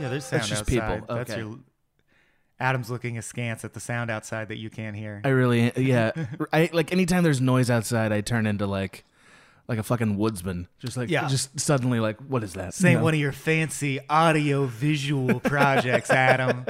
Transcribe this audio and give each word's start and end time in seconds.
Yeah, 0.00 0.08
there's 0.08 0.24
sound 0.24 0.40
That's 0.42 0.48
just 0.48 0.62
outside. 0.62 1.00
people. 1.00 1.14
That's 1.16 1.30
Okay. 1.30 1.40
your. 1.40 1.58
Adam's 2.58 2.90
looking 2.90 3.16
askance 3.16 3.64
at 3.64 3.72
the 3.72 3.80
sound 3.80 4.10
outside 4.10 4.48
that 4.48 4.58
you 4.58 4.68
can't 4.68 4.94
hear. 4.94 5.22
I 5.24 5.28
really, 5.28 5.72
yeah. 5.76 6.12
I 6.52 6.68
like 6.72 6.92
anytime 6.92 7.22
there's 7.22 7.40
noise 7.40 7.70
outside, 7.70 8.12
I 8.12 8.20
turn 8.20 8.46
into 8.46 8.66
like, 8.66 9.04
like 9.66 9.78
a 9.78 9.82
fucking 9.82 10.18
woodsman. 10.18 10.68
Just 10.78 10.96
like, 10.98 11.08
Yeah. 11.08 11.26
just 11.26 11.58
suddenly 11.58 12.00
like, 12.00 12.18
what 12.18 12.44
is 12.44 12.52
that? 12.54 12.74
Ain't 12.76 12.80
You 12.92 12.98
know? 12.98 13.04
one 13.04 13.14
of 13.14 13.20
your 13.20 13.32
fancy 13.32 13.98
audio 14.10 14.66
visual 14.66 15.40
projects, 15.40 16.10
Adam. 16.10 16.66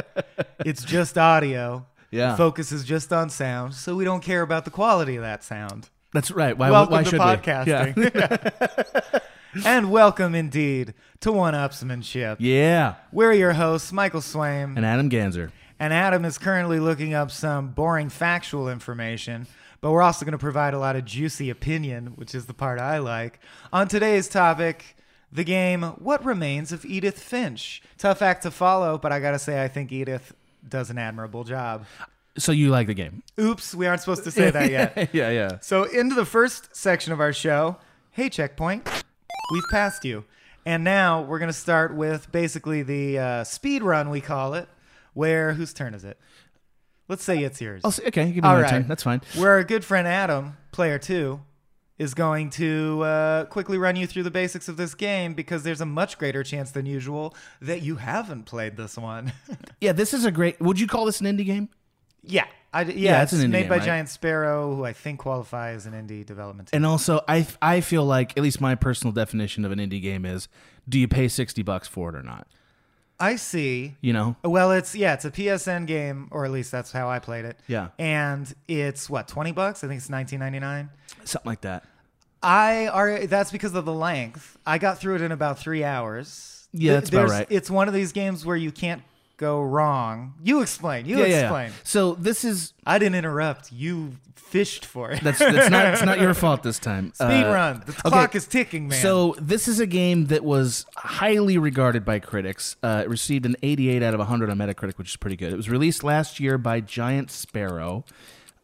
It's 0.65 0.85
just 0.85 1.19
audio. 1.19 1.87
Yeah. 2.13 2.37
Focus 2.37 2.71
is 2.71 2.85
just 2.85 3.13
on 3.13 3.29
sound, 3.31 3.75
so 3.75 3.97
we 3.97 4.05
don't 4.05 4.23
care 4.23 4.43
about 4.43 4.65
the 4.65 4.71
quality 4.71 5.17
of 5.17 5.23
that 5.23 5.43
sound. 5.43 5.89
That's 6.13 6.31
right. 6.31 6.57
Why? 6.57 6.71
welcome 6.71 6.93
why 6.93 7.03
to 7.05 7.09
should 7.11 7.19
we? 7.21 7.25
podcasting. 7.25 9.21
and 9.65 9.91
welcome 9.91 10.35
indeed 10.37 10.95
to 11.21 11.31
1Upsmanship. 11.31 12.37
Yeah. 12.39 12.95
We're 13.13 13.33
your 13.33 13.53
hosts, 13.53 13.93
Michael 13.93 14.21
Swaim. 14.21 14.77
And 14.77 14.87
Adam 14.87 15.11
Ganser. 15.11 15.51
And 15.79 15.93
Adam 15.93 16.25
is 16.25 16.39
currently 16.39 16.81
looking 16.81 17.13
up 17.15 17.31
some 17.31 17.69
boring 17.69 18.09
factual 18.09 18.69
information, 18.69 19.47
but 19.81 19.91
we're 19.91 20.03
also 20.03 20.25
going 20.25 20.33
to 20.33 20.39
provide 20.39 20.75
a 20.75 20.79
lot 20.79 20.97
of 20.97 21.05
juicy 21.05 21.51
opinion, 21.51 22.09
which 22.17 22.35
is 22.35 22.47
the 22.47 22.55
part 22.55 22.79
I 22.79 22.99
like. 22.99 23.39
On 23.73 23.87
today's 23.87 24.29
topic, 24.29 24.97
the 25.31 25.45
game 25.45 25.83
What 25.83 26.25
Remains 26.25 26.73
of 26.73 26.85
Edith 26.85 27.19
Finch? 27.19 27.83
Tough 27.99 28.23
act 28.23 28.43
to 28.43 28.51
follow, 28.51 28.97
but 28.99 29.13
I 29.13 29.21
got 29.21 29.33
to 29.33 29.39
say, 29.39 29.63
I 29.63 29.69
think 29.69 29.93
Edith 29.93 30.35
does 30.67 30.91
an 30.91 30.99
admirable 30.99 31.45
job. 31.45 31.85
So 32.39 32.53
you 32.53 32.71
like 32.71 32.87
the 32.87 32.95
game? 32.95 33.23
Oops, 33.39 33.75
we 33.75 33.87
aren't 33.87 34.01
supposed 34.01 34.25
to 34.25 34.31
say 34.31 34.51
that 34.51 34.71
yet. 34.71 35.11
yeah, 35.13 35.31
yeah. 35.31 35.59
So, 35.61 35.85
into 35.85 36.15
the 36.15 36.25
first 36.25 36.75
section 36.75 37.13
of 37.13 37.21
our 37.21 37.33
show. 37.33 37.77
Hey, 38.13 38.29
checkpoint. 38.29 38.89
We've 39.53 39.63
passed 39.71 40.05
you. 40.05 40.25
And 40.67 40.85
now 40.85 41.23
we're 41.23 41.39
going 41.39 41.49
to 41.51 41.53
start 41.53 41.95
with 41.95 42.31
basically 42.33 42.83
the 42.83 43.19
uh, 43.19 43.45
speed 43.45 43.83
run, 43.83 44.11
we 44.11 44.21
call 44.21 44.55
it, 44.55 44.69
where 45.15 45.55
whose 45.55 45.73
turn 45.73 45.95
is 45.95 46.05
it? 46.05 46.19
Let's 47.09 47.25
say 47.25 47.43
it's 47.43 47.61
yours. 47.61 47.83
I'll 47.85 47.91
say, 47.91 48.05
okay, 48.07 48.27
give 48.27 48.45
me 48.45 48.49
All 48.49 48.55
my 48.55 48.63
right. 48.63 48.71
turn. 48.71 48.87
That's 48.89 49.03
fine. 49.03 49.21
Where 49.37 49.53
our 49.53 49.65
good 49.65 49.85
friend 49.85 50.07
Adam, 50.07 50.57
player 50.71 50.99
two, 50.99 51.41
is 51.99 52.15
going 52.15 52.51
to 52.51 53.03
uh, 53.03 53.45
quickly 53.47 53.77
run 53.79 53.97
you 53.97 54.07
through 54.07 54.23
the 54.23 54.31
basics 54.31 54.69
of 54.69 54.77
this 54.77 54.95
game 54.95 55.35
because 55.35 55.65
there's 55.65 55.81
a 55.81 55.87
much 55.87 56.19
greater 56.19 56.43
chance 56.45 56.71
than 56.71 56.87
usual 56.87 57.35
that 57.61 57.83
you 57.83 57.97
haven't 57.97 58.45
played 58.45 58.77
this 58.77 58.97
one. 58.97 59.33
Yeah, 59.81 59.93
this 59.93 60.13
is 60.13 60.27
a 60.27 60.31
great. 60.31 60.61
Would 60.61 60.79
you 60.79 60.87
call 60.87 61.07
this 61.07 61.21
an 61.23 61.27
indie 61.27 61.45
game? 61.47 61.71
yeah. 62.23 62.47
I, 62.73 62.83
yeah, 62.83 62.93
Yeah, 62.95 63.23
it's, 63.23 63.33
it's 63.33 63.43
an 63.43 63.49
indie 63.49 63.53
made 63.53 63.61
game, 63.63 63.69
by 63.69 63.77
right? 63.79 63.85
Giant 63.85 64.09
Sparrow, 64.09 64.75
who 64.77 64.85
I 64.85 64.93
think 64.93 65.21
qualifies 65.21 65.87
as 65.87 65.87
an 65.87 65.93
indie 65.93 66.25
development 66.25 66.69
team. 66.69 66.77
And 66.79 66.87
also, 66.87 67.21
I 67.27 67.47
I 67.61 67.81
feel 67.81 68.05
like 68.05 68.37
at 68.37 68.43
least 68.43 68.61
my 68.61 68.75
personal 68.75 69.13
definition 69.13 69.65
of 69.65 69.73
an 69.73 69.79
indie 69.79 70.01
game 70.01 70.25
is: 70.25 70.49
do 70.89 70.99
you 70.99 71.09
pay 71.09 71.29
sixty 71.29 71.63
bucks 71.63 71.89
for 71.89 72.09
it 72.11 72.15
or 72.15 72.23
not? 72.23 72.47
I 73.19 73.37
see. 73.37 73.97
You 74.01 74.13
know, 74.15 74.37
Well, 74.45 74.73
it's 74.73 74.95
yeah, 74.95 75.13
it's 75.15 75.25
a 75.27 75.31
PSN 75.31 75.87
game, 75.87 76.29
or 76.31 76.45
at 76.47 76.51
least 76.51 76.71
that's 76.73 76.91
how 76.91 77.09
I 77.11 77.19
played 77.19 77.45
it. 77.45 77.59
Yeah. 77.67 77.89
and 77.99 78.53
it's 78.67 79.11
what 79.11 79.29
twenty 79.29 79.53
bucks? 79.53 79.85
I 79.85 79.89
think 79.89 79.99
it's 79.99 80.09
nineteen 80.09 80.39
ninety 80.41 80.59
nine. 80.61 80.89
something 81.25 81.49
like 81.51 81.61
that. 81.63 81.85
I 82.43 82.87
are 82.87 83.27
that's 83.27 83.51
because 83.53 83.75
of 83.75 83.85
the 83.85 83.93
length. 83.93 84.57
I 84.65 84.79
got 84.79 84.99
through 84.99 85.17
it 85.17 85.21
in 85.23 85.33
about 85.33 85.59
three 85.59 85.85
hours. 85.85 86.69
Yeah, 86.73 86.93
Th- 86.93 87.01
that's 87.01 87.11
about 87.11 87.29
right. 87.29 87.47
It's 87.51 87.69
one 87.71 87.89
of 87.89 87.95
these 87.95 88.13
games 88.13 88.47
where 88.47 88.57
you 88.57 88.71
can't 88.73 89.03
go 89.41 89.63
wrong. 89.63 90.35
You 90.45 90.61
explain. 90.61 91.07
You 91.07 91.23
explain. 91.23 91.73
So 91.83 92.15
this 92.15 92.45
is 92.45 92.75
I 92.87 92.99
didn't 92.99 93.15
interrupt. 93.17 93.73
You 93.73 94.17
fished 94.37 94.85
for 94.85 95.11
it. 95.13 95.23
that's 95.23 95.39
that's 95.39 95.71
not 95.71 95.87
it's 95.95 96.03
not 96.05 96.21
your 96.21 96.35
fault 96.45 96.63
this 96.63 96.79
time. 96.79 97.13
Speed 97.15 97.45
Uh, 97.45 97.53
run. 97.55 97.83
The 97.87 97.93
clock 97.93 98.35
is 98.35 98.47
ticking, 98.47 98.89
man. 98.89 99.01
So 99.01 99.35
this 99.41 99.67
is 99.67 99.81
a 99.81 99.87
game 99.87 100.27
that 100.27 100.45
was 100.45 100.85
highly 100.97 101.57
regarded 101.57 102.05
by 102.05 102.19
critics. 102.19 102.77
Uh, 102.83 103.03
it 103.05 103.09
received 103.09 103.47
an 103.47 103.57
88 103.63 104.03
out 104.03 104.13
of 104.13 104.19
100 104.19 104.51
on 104.51 104.59
Metacritic, 104.59 104.99
which 104.99 105.09
is 105.11 105.17
pretty 105.17 105.37
good. 105.37 105.53
It 105.53 105.57
was 105.57 105.71
released 105.71 106.05
last 106.05 106.39
year 106.39 106.59
by 106.59 106.81
Giant 106.81 107.31
Sparrow. 107.31 108.05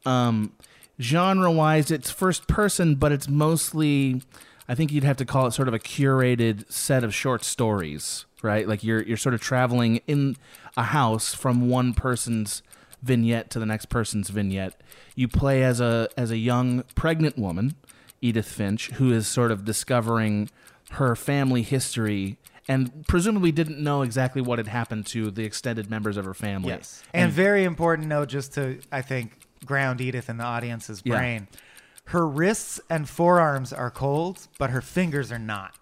Um, 0.04 0.52
genre-wise, 1.00 1.90
it's 1.90 2.10
first 2.10 2.46
person, 2.48 2.96
but 2.96 3.12
it's 3.12 3.28
mostly, 3.28 4.22
I 4.68 4.74
think 4.74 4.92
you'd 4.92 5.04
have 5.04 5.16
to 5.18 5.24
call 5.24 5.46
it 5.46 5.52
sort 5.52 5.68
of 5.68 5.74
a 5.74 5.78
curated 5.78 6.70
set 6.70 7.04
of 7.04 7.14
short 7.14 7.44
stories, 7.44 8.26
right? 8.42 8.66
Like 8.68 8.82
you're 8.82 9.02
you're 9.02 9.16
sort 9.16 9.34
of 9.34 9.40
traveling 9.40 10.00
in 10.06 10.36
a 10.76 10.84
house 10.84 11.34
from 11.34 11.68
one 11.68 11.94
person's 11.94 12.62
vignette 13.02 13.50
to 13.50 13.58
the 13.58 13.66
next 13.66 13.86
person's 13.86 14.30
vignette. 14.30 14.80
You 15.14 15.28
play 15.28 15.62
as 15.62 15.80
a 15.80 16.08
as 16.16 16.30
a 16.30 16.36
young 16.36 16.82
pregnant 16.94 17.38
woman, 17.38 17.74
Edith 18.20 18.48
Finch, 18.48 18.90
who 18.92 19.12
is 19.12 19.26
sort 19.26 19.50
of 19.52 19.64
discovering 19.64 20.50
her 20.92 21.14
family 21.16 21.62
history 21.62 22.38
and 22.68 23.06
presumably 23.06 23.52
didn't 23.52 23.78
know 23.78 24.02
exactly 24.02 24.42
what 24.42 24.58
had 24.58 24.66
happened 24.66 25.06
to 25.06 25.30
the 25.30 25.44
extended 25.44 25.88
members 25.88 26.16
of 26.16 26.24
her 26.24 26.34
family. 26.34 26.70
yes, 26.70 27.02
and, 27.14 27.30
very 27.32 27.62
important 27.64 28.08
note, 28.08 28.28
just 28.28 28.54
to 28.54 28.80
I 28.90 29.02
think 29.02 29.32
ground 29.64 30.00
Edith 30.00 30.28
in 30.28 30.36
the 30.36 30.44
audience's 30.44 31.00
Yeah. 31.04 31.16
brain. 31.16 31.48
Her 32.10 32.26
wrists 32.26 32.80
and 32.90 33.08
forearms 33.08 33.72
are 33.72 33.90
cold, 33.90 34.46
but 34.58 34.70
her 34.70 34.80
fingers 34.80 35.32
are 35.32 35.38
not. 35.40 35.74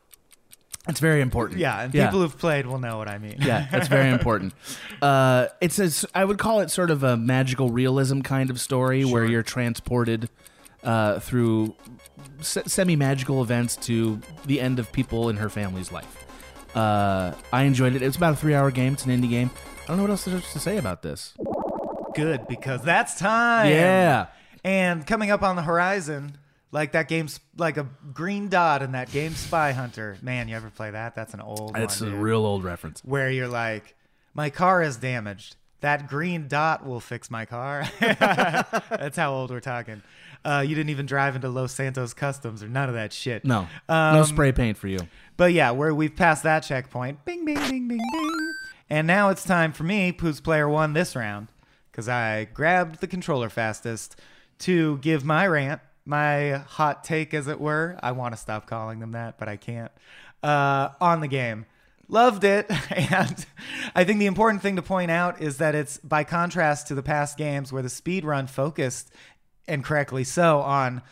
It's 0.88 1.00
very 1.00 1.22
important. 1.22 1.60
Yeah, 1.60 1.80
and 1.82 1.92
people 1.92 2.20
who've 2.20 2.36
played 2.38 2.66
will 2.66 2.78
know 2.78 2.98
what 2.98 3.08
I 3.08 3.16
mean. 3.18 3.36
yeah, 3.40 3.66
that's 3.70 3.88
very 3.88 4.10
important. 4.12 4.52
Uh, 5.00 5.46
it's 5.60 5.78
a, 5.78 6.08
I 6.14 6.24
would 6.24 6.38
call 6.38 6.60
it 6.60 6.70
sort 6.70 6.90
of 6.90 7.02
a 7.02 7.16
magical 7.16 7.70
realism 7.70 8.20
kind 8.20 8.50
of 8.50 8.60
story 8.60 9.04
where 9.04 9.24
you're 9.24 9.42
transported 9.42 10.28
uh, 10.82 11.20
through 11.20 11.74
se- 12.40 12.64
semi-magical 12.66 13.42
events 13.42 13.76
to 13.76 14.20
the 14.44 14.60
end 14.60 14.78
of 14.78 14.92
people 14.92 15.30
in 15.30 15.36
her 15.38 15.48
family's 15.48 15.90
life. 15.90 16.26
Uh, 16.76 17.32
I 17.52 17.62
enjoyed 17.62 17.94
it. 17.94 18.02
It 18.02 18.06
was 18.06 18.16
about 18.16 18.34
a 18.34 18.36
three-hour 18.36 18.70
game. 18.70 18.92
It's 18.92 19.06
an 19.06 19.10
indie 19.22 19.30
game. 19.30 19.50
I 19.84 19.86
don't 19.86 19.96
know 19.96 20.02
what 20.02 20.10
else 20.10 20.24
there's 20.26 20.52
to 20.52 20.58
say 20.58 20.76
about 20.76 21.00
this. 21.02 21.32
Good, 22.14 22.46
because 22.46 22.82
that's 22.82 23.18
time. 23.18 23.70
Yeah. 23.70 24.26
And 24.62 25.06
coming 25.06 25.30
up 25.30 25.42
on 25.42 25.56
the 25.56 25.62
horizon, 25.62 26.36
like 26.74 26.92
that 26.92 27.08
game's 27.08 27.38
like 27.56 27.76
a 27.76 27.86
green 28.12 28.48
dot 28.48 28.82
in 28.82 28.92
that 28.92 29.10
game 29.12 29.32
Spy 29.34 29.72
Hunter. 29.72 30.18
Man, 30.20 30.48
you 30.48 30.56
ever 30.56 30.70
play 30.70 30.90
that? 30.90 31.14
That's 31.14 31.32
an 31.32 31.40
old. 31.40 31.76
It's 31.76 32.00
one, 32.00 32.08
a 32.10 32.12
dude. 32.12 32.20
real 32.20 32.44
old 32.44 32.64
reference. 32.64 33.00
where 33.04 33.30
you're 33.30 33.48
like, 33.48 33.94
my 34.34 34.50
car 34.50 34.82
is 34.82 34.96
damaged. 34.96 35.56
That 35.80 36.08
green 36.08 36.48
dot 36.48 36.84
will 36.84 36.98
fix 37.00 37.30
my 37.30 37.44
car. 37.44 37.84
That's 38.00 39.16
how 39.16 39.34
old 39.34 39.50
we're 39.50 39.60
talking. 39.60 40.02
Uh, 40.44 40.64
you 40.66 40.74
didn't 40.74 40.90
even 40.90 41.06
drive 41.06 41.36
into 41.36 41.48
Los 41.48 41.72
Santos 41.72 42.12
Customs 42.12 42.62
or 42.62 42.68
none 42.68 42.88
of 42.88 42.94
that 42.94 43.12
shit. 43.12 43.44
No, 43.44 43.66
no 43.88 43.94
Um, 43.94 44.24
spray 44.24 44.50
paint 44.52 44.76
for 44.76 44.88
you. 44.88 44.98
But 45.36 45.52
yeah, 45.52 45.70
where 45.72 45.94
we've 45.94 46.14
passed 46.16 46.42
that 46.42 46.60
checkpoint. 46.60 47.24
Bing, 47.24 47.44
bing, 47.44 47.56
bing, 47.56 47.88
bing, 47.88 47.98
bing. 47.98 48.54
And 48.90 49.06
now 49.06 49.28
it's 49.30 49.44
time 49.44 49.72
for 49.72 49.84
me, 49.84 50.14
who's 50.18 50.40
player 50.40 50.68
one 50.68 50.92
this 50.92 51.14
round, 51.14 51.48
because 51.90 52.08
I 52.08 52.44
grabbed 52.44 53.00
the 53.00 53.06
controller 53.06 53.48
fastest 53.48 54.18
to 54.60 54.98
give 54.98 55.24
my 55.24 55.46
rant, 55.46 55.80
my 56.04 56.62
hot 56.66 57.04
take, 57.04 57.34
as 57.34 57.48
it 57.48 57.60
were. 57.60 57.98
I 58.02 58.12
want 58.12 58.34
to 58.34 58.40
stop 58.40 58.66
calling 58.66 59.00
them 59.00 59.12
that, 59.12 59.38
but 59.38 59.48
I 59.48 59.56
can't. 59.56 59.92
Uh, 60.42 60.90
on 61.00 61.20
the 61.20 61.28
game. 61.28 61.66
Loved 62.08 62.44
it. 62.44 62.70
And 62.90 63.46
I 63.94 64.04
think 64.04 64.18
the 64.18 64.26
important 64.26 64.62
thing 64.62 64.76
to 64.76 64.82
point 64.82 65.10
out 65.10 65.40
is 65.40 65.56
that 65.58 65.74
it's 65.74 65.98
by 65.98 66.24
contrast 66.24 66.88
to 66.88 66.94
the 66.94 67.02
past 67.02 67.36
games 67.36 67.72
where 67.72 67.82
the 67.82 67.88
speed 67.88 68.24
run 68.24 68.46
focused, 68.46 69.10
and 69.66 69.82
correctly 69.82 70.24
so, 70.24 70.60
on 70.60 71.02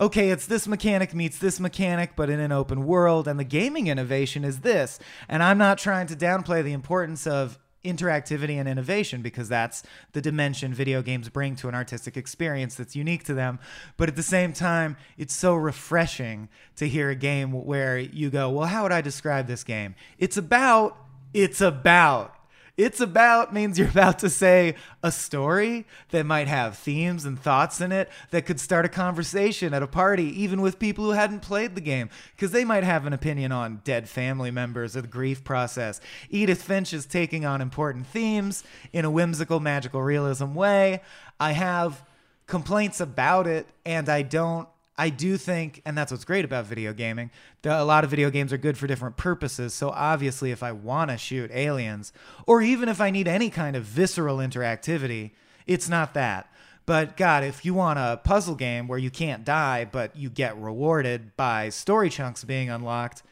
okay, 0.00 0.30
it's 0.30 0.46
this 0.46 0.68
mechanic 0.68 1.14
meets 1.14 1.38
this 1.38 1.58
mechanic, 1.58 2.12
but 2.14 2.30
in 2.30 2.40
an 2.40 2.52
open 2.52 2.86
world, 2.86 3.26
and 3.26 3.38
the 3.38 3.44
gaming 3.44 3.88
innovation 3.88 4.44
is 4.44 4.60
this. 4.60 4.98
And 5.28 5.42
I'm 5.42 5.58
not 5.58 5.78
trying 5.78 6.06
to 6.08 6.16
downplay 6.16 6.62
the 6.62 6.72
importance 6.72 7.26
of 7.26 7.58
interactivity 7.84 8.56
and 8.56 8.68
innovation 8.68 9.22
because 9.22 9.48
that's 9.48 9.82
the 10.12 10.20
dimension 10.20 10.74
video 10.74 11.02
games 11.02 11.28
bring 11.28 11.56
to 11.56 11.68
an 11.68 11.74
artistic 11.74 12.16
experience 12.16 12.74
that's 12.74 12.96
unique 12.96 13.24
to 13.24 13.34
them. 13.34 13.58
But 13.96 14.08
at 14.08 14.16
the 14.16 14.22
same 14.22 14.52
time, 14.52 14.96
it's 15.16 15.34
so 15.34 15.54
refreshing 15.54 16.48
to 16.76 16.88
hear 16.88 17.10
a 17.10 17.14
game 17.14 17.52
where 17.52 17.98
you 17.98 18.30
go, 18.30 18.50
well, 18.50 18.66
how 18.66 18.82
would 18.82 18.92
I 18.92 19.00
describe 19.00 19.46
this 19.46 19.64
game? 19.64 19.94
It's 20.18 20.36
about, 20.36 20.96
it's 21.32 21.60
about. 21.60 22.34
It's 22.78 23.00
about 23.00 23.52
means 23.52 23.76
you're 23.76 23.88
about 23.88 24.20
to 24.20 24.30
say 24.30 24.76
a 25.02 25.10
story 25.10 25.84
that 26.10 26.24
might 26.24 26.46
have 26.46 26.78
themes 26.78 27.24
and 27.24 27.36
thoughts 27.36 27.80
in 27.80 27.90
it 27.90 28.08
that 28.30 28.46
could 28.46 28.60
start 28.60 28.84
a 28.84 28.88
conversation 28.88 29.74
at 29.74 29.82
a 29.82 29.88
party, 29.88 30.40
even 30.40 30.60
with 30.60 30.78
people 30.78 31.04
who 31.04 31.10
hadn't 31.10 31.40
played 31.40 31.74
the 31.74 31.80
game, 31.80 32.08
because 32.36 32.52
they 32.52 32.64
might 32.64 32.84
have 32.84 33.04
an 33.04 33.12
opinion 33.12 33.50
on 33.50 33.80
dead 33.82 34.08
family 34.08 34.52
members 34.52 34.96
or 34.96 35.00
the 35.00 35.08
grief 35.08 35.42
process. 35.42 36.00
Edith 36.30 36.62
Finch 36.62 36.92
is 36.92 37.04
taking 37.04 37.44
on 37.44 37.60
important 37.60 38.06
themes 38.06 38.62
in 38.92 39.04
a 39.04 39.10
whimsical, 39.10 39.58
magical 39.58 40.00
realism 40.00 40.54
way. 40.54 41.02
I 41.40 41.52
have 41.52 42.04
complaints 42.46 43.00
about 43.00 43.48
it, 43.48 43.66
and 43.84 44.08
I 44.08 44.22
don't 44.22 44.68
I 44.98 45.10
do 45.10 45.36
think, 45.36 45.80
and 45.84 45.96
that's 45.96 46.10
what's 46.10 46.24
great 46.24 46.44
about 46.44 46.66
video 46.66 46.92
gaming, 46.92 47.30
that 47.62 47.80
a 47.80 47.84
lot 47.84 48.02
of 48.02 48.10
video 48.10 48.30
games 48.30 48.52
are 48.52 48.58
good 48.58 48.76
for 48.76 48.88
different 48.88 49.16
purposes. 49.16 49.72
So 49.72 49.90
obviously, 49.90 50.50
if 50.50 50.62
I 50.62 50.72
want 50.72 51.10
to 51.10 51.16
shoot 51.16 51.52
aliens, 51.54 52.12
or 52.46 52.60
even 52.60 52.88
if 52.88 53.00
I 53.00 53.10
need 53.10 53.28
any 53.28 53.48
kind 53.48 53.76
of 53.76 53.84
visceral 53.84 54.38
interactivity, 54.38 55.30
it's 55.66 55.88
not 55.88 56.14
that. 56.14 56.52
But 56.84 57.16
God, 57.16 57.44
if 57.44 57.64
you 57.64 57.74
want 57.74 57.98
a 57.98 58.20
puzzle 58.24 58.56
game 58.56 58.88
where 58.88 58.98
you 58.98 59.10
can't 59.10 59.44
die, 59.44 59.84
but 59.84 60.16
you 60.16 60.30
get 60.30 60.58
rewarded 60.58 61.36
by 61.36 61.68
story 61.68 62.10
chunks 62.10 62.42
being 62.44 62.68
unlocked, 62.68 63.22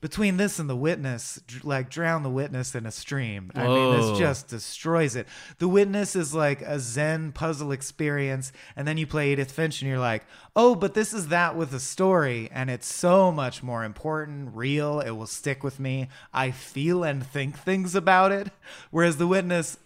between 0.00 0.38
this 0.38 0.58
and 0.58 0.68
the 0.68 0.76
witness 0.76 1.40
like 1.62 1.90
drown 1.90 2.22
the 2.22 2.30
witness 2.30 2.74
in 2.74 2.86
a 2.86 2.90
stream. 2.90 3.50
I 3.54 3.66
mean 3.66 3.96
this 3.96 4.18
just 4.18 4.48
destroys 4.48 5.14
it. 5.14 5.26
The 5.58 5.68
witness 5.68 6.16
is 6.16 6.34
like 6.34 6.62
a 6.62 6.78
zen 6.80 7.32
puzzle 7.32 7.72
experience 7.72 8.52
and 8.76 8.88
then 8.88 8.96
you 8.96 9.06
play 9.06 9.32
edith 9.32 9.52
finch 9.52 9.82
and 9.82 9.88
you're 9.88 9.98
like 9.98 10.24
oh 10.56 10.74
but 10.74 10.94
this 10.94 11.12
is 11.12 11.28
that 11.28 11.54
with 11.56 11.74
a 11.74 11.80
story 11.80 12.48
and 12.52 12.70
it's 12.70 12.92
so 12.92 13.30
much 13.30 13.62
more 13.62 13.84
important 13.84 14.54
real 14.54 15.00
it 15.00 15.10
will 15.10 15.26
stick 15.26 15.62
with 15.62 15.78
me. 15.78 16.08
I 16.32 16.50
feel 16.50 17.04
and 17.04 17.26
think 17.26 17.58
things 17.58 17.94
about 17.94 18.32
it. 18.32 18.48
Whereas 18.90 19.18
the 19.18 19.26
witness 19.26 19.76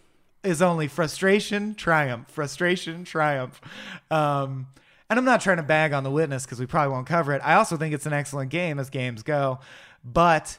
is 0.44 0.62
only 0.62 0.87
frustration 0.87 1.75
triumph 1.75 2.31
frustration 2.31 3.05
triumph. 3.05 3.61
Um 4.11 4.69
and 5.11 5.19
I'm 5.19 5.25
not 5.25 5.43
trying 5.43 5.58
to 5.58 5.62
bag 5.62 5.93
on 5.93 6.02
the 6.02 6.11
witness 6.11 6.44
because 6.44 6.58
we 6.58 6.66
probably 6.66 6.93
won't 6.93 7.06
cover 7.06 7.32
it. 7.34 7.43
I 7.44 7.55
also 7.55 7.76
think 7.76 7.94
it's 7.94 8.06
an 8.06 8.12
excellent 8.12 8.50
game 8.50 8.78
as 8.78 8.90
games 8.90 9.22
go. 9.22 9.61
But 10.04 10.58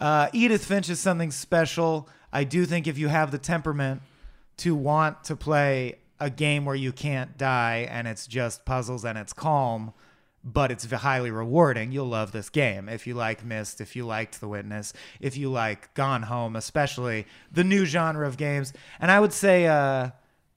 uh, 0.00 0.28
Edith 0.32 0.64
Finch 0.64 0.90
is 0.90 1.00
something 1.00 1.30
special. 1.30 2.08
I 2.32 2.44
do 2.44 2.66
think 2.66 2.86
if 2.86 2.98
you 2.98 3.08
have 3.08 3.30
the 3.30 3.38
temperament 3.38 4.02
to 4.58 4.74
want 4.74 5.24
to 5.24 5.36
play 5.36 5.96
a 6.20 6.30
game 6.30 6.64
where 6.64 6.76
you 6.76 6.92
can't 6.92 7.36
die 7.36 7.88
and 7.90 8.06
it's 8.06 8.26
just 8.26 8.64
puzzles 8.64 9.04
and 9.04 9.18
it's 9.18 9.32
calm, 9.32 9.92
but 10.44 10.70
it's 10.70 10.90
highly 10.90 11.30
rewarding, 11.30 11.92
you'll 11.92 12.06
love 12.06 12.32
this 12.32 12.48
game. 12.48 12.88
If 12.88 13.06
you 13.06 13.14
like 13.14 13.44
Myst, 13.44 13.80
if 13.80 13.96
you 13.96 14.04
liked 14.04 14.40
The 14.40 14.48
Witness, 14.48 14.92
if 15.20 15.36
you 15.36 15.50
like 15.50 15.92
Gone 15.94 16.22
Home, 16.22 16.56
especially 16.56 17.26
the 17.50 17.64
new 17.64 17.84
genre 17.84 18.26
of 18.26 18.36
games. 18.36 18.72
And 19.00 19.10
I 19.10 19.20
would 19.20 19.32
say, 19.32 19.66
uh, 19.66 20.10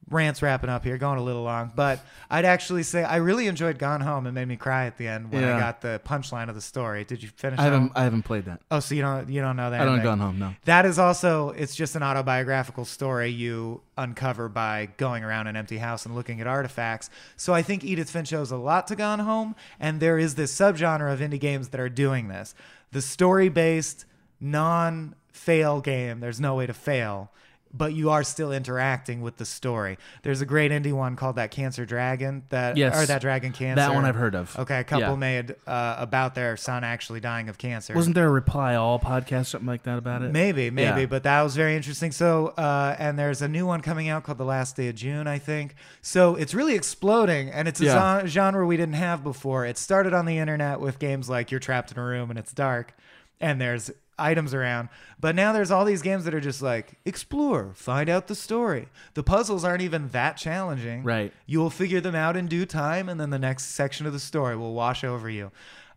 rants 0.09 0.41
wrapping 0.41 0.69
up 0.69 0.83
here, 0.83 0.97
going 0.97 1.17
a 1.17 1.23
little 1.23 1.41
long, 1.41 1.71
but 1.75 1.99
I'd 2.29 2.45
actually 2.45 2.83
say 2.83 3.03
I 3.03 3.17
really 3.17 3.47
enjoyed 3.47 3.79
Gone 3.79 4.01
Home. 4.01 4.25
and 4.27 4.35
made 4.35 4.47
me 4.47 4.55
cry 4.55 4.85
at 4.85 4.97
the 4.97 5.07
end 5.07 5.31
when 5.31 5.43
I 5.43 5.59
got 5.59 5.81
the 5.81 5.99
punchline 6.05 6.47
of 6.49 6.55
the 6.55 6.61
story. 6.61 7.03
Did 7.03 7.23
you 7.23 7.29
finish? 7.29 7.59
I 7.59 7.63
haven't 7.63 7.81
Home? 7.81 7.91
I 7.95 8.03
haven't 8.03 8.23
played 8.23 8.45
that. 8.45 8.61
Oh, 8.69 8.79
so 8.79 8.93
you 8.93 9.01
don't 9.01 9.29
you 9.29 9.41
don't 9.41 9.55
know 9.55 9.71
that? 9.71 9.81
I 9.81 9.85
don't. 9.85 10.03
Gone 10.03 10.19
Home, 10.19 10.37
no. 10.39 10.53
That 10.65 10.85
is 10.85 10.99
also 10.99 11.49
it's 11.51 11.75
just 11.75 11.95
an 11.95 12.03
autobiographical 12.03 12.85
story 12.85 13.29
you 13.29 13.81
uncover 13.97 14.47
by 14.49 14.89
going 14.97 15.23
around 15.23 15.47
an 15.47 15.55
empty 15.55 15.77
house 15.77 16.05
and 16.05 16.15
looking 16.15 16.39
at 16.41 16.47
artifacts. 16.47 17.09
So 17.35 17.53
I 17.53 17.61
think 17.61 17.83
Edith 17.83 18.09
Finch 18.09 18.33
owes 18.33 18.51
a 18.51 18.57
lot 18.57 18.87
to 18.87 18.95
Gone 18.95 19.19
Home, 19.19 19.55
and 19.79 19.99
there 19.99 20.19
is 20.19 20.35
this 20.35 20.55
subgenre 20.55 21.11
of 21.11 21.19
indie 21.19 21.39
games 21.39 21.69
that 21.69 21.79
are 21.79 21.89
doing 21.89 22.27
this. 22.27 22.53
The 22.91 23.01
story 23.01 23.49
based, 23.49 24.05
non 24.39 25.15
fail 25.31 25.81
game. 25.81 26.19
There's 26.19 26.39
no 26.39 26.55
way 26.55 26.65
to 26.67 26.73
fail. 26.73 27.31
But 27.77 27.93
you 27.93 28.09
are 28.09 28.23
still 28.23 28.51
interacting 28.53 29.21
with 29.21 29.37
the 29.37 29.45
story. 29.45 29.97
There's 30.23 30.39
a 30.39 30.45
great 30.45 30.71
indie 30.71 30.93
one 30.93 31.15
called 31.15 31.35
that 31.35 31.51
Cancer 31.51 31.85
Dragon 31.85 32.43
that 32.49 32.77
Yes. 32.77 32.95
or 32.95 33.05
that 33.07 33.19
Dragon 33.21 33.51
Cancer. 33.51 33.75
That 33.75 33.93
one 33.93 34.05
I've 34.05 34.15
heard 34.15 34.33
of. 34.35 34.57
Okay, 34.57 34.79
a 34.79 34.83
couple 34.83 35.09
Yeah. 35.09 35.15
made 35.15 35.55
uh, 35.67 35.95
about 35.97 36.35
their 36.35 36.55
son 36.55 36.83
actually 36.83 37.19
dying 37.19 37.49
of 37.49 37.57
cancer. 37.57 37.93
Wasn't 37.93 38.15
there 38.15 38.27
a 38.27 38.31
Reply 38.31 38.75
All 38.75 38.99
podcast 38.99 39.47
something 39.47 39.67
like 39.67 39.83
that 39.83 39.97
about 39.97 40.21
it? 40.21 40.31
Maybe, 40.31 40.69
maybe, 40.69 41.01
Yeah. 41.01 41.05
but 41.07 41.23
that 41.23 41.41
was 41.41 41.55
very 41.55 41.75
interesting. 41.75 42.11
So, 42.11 42.53
uh, 42.57 42.95
and 42.97 43.19
there's 43.19 43.41
a 43.41 43.47
new 43.47 43.65
one 43.65 43.81
coming 43.81 44.07
out 44.07 44.23
called 44.23 44.37
The 44.37 44.45
Last 44.45 44.75
Day 44.77 44.87
of 44.87 44.95
June, 44.95 45.27
I 45.27 45.37
think. 45.39 45.75
So 46.01 46.35
it's 46.35 46.53
really 46.53 46.75
exploding, 46.75 47.49
and 47.49 47.67
it's 47.67 47.81
a 47.81 47.85
Yeah. 47.85 48.19
zo- 48.21 48.27
genre 48.27 48.65
we 48.65 48.77
didn't 48.77 48.95
have 48.95 49.23
before. 49.23 49.65
It 49.65 49.77
started 49.77 50.13
on 50.13 50.25
the 50.25 50.37
internet 50.37 50.79
with 50.79 50.97
games 50.99 51.29
like 51.29 51.51
You're 51.51 51.59
Trapped 51.59 51.91
in 51.91 51.99
a 51.99 52.03
Room 52.03 52.29
and 52.29 52.39
It's 52.39 52.53
Dark, 52.53 52.93
and 53.41 53.59
there's 53.59 53.91
items 54.17 54.53
around. 54.53 54.89
But 55.19 55.35
now 55.35 55.53
there's 55.53 55.71
all 55.71 55.85
these 55.85 56.01
games 56.01 56.25
that 56.25 56.33
are 56.33 56.39
just 56.39 56.61
like 56.61 56.99
explore, 57.05 57.73
find 57.75 58.09
out 58.09 58.27
the 58.27 58.35
story. 58.35 58.87
The 59.13 59.23
puzzles 59.23 59.63
aren't 59.63 59.81
even 59.81 60.09
that 60.09 60.37
challenging. 60.37 61.03
Right. 61.03 61.33
You 61.45 61.59
will 61.59 61.69
figure 61.69 62.01
them 62.01 62.15
out 62.15 62.37
in 62.37 62.47
due 62.47 62.65
time, 62.65 63.09
and 63.09 63.19
then 63.19 63.29
the 63.29 63.39
next 63.39 63.65
section 63.65 64.05
of 64.05 64.13
the 64.13 64.19
story 64.19 64.55
will 64.55 64.73
wash 64.73 65.03
over 65.03 65.29
you. 65.29 65.51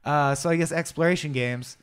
Uh, 0.05 0.35
so 0.35 0.51
I 0.51 0.57
guess 0.57 0.73
exploration 0.73 1.33
games. 1.33 1.77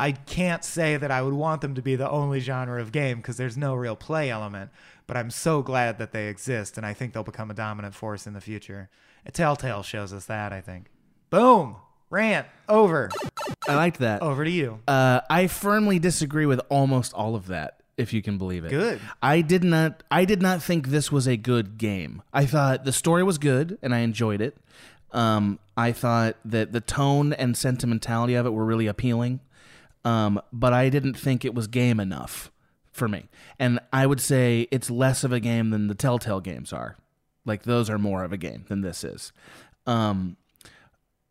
I 0.00 0.12
can't 0.12 0.64
say 0.64 0.96
that 0.96 1.10
I 1.10 1.22
would 1.22 1.34
want 1.34 1.60
them 1.60 1.74
to 1.74 1.82
be 1.82 1.96
the 1.96 2.08
only 2.08 2.38
genre 2.38 2.80
of 2.80 2.92
game 2.92 3.16
because 3.16 3.36
there's 3.36 3.56
no 3.56 3.74
real 3.74 3.96
play 3.96 4.30
element. 4.30 4.70
But 5.08 5.16
I'm 5.16 5.30
so 5.30 5.62
glad 5.62 5.98
that 5.98 6.12
they 6.12 6.28
exist, 6.28 6.76
and 6.76 6.86
I 6.86 6.92
think 6.94 7.12
they'll 7.12 7.24
become 7.24 7.50
a 7.50 7.54
dominant 7.54 7.94
force 7.94 8.26
in 8.26 8.34
the 8.34 8.40
future. 8.40 8.90
A 9.26 9.32
telltale 9.32 9.82
shows 9.82 10.12
us 10.12 10.26
that. 10.26 10.52
I 10.52 10.60
think. 10.60 10.86
Boom. 11.30 11.76
Rant 12.10 12.46
over. 12.68 13.10
I 13.68 13.74
liked 13.74 13.98
that. 13.98 14.22
Over 14.22 14.44
to 14.44 14.50
you. 14.50 14.80
Uh, 14.88 15.20
I 15.28 15.46
firmly 15.46 15.98
disagree 15.98 16.46
with 16.46 16.60
almost 16.68 17.12
all 17.12 17.34
of 17.34 17.48
that, 17.48 17.80
if 17.96 18.12
you 18.12 18.22
can 18.22 18.38
believe 18.38 18.64
it. 18.64 18.70
Good. 18.70 19.00
I 19.22 19.40
did 19.42 19.64
not. 19.64 20.02
I 20.10 20.24
did 20.24 20.40
not 20.40 20.62
think 20.62 20.88
this 20.88 21.12
was 21.12 21.26
a 21.26 21.36
good 21.36 21.78
game. 21.78 22.22
I 22.32 22.46
thought 22.46 22.84
the 22.84 22.92
story 22.92 23.22
was 23.22 23.38
good, 23.38 23.78
and 23.82 23.94
I 23.94 23.98
enjoyed 23.98 24.40
it. 24.40 24.56
Um, 25.12 25.58
I 25.76 25.92
thought 25.92 26.36
that 26.44 26.72
the 26.72 26.80
tone 26.80 27.32
and 27.32 27.56
sentimentality 27.56 28.34
of 28.34 28.46
it 28.46 28.50
were 28.50 28.64
really 28.64 28.86
appealing, 28.86 29.40
um, 30.04 30.40
but 30.52 30.72
I 30.72 30.88
didn't 30.90 31.14
think 31.14 31.44
it 31.44 31.54
was 31.54 31.66
game 31.66 32.00
enough 32.00 32.50
for 32.92 33.08
me. 33.08 33.28
And 33.58 33.80
I 33.92 34.06
would 34.06 34.20
say 34.20 34.66
it's 34.70 34.90
less 34.90 35.24
of 35.24 35.32
a 35.32 35.40
game 35.40 35.70
than 35.70 35.86
the 35.86 35.94
Telltale 35.94 36.40
games 36.40 36.72
are. 36.72 36.96
Like 37.44 37.62
those 37.62 37.88
are 37.88 37.98
more 37.98 38.24
of 38.24 38.32
a 38.32 38.36
game 38.36 38.64
than 38.68 38.82
this 38.82 39.04
is. 39.04 39.32
Um, 39.86 40.36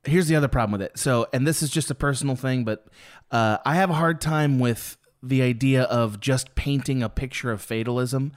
here's 0.07 0.27
the 0.27 0.35
other 0.35 0.47
problem 0.47 0.73
with 0.73 0.81
it. 0.81 0.97
So, 0.97 1.27
and 1.33 1.45
this 1.45 1.61
is 1.61 1.69
just 1.69 1.91
a 1.91 1.95
personal 1.95 2.35
thing, 2.35 2.63
but 2.63 2.87
uh, 3.31 3.57
I 3.65 3.75
have 3.75 3.89
a 3.89 3.95
hard 3.95 4.21
time 4.21 4.59
with 4.59 4.97
the 5.21 5.41
idea 5.41 5.83
of 5.83 6.19
just 6.19 6.55
painting 6.55 7.03
a 7.03 7.09
picture 7.09 7.51
of 7.51 7.61
fatalism 7.61 8.31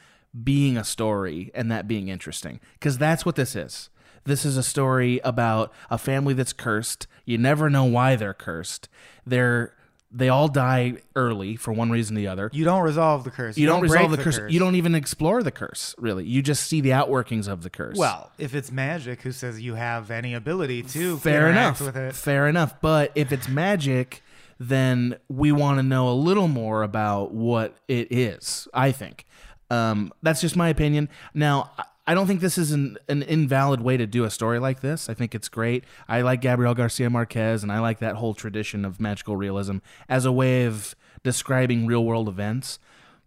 being 0.45 0.77
a 0.77 0.85
story 0.85 1.51
and 1.55 1.71
that 1.71 1.89
being 1.89 2.09
interesting 2.09 2.61
because 2.75 2.99
that's 2.99 3.27
what 3.27 3.37
this 3.37 3.55
is. 3.57 3.91
This 4.25 4.45
is 4.45 4.57
a 4.57 4.63
story 4.63 5.21
about 5.25 5.73
a 5.91 5.99
family 5.99 6.35
that's 6.35 6.53
cursed. 6.53 7.07
You 7.25 7.39
never 7.39 7.71
know 7.71 7.85
why 7.85 8.17
they're 8.17 8.35
cursed. 8.35 8.89
They're 9.27 9.75
they 10.13 10.29
all 10.29 10.49
die 10.49 10.95
early 11.15 11.57
for 11.57 11.73
one 11.73 11.91
reason 11.91 12.17
or 12.17 12.21
the 12.21 12.27
other. 12.27 12.51
You 12.53 12.65
don't 12.65 12.83
resolve 12.83 13.25
the 13.25 13.31
curse. 13.31 13.57
You, 13.57 13.67
don't, 13.67 13.81
break 13.81 13.93
resolve 13.93 14.11
the 14.11 14.19
curse. 14.19 14.53
You 14.53 14.59
don't 14.59 14.75
even 14.75 14.95
explore 14.95 15.43
the 15.43 15.53
curse, 15.53 15.95
really. 15.99 16.25
You 16.25 16.43
just 16.43 16.65
see 16.67 16.81
the 16.81 16.91
outworkings 16.91 17.47
of 17.47 17.63
the 17.63 17.71
curse. 17.71 17.97
Well, 17.97 18.33
if 18.37 18.55
it's 18.55 18.73
magic, 18.73 19.23
who 19.23 19.33
says 19.33 19.61
you 19.61 19.75
have 19.77 20.11
any 20.11 20.35
ability 20.35 20.83
to 20.83 21.19
fair 21.19 21.49
enough. 21.49 21.81
with 21.81 21.97
it? 21.97 22.15
Fair 22.15 22.49
enough. 22.49 22.81
But 22.81 23.13
if 23.15 23.31
it's 23.31 23.49
magic, 23.49 24.23
then 24.59 25.17
we 25.29 25.53
want 25.53 25.79
to 25.79 25.83
know 25.83 26.09
a 26.09 26.15
little 26.15 26.49
more 26.49 26.83
about 26.83 27.33
what 27.33 27.77
it 27.87 28.09
is. 28.11 28.67
I 28.75 28.91
think 28.93 29.27
um, 29.71 30.13
that's 30.23 30.41
just 30.41 30.57
my 30.57 30.69
opinion. 30.69 31.09
Now, 31.35 31.71
I- 32.11 32.15
don't 32.15 32.27
think 32.27 32.41
this 32.41 32.59
is 32.59 32.73
an, 32.73 32.99
an 33.09 33.23
invalid 33.23 33.81
way 33.81 33.97
to 33.97 34.07
do 34.07 34.25
a 34.25 34.31
story 34.31 34.59
like 34.59 34.81
this. 34.81 35.09
I 35.09 35.15
think 35.15 35.35
it's 35.35 35.49
great. 35.49 35.85
I 36.09 36.23
like 36.23 36.41
Gabriel 36.41 36.75
Garcia 36.75 37.11
Marquez, 37.11 37.63
and 37.63 37.71
I 37.71 37.79
like 37.81 37.99
that 38.01 38.17
whole 38.17 38.35
tradition 38.35 38.85
of 38.85 39.01
magical 39.01 39.37
realism 39.37 39.79
as 40.09 40.25
a 40.25 40.33
way 40.33 40.65
of 40.65 40.95
describing 41.23 41.87
real 41.87 42.05
world 42.05 42.29
events. 42.29 42.79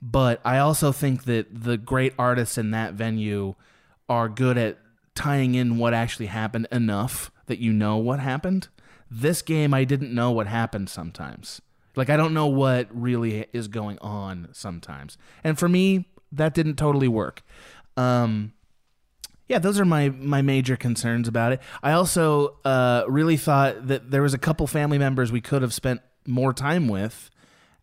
But 0.01 0.41
I 0.43 0.57
also 0.57 0.91
think 0.91 1.23
that 1.23 1.63
the 1.63 1.77
great 1.77 2.13
artists 2.19 2.57
in 2.57 2.71
that 2.71 2.93
venue 2.93 3.55
are 4.09 4.27
good 4.27 4.57
at 4.57 4.77
tying 5.15 5.55
in 5.55 5.77
what 5.77 5.93
actually 5.93 6.25
happened 6.25 6.67
enough 6.71 7.31
that 7.45 7.59
you 7.59 7.71
know 7.71 7.97
what 7.97 8.19
happened. 8.19 8.67
This 9.09 9.41
game, 9.41 9.73
I 9.73 9.83
didn't 9.83 10.13
know 10.13 10.31
what 10.31 10.47
happened 10.47 10.89
sometimes. 10.89 11.61
Like, 11.95 12.09
I 12.09 12.17
don't 12.17 12.33
know 12.33 12.47
what 12.47 12.87
really 12.91 13.45
is 13.53 13.67
going 13.67 13.99
on 13.99 14.49
sometimes. 14.51 15.17
And 15.43 15.57
for 15.57 15.69
me, 15.69 16.09
that 16.31 16.53
didn't 16.53 16.75
totally 16.75 17.07
work. 17.07 17.43
Um, 17.95 18.53
yeah, 19.53 19.59
those 19.59 19.79
are 19.79 19.85
my 19.85 20.09
my 20.09 20.41
major 20.41 20.75
concerns 20.75 21.27
about 21.27 21.51
it. 21.53 21.61
I 21.83 21.91
also 21.91 22.57
uh, 22.65 23.03
really 23.07 23.37
thought 23.37 23.87
that 23.87 24.09
there 24.09 24.23
was 24.23 24.33
a 24.33 24.39
couple 24.39 24.65
family 24.65 24.97
members 24.97 25.31
we 25.31 25.41
could 25.41 25.61
have 25.61 25.73
spent 25.75 26.01
more 26.25 26.53
time 26.53 26.87
with 26.87 27.29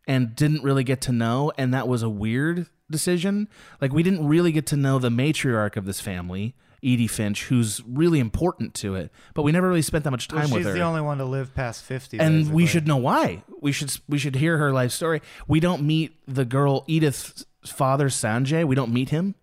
and 0.05 0.35
didn't 0.35 0.65
really 0.65 0.83
get 0.83 1.01
to 1.03 1.13
know, 1.13 1.53
and 1.57 1.73
that 1.73 1.87
was 1.87 2.03
a 2.03 2.09
weird 2.09 2.67
decision. 2.91 3.49
Like 3.81 3.93
we 3.93 4.03
didn't 4.03 4.27
really 4.27 4.51
get 4.51 4.67
to 4.67 4.77
know 4.77 4.99
the 4.99 5.11
matriarch 5.11 5.77
of 5.77 5.85
this 5.85 6.01
family, 6.01 6.57
Edie 6.83 7.07
Finch, 7.07 7.45
who's 7.45 7.81
really 7.87 8.19
important 8.19 8.75
to 8.75 8.97
it, 8.97 9.13
but 9.35 9.43
we 9.43 9.53
never 9.53 9.69
really 9.69 9.83
spent 9.83 10.03
that 10.03 10.11
much 10.11 10.27
time 10.27 10.51
Well, 10.51 10.55
with 10.57 10.65
her. 10.65 10.71
she's 10.73 10.75
the 10.75 10.85
only 10.85 11.03
one 11.03 11.19
to 11.19 11.25
live 11.25 11.55
past 11.55 11.85
fifty, 11.85 12.19
and 12.19 12.53
we 12.53 12.67
should 12.67 12.89
know 12.89 12.97
why. 12.97 13.45
We 13.61 13.71
should 13.71 13.97
we 14.09 14.19
should 14.19 14.35
hear 14.35 14.59
her 14.59 14.73
life 14.73 14.91
story. 14.91 15.23
We 15.47 15.61
don't 15.61 15.83
meet 15.83 16.17
the 16.27 16.45
girl 16.45 16.83
Edith's 16.89 17.45
father 17.65 18.09
Sanjay. 18.09 18.65
We 18.67 18.75
don't 18.75 18.93
meet 18.93 19.11
him 19.11 19.37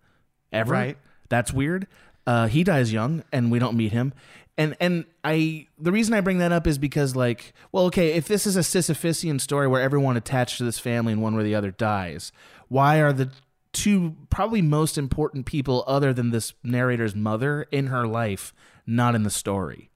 ever. 0.52 0.72
Right. 0.72 0.98
That's 1.30 1.52
weird. 1.52 1.86
Uh, 2.28 2.46
he 2.46 2.62
dies 2.62 2.92
young, 2.92 3.24
and 3.32 3.50
we 3.50 3.58
don't 3.58 3.74
meet 3.74 3.90
him. 3.90 4.12
And 4.58 4.76
and 4.80 5.06
I 5.24 5.66
the 5.78 5.90
reason 5.90 6.12
I 6.12 6.20
bring 6.20 6.38
that 6.38 6.52
up 6.52 6.66
is 6.66 6.76
because 6.76 7.16
like 7.16 7.54
well 7.72 7.86
okay 7.86 8.12
if 8.12 8.28
this 8.28 8.46
is 8.46 8.54
a 8.54 8.60
Sisyphusian 8.60 9.40
story 9.40 9.66
where 9.66 9.80
everyone 9.80 10.18
attached 10.18 10.58
to 10.58 10.64
this 10.64 10.78
family 10.78 11.14
in 11.14 11.22
one 11.22 11.34
way 11.34 11.40
or 11.40 11.44
the 11.44 11.54
other 11.54 11.70
dies, 11.70 12.30
why 12.68 13.00
are 13.00 13.14
the 13.14 13.30
two 13.72 14.14
probably 14.28 14.60
most 14.60 14.98
important 14.98 15.46
people 15.46 15.84
other 15.86 16.12
than 16.12 16.28
this 16.30 16.52
narrator's 16.62 17.14
mother 17.14 17.66
in 17.70 17.86
her 17.86 18.06
life 18.06 18.52
not 18.86 19.14
in 19.14 19.22
the 19.22 19.30
story? 19.30 19.88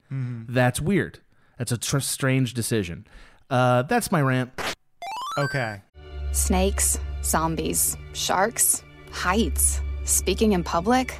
That's 0.49 0.81
weird. 0.81 1.19
That's 1.59 1.71
a 1.71 1.77
tr- 1.77 1.99
strange 1.99 2.55
decision. 2.55 3.05
Uh, 3.51 3.83
that's 3.83 4.11
my 4.11 4.21
rant. 4.21 4.51
Okay. 5.37 5.81
Snakes, 6.31 6.99
zombies, 7.23 7.95
sharks, 8.13 8.83
heights, 9.11 9.81
speaking 10.03 10.53
in 10.53 10.63
public. 10.63 11.19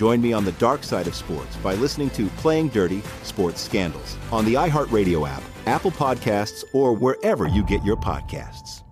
Join 0.00 0.22
me 0.22 0.32
on 0.32 0.46
the 0.46 0.52
dark 0.52 0.82
side 0.82 1.06
of 1.08 1.14
sports 1.14 1.54
by 1.56 1.74
listening 1.74 2.08
to 2.12 2.28
Playing 2.38 2.68
Dirty 2.68 3.02
Sports 3.22 3.60
Scandals 3.60 4.16
on 4.32 4.46
the 4.46 4.54
iHeartRadio 4.54 5.28
app, 5.28 5.42
Apple 5.66 5.90
Podcasts, 5.90 6.64
or 6.72 6.94
wherever 6.94 7.46
you 7.46 7.62
get 7.62 7.84
your 7.84 7.98
podcasts. 7.98 8.82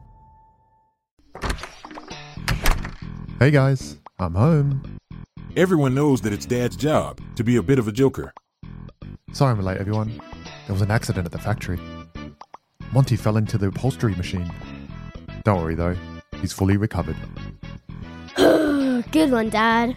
Hey 3.38 3.50
guys, 3.50 3.96
I'm 4.18 4.34
home. 4.34 4.98
Everyone 5.56 5.94
knows 5.94 6.20
that 6.20 6.34
it's 6.34 6.44
Dad's 6.44 6.76
job 6.76 7.22
to 7.36 7.42
be 7.42 7.56
a 7.56 7.62
bit 7.62 7.78
of 7.78 7.88
a 7.88 7.92
joker. 7.92 8.34
Sorry 9.32 9.52
I'm 9.52 9.62
late, 9.62 9.78
everyone. 9.78 10.20
There 10.66 10.74
was 10.74 10.82
an 10.82 10.90
accident 10.90 11.24
at 11.24 11.32
the 11.32 11.38
factory. 11.38 11.80
Monty 12.92 13.16
fell 13.16 13.38
into 13.38 13.56
the 13.56 13.68
upholstery 13.68 14.14
machine. 14.14 14.52
Don't 15.42 15.62
worry 15.62 15.74
though, 15.74 15.96
he's 16.42 16.52
fully 16.52 16.76
recovered. 16.76 17.16
Good 19.10 19.32
one, 19.32 19.48
Dad. 19.48 19.96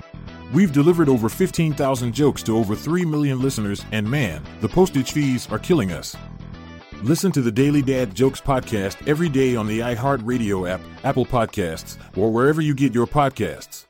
We've 0.53 0.73
delivered 0.73 1.07
over 1.07 1.29
15,000 1.29 2.13
jokes 2.13 2.43
to 2.43 2.57
over 2.57 2.75
3 2.75 3.05
million 3.05 3.39
listeners, 3.39 3.85
and 3.93 4.09
man, 4.09 4.43
the 4.59 4.67
postage 4.67 5.13
fees 5.13 5.49
are 5.49 5.57
killing 5.57 5.93
us. 5.93 6.17
Listen 7.03 7.31
to 7.31 7.41
the 7.41 7.51
Daily 7.51 7.81
Dad 7.81 8.13
Jokes 8.13 8.41
podcast 8.41 9.07
every 9.07 9.29
day 9.29 9.55
on 9.55 9.65
the 9.65 9.79
iHeartRadio 9.79 10.69
app, 10.69 10.81
Apple 11.05 11.25
Podcasts, 11.25 11.97
or 12.17 12.29
wherever 12.31 12.59
you 12.59 12.75
get 12.75 12.93
your 12.93 13.07
podcasts. 13.07 13.85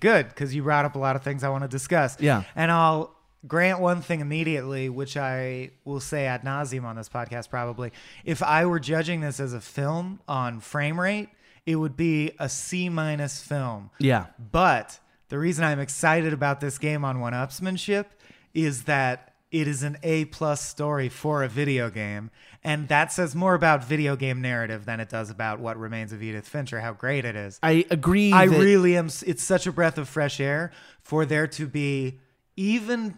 Good, 0.00 0.28
because 0.28 0.52
you 0.52 0.64
brought 0.64 0.84
up 0.84 0.96
a 0.96 0.98
lot 0.98 1.14
of 1.14 1.22
things 1.22 1.44
I 1.44 1.48
want 1.48 1.62
to 1.62 1.68
discuss. 1.68 2.16
Yeah. 2.18 2.42
And 2.56 2.72
I'll 2.72 3.14
grant 3.46 3.78
one 3.78 4.02
thing 4.02 4.18
immediately, 4.18 4.88
which 4.88 5.16
I 5.16 5.70
will 5.84 6.00
say 6.00 6.26
ad 6.26 6.42
nauseum 6.42 6.82
on 6.82 6.96
this 6.96 7.08
podcast 7.08 7.50
probably. 7.50 7.92
If 8.24 8.42
I 8.42 8.66
were 8.66 8.80
judging 8.80 9.20
this 9.20 9.38
as 9.38 9.52
a 9.52 9.60
film 9.60 10.18
on 10.26 10.58
frame 10.58 10.98
rate, 10.98 11.28
it 11.66 11.76
would 11.76 11.96
be 11.96 12.32
a 12.40 12.48
C 12.48 12.88
minus 12.88 13.40
film. 13.40 13.90
Yeah. 14.00 14.26
But 14.50 14.98
the 15.30 15.38
reason 15.38 15.64
I'm 15.64 15.80
excited 15.80 16.32
about 16.34 16.60
this 16.60 16.76
game 16.78 17.04
on 17.04 17.16
1Upsmanship 17.18 18.04
is 18.52 18.84
that 18.84 19.32
it 19.50 19.66
is 19.66 19.82
an 19.82 19.96
A 20.04 20.26
plus 20.26 20.60
story 20.60 21.08
for 21.08 21.42
a 21.42 21.48
video 21.48 21.90
game. 21.90 22.30
And 22.62 22.86
that 22.88 23.10
says 23.12 23.34
more 23.34 23.54
about 23.54 23.82
video 23.84 24.14
game 24.14 24.40
narrative 24.40 24.84
than 24.84 25.00
it 25.00 25.08
does 25.08 25.30
about 25.30 25.58
what 25.58 25.76
remains 25.78 26.12
of 26.12 26.22
Edith 26.22 26.46
Fincher, 26.46 26.80
how 26.80 26.92
great 26.92 27.24
it 27.24 27.34
is. 27.34 27.58
I 27.62 27.84
agree. 27.90 28.32
I 28.32 28.44
really 28.44 28.96
am. 28.96 29.06
It's 29.26 29.42
such 29.42 29.66
a 29.66 29.72
breath 29.72 29.98
of 29.98 30.08
fresh 30.08 30.38
air 30.40 30.70
for 31.02 31.24
there 31.24 31.46
to 31.48 31.66
be 31.66 32.20
even 32.56 33.16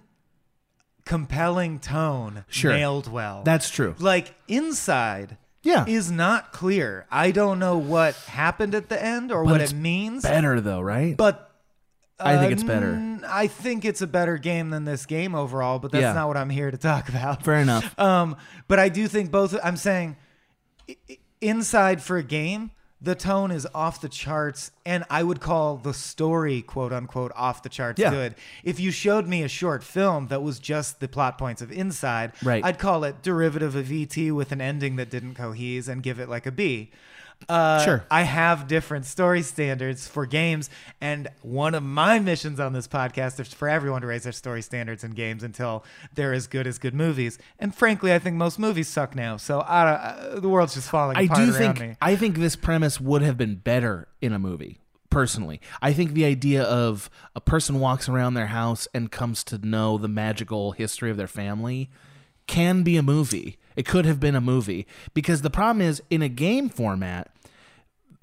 compelling 1.04 1.80
tone 1.80 2.44
Sure. 2.48 2.72
nailed 2.72 3.10
well. 3.10 3.42
That's 3.44 3.68
true. 3.70 3.94
Like 3.98 4.34
inside. 4.48 5.36
Yeah. 5.64 5.84
Is 5.86 6.10
not 6.10 6.52
clear. 6.52 7.06
I 7.10 7.30
don't 7.30 7.58
know 7.60 7.78
what 7.78 8.14
happened 8.14 8.74
at 8.74 8.88
the 8.88 9.00
end 9.00 9.30
or 9.30 9.44
But 9.44 9.50
what 9.52 9.60
it 9.60 9.72
means. 9.72 10.24
better 10.24 10.60
though, 10.60 10.80
right? 10.80 11.16
But 11.16 11.51
I 12.20 12.36
think 12.38 12.50
uh, 12.50 12.54
it's 12.54 12.62
better. 12.62 12.90
n- 12.94 13.24
I 13.26 13.46
think 13.46 13.84
it's 13.84 14.00
a 14.02 14.06
better 14.06 14.38
game 14.38 14.70
than 14.70 14.84
this 14.84 15.06
game 15.06 15.34
overall, 15.34 15.78
but 15.78 15.90
that's 15.92 16.02
Yeah. 16.02 16.12
not 16.12 16.28
what 16.28 16.36
I'm 16.36 16.50
here 16.50 16.70
to 16.70 16.76
talk 16.78 17.08
about. 17.08 17.44
Fair 17.44 17.56
enough. 17.56 17.94
Um, 17.98 18.36
but 18.68 18.78
I 18.78 18.88
do 18.88 19.08
think 19.08 19.30
both. 19.30 19.56
I'm 19.62 19.76
saying 19.76 20.16
i- 20.88 20.96
i- 21.10 21.18
inside 21.40 22.02
for 22.02 22.16
a 22.16 22.22
game, 22.22 22.70
the 23.00 23.16
tone 23.16 23.50
is 23.50 23.66
off 23.74 24.00
the 24.00 24.08
charts, 24.08 24.70
and 24.86 25.02
I 25.10 25.24
would 25.24 25.40
call 25.40 25.76
the 25.76 25.92
story, 25.92 26.62
quote 26.62 26.92
unquote, 26.92 27.32
off 27.34 27.62
the 27.64 27.68
charts 27.68 27.98
Yeah. 27.98 28.10
good. 28.10 28.34
If 28.62 28.78
you 28.78 28.92
showed 28.92 29.26
me 29.26 29.42
a 29.42 29.48
short 29.48 29.82
film 29.82 30.28
that 30.28 30.40
was 30.42 30.60
just 30.60 31.00
the 31.00 31.08
plot 31.08 31.36
points 31.36 31.60
of 31.62 31.72
Inside, 31.72 32.32
Right. 32.44 32.64
I'd 32.64 32.78
call 32.78 33.02
it 33.02 33.20
derivative 33.22 33.74
of 33.74 33.90
ET 33.90 34.30
with 34.30 34.52
an 34.52 34.60
ending 34.60 34.94
that 34.96 35.10
didn't 35.10 35.34
cohese 35.34 35.88
and 35.88 36.00
give 36.02 36.20
it 36.20 36.28
like 36.28 36.46
a 36.46 36.52
B. 36.52 36.92
Uh, 37.48 37.84
Sure. 37.84 38.04
I 38.10 38.22
have 38.22 38.68
different 38.68 39.04
story 39.06 39.42
standards 39.42 40.06
for 40.06 40.26
games, 40.26 40.70
and 41.00 41.28
one 41.42 41.74
of 41.74 41.82
my 41.82 42.18
missions 42.18 42.60
on 42.60 42.72
this 42.72 42.86
podcast 42.88 43.40
is 43.40 43.52
for 43.52 43.68
everyone 43.68 44.00
to 44.02 44.06
raise 44.06 44.22
their 44.24 44.32
story 44.32 44.62
standards 44.62 45.02
in 45.04 45.12
games 45.12 45.42
until 45.42 45.84
they're 46.14 46.32
as 46.32 46.46
good 46.46 46.66
as 46.66 46.78
good 46.78 46.94
movies. 46.94 47.38
And 47.58 47.74
frankly, 47.74 48.12
I 48.12 48.18
think 48.18 48.36
most 48.36 48.58
movies 48.58 48.88
suck 48.88 49.14
now, 49.14 49.36
so 49.36 49.60
I, 49.60 49.90
uh, 49.90 50.40
the 50.40 50.48
world's 50.48 50.74
just 50.74 50.88
falling 50.88 51.16
I 51.16 51.22
apart 51.22 51.38
do 51.40 51.52
think 51.52 51.80
me. 51.80 51.96
I 52.00 52.16
think 52.16 52.36
this 52.38 52.56
premise 52.56 53.00
would 53.00 53.22
have 53.22 53.36
been 53.36 53.56
better 53.56 54.08
in 54.20 54.32
a 54.32 54.38
movie. 54.38 54.78
Personally, 55.10 55.60
I 55.82 55.92
think 55.92 56.12
the 56.12 56.24
idea 56.24 56.62
of 56.62 57.10
a 57.36 57.40
person 57.40 57.80
walks 57.80 58.08
around 58.08 58.32
their 58.34 58.46
house 58.46 58.88
and 58.94 59.10
comes 59.10 59.44
to 59.44 59.58
know 59.58 59.98
the 59.98 60.08
magical 60.08 60.72
history 60.72 61.10
of 61.10 61.18
their 61.18 61.26
family 61.26 61.90
can 62.46 62.82
be 62.82 62.96
a 62.96 63.02
movie. 63.02 63.58
It 63.76 63.84
could 63.86 64.04
have 64.06 64.20
been 64.20 64.34
a 64.34 64.40
movie 64.40 64.86
because 65.12 65.42
the 65.42 65.50
problem 65.50 65.82
is 65.82 66.02
in 66.08 66.22
a 66.22 66.28
game 66.30 66.68
format. 66.70 67.30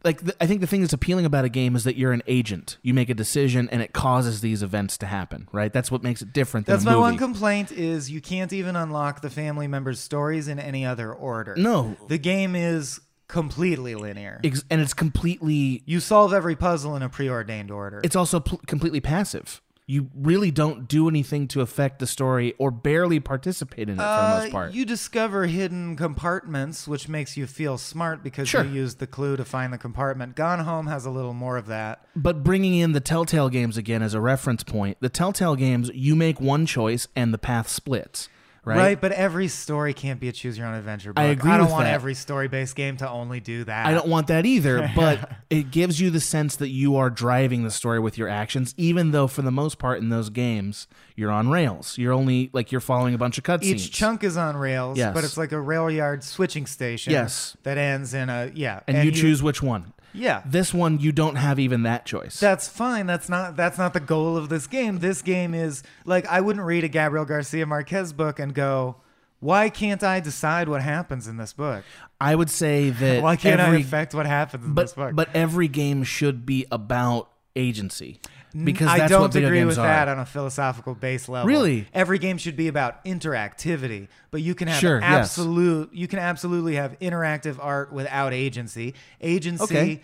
Like 0.04 0.22
the, 0.22 0.36
I 0.42 0.48
think 0.48 0.62
the 0.62 0.68
thing 0.68 0.82
that's 0.82 0.94
appealing 0.94 1.26
about 1.26 1.46
a 1.46 1.50
game 1.50 1.76
is 1.76 1.84
that 1.84 1.96
you're 1.96 2.12
an 2.12 2.24
agent. 2.28 2.78
You 2.82 2.94
make 2.94 3.10
a 3.10 3.14
decision 3.14 3.70
and 3.72 3.82
it 3.82 3.94
causes 3.94 4.42
these 4.42 4.64
events 4.64 4.98
to 5.00 5.06
happen. 5.06 5.48
Right? 5.52 5.72
That's 5.74 5.92
what 5.92 6.04
makes 6.04 6.22
it 6.22 6.34
different 6.34 6.66
than 6.68 6.76
That's 6.76 6.86
my 6.86 6.96
one 6.96 7.18
complaint 7.18 7.72
is 7.72 8.10
you 8.10 8.22
can't 8.22 8.54
even 8.54 8.76
unlock 8.76 9.22
the 9.22 9.30
family 9.30 9.68
members' 9.68 10.00
stories 10.00 10.48
in 10.48 10.60
any 10.60 10.86
other 10.86 11.14
order. 11.14 11.56
No. 11.58 11.96
The 12.08 12.18
game 12.18 12.56
is 12.56 13.02
completely 13.28 13.96
linear. 13.96 14.42
Ex- 14.44 14.64
and 14.70 14.82
it's 14.82 14.94
completely 14.94 15.84
You 15.86 16.00
solve 16.00 16.34
every 16.34 16.56
puzzle 16.56 16.96
in 16.96 17.04
a 17.04 17.10
preordained 17.10 17.72
order. 17.72 18.02
it's 18.04 18.16
also 18.16 18.40
pl- 18.40 18.62
completely 18.66 19.00
passive. 19.02 19.62
You 19.92 20.12
really 20.14 20.52
don't 20.52 20.88
do 20.88 21.08
anything 21.10 21.48
to 21.48 21.62
affect 21.62 21.98
the 21.98 22.06
story 22.06 22.54
or 22.60 22.70
barely 22.70 23.20
participate 23.20 23.90
in 23.90 23.96
it 23.96 23.98
for 23.98 24.04
the 24.04 24.08
Uh, 24.08 24.40
most 24.44 24.52
part. 24.52 24.72
You 24.74 24.86
discover 24.86 25.48
hidden 25.48 25.96
compartments, 25.96 26.88
which 26.88 27.10
makes 27.10 27.36
you 27.36 27.48
feel 27.48 27.80
smart 27.80 28.24
because 28.24 28.48
Sure. 28.48 28.64
you 28.64 28.70
use 28.70 28.96
the 28.96 29.08
clue 29.08 29.36
to 29.36 29.44
find 29.44 29.74
the 29.74 29.80
compartment. 29.80 30.36
Gone 30.36 30.60
Home 30.60 30.86
has 30.86 31.08
a 31.08 31.10
little 31.10 31.34
more 31.34 31.58
of 31.58 31.66
that. 31.66 32.06
but 32.16 32.44
bringing 32.44 32.76
in 32.76 32.92
the 32.92 33.00
Telltale 33.00 33.50
games 33.50 33.78
again 33.78 34.04
as 34.04 34.14
a 34.14 34.22
reference 34.22 34.64
point, 34.64 34.98
the 35.00 35.10
Telltale 35.10 35.56
games, 35.56 35.90
you 35.96 36.16
make 36.16 36.40
one 36.40 36.68
choice 36.68 37.08
and 37.16 37.34
the 37.34 37.40
path 37.40 37.68
splits, 37.68 38.30
right? 38.66 39.00
but 39.00 39.12
every 39.12 39.48
story 39.48 39.94
can't 39.94 40.20
be 40.20 40.28
a 40.30 40.32
choose 40.32 40.58
your 40.58 40.68
own 40.68 40.76
adventure 40.76 41.14
book. 41.14 41.22
I 41.22 41.28
agree 41.28 41.52
I 41.52 41.58
don't 41.58 41.72
want 41.72 41.86
that. 41.86 41.94
every 41.94 42.14
story-based 42.14 42.76
game 42.76 42.98
to 42.98 43.10
only 43.10 43.40
do 43.40 43.64
that. 43.64 43.86
I 43.86 43.94
don't 43.94 44.08
want 44.08 44.28
that 44.28 44.46
either, 44.46 44.92
but 44.96 45.32
it 45.50 45.72
gives 45.72 46.00
you 46.00 46.10
the 46.10 46.20
sense 46.20 46.56
that 46.58 46.70
you 46.70 46.96
are 46.96 47.10
driving 47.10 47.64
the 47.64 47.72
story 47.72 48.00
with 48.00 48.18
your 48.18 48.28
actions, 48.28 48.74
even 48.78 49.12
though 49.12 49.28
for 49.28 49.42
the 49.42 49.52
most 49.52 49.78
part 49.80 50.00
in 50.00 50.10
those 50.10 50.30
games, 50.30 50.88
you're 51.16 51.32
on 51.32 51.50
rails. 51.50 51.98
You're 51.98 52.14
only 52.14 52.50
like 52.54 52.72
you're 52.72 52.82
following 52.82 53.14
a 53.14 53.18
bunch 53.18 53.38
of 53.38 53.44
cutscenes. 53.44 53.64
Each 53.64 53.92
chunk 53.92 54.24
is 54.24 54.38
on 54.38 54.56
rails, 54.58 54.98
Yes. 54.98 55.14
but 55.14 55.24
it's 55.24 55.38
like 55.38 55.52
a 55.52 55.60
rail 55.60 55.90
yard 55.90 56.24
switching 56.24 56.66
station. 56.66 57.12
Yes. 57.14 57.58
that 57.64 57.78
ends 57.78 58.14
in 58.14 58.30
a 58.30 58.52
yeah, 58.54 58.82
and, 58.88 59.04
you 59.06 59.12
choose 59.12 59.42
which 59.44 59.62
one. 59.62 59.94
Yeah. 60.14 60.42
This 60.46 60.74
one 60.74 61.00
you 61.00 61.12
don't 61.12 61.36
have 61.36 61.60
even 61.60 61.84
that 61.84 62.06
choice. 62.06 62.40
That's 62.40 62.68
fine. 62.68 63.06
That's 63.06 63.30
not 63.30 63.56
that's 63.56 63.78
not 63.78 63.94
the 63.94 64.00
goal 64.00 64.38
of 64.38 64.50
this 64.50 64.68
game. 64.68 65.00
This 65.00 65.22
game 65.22 65.54
is 65.54 65.84
like 66.06 66.26
I 66.28 66.42
wouldn't 66.42 66.66
read 66.66 66.84
a 66.84 66.88
Gabriel 66.88 67.26
Garcia 67.26 67.66
Marquez 67.66 68.14
book 68.14 68.40
and 68.40 68.54
go, 68.54 68.98
"Why 69.40 69.70
can't 69.70 70.04
I 70.04 70.20
decide 70.20 70.70
what 70.70 70.82
happens 70.82 71.28
in 71.28 71.38
this 71.38 71.54
book? 71.54 71.84
I 72.20 72.36
would 72.36 72.50
say 72.50 72.90
that 72.90 73.24
Why 73.24 73.36
can't 73.36 73.60
every, 73.60 73.78
I 73.78 73.82
affect 73.82 74.14
what 74.14 74.26
happens 74.26 74.66
in 74.66 74.74
but, 74.74 74.84
this 74.84 74.94
book?" 74.94 75.16
But 75.16 75.30
every 75.34 75.68
game 75.68 76.04
should 76.04 76.46
be 76.46 76.66
about 76.72 77.30
agency 77.56 78.20
because 78.64 78.88
I 78.88 79.08
don't 79.08 79.34
agree 79.36 79.64
with 79.66 79.78
are. 79.78 79.86
that 79.88 80.08
on 80.08 80.20
a 80.20 80.26
philosophical 80.26 80.96
base 80.96 81.30
level. 81.30 81.48
Really? 81.48 81.88
every 81.94 82.18
game 82.20 82.38
should 82.38 82.56
be 82.58 82.68
about 82.68 83.04
interactivity, 83.06 84.08
but 84.32 84.42
you 84.42 84.56
can 84.56 84.68
have 84.68 84.80
Sure, 84.80 85.00
yes. 85.00 85.10
absolute. 85.10 85.94
You 85.94 86.08
can 86.08 86.20
absolutely 86.20 86.76
have 86.76 86.98
interactive 87.00 87.58
art 87.62 87.92
without 87.94 88.34
agency. 88.34 88.96
Agency. 89.22 89.64
Okay. 89.64 90.02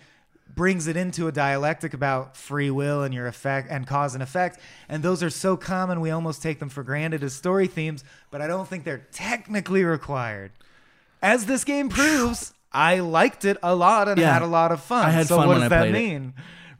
brings 0.54 0.86
it 0.86 0.96
into 0.96 1.26
a 1.28 1.32
dialectic 1.32 1.92
about 1.92 2.36
free 2.36 2.70
will 2.70 3.02
and 3.02 3.12
your 3.12 3.26
effect 3.26 3.68
and 3.70 3.86
cause 3.86 4.14
and 4.14 4.22
effect 4.22 4.58
and 4.88 5.02
those 5.02 5.22
are 5.22 5.28
so 5.28 5.56
common 5.56 6.00
we 6.00 6.10
almost 6.10 6.40
take 6.40 6.60
them 6.60 6.68
for 6.68 6.82
granted 6.84 7.22
as 7.24 7.34
story 7.34 7.66
themes 7.66 8.04
but 8.30 8.40
i 8.40 8.46
don't 8.46 8.66
think 8.68 8.84
they're 8.84 9.06
technically 9.12 9.82
required 9.84 10.52
as 11.20 11.44
this 11.46 11.64
game 11.64 11.88
proves 11.88 12.54
i 12.72 13.00
liked 13.00 13.44
it 13.44 13.58
a 13.62 13.74
lot 13.74 14.08
and 14.08 14.18
Yeah. 14.18 14.32
had 14.32 14.42
a 14.42 14.46
lot 14.46 14.70
of 14.72 14.80
fun 14.80 15.04
I 15.06 15.10
had 15.10 15.26
so 15.26 15.36
fun 15.36 15.48
what 15.48 15.54
when 15.54 15.62
does 15.62 15.72
I 15.72 15.76
that 15.84 15.90
played 15.90 16.12
it. 16.22 16.22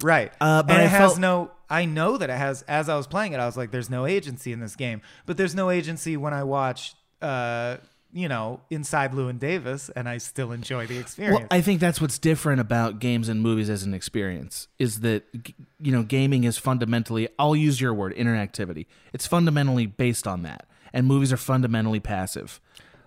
right 0.02 0.32
Uh, 0.40 0.62
but 0.62 0.72
and 0.72 0.82
I 0.82 0.84
it 0.84 0.88
has 0.90 1.00
felt- 1.10 1.18
no 1.18 1.50
i 1.70 1.84
know 1.84 2.16
that 2.16 2.30
it 2.30 2.36
has 2.36 2.62
as 2.62 2.88
i 2.88 2.96
was 2.96 3.06
playing 3.06 3.32
it 3.32 3.40
i 3.40 3.46
was 3.46 3.56
like 3.56 3.70
there's 3.70 3.90
no 3.90 4.06
agency 4.06 4.52
in 4.52 4.60
this 4.60 4.76
game 4.76 5.00
but 5.26 5.36
there's 5.36 5.54
no 5.54 5.70
agency 5.70 6.16
when 6.16 6.32
i 6.34 6.42
watch 6.42 6.94
uh 7.22 7.76
you 8.12 8.28
know 8.28 8.60
inside 8.70 9.12
Llewyn 9.12 9.38
Davis 9.38 9.90
and 9.96 10.08
i 10.08 10.16
still 10.18 10.52
enjoy 10.52 10.86
the 10.86 10.96
experience 10.98 11.40
Well, 11.40 11.48
I 11.50 11.60
think 11.60 11.80
that's 11.80 12.00
what's 12.00 12.18
different 12.18 12.60
about 12.60 12.98
games 12.98 13.28
and 13.28 13.42
movies 13.42 13.68
as 13.68 13.82
an 13.82 13.92
experience 13.94 14.68
is 14.78 15.00
that 15.00 15.24
you 15.80 15.92
know 15.92 16.02
gaming 16.02 16.44
is 16.44 16.56
fundamentally 16.56 17.28
I'll 17.38 17.56
use 17.56 17.80
your 17.80 17.92
word 17.92 18.14
interactivity. 18.14 18.86
It's 19.12 19.26
fundamentally 19.26 19.86
based 19.86 20.26
on 20.26 20.42
that, 20.42 20.66
and 20.92 21.06
movies 21.06 21.32
are 21.32 21.36
fundamentally 21.36 22.00
passive. 22.00 22.60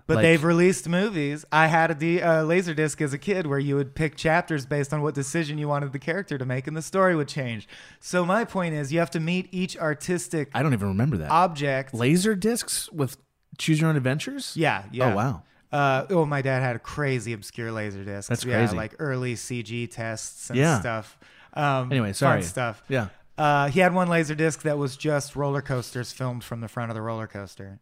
But 0.09 0.15
Like- 0.15 0.23
they've 0.23 0.43
released 0.43 0.89
movies. 0.89 1.45
I 1.51 1.67
had 1.67 1.91
a 1.91 1.93
D, 1.93 2.19
uh, 2.19 2.41
laser 2.43 2.73
disc 2.73 2.99
as 2.99 3.13
a 3.13 3.19
kid 3.19 3.45
where 3.45 3.59
you 3.59 3.75
would 3.75 3.93
pick 3.93 4.15
chapters 4.17 4.65
based 4.65 4.91
on 4.91 5.03
what 5.03 5.13
decision 5.13 5.59
you 5.59 5.67
wanted 5.67 5.91
the 5.93 5.99
character 5.99 6.35
to 6.39 6.45
make, 6.45 6.65
and 6.65 6.75
the 6.75 6.81
story 6.81 7.15
would 7.15 7.27
change. 7.27 7.67
So 7.99 8.25
my 8.25 8.43
point 8.43 8.73
is, 8.73 8.91
you 8.91 8.97
have 8.97 9.11
to 9.11 9.19
meet 9.19 9.47
each 9.51 9.77
artistic 9.77 10.49
I 10.55 10.63
don't 10.63 10.73
even 10.73 10.87
remember 10.87 11.15
that 11.17 11.29
object. 11.29 11.93
laser 11.93 12.33
discs 12.35 12.91
with 12.91 13.17
choose 13.59 13.79
your 13.81 13.89
own 13.91 13.97
adventures. 13.97 14.53
Yeah, 14.55 14.85
yeah. 14.91 15.13
Oh 15.13 15.15
wow. 15.15 15.43
Uh, 15.71 16.05
oh, 16.09 16.25
my 16.25 16.41
dad 16.41 16.61
had 16.63 16.75
a 16.75 16.79
crazy 16.79 17.31
obscure 17.31 17.71
laser 17.71 18.03
disc. 18.03 18.29
That's 18.29 18.43
yeah, 18.43 18.57
crazy. 18.57 18.75
like 18.75 18.95
early 18.97 19.35
CG 19.35 19.85
tests 19.85 20.49
and 20.49 20.57
Yeah. 20.57 20.79
stuff. 20.79 21.19
Um, 21.53 21.91
Anyway, 21.91 22.07
fun 22.07 22.13
sorry. 22.15 22.41
stuff. 22.41 22.81
Yeah. 22.89 23.09
Uh, 23.37 23.67
he 23.69 23.79
had 23.79 23.93
one 23.93 24.07
laser 24.09 24.33
disc 24.33 24.63
that 24.63 24.79
was 24.79 24.97
just 24.97 25.35
roller 25.35 25.61
coasters 25.61 26.11
filmed 26.11 26.43
from 26.43 26.61
the 26.61 26.67
front 26.67 26.89
of 26.89 26.95
the 26.95 27.01
roller 27.03 27.27
coaster. 27.27 27.79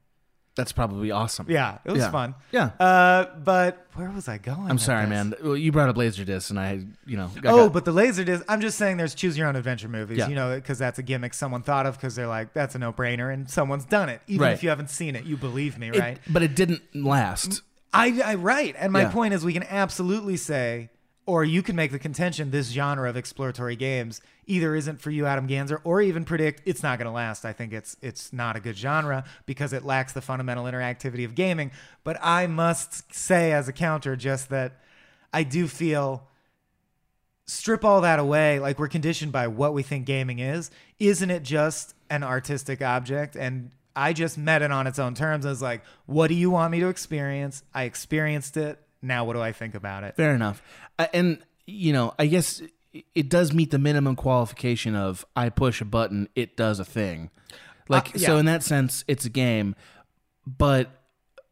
That's 0.57 0.73
probably 0.73 1.11
awesome. 1.11 1.45
Yeah, 1.49 1.77
it 1.85 1.91
was 1.91 2.01
Yeah. 2.01 2.11
fun. 2.11 2.35
Yeah. 2.51 2.71
Uh, 2.79 3.25
but 3.43 3.85
where 3.93 4.09
was 4.09 4.27
I 4.27 4.37
going? 4.39 4.61
I'm 4.63 4.75
with 4.75 4.81
sorry, 4.81 5.03
this? 5.05 5.09
man. 5.09 5.33
Well, 5.41 5.55
you 5.55 5.71
brought 5.71 5.87
up 5.87 5.95
laser 5.95 6.25
discs, 6.25 6.49
and 6.49 6.59
I, 6.59 6.83
you 7.05 7.15
know, 7.15 7.31
I 7.37 7.47
oh, 7.47 7.65
got- 7.67 7.73
but 7.73 7.85
the 7.85 7.91
laser 7.91 8.23
disc. 8.25 8.43
I'm 8.49 8.59
just 8.59 8.77
saying, 8.77 8.97
there's 8.97 9.15
choose 9.15 9.37
your 9.37 9.47
own 9.47 9.55
adventure 9.55 9.87
movies. 9.87 10.17
Yeah. 10.17 10.27
You 10.29 10.35
know, 10.35 10.55
because 10.55 10.79
that's 10.79 10.99
a 10.99 11.03
gimmick 11.03 11.33
someone 11.33 11.61
thought 11.61 11.85
of 11.85 11.95
because 11.95 12.15
they're 12.15 12.27
like, 12.27 12.53
that's 12.53 12.75
a 12.75 12.79
no 12.79 12.91
brainer, 12.91 13.31
and 13.33 13.49
someone's 13.49 13.85
done 13.85 14.09
it. 14.09 14.21
Even 14.27 14.41
Right. 14.47 14.53
if 14.53 14.63
you 14.63 14.69
haven't 14.69 14.89
seen 14.89 15.15
it, 15.15 15.23
you 15.25 15.37
believe 15.37 15.77
me, 15.77 15.89
It- 15.89 15.99
right? 15.99 16.17
but 16.27 16.41
it 16.43 16.55
didn't 16.55 16.81
last. 16.93 17.61
I, 17.93 18.19
I 18.25 18.35
right. 18.35 18.75
And 18.77 18.91
my 18.91 19.03
Yeah. 19.03 19.11
point 19.11 19.33
is, 19.33 19.45
we 19.45 19.53
can 19.53 19.63
absolutely 19.63 20.37
say, 20.37 20.89
or 21.27 21.43
you 21.43 21.61
can 21.61 21.75
make 21.75 21.91
the 21.91 21.99
contention, 21.99 22.51
this 22.51 22.69
genre 22.69 23.07
of 23.07 23.17
exploratory 23.17 23.75
games 23.75 24.21
either 24.47 24.73
isn't 24.75 25.01
for 25.01 25.11
you, 25.11 25.25
Adam 25.25 25.45
Ganser, 25.45 25.79
or 25.83 26.01
even 26.01 26.23
predict 26.23 26.61
it's 26.65 26.81
not 26.81 26.97
going 26.97 27.05
to 27.05 27.11
last. 27.11 27.43
I 27.43 27.51
think 27.51 27.73
it's 27.73 27.97
it's 28.01 28.31
not 28.31 28.55
a 28.55 28.61
good 28.61 28.77
genre 28.77 29.25
because 29.45 29.73
it 29.73 29.83
lacks 29.83 30.13
the 30.13 30.21
fundamental 30.21 30.63
interactivity 30.63 31.25
of 31.25 31.35
gaming. 31.35 31.71
But 32.05 32.17
I 32.21 32.47
must 32.47 33.13
say, 33.13 33.51
as 33.51 33.67
a 33.67 33.73
counter, 33.73 34.15
just 34.15 34.49
that 34.49 34.79
I 35.33 35.43
do 35.43 35.67
feel 35.67 36.23
strip 37.45 37.83
all 37.83 38.01
that 38.01 38.19
away 38.19 38.59
like 38.59 38.79
we're 38.79 38.87
conditioned 38.87 39.31
by 39.31 39.47
what 39.47 39.73
we 39.73 39.83
think 39.83 40.05
gaming 40.05 40.39
is. 40.39 40.71
Isn't 40.97 41.29
it 41.29 41.43
just 41.43 41.93
an 42.09 42.23
artistic 42.23 42.81
object? 42.81 43.35
And 43.35 43.71
i 43.95 44.13
just 44.13 44.37
met 44.37 44.61
it 44.61 44.71
on 44.71 44.85
its 44.87 44.99
own 44.99 45.13
terms. 45.13 45.45
I 45.45 45.49
was 45.49 45.61
like 45.61 45.83
what 46.05 46.27
do 46.27 46.35
you 46.35 46.49
want 46.49 46.71
me 46.71 46.79
to 46.79 46.87
experience? 46.87 47.63
I 47.73 47.83
experienced 47.83 48.55
it 48.55 48.79
now 49.01 49.23
what 49.25 49.33
do 49.33 49.41
i 49.41 49.51
think 49.51 49.75
about 49.75 50.03
it 50.03 50.15
Fair 50.15 50.33
enough. 50.35 50.61
Uh, 50.99 51.07
and 51.13 51.39
you 51.65 51.91
know, 51.93 52.13
I 52.17 52.27
guess 52.27 52.61
it 53.13 53.29
does 53.29 53.53
meet 53.53 53.71
the 53.71 53.77
minimum 53.77 54.15
qualification 54.15 54.95
of 54.95 55.25
I 55.35 55.49
push 55.49 55.81
a 55.81 55.85
button, 55.85 56.29
it 56.33 56.55
does 56.55 56.79
a 56.79 56.85
thing. 56.85 57.29
Like 57.89 58.15
Uh, 58.15 58.19
so 58.19 58.37
in 58.37 58.45
that 58.45 58.63
sense 58.63 59.03
it's 59.07 59.25
a 59.25 59.29
game, 59.29 59.75
but 60.45 60.89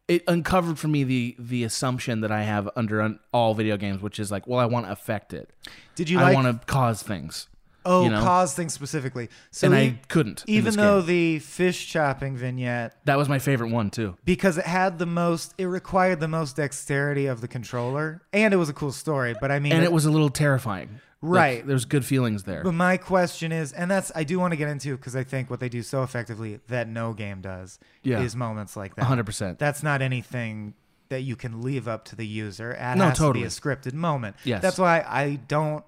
it 0.08 0.22
uncovered 0.26 0.78
for 0.78 0.88
me 0.88 1.04
the 1.04 1.36
the 1.38 1.64
assumption 1.64 2.20
that 2.22 2.30
I 2.32 2.42
have 2.44 2.68
under 2.76 3.02
un, 3.02 3.18
all 3.32 3.54
video 3.54 3.76
games 3.76 4.00
which 4.00 4.18
is 4.18 4.30
like, 4.30 4.46
well 4.46 4.58
I 4.58 4.66
want 4.66 4.86
to 4.86 4.92
affect 4.92 5.32
it. 5.34 5.50
Did 5.94 6.08
you 6.08 6.18
I 6.18 6.22
like- 6.24 6.34
want 6.34 6.60
to 6.60 6.66
cause 6.66 7.02
things. 7.02 7.48
Oh 7.86 8.04
you 8.04 8.10
know? 8.10 8.20
cause 8.20 8.52
things 8.54 8.72
specifically 8.74 9.28
so 9.50 9.66
And 9.68 9.74
I 9.74 9.82
e- 9.84 9.98
couldn't 10.08 10.44
even 10.46 10.74
though 10.74 10.98
game. 11.00 11.06
the 11.06 11.38
fish 11.38 11.86
chopping 11.90 12.36
vignette 12.36 12.96
That 13.06 13.16
was 13.16 13.28
my 13.28 13.38
favorite 13.38 13.70
one 13.70 13.90
too. 13.90 14.16
because 14.24 14.58
it 14.58 14.66
had 14.66 14.98
the 14.98 15.06
most 15.06 15.54
it 15.56 15.64
required 15.66 16.20
the 16.20 16.28
most 16.28 16.56
dexterity 16.56 17.26
of 17.26 17.40
the 17.40 17.48
controller 17.48 18.20
and 18.32 18.52
it 18.52 18.58
was 18.58 18.68
a 18.68 18.74
cool 18.74 18.92
story 18.92 19.34
but 19.40 19.50
i 19.50 19.58
mean 19.58 19.72
And 19.72 19.82
it 19.84 19.92
was 19.92 20.04
a 20.04 20.10
little 20.10 20.28
terrifying. 20.30 21.00
Like, 21.22 21.40
Right. 21.40 21.66
there's 21.66 21.86
good 21.86 22.04
feelings 22.04 22.42
there. 22.44 22.62
But 22.62 22.72
my 22.74 22.98
question 22.98 23.50
is, 23.50 23.72
and 23.72 23.90
that's 23.90 24.12
I 24.14 24.22
do 24.22 24.38
want 24.38 24.52
to 24.52 24.56
get 24.56 24.68
into 24.68 24.96
because 24.96 25.16
I 25.16 25.24
think 25.24 25.48
what 25.48 25.60
they 25.60 25.70
do 25.70 25.82
so 25.82 26.02
effectively 26.02 26.60
that 26.68 26.88
no 26.88 27.14
game 27.14 27.40
does 27.40 27.78
Yeah. 28.02 28.20
is 28.20 28.36
moments 28.36 28.76
like 28.76 28.94
that. 28.96 29.06
100%. 29.06 29.58
That's 29.58 29.82
not 29.82 30.02
anything 30.02 30.74
that 31.08 31.22
you 31.22 31.34
can 31.34 31.62
leave 31.62 31.88
up 31.88 32.04
to 32.06 32.16
the 32.16 32.26
user. 32.26 32.72
It 32.72 32.96
No, 32.96 33.06
has 33.06 33.18
totally. 33.18 33.40
to 33.40 33.44
be 33.44 33.46
a 33.46 33.48
scripted 33.48 33.94
moment. 33.94 34.36
Yes. 34.44 34.60
That's 34.60 34.78
why 34.78 35.04
I 35.08 35.36
don't. 35.48 35.82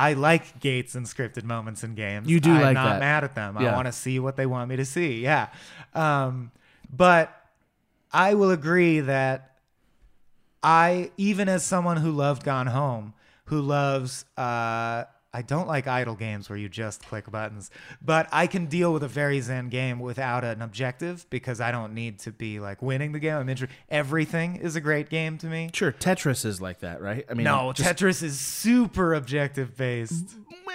I 0.00 0.14
like 0.14 0.60
gates 0.60 0.94
and 0.94 1.04
scripted 1.04 1.44
moments 1.44 1.84
in 1.84 1.94
games. 1.94 2.26
You 2.26 2.40
do 2.40 2.52
I'm 2.52 2.62
like 2.62 2.74
not 2.74 2.92
that. 2.94 3.00
mad 3.00 3.22
at 3.22 3.34
them. 3.34 3.58
I 3.58 3.70
want 3.74 3.84
to 3.84 3.92
see 3.92 4.18
what 4.18 4.34
they 4.34 4.46
want 4.46 4.70
me 4.70 4.76
to 4.76 4.86
see. 4.86 5.20
Yeah. 5.20 5.48
Um, 5.94 6.52
but 6.90 7.30
I 8.10 8.32
will 8.32 8.50
agree 8.50 9.00
that 9.00 9.58
I, 10.62 11.10
even 11.18 11.50
as 11.50 11.64
someone 11.66 11.98
who 11.98 12.12
loved 12.12 12.44
Gone 12.44 12.68
Home, 12.68 13.12
who 13.44 13.60
loves, 13.60 14.24
uh, 14.38 15.04
I 15.32 15.42
don't 15.42 15.68
like 15.68 15.86
idle 15.86 16.16
games 16.16 16.50
where 16.50 16.58
you 16.58 16.68
just 16.68 17.06
click 17.06 17.30
buttons, 17.30 17.70
but 18.02 18.28
I 18.32 18.48
can 18.48 18.66
deal 18.66 18.92
with 18.92 19.04
a 19.04 19.08
very 19.08 19.40
zen 19.40 19.68
game 19.68 20.00
without 20.00 20.42
an 20.42 20.60
objective 20.60 21.24
because 21.30 21.60
I 21.60 21.70
don't 21.70 21.94
need 21.94 22.18
to 22.20 22.32
be 22.32 22.58
like 22.58 22.82
winning 22.82 23.12
the 23.12 23.20
game. 23.20 23.36
I'm 23.36 23.48
inter- 23.48 23.68
everything 23.88 24.56
is 24.56 24.74
a 24.74 24.80
great 24.80 25.08
game 25.08 25.38
to 25.38 25.46
me. 25.46 25.70
Sure, 25.72 25.92
Tetris 25.92 26.44
is 26.44 26.60
like 26.60 26.80
that, 26.80 27.00
right? 27.00 27.24
I 27.30 27.34
mean, 27.34 27.44
no, 27.44 27.72
just- 27.72 27.88
Tetris 27.88 28.22
is 28.24 28.40
super 28.40 29.14
objective 29.14 29.76
based. 29.76 30.34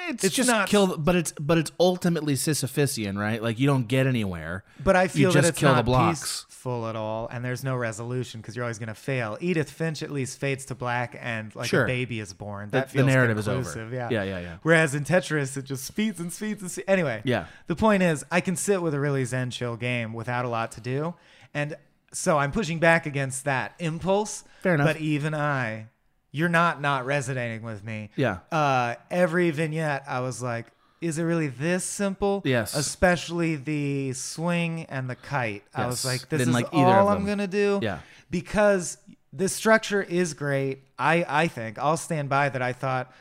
It's, 0.10 0.36
just 0.36 0.50
not 0.50 0.68
kill, 0.70 0.98
but 0.98 1.16
it's 1.16 1.32
but 1.40 1.58
it's 1.58 1.72
ultimately 1.80 2.34
Sisyphusian, 2.36 3.18
right? 3.18 3.42
Like 3.42 3.60
you 3.60 3.68
don't 3.68 3.88
get 3.88 4.08
anywhere. 4.08 4.64
But 4.84 4.96
I 4.96 5.08
feel 5.08 5.22
you 5.22 5.28
that 5.34 5.34
just 5.42 5.50
it's 5.50 5.60
kill 5.60 5.70
not 5.72 5.78
the 5.78 5.84
blocks. 5.84 6.46
peaceful 6.46 6.88
at 6.88 6.96
all, 6.96 7.28
and 7.32 7.44
there's 7.44 7.64
no 7.64 7.76
resolution 7.76 8.42
because 8.42 8.56
you're 8.56 8.66
always 8.66 8.80
going 8.80 8.88
to 8.88 8.94
fail. 8.96 9.38
Edith 9.42 9.70
Finch 9.70 10.02
at 10.04 10.12
least 10.12 10.40
fades 10.40 10.66
to 10.66 10.76
black, 10.76 11.18
and 11.20 11.56
like 11.56 11.68
Sure. 11.70 11.84
a 11.84 11.88
baby 11.88 12.20
is 12.20 12.34
born. 12.34 12.70
The- 12.70 12.78
That 12.80 12.88
the 12.90 12.94
feels 13.00 13.08
narrative 13.08 13.38
is 13.38 13.48
over. 13.48 13.90
Yeah. 13.92 14.10
Yeah, 14.12 14.24
yeah, 14.24 14.40
yeah. 14.40 14.58
Whereas 14.64 14.96
in 14.96 15.04
Tetris, 15.04 15.58
it 15.58 15.66
just 15.66 15.86
speeds 15.86 16.20
and 16.20 16.32
speeds 16.34 16.62
and 16.62 16.72
speeds. 16.72 16.86
Anyway, 16.88 17.22
Yeah. 17.24 17.46
The 17.68 17.76
point 17.76 18.04
is, 18.04 18.24
I 18.32 18.42
can 18.42 18.56
sit 18.56 18.82
with 18.82 18.94
a 18.94 19.00
really 19.00 19.26
zen 19.26 19.52
chill 19.52 19.76
game 19.76 20.14
without 20.14 20.46
a 20.46 20.50
lot 20.50 20.72
to 20.74 20.82
do, 20.82 21.16
and 21.54 21.76
so 22.14 22.38
I'm 22.38 22.52
pushing 22.52 22.80
back 22.80 23.06
against 23.06 23.44
that 23.46 23.74
impulse. 23.80 24.44
Fair 24.62 24.76
enough. 24.76 24.88
But 24.88 24.98
even 24.98 25.34
I, 25.36 25.88
you're 26.36 26.50
not 26.50 26.82
not 26.82 27.06
resonating 27.06 27.62
with 27.64 27.82
me. 27.84 28.10
Yeah. 28.18 28.40
Uh, 28.52 28.96
every 29.10 29.52
vignette, 29.52 30.04
I 30.08 30.20
was 30.20 30.44
like. 30.44 30.68
Is 31.02 31.20
it 31.20 31.24
really 31.24 31.48
this 31.48 31.84
simple? 31.84 32.42
Yes. 32.46 32.74
Especially 32.74 33.58
the 33.58 34.14
swing 34.14 34.86
and 34.90 35.08
the 35.10 35.16
kite. 35.16 35.64
Yes. 35.66 35.72
I 35.76 35.88
was 35.88 36.06
like, 36.06 36.22
this 36.30 36.40
Didn't 36.40 36.50
is 36.50 36.54
like 36.56 36.74
all 36.74 37.10
I'm 37.10 37.26
gonna 37.26 37.48
do. 37.48 37.80
Yeah. 37.84 38.00
Because 38.32 38.98
the 39.32 39.48
structure 39.48 40.02
is 40.02 40.34
great. 40.34 40.80
I 40.98 41.26
I 41.28 41.48
think 41.48 41.78
I'll 41.78 41.98
stand 41.98 42.30
by 42.30 42.50
that. 42.50 42.62
I 42.62 42.74
thought 42.74 43.14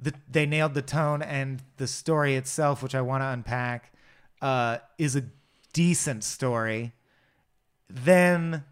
that 0.00 0.14
they 0.28 0.46
nailed 0.46 0.74
the 0.74 0.82
tone 0.82 1.22
and 1.22 1.62
the 1.76 1.86
story 1.86 2.34
itself, 2.34 2.82
which 2.82 2.94
I 2.94 3.02
want 3.02 3.22
to 3.22 3.26
unpack, 3.26 3.92
uh, 4.42 4.78
is 4.96 5.14
a 5.14 5.24
decent 5.72 6.24
story. 6.24 6.92
Then 7.88 8.64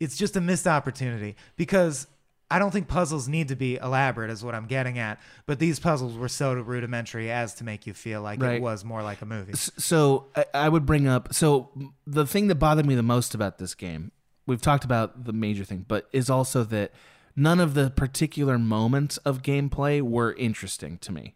it's 0.00 0.16
just 0.16 0.36
a 0.36 0.40
missed 0.40 0.66
opportunity 0.66 1.36
because 1.56 2.06
I 2.50 2.58
don't 2.58 2.70
think 2.70 2.86
puzzles 2.88 3.26
need 3.28 3.48
to 3.48 3.56
be 3.56 3.76
elaborate, 3.76 4.30
is 4.30 4.44
what 4.44 4.54
I'm 4.54 4.66
getting 4.66 4.98
at. 4.98 5.20
But 5.46 5.58
these 5.58 5.80
puzzles 5.80 6.16
were 6.16 6.28
so 6.28 6.52
rudimentary 6.54 7.30
as 7.30 7.54
to 7.54 7.64
make 7.64 7.86
you 7.86 7.94
feel 7.94 8.22
like 8.22 8.40
Right. 8.42 8.56
it 8.56 8.62
was 8.62 8.84
more 8.84 9.02
like 9.02 9.20
a 9.22 9.26
movie. 9.26 9.54
So 9.54 10.26
I, 10.36 10.44
I 10.54 10.68
would 10.68 10.86
bring 10.86 11.08
up. 11.08 11.32
So 11.34 11.70
the 12.06 12.26
thing 12.26 12.48
that 12.48 12.56
bothered 12.56 12.86
me 12.86 12.94
the 12.94 13.02
most 13.02 13.34
about 13.34 13.58
this 13.58 13.74
game, 13.74 14.12
we've 14.46 14.62
talked 14.62 14.84
about 14.84 15.24
the 15.24 15.32
major 15.32 15.64
thing, 15.64 15.84
but 15.88 16.08
is 16.12 16.28
also 16.30 16.62
that 16.64 16.92
none 17.34 17.60
of 17.60 17.74
the 17.74 17.90
particular 17.90 18.58
moments 18.58 19.16
of 19.18 19.42
gameplay 19.42 20.00
were 20.02 20.32
interesting 20.34 20.98
to 20.98 21.12
me. 21.12 21.34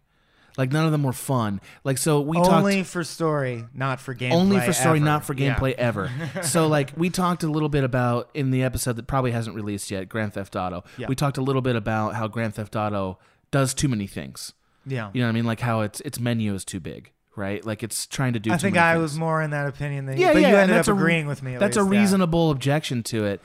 Like 0.60 0.72
none 0.72 0.84
of 0.84 0.92
them 0.92 1.02
were 1.04 1.14
fun. 1.14 1.60
Like 1.84 1.96
so 1.96 2.20
we 2.20 2.36
only 2.36 2.76
talked 2.76 2.88
for 2.90 3.02
story, 3.02 3.64
not 3.72 3.98
for 3.98 4.14
gameplay. 4.14 4.32
only 4.32 4.60
for 4.60 4.74
story, 4.74 4.98
ever. 4.98 5.04
not 5.06 5.24
for 5.24 5.32
Yeah. 5.32 5.54
gameplay 5.54 5.72
ever. 5.72 6.10
so 6.42 6.68
like 6.68 6.92
we 6.98 7.08
talked 7.08 7.42
a 7.42 7.48
little 7.48 7.70
bit 7.70 7.82
about 7.82 8.28
in 8.34 8.50
the 8.50 8.62
episode 8.62 8.96
that 8.96 9.06
probably 9.06 9.30
hasn't 9.30 9.56
released 9.56 9.90
yet, 9.90 10.10
Grand 10.10 10.34
Theft 10.34 10.54
Auto. 10.56 10.84
Yeah. 10.98 11.06
We 11.08 11.14
talked 11.14 11.38
a 11.38 11.42
little 11.42 11.62
bit 11.62 11.76
about 11.76 12.14
how 12.14 12.28
Grand 12.28 12.56
Theft 12.56 12.76
Auto 12.76 13.18
does 13.50 13.72
too 13.72 13.88
many 13.88 14.06
things. 14.06 14.52
Yeah. 14.84 15.10
You 15.14 15.20
know 15.22 15.28
what 15.28 15.30
I 15.30 15.32
mean? 15.32 15.46
Like 15.46 15.60
how 15.60 15.80
its 15.80 16.00
its 16.02 16.20
menu 16.20 16.52
is 16.54 16.64
too 16.64 16.78
big, 16.78 17.10
right? 17.36 17.64
Like 17.64 17.82
it's 17.82 18.06
trying 18.06 18.34
to 18.34 18.38
do 18.38 18.50
I 18.52 18.56
too 18.56 18.60
think 18.62 18.74
many 18.74 18.86
I 18.86 18.92
things. 18.94 19.02
was 19.02 19.18
more 19.18 19.40
in 19.40 19.50
that 19.52 19.66
opinion 19.66 20.04
than 20.04 20.18
Yeah, 20.18 20.28
you, 20.28 20.32
but 20.34 20.42
yeah, 20.42 20.48
you 20.50 20.56
ended 20.56 20.76
that's 20.76 20.88
up 20.88 20.94
a- 20.94 20.98
agreeing 20.98 21.26
with 21.26 21.42
me. 21.42 21.54
at 21.54 21.60
That's 21.60 21.76
a 21.78 21.82
least, 21.82 21.94
yeah. 21.94 22.00
reasonable 22.00 22.50
objection 22.50 23.02
to 23.04 23.24
it. 23.24 23.40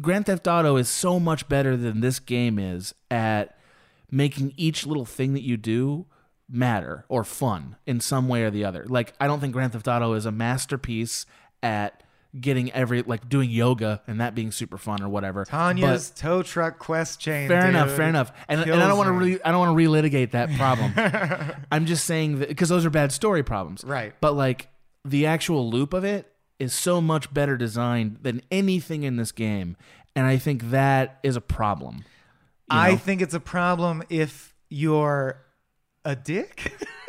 Grand 0.00 0.24
Theft 0.26 0.46
Auto 0.48 0.76
is 0.76 0.88
so 0.88 1.20
much 1.20 1.48
better 1.48 1.76
than 1.76 2.00
this 2.00 2.18
game 2.18 2.58
is 2.58 2.94
at 3.10 3.58
making 4.10 4.52
each 4.56 4.86
little 4.86 5.04
thing 5.04 5.32
that 5.34 5.42
you 5.42 5.56
do 5.56 6.06
matter 6.48 7.04
or 7.08 7.24
fun 7.24 7.76
in 7.86 8.00
some 8.00 8.28
way 8.28 8.44
or 8.44 8.50
the 8.50 8.64
other. 8.64 8.84
Like 8.86 9.14
I 9.20 9.26
don't 9.26 9.40
think 9.40 9.52
Grand 9.52 9.72
Theft 9.72 9.88
Auto 9.88 10.12
is 10.12 10.26
a 10.26 10.32
masterpiece 10.32 11.26
at 11.62 12.02
getting 12.40 12.70
every 12.72 13.02
like 13.02 13.28
doing 13.28 13.50
yoga 13.50 14.02
and 14.06 14.20
that 14.20 14.34
being 14.34 14.50
super 14.50 14.78
fun 14.78 15.02
or 15.02 15.08
whatever. 15.08 15.44
Tonya's 15.44 16.10
tow 16.10 16.42
truck 16.42 16.78
quest 16.78 17.20
chain. 17.20 17.48
Fair 17.48 17.68
enough, 17.68 17.92
fair 17.92 18.08
enough. 18.08 18.32
And, 18.48 18.60
and 18.60 18.82
I 18.82 18.88
don't 18.88 18.96
want 18.96 19.08
to 19.08 19.12
re- 19.12 19.40
I 19.44 19.50
don't 19.50 19.60
want 19.60 19.78
to 19.78 19.84
relitigate 19.84 20.32
that 20.32 20.50
problem. 20.52 20.92
I'm 21.72 21.86
just 21.86 22.04
saying 22.04 22.40
that 22.40 22.48
because 22.48 22.68
those 22.68 22.84
are 22.84 22.90
bad 22.90 23.12
story 23.12 23.42
problems. 23.42 23.84
Right. 23.84 24.14
But 24.20 24.34
like 24.34 24.68
the 25.04 25.26
actual 25.26 25.70
loop 25.70 25.92
of 25.92 26.04
it 26.04 26.30
is 26.58 26.72
so 26.72 27.00
much 27.00 27.32
better 27.32 27.56
designed 27.56 28.18
than 28.22 28.42
anything 28.50 29.02
in 29.02 29.16
this 29.16 29.32
game, 29.32 29.76
and 30.14 30.26
I 30.26 30.36
think 30.38 30.70
that 30.70 31.18
is 31.22 31.36
a 31.36 31.40
problem. 31.40 31.96
you 31.96 32.02
I 32.70 32.96
think 32.96 33.20
it's 33.20 33.34
a 33.34 33.40
problem 33.40 34.02
if 34.08 34.54
you're 34.68 35.45
a 36.06 36.16
dick. 36.16 36.72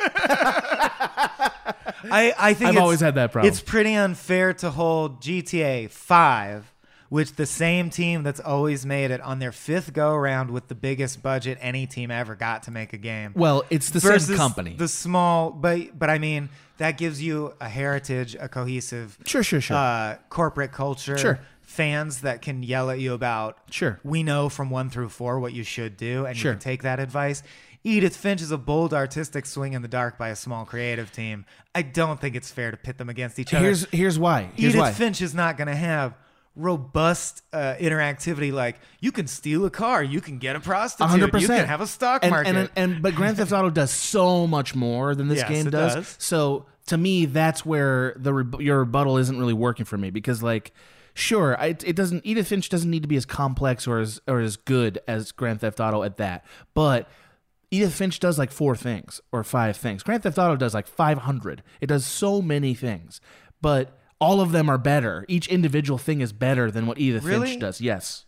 I 2.10 2.34
I 2.38 2.54
think 2.54 2.68
I've 2.68 2.74
it's- 2.74 2.82
always 2.82 3.00
had 3.00 3.14
that 3.16 3.32
problem. 3.32 3.50
It's 3.50 3.60
pretty 3.60 3.94
unfair 3.94 4.52
to 4.54 4.70
hold 4.70 5.20
GTA 5.20 5.90
Five, 5.90 6.72
which 7.08 7.34
the 7.34 7.46
same 7.46 7.90
team 7.90 8.22
that's 8.22 8.40
always 8.40 8.86
made 8.86 9.10
it 9.10 9.20
on 9.20 9.38
their 9.38 9.52
fifth 9.52 9.92
go 9.92 10.12
around 10.14 10.50
with 10.50 10.68
the 10.68 10.74
biggest 10.74 11.22
budget 11.22 11.58
any 11.60 11.86
team 11.86 12.10
ever 12.10 12.34
got 12.34 12.64
to 12.64 12.70
make 12.70 12.92
a 12.92 12.98
game. 12.98 13.32
Well, 13.34 13.64
it's 13.70 13.90
the 13.90 14.00
same 14.00 14.36
company. 14.36 14.74
The 14.74 14.88
small, 14.88 15.50
but 15.50 15.98
but 15.98 16.10
I 16.10 16.18
mean 16.18 16.48
that 16.78 16.96
gives 16.98 17.20
you 17.22 17.54
a 17.60 17.68
heritage, 17.68 18.36
a 18.38 18.48
cohesive, 18.48 19.18
Sure, 19.26 19.42
sure, 19.42 19.60
sure. 19.60 19.76
uh, 19.76 20.16
corporate 20.28 20.72
culture. 20.72 21.18
Sure. 21.18 21.40
Fans 21.62 22.22
that 22.22 22.40
can 22.40 22.62
yell 22.62 22.88
at 22.90 22.98
you 22.98 23.12
about. 23.12 23.58
Sure. 23.70 24.00
We 24.02 24.22
know 24.22 24.48
from 24.48 24.70
one 24.70 24.88
through 24.88 25.10
four 25.10 25.38
what 25.38 25.52
you 25.52 25.64
should 25.64 25.98
do, 25.98 26.24
and 26.24 26.34
Sure. 26.36 26.52
you 26.52 26.54
can 26.54 26.60
take 26.60 26.82
that 26.84 26.98
advice. 26.98 27.42
Edith 27.84 28.16
Finch 28.16 28.42
is 28.42 28.50
a 28.50 28.58
bold 28.58 28.92
artistic 28.92 29.46
swing 29.46 29.72
in 29.72 29.82
the 29.82 29.88
dark 29.88 30.18
by 30.18 30.28
a 30.28 30.36
small 30.36 30.64
creative 30.64 31.12
team. 31.12 31.44
I 31.74 31.82
don't 31.82 32.20
think 32.20 32.34
it's 32.34 32.50
fair 32.50 32.70
to 32.70 32.76
pit 32.76 32.98
them 32.98 33.08
against 33.08 33.38
each 33.38 33.54
other. 33.54 33.64
Here's 33.64 33.88
here's 33.90 34.18
why. 34.18 34.50
Here's 34.54 34.74
Edith 34.74 34.80
why. 34.80 34.92
Finch 34.92 35.22
is 35.22 35.34
not 35.34 35.56
going 35.56 35.68
to 35.68 35.76
have 35.76 36.14
robust 36.56 37.42
uh, 37.52 37.74
interactivity 37.78 38.52
like 38.52 38.80
you 39.00 39.12
can 39.12 39.28
steal 39.28 39.64
a 39.64 39.70
car, 39.70 40.02
you 40.02 40.20
can 40.20 40.38
get 40.38 40.56
a 40.56 40.60
prostitute, 40.60 41.08
hundred 41.08 41.26
you 41.26 41.32
percent. 41.32 41.60
can 41.60 41.68
have 41.68 41.80
a 41.80 41.86
stock 41.86 42.24
and, 42.24 42.30
market. 42.32 42.56
And, 42.56 42.70
and 42.74 43.02
but 43.02 43.14
Grand 43.14 43.36
Theft 43.36 43.52
Auto 43.52 43.70
does 43.70 43.92
so 43.92 44.46
much 44.46 44.74
more 44.74 45.14
than 45.14 45.28
this 45.28 45.38
Yes, 45.38 45.48
game 45.48 45.70
does. 45.70 45.94
does. 45.94 46.16
So 46.18 46.66
to 46.86 46.96
me, 46.98 47.26
that's 47.26 47.64
where 47.64 48.14
the 48.16 48.34
reb- 48.34 48.60
your 48.60 48.80
rebuttal 48.80 49.18
isn't 49.18 49.38
really 49.38 49.54
working 49.54 49.84
for 49.86 49.96
me 49.96 50.10
because 50.10 50.42
like. 50.42 50.72
Sure, 51.14 51.60
I, 51.60 51.68
it 51.84 51.96
doesn't. 51.96 52.24
Edith 52.24 52.46
Finch 52.46 52.68
doesn't 52.68 52.88
need 52.88 53.02
to 53.02 53.08
be 53.08 53.16
as 53.16 53.26
complex 53.26 53.88
or 53.88 53.98
as 53.98 54.20
or 54.28 54.38
as 54.38 54.54
good 54.54 55.00
as 55.08 55.32
Grand 55.32 55.60
Theft 55.60 55.80
Auto 55.80 56.04
at 56.04 56.18
that. 56.18 56.44
But 56.74 57.08
Edith 57.70 57.94
Finch 57.94 58.18
does 58.18 58.38
like 58.38 58.50
four 58.50 58.74
things 58.74 59.20
or 59.30 59.44
five 59.44 59.76
things. 59.76 60.02
Grand 60.02 60.22
Theft 60.22 60.38
Auto 60.38 60.56
does 60.56 60.74
like 60.74 60.86
500. 60.86 61.62
It 61.80 61.86
does 61.86 62.06
so 62.06 62.40
many 62.40 62.74
things, 62.74 63.20
but 63.60 63.98
all 64.20 64.40
of 64.40 64.52
them 64.52 64.68
are 64.70 64.78
better. 64.78 65.24
Each 65.28 65.46
individual 65.48 65.98
thing 65.98 66.20
is 66.20 66.32
better 66.32 66.70
than 66.70 66.86
what 66.86 66.98
Edith 66.98 67.24
Really? 67.24 67.48
Finch 67.48 67.60
does. 67.60 67.80
Yes. 67.80 68.24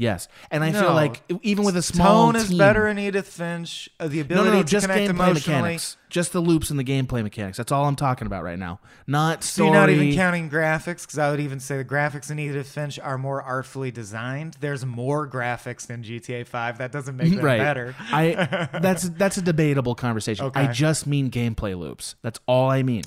Yes. 0.00 0.28
And 0.52 0.62
I 0.62 0.70
No. 0.70 0.80
feel 0.82 0.94
like 0.94 1.22
even 1.42 1.64
with 1.64 1.76
a 1.76 1.82
small 1.82 2.26
tone 2.26 2.36
is 2.36 2.50
team- 2.50 2.58
better 2.58 2.86
in 2.86 3.00
Edith 3.00 3.26
Finch. 3.26 3.90
Uh, 3.98 4.06
the 4.06 4.20
ability 4.20 4.50
no, 4.50 4.56
no, 4.58 4.62
to 4.62 4.68
just 4.68 4.86
connect 4.86 5.10
emotionally. 5.10 5.60
mechanics. 5.60 5.96
Just 6.08 6.32
the 6.32 6.38
loops 6.40 6.70
and 6.70 6.78
the 6.78 6.84
gameplay 6.84 7.24
mechanics. 7.24 7.56
That's 7.58 7.72
all 7.72 7.84
I'm 7.84 7.96
talking 7.96 8.26
about 8.26 8.44
right 8.44 8.60
now. 8.60 8.78
Not 9.08 9.42
So 9.42 9.64
story. 9.64 9.68
you're 9.70 9.80
not 9.80 9.90
even 9.90 10.14
counting 10.14 10.48
graphics, 10.48 11.00
because 11.02 11.18
I 11.18 11.32
would 11.32 11.40
even 11.40 11.58
say 11.58 11.78
the 11.78 11.84
graphics 11.84 12.30
in 12.30 12.38
Edith 12.38 12.68
Finch 12.70 13.00
are 13.00 13.18
more 13.18 13.42
artfully 13.42 13.90
designed. 13.90 14.56
There's 14.60 14.86
more 14.86 15.28
graphics 15.28 15.88
than 15.88 16.04
GTA 16.04 16.44
5. 16.46 16.78
That 16.78 16.92
doesn't 16.92 17.16
make 17.16 17.34
them 17.34 17.44
right. 17.44 17.58
better. 17.58 17.96
I 18.12 18.68
that's 18.80 19.02
that's 19.08 19.36
a 19.36 19.42
debatable 19.42 19.96
conversation. 19.96 20.48
I 20.54 20.68
just 20.68 21.08
mean 21.08 21.28
gameplay 21.28 21.76
loops. 21.76 22.14
That's 22.22 22.38
all 22.46 22.70
I 22.70 22.84
mean. 22.84 23.02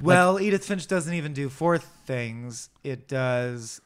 Well, 0.00 0.38
Edith 0.40 0.64
Finch 0.64 0.86
doesn't 0.86 1.12
even 1.12 1.32
do 1.32 1.48
four 1.48 1.76
things. 1.78 2.70
It 2.84 3.08
does 3.08 3.80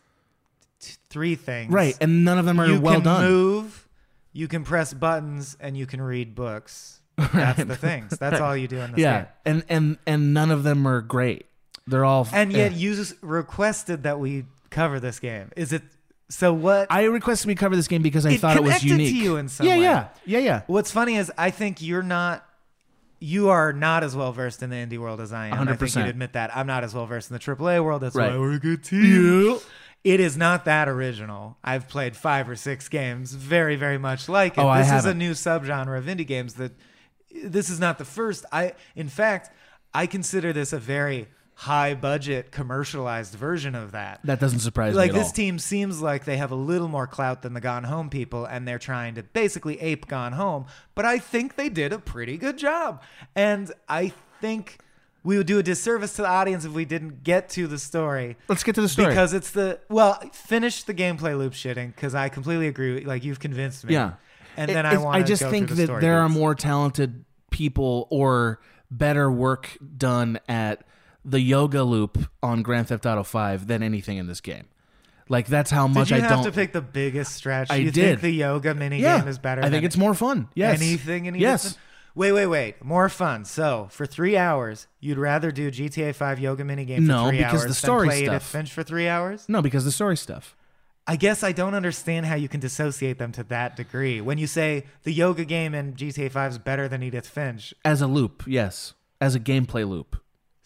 three 1.08 1.34
things. 1.34 1.72
Right, 1.72 1.96
and 2.00 2.24
none 2.24 2.38
of 2.38 2.44
them 2.46 2.60
are 2.60 2.66
you 2.66 2.80
well 2.80 2.94
can 2.96 3.04
done. 3.04 3.24
Move, 3.30 3.88
you 4.32 4.48
can 4.48 4.64
press 4.64 4.92
buttons, 4.94 5.56
and 5.60 5.76
you 5.76 5.86
can 5.86 6.00
read 6.02 6.34
books. 6.34 7.00
That's 7.16 7.62
the 7.64 7.76
things. 7.76 8.18
That's 8.18 8.40
all 8.40 8.56
you 8.56 8.66
do 8.68 8.78
in 8.78 8.90
this 8.92 9.00
yeah, 9.00 9.18
game. 9.22 9.28
and 9.46 9.64
and 9.68 9.98
and 10.06 10.34
none 10.34 10.50
of 10.50 10.62
them 10.64 10.86
are 10.86 11.00
great. 11.00 11.46
They're 11.86 12.04
all 12.04 12.26
And 12.32 12.52
yet, 12.52 12.72
eh. 12.72 12.76
you 12.76 13.04
requested 13.20 14.02
that 14.04 14.18
we 14.18 14.46
cover 14.70 14.98
this 14.98 15.20
game. 15.20 15.50
Is 15.56 15.72
it 15.72 15.82
so? 16.28 16.52
What 16.52 16.88
I 16.90 17.04
requested 17.04 17.46
we 17.46 17.54
cover 17.54 17.76
this 17.76 17.86
game 17.88 18.02
because 18.02 18.26
I 18.26 18.32
it 18.32 18.40
thought 18.40 18.56
it 18.56 18.62
was 18.62 18.82
unique. 18.82 19.10
to 19.10 19.16
you 19.16 19.36
in 19.36 19.48
some 19.48 19.66
yeah, 19.66 19.76
way. 19.76 19.82
yeah, 19.82 20.08
yeah, 20.24 20.38
yeah. 20.38 20.62
What's 20.66 20.90
funny 20.90 21.16
is 21.16 21.30
I 21.38 21.50
think 21.50 21.82
you're 21.82 22.02
not. 22.02 22.44
You 23.20 23.48
are 23.50 23.72
not 23.72 24.02
as 24.02 24.14
well 24.16 24.32
versed 24.32 24.62
in 24.62 24.68
the 24.70 24.76
indie 24.76 24.98
world 24.98 25.20
as 25.20 25.32
I 25.32 25.46
am. 25.46 25.68
I 25.68 25.76
think 25.76 25.94
you'd 25.94 26.06
admit 26.06 26.32
that. 26.34 26.54
I'm 26.54 26.66
not 26.66 26.84
as 26.84 26.94
well 26.94 27.06
versed 27.06 27.30
in 27.30 27.34
the 27.34 27.38
AAA 27.40 27.82
world. 27.82 28.02
That's 28.02 28.14
Right. 28.14 28.32
why 28.32 28.38
we're 28.38 28.54
a 28.54 28.58
good 28.58 28.82
team. 28.84 29.56
It 30.04 30.20
is 30.20 30.36
not 30.36 30.66
that 30.66 30.86
original. 30.86 31.56
I've 31.64 31.88
played 31.88 32.14
five 32.14 32.48
or 32.48 32.56
six 32.56 32.88
games 32.90 33.32
very, 33.32 33.74
very 33.74 33.98
much 33.98 34.28
like 34.28 34.58
it. 34.58 34.60
Oh, 34.60 34.68
I 34.68 34.82
this 34.82 34.92
is 34.92 35.06
a 35.06 35.14
new 35.14 35.32
subgenre 35.32 35.96
of 35.98 36.04
indie 36.04 36.26
games 36.26 36.54
that 36.54 36.72
this 37.44 37.70
is 37.70 37.80
not 37.80 37.96
the 37.98 38.04
first. 38.04 38.44
I 38.52 38.74
in 38.94 39.08
fact, 39.08 39.50
I 39.94 40.06
consider 40.06 40.52
this 40.52 40.72
a 40.74 40.78
very 40.78 41.28
high 41.54 41.94
budget 41.94 42.50
commercialized 42.50 43.34
version 43.34 43.74
of 43.74 43.92
that. 43.92 44.20
That 44.24 44.40
doesn't 44.40 44.58
surprise 44.58 44.94
like 44.94 45.12
me 45.12 45.12
Like 45.12 45.20
this 45.22 45.28
all. 45.30 45.34
team 45.34 45.58
seems 45.58 46.02
like 46.02 46.24
they 46.24 46.36
have 46.36 46.50
a 46.50 46.56
little 46.56 46.88
more 46.88 47.06
clout 47.06 47.42
than 47.42 47.54
the 47.54 47.60
Gone 47.60 47.84
Home 47.84 48.10
people, 48.10 48.44
and 48.44 48.66
they're 48.68 48.78
trying 48.78 49.14
to 49.14 49.22
basically 49.22 49.80
ape 49.80 50.06
Gone 50.08 50.32
Home. 50.32 50.66
But 50.94 51.04
I 51.04 51.18
think 51.18 51.56
they 51.56 51.68
did 51.68 51.92
a 51.92 51.98
pretty 51.98 52.36
good 52.36 52.58
job, 52.58 53.02
and 53.34 53.72
I 53.88 54.12
think 54.40 54.78
we 55.24 55.36
would 55.38 55.46
do 55.46 55.58
a 55.58 55.62
disservice 55.62 56.14
to 56.16 56.22
the 56.22 56.28
audience 56.28 56.64
if 56.64 56.72
we 56.72 56.84
didn't 56.84 57.24
get 57.24 57.48
to 57.50 57.66
the 57.66 57.78
story. 57.78 58.36
Let's 58.46 58.62
get 58.62 58.74
to 58.76 58.80
the 58.82 58.88
story. 58.88 59.08
because 59.08 59.32
it's 59.34 59.50
the 59.50 59.80
well, 59.88 60.20
finish 60.32 60.82
the 60.84 60.94
gameplay 60.94 61.36
loop 61.36 61.54
shitting 61.54 61.94
because 61.94 62.14
I 62.14 62.28
completely 62.28 62.68
agree. 62.68 62.94
with- 62.94 63.04
Like 63.04 63.24
you've 63.24 63.40
convinced 63.40 63.84
me. 63.84 63.94
Yeah. 63.94 64.12
and 64.56 64.70
It- 64.70 64.74
then 64.74 64.86
I 64.86 64.98
want. 64.98 65.16
I 65.16 65.22
just 65.22 65.42
think 65.42 65.70
the 65.70 65.86
that 65.86 66.00
there 66.00 66.20
are 66.20 66.28
more 66.28 66.54
talented 66.54 67.24
people 67.50 68.06
or 68.10 68.60
better 68.90 69.30
work 69.32 69.76
done 69.96 70.38
at 70.48 70.82
the 71.24 71.40
yoga 71.40 71.82
loop 71.82 72.18
on 72.42 72.62
Grand 72.62 72.88
Theft 72.88 73.06
Auto 73.06 73.22
5 73.22 73.66
than 73.66 73.82
anything 73.82 74.18
in 74.18 74.26
this 74.26 74.40
game. 74.42 74.66
Like 75.28 75.46
that's 75.46 75.70
how 75.70 75.86
much 75.88 76.10
you 76.10 76.18
I 76.18 76.20
don't 76.20 76.28
have 76.28 76.44
to 76.44 76.52
pick 76.52 76.72
the 76.74 76.82
biggest 76.82 77.34
stretch? 77.34 77.70
I 77.70 77.76
you 77.76 77.90
did. 77.90 78.20
think 78.20 78.20
the 78.20 78.30
yoga 78.30 78.74
mini 78.74 79.00
Yeah. 79.00 79.20
game 79.20 79.28
is 79.28 79.38
better? 79.38 79.62
I 79.64 79.70
think 79.70 79.84
it's 79.84 79.96
more 79.96 80.12
fun. 80.12 80.48
Yes. 80.54 80.78
Anything 80.82 81.24
in 81.26 81.34
Yes. 81.34 81.78
Wait, 82.16 82.30
wait, 82.32 82.46
wait. 82.46 82.84
More 82.84 83.08
fun. 83.08 83.44
So 83.44 83.88
for 83.90 84.06
three 84.06 84.36
hours, 84.36 84.86
you'd 85.00 85.18
rather 85.18 85.50
do 85.50 85.70
GTA 85.70 86.14
5 86.14 86.38
yoga 86.38 86.64
mini 86.64 86.84
game 86.84 87.02
for 87.02 87.08
No, 87.12 87.28
three 87.28 87.38
because 87.38 87.62
hours 87.62 87.68
the 87.68 87.74
story 87.74 88.08
than 88.08 88.08
play 88.08 88.18
Edith 88.22 88.42
stuff. 88.42 88.50
Finch 88.50 88.72
for 88.72 88.82
three 88.84 89.08
hours? 89.08 89.48
No, 89.48 89.60
because 89.60 89.84
the 89.84 89.90
story 89.92 90.16
stuff. 90.16 90.56
I 91.06 91.16
guess 91.16 91.42
I 91.42 91.52
don't 91.52 91.74
understand 91.74 92.26
how 92.26 92.34
you 92.36 92.48
can 92.48 92.60
dissociate 92.60 93.18
them 93.18 93.32
to 93.32 93.44
that 93.44 93.76
degree. 93.76 94.20
When 94.20 94.38
you 94.38 94.46
say 94.46 94.84
the 95.02 95.12
yoga 95.12 95.44
game 95.44 95.74
in 95.74 95.94
GTA 95.94 96.30
5 96.30 96.52
is 96.52 96.58
better 96.58 96.88
than 96.88 97.02
Edith 97.02 97.26
Finch, 97.26 97.74
As 97.84 98.00
a 98.00 98.06
loop, 98.06 98.44
yes. 98.46 98.94
As 99.20 99.34
a 99.34 99.40
gameplay 99.40 99.86
loop. 99.88 100.16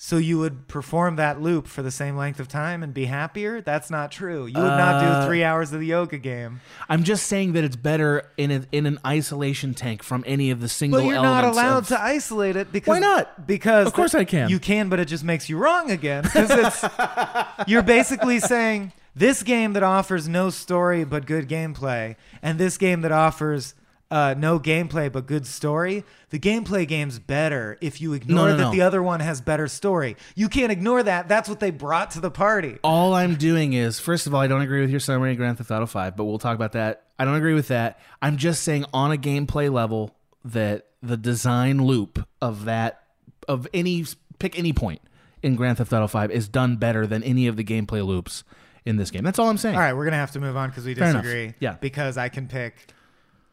So 0.00 0.16
you 0.16 0.38
would 0.38 0.68
perform 0.68 1.16
that 1.16 1.42
loop 1.42 1.66
for 1.66 1.82
the 1.82 1.90
same 1.90 2.16
length 2.16 2.38
of 2.38 2.46
time 2.46 2.84
and 2.84 2.94
be 2.94 3.06
happier? 3.06 3.60
That's 3.60 3.90
not 3.90 4.12
true. 4.12 4.46
You 4.46 4.56
would 4.58 4.62
not 4.62 5.02
Uh, 5.02 5.20
do 5.22 5.26
three 5.26 5.42
hours 5.42 5.72
of 5.72 5.80
the 5.80 5.86
yoga 5.86 6.18
game. 6.18 6.60
I'm 6.88 7.02
just 7.02 7.26
saying 7.26 7.54
that 7.54 7.64
it's 7.64 7.74
better 7.74 8.30
in 8.36 8.52
a, 8.52 8.62
in 8.70 8.86
an 8.86 9.00
isolation 9.04 9.74
tank 9.74 10.04
from 10.04 10.22
any 10.26 10.52
of 10.52 10.60
the 10.60 10.68
single 10.68 11.00
Well, 11.00 11.06
you're 11.12 11.20
not 11.22 11.44
allowed 11.44 11.78
of- 11.78 11.88
to 11.88 12.00
isolate 12.00 12.54
it 12.54 12.70
because 12.70 12.92
Why 12.92 13.00
not? 13.00 13.46
Because 13.46 13.88
Of 13.88 13.92
course 13.92 14.14
I 14.14 14.24
can. 14.24 14.48
You 14.50 14.60
can, 14.60 14.88
but 14.88 15.00
it 15.00 15.06
just 15.06 15.24
makes 15.24 15.48
you 15.48 15.58
wrong 15.58 15.90
again. 15.90 16.22
Because 16.22 16.50
it's 16.52 16.84
you're 17.66 17.82
basically 17.82 18.38
saying 18.38 18.92
this 19.16 19.42
game 19.42 19.72
that 19.72 19.82
offers 19.82 20.28
no 20.28 20.48
story 20.50 21.02
but 21.02 21.26
good 21.26 21.48
gameplay, 21.48 22.14
and 22.40 22.56
this 22.56 22.78
game 22.78 23.00
that 23.00 23.10
offers 23.10 23.74
uh, 24.10 24.34
no 24.36 24.58
gameplay 24.58 25.10
but 25.10 25.26
good 25.26 25.46
story. 25.46 26.04
The 26.30 26.38
gameplay 26.38 26.86
game's 26.86 27.18
better 27.18 27.78
if 27.80 28.00
you 28.00 28.12
ignore 28.14 28.48
no, 28.48 28.56
that 28.56 28.62
no. 28.64 28.70
the 28.70 28.82
other 28.82 29.02
one 29.02 29.20
has 29.20 29.40
better 29.40 29.68
story. 29.68 30.16
You 30.34 30.48
can't 30.48 30.72
ignore 30.72 31.02
that. 31.02 31.28
That's 31.28 31.48
what 31.48 31.60
they 31.60 31.70
brought 31.70 32.12
to 32.12 32.20
the 32.20 32.30
party. 32.30 32.78
All 32.82 33.14
I'm 33.14 33.34
doing 33.36 33.72
is, 33.72 33.98
first 33.98 34.26
of 34.26 34.34
all, 34.34 34.40
I 34.40 34.46
don't 34.46 34.62
agree 34.62 34.80
with 34.80 34.90
your 34.90 35.00
summary 35.00 35.32
of 35.32 35.36
Grand 35.36 35.58
Theft 35.58 35.70
Auto 35.70 35.86
5, 35.86 36.16
but 36.16 36.24
we'll 36.24 36.38
talk 36.38 36.54
about 36.54 36.72
that. 36.72 37.04
I 37.18 37.24
don't 37.24 37.34
agree 37.34 37.54
with 37.54 37.68
that. 37.68 38.00
I'm 38.22 38.36
just 38.36 38.62
saying 38.62 38.84
on 38.92 39.12
a 39.12 39.16
gameplay 39.16 39.72
level 39.72 40.14
that 40.44 40.86
the 41.02 41.16
design 41.16 41.84
loop 41.84 42.26
of 42.40 42.64
that 42.64 43.02
of 43.46 43.66
any 43.72 44.04
pick 44.38 44.58
any 44.58 44.72
point 44.72 45.00
in 45.42 45.56
Grand 45.56 45.78
Theft 45.78 45.92
Auto 45.92 46.06
5 46.06 46.30
is 46.30 46.48
done 46.48 46.76
better 46.76 47.06
than 47.06 47.22
any 47.22 47.46
of 47.46 47.56
the 47.56 47.64
gameplay 47.64 48.04
loops 48.04 48.44
in 48.84 48.96
this 48.96 49.10
game. 49.10 49.22
That's 49.22 49.38
all 49.38 49.48
I'm 49.48 49.58
saying. 49.58 49.74
All 49.74 49.80
right, 49.80 49.92
we're 49.92 50.04
gonna 50.04 50.16
have 50.16 50.32
to 50.32 50.40
move 50.40 50.56
on 50.56 50.70
because 50.70 50.84
we 50.84 50.92
enough. 50.92 51.22
disagree. 51.22 51.54
Yeah. 51.60 51.76
because 51.80 52.16
I 52.16 52.28
can 52.28 52.48
pick 52.48 52.74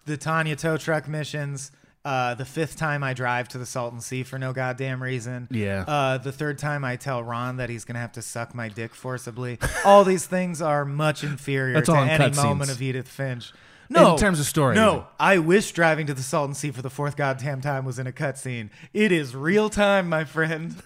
the 0.05 0.17
Tonya 0.17 0.57
tow 0.57 0.77
truck 0.77 1.07
missions. 1.07 1.71
Uh, 2.03 2.35
the 2.35 2.45
fifth 2.45 2.77
time 2.77 3.03
I 3.03 3.15
drive 3.15 3.47
to 3.49 3.57
the 3.57 3.65
Salton 3.65 3.99
Sea 3.99 4.21
for 4.21 4.37
no 4.37 4.53
goddamn 4.53 5.01
reason. 5.01 5.47
Yeah. 5.49 5.83
Uh, 5.87 6.19
the 6.19 6.31
third 6.31 6.59
time 6.59 6.85
I 6.85 6.97
tell 6.97 7.23
Ron 7.23 7.57
that 7.57 7.71
he's 7.71 7.83
gonna 7.83 7.97
have 7.99 8.11
to 8.11 8.21
suck 8.21 8.53
my 8.53 8.69
dick 8.69 8.93
forcibly. 8.93 9.57
all 9.83 10.03
these 10.03 10.27
things 10.27 10.61
are 10.61 10.85
much 10.85 11.23
inferior 11.23 11.73
That's 11.73 11.87
to 11.89 11.95
all 11.95 12.03
in 12.03 12.09
any 12.09 12.35
moment 12.35 12.69
of 12.69 12.79
Edith 12.79 13.07
Finch. 13.07 13.51
No, 13.89 14.13
In 14.13 14.19
terms 14.19 14.39
of 14.39 14.45
story, 14.45 14.75
No. 14.75 15.07
I 15.19 15.37
wish 15.39 15.71
driving 15.71 16.07
to 16.07 16.13
the 16.13 16.23
Salton 16.23 16.53
Sea 16.55 16.71
for 16.71 16.81
the 16.81 16.89
fourth 16.89 17.15
goddamn 17.15 17.61
time 17.61 17.85
was 17.85 17.99
in 17.99 18.07
a 18.07 18.11
cutscene. 18.11 18.69
It 18.93 19.11
is 19.11 19.35
real 19.35 19.69
time, 19.69 20.07
my 20.09 20.25
friend. 20.25 20.75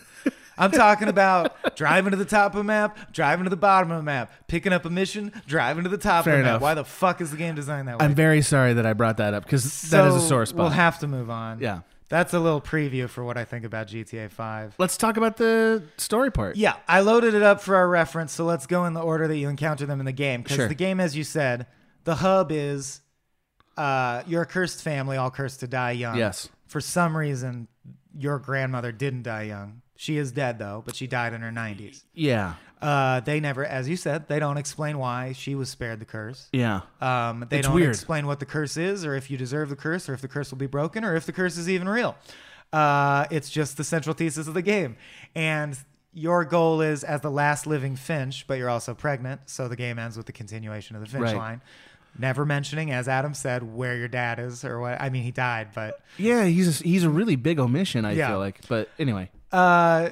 I'm 0.60 0.72
talking 0.72 1.08
about 1.08 1.76
driving 1.76 2.12
to 2.12 2.18
the 2.18 2.26
top 2.26 2.54
of 2.54 2.60
a 2.60 2.64
map, 2.64 3.12
driving 3.14 3.46
to 3.46 3.50
the 3.50 3.58
bottom 3.58 3.92
of 3.92 4.00
a 4.00 4.04
map, 4.04 4.32
picking 4.48 4.74
up 4.74 4.86
a 4.86 4.90
mission, 4.90 5.32
driving 5.48 5.84
to 5.86 5.90
the 5.90 5.98
top 5.98 6.26
Fair 6.26 6.34
of 6.36 6.40
the 6.40 6.44
enough. 6.50 6.54
map. 6.56 6.62
Why 6.62 6.74
the 6.76 6.84
fuck 6.86 7.22
is 7.22 7.32
the 7.32 7.38
game 7.38 7.56
designed 7.56 7.88
that 7.88 8.00
way? 8.00 8.06
I'm 8.06 8.14
very 8.14 8.42
sorry 8.42 8.74
that 8.74 8.86
I 8.86 8.94
brought 8.94 9.18
that 9.18 9.34
up 9.34 9.44
because 9.46 9.64
that 9.90 10.06
is 10.08 10.16
a 10.16 10.20
So, 10.20 10.28
sore 10.28 10.46
spot. 10.46 10.60
We'll 10.60 10.70
have 10.70 11.00
to 11.00 11.08
move 11.08 11.30
on. 11.30 11.60
Yeah. 11.60 11.80
That's 12.10 12.34
a 12.34 12.40
little 12.40 12.60
preview 12.60 13.08
for 13.08 13.24
what 13.24 13.38
I 13.38 13.46
think 13.46 13.66
about 13.66 13.88
GTA 13.88 14.32
5. 14.32 14.74
Let's 14.80 14.98
talk 14.98 15.16
about 15.18 15.38
the 15.38 15.84
story 15.98 16.32
part. 16.32 16.56
Yeah, 16.56 16.74
I 16.88 17.02
loaded 17.02 17.36
it 17.36 17.44
up 17.44 17.62
for 17.62 17.76
our 17.76 17.88
reference, 17.88 18.32
so 18.34 18.46
let's 18.46 18.66
go 18.66 18.86
in 18.86 18.94
the 18.96 19.00
order 19.02 19.28
that 19.28 19.38
you 19.38 19.48
encounter 19.48 19.86
them 19.86 20.00
in 20.00 20.08
the 20.08 20.12
game. 20.12 20.42
Because 20.42 20.56
Sure. 20.58 20.68
the 20.68 20.74
game, 20.74 21.00
as 21.00 21.16
you 21.16 21.24
said, 21.24 21.68
the 22.06 22.16
hub 22.16 22.52
is 22.52 23.02
uh, 23.78 24.24
you're 24.26 24.42
a 24.42 24.46
cursed 24.48 24.82
family, 24.82 25.18
all 25.18 25.30
cursed 25.30 25.60
to 25.60 25.68
die 25.68 25.92
young. 25.92 26.18
Yes. 26.18 26.50
For 26.66 26.82
some 26.82 27.16
reason, 27.16 27.68
your 28.18 28.40
grandmother 28.40 28.92
didn't 28.92 29.22
die 29.24 29.44
young. 29.44 29.82
She 30.02 30.16
is 30.18 30.32
dead 30.32 30.60
though, 30.60 30.82
but 30.86 30.96
she 30.96 31.08
died 31.08 31.34
in 31.34 31.42
her 31.42 31.52
90s. 31.52 32.04
Yeah. 32.14 32.54
Uh, 32.82 33.20
they 33.20 33.42
never, 33.42 33.66
as 33.66 33.90
you 33.90 33.98
said, 33.98 34.30
they 34.30 34.40
don't 34.40 34.56
explain 34.56 34.98
why 34.98 35.34
she 35.34 35.56
was 35.56 35.68
spared 35.68 36.00
the 36.00 36.06
curse. 36.06 36.48
Yeah. 36.54 36.82
Um, 37.02 37.46
they 37.50 37.58
It's 37.60 37.68
don't 37.68 37.76
weird. 37.76 37.90
explain 37.90 38.26
what 38.26 38.40
the 38.40 38.46
curse 38.46 38.78
is, 38.78 39.04
or 39.06 39.14
if 39.16 39.30
you 39.30 39.36
deserve 39.38 39.68
the 39.68 39.76
curse, 39.76 40.08
or 40.08 40.14
if 40.14 40.22
the 40.22 40.30
curse 40.30 40.52
will 40.52 40.58
be 40.58 40.68
broken, 40.68 41.04
or 41.04 41.18
if 41.18 41.26
the 41.26 41.34
curse 41.34 41.58
is 41.58 41.70
even 41.70 41.90
real. 41.90 42.16
Uh, 42.72 43.26
it's 43.30 43.50
just 43.50 43.76
the 43.76 43.84
central 43.84 44.14
thesis 44.14 44.48
of 44.48 44.54
the 44.54 44.62
game, 44.62 44.96
and 45.36 45.78
your 46.14 46.46
goal 46.46 46.80
is 46.80 47.04
as 47.04 47.20
the 47.20 47.30
last 47.32 47.68
living 47.68 47.98
Finch, 47.98 48.48
but 48.48 48.58
you're 48.58 48.70
also 48.70 48.94
pregnant, 48.94 49.42
so 49.48 49.68
the 49.68 49.76
game 49.76 50.00
ends 50.00 50.16
with 50.16 50.28
the 50.28 50.32
continuation 50.32 50.96
of 50.96 51.02
the 51.02 51.10
Finch 51.10 51.24
Right. 51.24 51.36
line. 51.36 51.62
Never 52.18 52.46
mentioning, 52.46 52.92
as 52.92 53.10
Adam 53.10 53.34
said, 53.34 53.64
where 53.64 53.98
your 53.98 54.08
dad 54.08 54.40
is 54.40 54.64
or 54.64 54.80
what. 54.80 55.02
I 55.02 55.10
mean, 55.10 55.24
he 55.24 55.32
died, 55.32 55.70
but 55.76 56.00
Yeah, 56.18 56.46
he's 56.46 56.80
a, 56.80 56.84
he's 56.86 57.04
a 57.04 57.10
really 57.10 57.36
big 57.36 57.60
omission, 57.60 58.06
I 58.06 58.14
Yeah. 58.14 58.30
feel 58.30 58.40
like. 58.40 58.62
But 58.70 58.90
anyway. 58.98 59.30
Uh, 59.52 60.10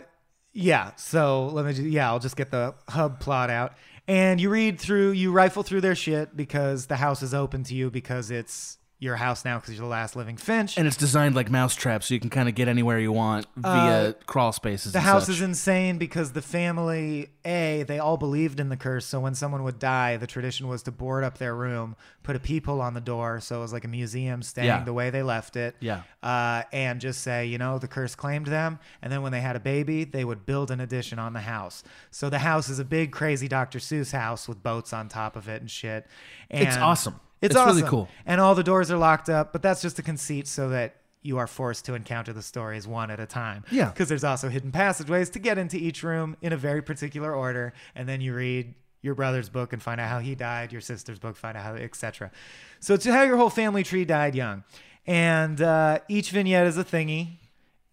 yeah. 0.54 0.92
So 0.96 1.48
let 1.48 1.66
me. 1.66 1.74
Just, 1.74 1.88
yeah, 1.88 2.10
I'll 2.10 2.20
just 2.20 2.36
get 2.36 2.52
the 2.52 2.76
hub 2.90 3.20
plot 3.20 3.50
out, 3.50 3.74
and 4.08 4.40
you 4.42 4.50
read 4.50 4.80
through, 4.80 5.12
you 5.12 5.32
rifle 5.32 5.64
through 5.64 5.82
their 5.82 5.96
shit 5.96 6.36
because 6.36 6.88
the 6.88 6.96
house 6.96 7.22
is 7.22 7.34
open 7.34 7.64
to 7.64 7.76
you 7.76 7.90
because 7.92 8.32
it's 8.32 8.77
your 9.00 9.16
house 9.16 9.46
now 9.46 9.60
because 9.60 9.76
you're 9.76 9.84
the 9.86 9.90
last 9.90 10.16
living 10.16 10.38
Finch. 10.38 10.76
And 10.78 10.88
it's 10.88 10.98
designed 10.98 11.36
like 11.36 11.52
mousetrap, 11.52 12.04
so 12.04 12.16
you 12.16 12.20
can 12.20 12.32
kind 12.32 12.50
of 12.50 12.56
get 12.56 12.68
anywhere 12.68 12.98
you 13.00 13.12
want 13.12 13.46
via 13.56 14.10
Uh, 14.10 14.14
crawl 14.26 14.52
spaces. 14.52 14.92
the 14.92 15.02
house 15.02 15.28
such. 15.28 15.36
is 15.36 15.42
insane 15.42 16.00
because 16.00 16.32
the 16.32 16.42
family 16.42 17.30
a 17.46 17.84
they 17.88 18.00
all 18.00 18.18
believed 18.18 18.60
in 18.60 18.70
the 18.70 18.76
curse 18.76 19.06
so 19.06 19.20
when 19.20 19.34
someone 19.36 19.64
would 19.64 19.80
die 19.80 20.18
the 20.18 20.28
tradition 20.28 20.68
was 20.68 20.82
to 20.84 20.92
board 20.92 21.24
up 21.24 21.38
their 21.38 21.56
room 21.56 21.96
put 22.24 22.36
a 22.36 22.40
peephole 22.40 22.82
on 22.82 22.94
the 22.94 23.00
door 23.02 23.40
so 23.40 23.58
it 23.58 23.60
was 23.62 23.72
like 23.72 23.86
a 23.86 23.88
museum 23.88 24.42
staying 24.42 24.68
Yeah. 24.68 24.84
the 24.84 24.92
way 24.94 25.10
they 25.12 25.24
left 25.24 25.56
it 25.56 25.76
Yeah. 25.80 26.02
uh, 26.24 26.64
and 26.74 27.00
just 27.00 27.22
say 27.22 27.46
you 27.46 27.58
know 27.58 27.78
the 27.80 27.88
curse 27.88 28.16
claimed 28.16 28.48
them 28.48 28.80
and 29.02 29.14
then 29.14 29.22
when 29.22 29.32
they 29.32 29.42
had 29.42 29.56
a 29.56 29.60
baby 29.62 30.04
they 30.04 30.26
would 30.26 30.46
build 30.46 30.72
an 30.72 30.80
addition 30.82 31.20
on 31.20 31.34
the 31.34 31.42
house 31.42 31.84
so 32.12 32.30
the 32.30 32.40
house 32.40 32.68
is 32.68 32.80
a 32.80 32.86
big 32.86 33.12
crazy 33.12 33.48
dr 33.48 33.78
seuss 33.80 34.12
house 34.12 34.48
with 34.50 34.62
boats 34.62 34.92
on 34.92 35.08
top 35.08 35.36
of 35.36 35.48
it 35.48 35.62
and 35.62 35.70
shit 35.72 36.06
and 36.50 36.68
It's 36.68 36.76
awesome. 36.78 37.20
It's, 37.42 37.56
It's 37.56 37.66
really 37.66 37.82
awesome. 37.84 37.88
cool. 37.90 38.10
and 38.26 38.42
all 38.42 38.56
the 38.56 38.64
doors 38.64 38.90
are 38.92 38.98
locked 38.98 39.30
up 39.30 39.52
but 39.54 39.62
that's 39.62 39.82
just 39.82 40.00
a 40.00 40.04
conceit 40.04 40.48
so 40.48 40.70
that 40.70 40.96
you 41.24 41.38
are 41.38 41.48
forced 41.48 41.86
to 41.86 41.94
encounter 41.94 42.32
the 42.32 42.42
stories 42.42 42.88
one 42.88 43.12
at 43.12 43.20
a 43.20 43.26
time 43.26 43.64
Yeah. 43.72 43.90
because 43.90 44.08
there's 44.10 44.24
also 44.24 44.50
hidden 44.50 44.72
passageways 44.72 45.30
to 45.32 45.40
get 45.40 45.58
into 45.58 45.78
each 45.78 46.04
room 46.04 46.38
in 46.42 46.54
a 46.54 46.58
very 46.58 46.82
particular 46.82 47.34
order 47.36 47.74
and 47.96 48.08
then 48.08 48.22
you 48.22 48.34
read 48.34 48.74
your 49.02 49.14
brother's 49.16 49.50
book 49.50 49.74
and 49.74 49.82
find 49.82 50.00
out 50.02 50.10
how 50.10 50.20
he 50.20 50.36
died 50.36 50.72
your 50.72 50.82
sister's 50.82 51.20
book 51.20 51.36
find 51.36 51.58
out 51.58 51.64
how 51.64 51.76
etc 51.76 52.32
so 52.80 52.94
it's 52.94 53.06
how 53.06 53.24
your 53.24 53.38
whole 53.38 53.50
family 53.50 53.84
tree 53.84 54.06
died 54.06 54.36
young 54.36 54.64
and 55.06 55.62
uh, 55.62 56.00
each 56.10 56.32
vignette 56.32 56.68
is 56.68 56.78
a 56.78 56.84
thingy 56.84 57.38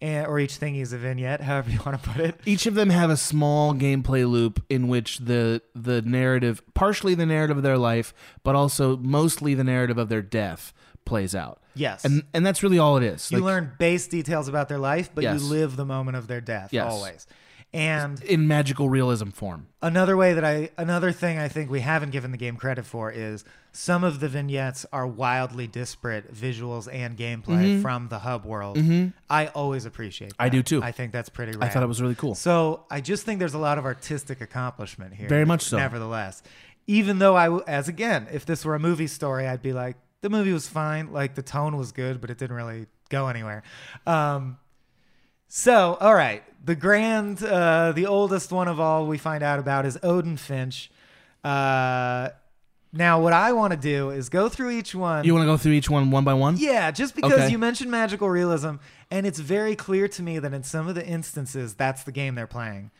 and, 0.01 0.27
or 0.27 0.39
each 0.39 0.57
thing 0.57 0.75
is 0.75 0.91
a 0.93 0.97
vignette 0.97 1.41
however 1.49 1.69
you 1.71 1.79
want 1.85 2.01
to 2.01 2.09
put 2.09 2.21
it 2.21 2.39
Each 2.45 2.65
of 2.65 2.75
them 2.75 2.89
have 2.89 3.09
a 3.09 3.17
small 3.17 3.73
gameplay 3.73 4.29
loop 4.29 4.63
in 4.69 4.87
which 4.87 5.19
the 5.19 5.61
the 5.73 6.01
narrative, 6.01 6.61
partially 6.73 7.15
the 7.15 7.25
narrative 7.25 7.57
of 7.57 7.63
their 7.63 7.77
life, 7.77 8.13
but 8.43 8.55
also 8.55 8.97
mostly 8.97 9.53
the 9.53 9.63
narrative 9.63 9.97
of 9.97 10.09
their 10.09 10.21
death, 10.21 10.73
plays 11.05 11.33
out. 11.35 11.61
Yes. 11.75 12.03
and 12.05 12.23
and 12.33 12.45
that's 12.45 12.63
really 12.63 12.79
all 12.79 12.97
it 12.97 13.03
is. 13.03 13.29
you 13.31 13.37
Like, 13.39 13.45
learn 13.45 13.71
base 13.79 14.07
details 14.07 14.47
about 14.47 14.69
their 14.69 14.77
life 14.77 15.09
but 15.13 15.23
Yes. 15.23 15.41
you 15.41 15.47
live 15.49 15.75
the 15.75 15.85
moment 15.85 16.15
of 16.17 16.27
their 16.27 16.41
death 16.41 16.69
Yes. 16.71 16.91
always 16.91 17.27
and 17.75 18.23
in 18.23 18.47
magical 18.47 18.89
realism 18.89 19.29
form. 19.29 19.67
Another 19.81 20.15
way 20.17 20.33
that 20.33 20.43
I, 20.45 20.69
another 20.77 21.11
thing 21.11 21.37
I 21.37 21.47
think 21.47 21.69
we 21.69 21.81
haven't 21.81 22.11
given 22.11 22.31
the 22.31 22.37
game 22.37 22.55
credit 22.55 22.85
for 22.85 23.11
is 23.11 23.43
some 23.71 24.03
of 24.03 24.19
the 24.21 24.29
vignettes 24.29 24.85
are 24.93 25.05
wildly 25.05 25.67
disparate 25.67 26.33
visuals 26.33 26.87
and 26.91 27.17
gameplay 27.17 27.77
Mhm. 27.77 27.81
from 27.81 28.07
the 28.07 28.19
hub 28.19 28.45
world. 28.45 28.77
Mhm. 28.77 29.13
I 29.29 29.47
always 29.47 29.85
appreciate 29.85 30.29
that. 30.29 30.35
I 30.41 30.49
do 30.49 30.63
too. 30.63 30.81
I 30.81 30.91
think 30.91 31.11
that's 31.11 31.29
pretty 31.29 31.51
I 31.61 31.67
thought 31.69 31.83
it 31.83 31.87
was 31.87 32.01
really 32.01 32.15
cool. 32.15 32.35
So 32.35 32.85
I 32.89 33.01
just 33.01 33.25
think 33.25 33.39
there's 33.39 33.53
a 33.53 33.57
lot 33.59 33.77
of 33.77 33.85
artistic 33.85 34.39
accomplishment 34.41 35.13
here. 35.15 35.27
Very 35.27 35.45
much 35.45 35.63
so. 35.63 35.77
Nevertheless. 35.77 36.41
even 36.87 37.17
though 37.17 37.35
I 37.35 37.49
as 37.67 37.87
again, 37.87 38.27
if 38.31 38.45
this 38.45 38.63
were 38.63 38.75
a 38.75 38.79
movie 38.79 39.07
story, 39.07 39.47
I'd 39.47 39.63
be 39.63 39.73
like, 39.73 39.97
the 40.21 40.29
movie 40.29 40.53
was 40.53 40.67
fine. 40.67 41.11
Like 41.11 41.33
the 41.35 41.41
tone 41.41 41.77
was 41.77 41.91
good, 41.91 42.21
but 42.21 42.29
it 42.29 42.37
didn't 42.37 42.55
really 42.55 42.85
go 43.09 43.27
anywhere. 43.27 43.63
Um, 44.05 44.57
so, 45.47 45.95
all 46.01 46.13
right, 46.13 46.43
the 46.65 46.75
grand, 46.75 47.43
uh, 47.43 47.91
the 47.93 48.05
oldest 48.07 48.51
one 48.51 48.67
of 48.67 48.79
all 48.79 49.05
we 49.07 49.17
find 49.17 49.43
out 49.43 49.59
about 49.59 49.85
is 49.85 49.97
Odin 50.03 50.35
Finch. 50.37 50.89
Uh, 51.43 52.29
now, 52.91 53.21
what 53.21 53.33
I 53.33 53.51
want 53.51 53.71
to 53.71 53.77
do 53.77 54.09
is 54.09 54.29
go 54.29 54.47
through 54.49 54.71
each 54.71 54.95
one. 54.95 55.25
You 55.25 55.33
want 55.33 55.43
to 55.43 55.47
go 55.47 55.57
through 55.57 55.73
each 55.73 55.89
one 55.89 56.11
one 56.11 56.23
by 56.23 56.33
one? 56.33 56.55
Yeah, 56.57 56.91
just 56.91 57.13
because 57.15 57.33
Okay. 57.33 57.49
you 57.51 57.57
mentioned 57.57 57.91
magical 57.91 58.29
realism, 58.29 58.75
and 59.11 59.25
it's 59.27 59.39
very 59.39 59.75
clear 59.75 60.07
to 60.07 60.23
me 60.23 60.39
that 60.39 60.53
in 60.53 60.63
some 60.63 60.87
of 60.87 60.95
the 60.95 61.05
instances, 61.05 61.73
that's 61.75 62.03
the 62.03 62.11
game 62.11 62.35
they're 62.35 62.47
playing. 62.47 62.91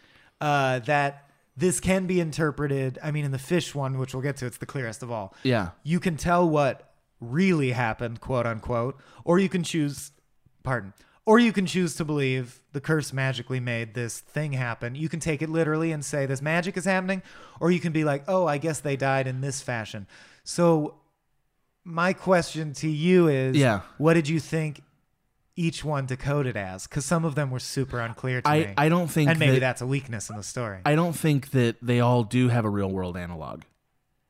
Uh, 0.42 0.80
that 0.80 1.30
this 1.56 1.80
can 1.80 2.06
be 2.08 2.20
interpreted. 2.20 3.00
I 3.02 3.12
mean, 3.12 3.24
in 3.24 3.32
the 3.32 3.40
fish 3.40 3.74
one, 3.74 3.98
which 3.98 4.14
we'll 4.14 4.22
get 4.24 4.36
to, 4.38 4.46
it's 4.46 4.58
the 4.58 4.66
clearest 4.66 5.02
of 5.02 5.10
all. 5.12 5.34
Yeah. 5.44 5.70
You 5.84 6.02
can 6.02 6.18
tell 6.18 6.48
what 6.48 6.92
really 7.22 7.72
happened, 7.72 8.20
quote 8.20 8.46
unquote, 8.46 9.00
or 9.24 9.40
you 9.40 9.48
can 9.48 9.64
choose, 9.64 10.12
pardon, 10.64 10.94
or 11.26 11.40
you 11.40 11.52
can 11.52 11.66
choose 11.66 11.96
to 11.96 12.06
believe 12.06 12.60
the 12.74 12.82
curse 12.82 13.12
magically 13.12 13.60
made 13.60 13.94
this 13.94 14.20
thing 14.20 14.54
happen. 14.54 14.96
You 14.96 15.10
can 15.10 15.20
take 15.20 15.42
it 15.42 15.50
literally 15.50 15.92
and 15.92 16.04
say 16.06 16.26
this 16.26 16.42
magic 16.42 16.78
is 16.78 16.86
happening, 16.86 17.24
or 17.60 17.72
you 17.72 17.80
can 17.80 17.92
be 17.92 18.04
like, 18.04 18.24
oh, 18.28 18.46
I 18.46 18.58
guess 18.58 18.80
they 18.80 18.96
died 18.96 19.26
in 19.28 19.42
this 19.42 19.62
fashion. 19.62 20.08
So, 20.44 20.96
my 21.84 22.14
question 22.14 22.74
to 22.74 22.88
you 22.90 23.28
is, 23.28 23.56
Yeah. 23.56 23.82
what 23.98 24.14
did 24.16 24.28
you 24.28 24.40
think 24.40 24.82
each 25.56 25.84
one 25.86 26.06
decoded 26.06 26.58
as? 26.58 26.86
Because 26.88 27.06
some 27.06 27.24
of 27.26 27.36
them 27.36 27.50
were 27.52 27.60
super 27.60 28.00
unclear 28.00 28.42
to 28.42 28.50
I- 28.50 28.60
me. 28.60 28.74
I 28.78 28.90
don't 28.90 29.08
think 29.08 29.30
and 29.30 29.40
maybe 29.40 29.54
that- 29.54 29.60
that's 29.62 29.82
a 29.82 29.88
weakness 29.88 30.30
in 30.30 30.36
the 30.36 30.44
story. 30.44 30.80
I 30.86 30.96
don't 30.96 31.14
think 31.14 31.52
that 31.52 31.78
they 31.82 32.00
all 32.00 32.24
do 32.24 32.50
have 32.50 32.66
a 32.66 32.70
real 32.70 32.90
world 32.92 33.16
analog. 33.18 33.62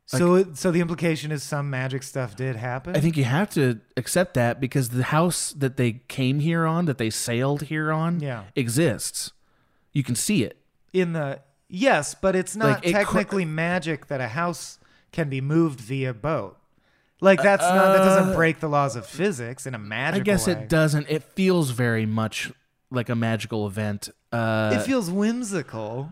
So, 0.06 0.54
so 0.54 0.72
the 0.72 0.82
implication 0.82 1.32
is 1.32 1.42
some 1.44 1.70
magic 1.70 2.04
stuff 2.04 2.36
did 2.36 2.56
happen. 2.56 2.96
I 2.96 3.00
think 3.00 3.18
you 3.18 3.24
have 3.24 3.50
to 3.52 3.80
accept 3.98 4.36
that 4.36 4.60
because 4.60 4.90
the 4.90 5.04
house 5.04 5.52
that 5.54 5.78
they 5.78 6.02
came 6.08 6.40
here 6.40 6.66
on, 6.66 6.86
that 6.86 6.98
they 6.98 7.10
sailed 7.10 7.64
here 7.64 7.92
on, 7.92 8.20
Yeah. 8.20 8.44
exists. 8.56 9.32
You 9.94 10.04
can 10.04 10.16
see 10.16 10.44
it. 10.44 10.58
in 10.94 11.12
the 11.14 11.40
yes, 11.68 12.16
but 12.16 12.36
it's 12.38 12.56
not 12.56 12.66
Like, 12.84 12.86
it 12.88 12.92
cr- 12.94 12.98
technically 13.00 13.44
magic 13.46 14.08
that 14.08 14.22
a 14.22 14.30
house 14.30 14.80
can 15.12 15.28
be 15.30 15.42
moved 15.42 15.82
via 15.82 16.14
boat. 16.14 16.58
Like 17.22 17.42
that's 17.42 17.64
not 17.64 17.94
that 17.98 18.04
doesn't 18.06 18.30
Uh, 18.34 18.36
break 18.36 18.60
the 18.62 18.70
laws 18.70 18.96
of 18.96 19.06
physics 19.06 19.66
in 19.66 19.74
a 19.74 19.78
magical 19.80 20.22
I 20.22 20.24
guess 20.24 20.48
way. 20.48 20.54
it 20.54 20.70
doesn't. 20.70 21.08
It 21.10 21.24
feels 21.24 21.72
very 21.72 22.06
much 22.06 22.52
like 22.92 23.10
a 23.10 23.16
magical 23.16 23.66
event. 23.68 24.10
Uh, 24.36 24.72
it 24.80 24.84
feels 24.86 25.10
whimsical. 25.12 26.10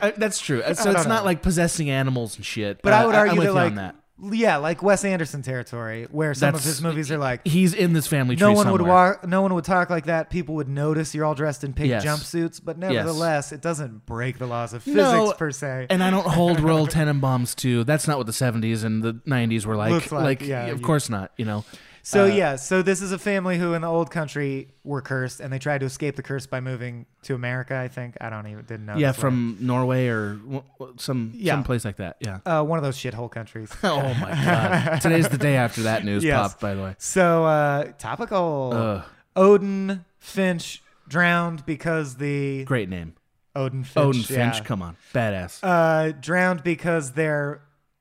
uh, 0.00 0.12
that's 0.16 0.38
true. 0.40 0.62
So 0.74 0.84
don't 0.84 0.96
it's 0.96 1.06
not 1.06 1.24
like 1.24 1.42
possessing 1.42 1.90
animals 1.90 2.36
and 2.36 2.44
shit. 2.46 2.80
But 2.82 2.92
Uh, 2.92 2.96
I 2.96 3.06
would 3.06 3.14
argue 3.14 3.40
that 3.42 3.54
like 3.54 3.70
on 3.70 3.74
that. 3.76 3.96
yeah, 4.32 4.56
like 4.56 4.82
Wes 4.82 5.04
Anderson 5.04 5.42
territory, 5.42 6.06
where 6.10 6.32
some 6.34 6.54
of 6.54 6.62
his 6.62 6.80
movies 6.82 7.10
are 7.10 7.18
like 7.18 7.40
He's 7.46 7.74
in 7.74 7.92
this 7.92 8.06
family 8.06 8.36
tree 8.36 8.46
no 8.46 8.52
one 8.52 8.70
would 8.70 8.80
somewhere. 8.80 9.18
walk, 9.20 9.26
no 9.28 9.42
one 9.42 9.54
would 9.54 9.64
talk 9.64 9.90
like 9.90 10.06
that. 10.06 10.30
People 10.30 10.54
would 10.56 10.68
notice 10.68 11.14
you're 11.14 11.24
all 11.24 11.34
dressed 11.34 11.64
in 11.64 11.72
pink 11.72 11.88
Yes. 11.90 12.04
jumpsuits, 12.04 12.60
but 12.64 12.76
Yes. 12.80 12.92
nevertheless, 12.92 13.50
it 13.52 13.60
doesn't 13.60 14.06
break 14.06 14.38
the 14.38 14.46
laws 14.46 14.72
of 14.74 14.82
physics 14.84 15.00
No, 15.02 15.32
per 15.32 15.50
se. 15.50 15.86
And 15.90 16.02
I 16.04 16.10
don't 16.10 16.26
hold 16.26 16.60
Royal 16.60 16.86
Tenenbaums 16.96 17.56
to. 17.56 17.82
That's 17.84 18.06
not 18.06 18.16
what 18.18 18.26
the 18.26 18.32
70s 18.32 18.84
and 18.84 19.02
the 19.02 19.14
90s 19.26 19.66
were 19.66 19.76
like. 19.76 19.90
Looks 19.90 20.12
like, 20.12 20.42
yeah, 20.42 20.66
of 20.66 20.78
you- 20.80 20.84
course 20.86 21.08
not. 21.10 21.32
You 21.36 21.44
know. 21.46 21.64
So 22.10 22.24
Uh, 22.24 22.28
yeah, 22.28 22.56
so 22.56 22.80
this 22.80 23.02
is 23.02 23.12
a 23.12 23.18
family 23.18 23.58
who 23.58 23.74
in 23.74 23.82
the 23.82 23.88
old 23.88 24.10
country 24.10 24.68
were 24.82 25.02
cursed, 25.02 25.40
and 25.40 25.52
they 25.52 25.58
tried 25.58 25.80
to 25.80 25.86
escape 25.86 26.16
the 26.16 26.22
curse 26.22 26.46
by 26.46 26.58
moving 26.58 27.04
to 27.24 27.34
America. 27.34 27.76
I 27.76 27.88
think 27.88 28.16
I 28.18 28.30
don't 28.30 28.46
even 28.46 28.64
didn't 28.64 28.86
know. 28.86 28.96
yeah, 28.96 29.12
from 29.12 29.58
Norway 29.60 30.06
or 30.08 30.36
w- 30.36 30.62
w- 30.78 30.94
some 30.98 31.32
Yeah. 31.34 31.52
some 31.52 31.64
place 31.64 31.84
like 31.84 31.96
that. 31.96 32.16
Yeah. 32.20 32.38
uh, 32.46 32.62
one 32.64 32.78
of 32.78 32.82
those 32.82 32.96
shithole 32.96 33.30
countries. 33.30 33.70
oh 33.82 34.14
my 34.14 34.30
god! 34.30 35.00
Today's 35.02 35.28
the 35.28 35.36
day 35.36 35.56
after 35.56 35.82
that 35.82 36.02
news 36.06 36.24
Yes. 36.24 36.38
popped. 36.52 36.60
By 36.62 36.72
the 36.74 36.82
way. 36.82 36.94
So 36.96 37.44
uh, 37.44 37.92
topical. 37.98 38.70
Ugh. 38.72 39.04
Odin 39.36 40.06
Finch 40.18 40.82
drowned 41.08 41.66
because 41.66 42.16
the 42.16 42.64
Great 42.64 42.88
name. 42.88 43.16
Odin 43.54 43.84
Finch. 43.84 43.96
Odin 44.06 44.22
Finch. 44.22 44.56
yeah. 44.56 44.64
Come 44.64 44.80
on, 44.80 44.96
badass. 45.12 45.60
Uh, 45.62 46.12
drowned 46.18 46.62
because 46.62 47.12
their 47.12 47.60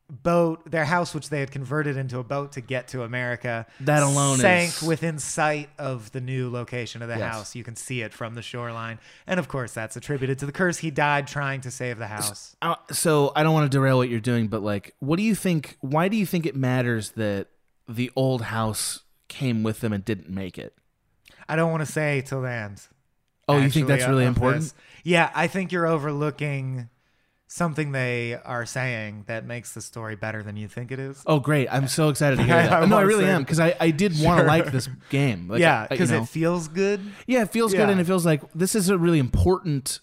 boat, 0.09 0.69
their 0.71 0.85
house, 0.85 1.13
which 1.13 1.29
they 1.29 1.41
had 1.41 1.51
converted 1.51 1.97
into 1.97 2.17
a 2.17 2.23
boat 2.23 2.53
to 2.53 2.61
get 2.61 2.87
to 2.89 3.03
America, 3.03 3.65
That 3.81 4.03
alone 4.03 4.37
sank 4.37 4.69
is- 4.69 4.81
within 4.81 5.19
sight 5.19 5.69
of 5.77 6.11
the 6.13 6.21
new 6.21 6.49
location 6.49 7.01
of 7.01 7.09
the 7.09 7.17
Yes. 7.17 7.33
house. 7.33 7.55
You 7.55 7.63
can 7.65 7.75
see 7.75 8.01
it 8.01 8.13
from 8.13 8.35
the 8.35 8.41
shoreline, 8.41 8.99
and 9.27 9.37
of 9.39 9.47
course, 9.49 9.73
that's 9.73 9.95
attributed 9.97 10.39
to 10.39 10.45
the 10.45 10.53
curse. 10.53 10.77
He 10.77 10.91
died 10.91 11.27
trying 11.27 11.59
to 11.61 11.71
save 11.71 11.97
the 11.97 12.07
house. 12.07 12.55
Uh, 12.61 12.75
so 12.91 13.33
I 13.35 13.43
don't 13.43 13.53
want 13.53 13.69
to 13.69 13.75
derail 13.77 13.97
what 13.97 14.07
you're 14.09 14.19
doing, 14.21 14.47
but 14.47 14.63
like, 14.63 14.95
what 14.99 15.17
do 15.17 15.23
you 15.23 15.35
think? 15.35 15.77
Why 15.81 16.07
do 16.07 16.15
you 16.15 16.25
think 16.25 16.45
it 16.45 16.55
matters 16.55 17.11
that 17.11 17.47
the 17.87 18.09
old 18.15 18.43
house 18.43 19.01
came 19.27 19.61
with 19.61 19.81
them 19.81 19.91
and 19.91 20.05
didn't 20.05 20.29
make 20.29 20.57
it? 20.57 20.73
I 21.49 21.55
don't 21.57 21.71
want 21.71 21.85
to 21.85 21.91
say 21.91 22.21
till 22.21 22.41
the 22.41 22.51
end. 22.51 22.81
Oh, 23.49 23.57
you 23.57 23.69
think 23.69 23.87
that's 23.87 24.07
really 24.07 24.25
important? 24.25 24.63
this. 24.63 24.73
Yeah, 25.03 25.31
I 25.35 25.47
think 25.47 25.71
you're 25.71 25.87
overlooking 25.87 26.89
something 27.47 27.91
they 27.93 28.35
are 28.35 28.65
saying 28.65 29.23
that 29.27 29.45
makes 29.45 29.73
the 29.73 29.81
story 29.81 30.15
better 30.15 30.43
than 30.43 30.57
you 30.57 30.67
think 30.67 30.91
it 30.91 30.99
is. 30.99 31.23
Oh, 31.25 31.39
great! 31.39 31.67
I'm 31.71 31.87
so 31.87 32.09
excited 32.09 32.35
to 32.37 32.43
hear 32.43 32.55
that. 32.63 32.73
I 32.73 32.85
no, 32.85 32.97
I 32.97 33.01
really 33.01 33.23
say- 33.25 33.31
am 33.31 33.41
because 33.43 33.59
I, 33.59 33.75
I 33.79 33.91
did 33.91 34.13
want 34.21 34.41
to 34.41 34.45
like 34.45 34.71
this 34.71 34.89
game. 35.09 35.47
Like, 35.47 35.61
yeah, 35.61 35.79
I- 35.79 35.83
you 35.83 35.87
because 35.89 36.11
know. 36.11 36.21
it 36.23 36.29
feels 36.29 36.67
good. 36.67 37.01
Yeah, 37.25 37.43
it 37.43 37.51
feels 37.51 37.73
Yeah. 37.73 37.81
good, 37.81 37.89
and 37.91 38.01
it 38.01 38.05
feels 38.05 38.25
like 38.25 38.41
this 38.53 38.75
is 38.75 38.89
a 38.89 38.97
really 38.97 39.19
important 39.19 39.99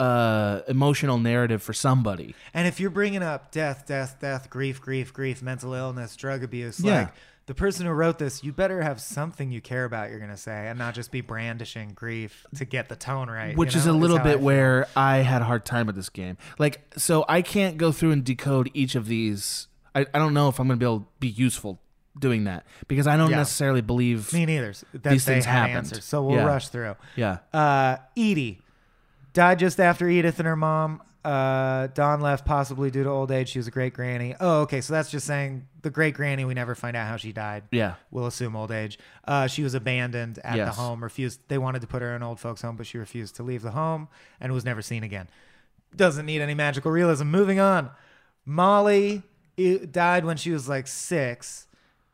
uh, 0.00 0.60
emotional 0.68 1.18
narrative 1.18 1.62
for 1.62 1.72
somebody. 1.72 2.34
And 2.54 2.68
if 2.68 2.78
you're 2.78 2.90
bringing 2.90 3.22
up 3.22 3.50
death, 3.50 3.84
death, 3.86 4.18
death, 4.20 4.48
grief, 4.48 4.80
grief, 4.80 5.12
grief, 5.12 5.42
mental 5.42 5.74
illness, 5.74 6.14
drug 6.16 6.44
abuse, 6.44 6.78
Yeah. 6.80 6.98
like 7.00 7.08
the 7.48 7.54
person 7.54 7.86
who 7.86 7.92
wrote 7.92 8.18
this, 8.18 8.44
you 8.44 8.52
better 8.52 8.82
have 8.82 9.00
something 9.00 9.50
you 9.50 9.60
care 9.62 9.84
about. 9.86 10.10
You're 10.10 10.20
gonna 10.20 10.36
say, 10.36 10.68
and 10.68 10.78
not 10.78 10.94
just 10.94 11.10
be 11.10 11.22
brandishing 11.22 11.92
grief 11.94 12.46
to 12.56 12.64
get 12.66 12.88
the 12.90 12.94
tone 12.96 13.28
right. 13.30 13.56
Which 13.56 13.74
you 13.74 13.80
is 13.80 13.86
a 13.86 13.92
little 13.92 14.18
how 14.18 14.22
I 14.24 14.26
bit 14.26 14.40
where 14.40 14.86
I 14.94 15.16
had 15.18 15.40
a 15.40 15.46
hard 15.46 15.64
time 15.64 15.86
with 15.86 15.96
this 15.96 16.10
game. 16.10 16.36
Like, 16.58 16.82
so 16.98 17.24
I 17.26 17.40
can't 17.42 17.78
go 17.78 17.90
through 17.90 18.10
and 18.12 18.22
decode 18.22 18.70
each 18.74 18.94
of 18.94 19.06
these. 19.06 19.66
I, 19.94 20.06
I 20.12 20.18
don't 20.18 20.34
know 20.34 20.48
if 20.48 20.60
I'm 20.60 20.66
going 20.68 20.78
to 20.78 20.84
be 20.84 20.86
able 20.86 21.00
to 21.00 21.06
be 21.20 21.28
useful 21.28 21.80
doing 22.18 22.44
that 22.44 22.66
because 22.86 23.06
I 23.06 23.16
don't 23.16 23.30
Yeah. 23.30 23.38
necessarily 23.38 23.80
believe 23.80 24.30
Me 24.34 24.44
neither. 24.44 24.74
That 24.92 25.10
these 25.10 25.24
things 25.24 25.44
happen. 25.46 25.76
answers. 25.76 26.04
So 26.04 26.22
we'll 26.22 26.36
Yeah. 26.36 26.44
rush 26.44 26.68
through. 26.68 26.96
Yeah. 27.16 27.38
Uh, 27.52 27.96
Edie 28.16 28.60
died 29.32 29.58
just 29.58 29.80
after 29.80 30.06
Edith 30.08 30.38
and 30.38 30.46
her 30.46 30.56
mom. 30.56 31.00
Uh, 31.24 31.88
Dawn 31.88 32.20
left 32.20 32.46
possibly 32.46 32.90
due 32.90 33.02
to 33.04 33.10
old 33.10 33.30
age. 33.30 33.48
She 33.50 33.58
was 33.58 33.66
a 33.66 33.70
great 33.70 33.92
granny. 33.92 34.34
Oh, 34.40 34.60
okay. 34.62 34.80
So 34.80 34.92
that's 34.94 35.10
just 35.10 35.26
saying 35.26 35.66
the 35.82 35.90
great 35.90 36.14
granny. 36.14 36.44
We 36.44 36.54
never 36.54 36.74
find 36.74 36.96
out 36.96 37.06
how 37.08 37.16
she 37.16 37.32
died. 37.32 37.64
Yeah. 37.70 37.94
We'll 38.10 38.26
assume 38.26 38.54
old 38.56 38.70
age. 38.70 38.98
Uh, 39.26 39.46
she 39.46 39.62
was 39.62 39.74
abandoned 39.74 40.38
at 40.44 40.56
Yes. 40.56 40.74
the 40.76 40.80
home. 40.80 41.02
Refused. 41.02 41.40
They 41.48 41.58
wanted 41.58 41.80
to 41.82 41.86
put 41.86 42.00
her 42.02 42.10
in 42.10 42.16
an 42.16 42.22
old 42.22 42.40
folks' 42.40 42.62
home, 42.62 42.76
but 42.76 42.86
she 42.86 42.98
refused 42.98 43.34
to 43.36 43.42
leave 43.42 43.62
the 43.62 43.72
home 43.72 44.08
and 44.40 44.52
was 44.52 44.64
never 44.64 44.80
seen 44.80 45.02
again. 45.02 45.28
Doesn't 45.94 46.24
need 46.24 46.40
any 46.40 46.54
magical 46.54 46.90
realism. 46.90 47.26
Moving 47.26 47.58
on. 47.60 47.90
Molly 48.46 49.22
i- 49.58 49.80
died 49.90 50.24
when 50.24 50.36
she 50.36 50.50
was 50.50 50.68
like 50.68 50.86
six. 50.86 51.66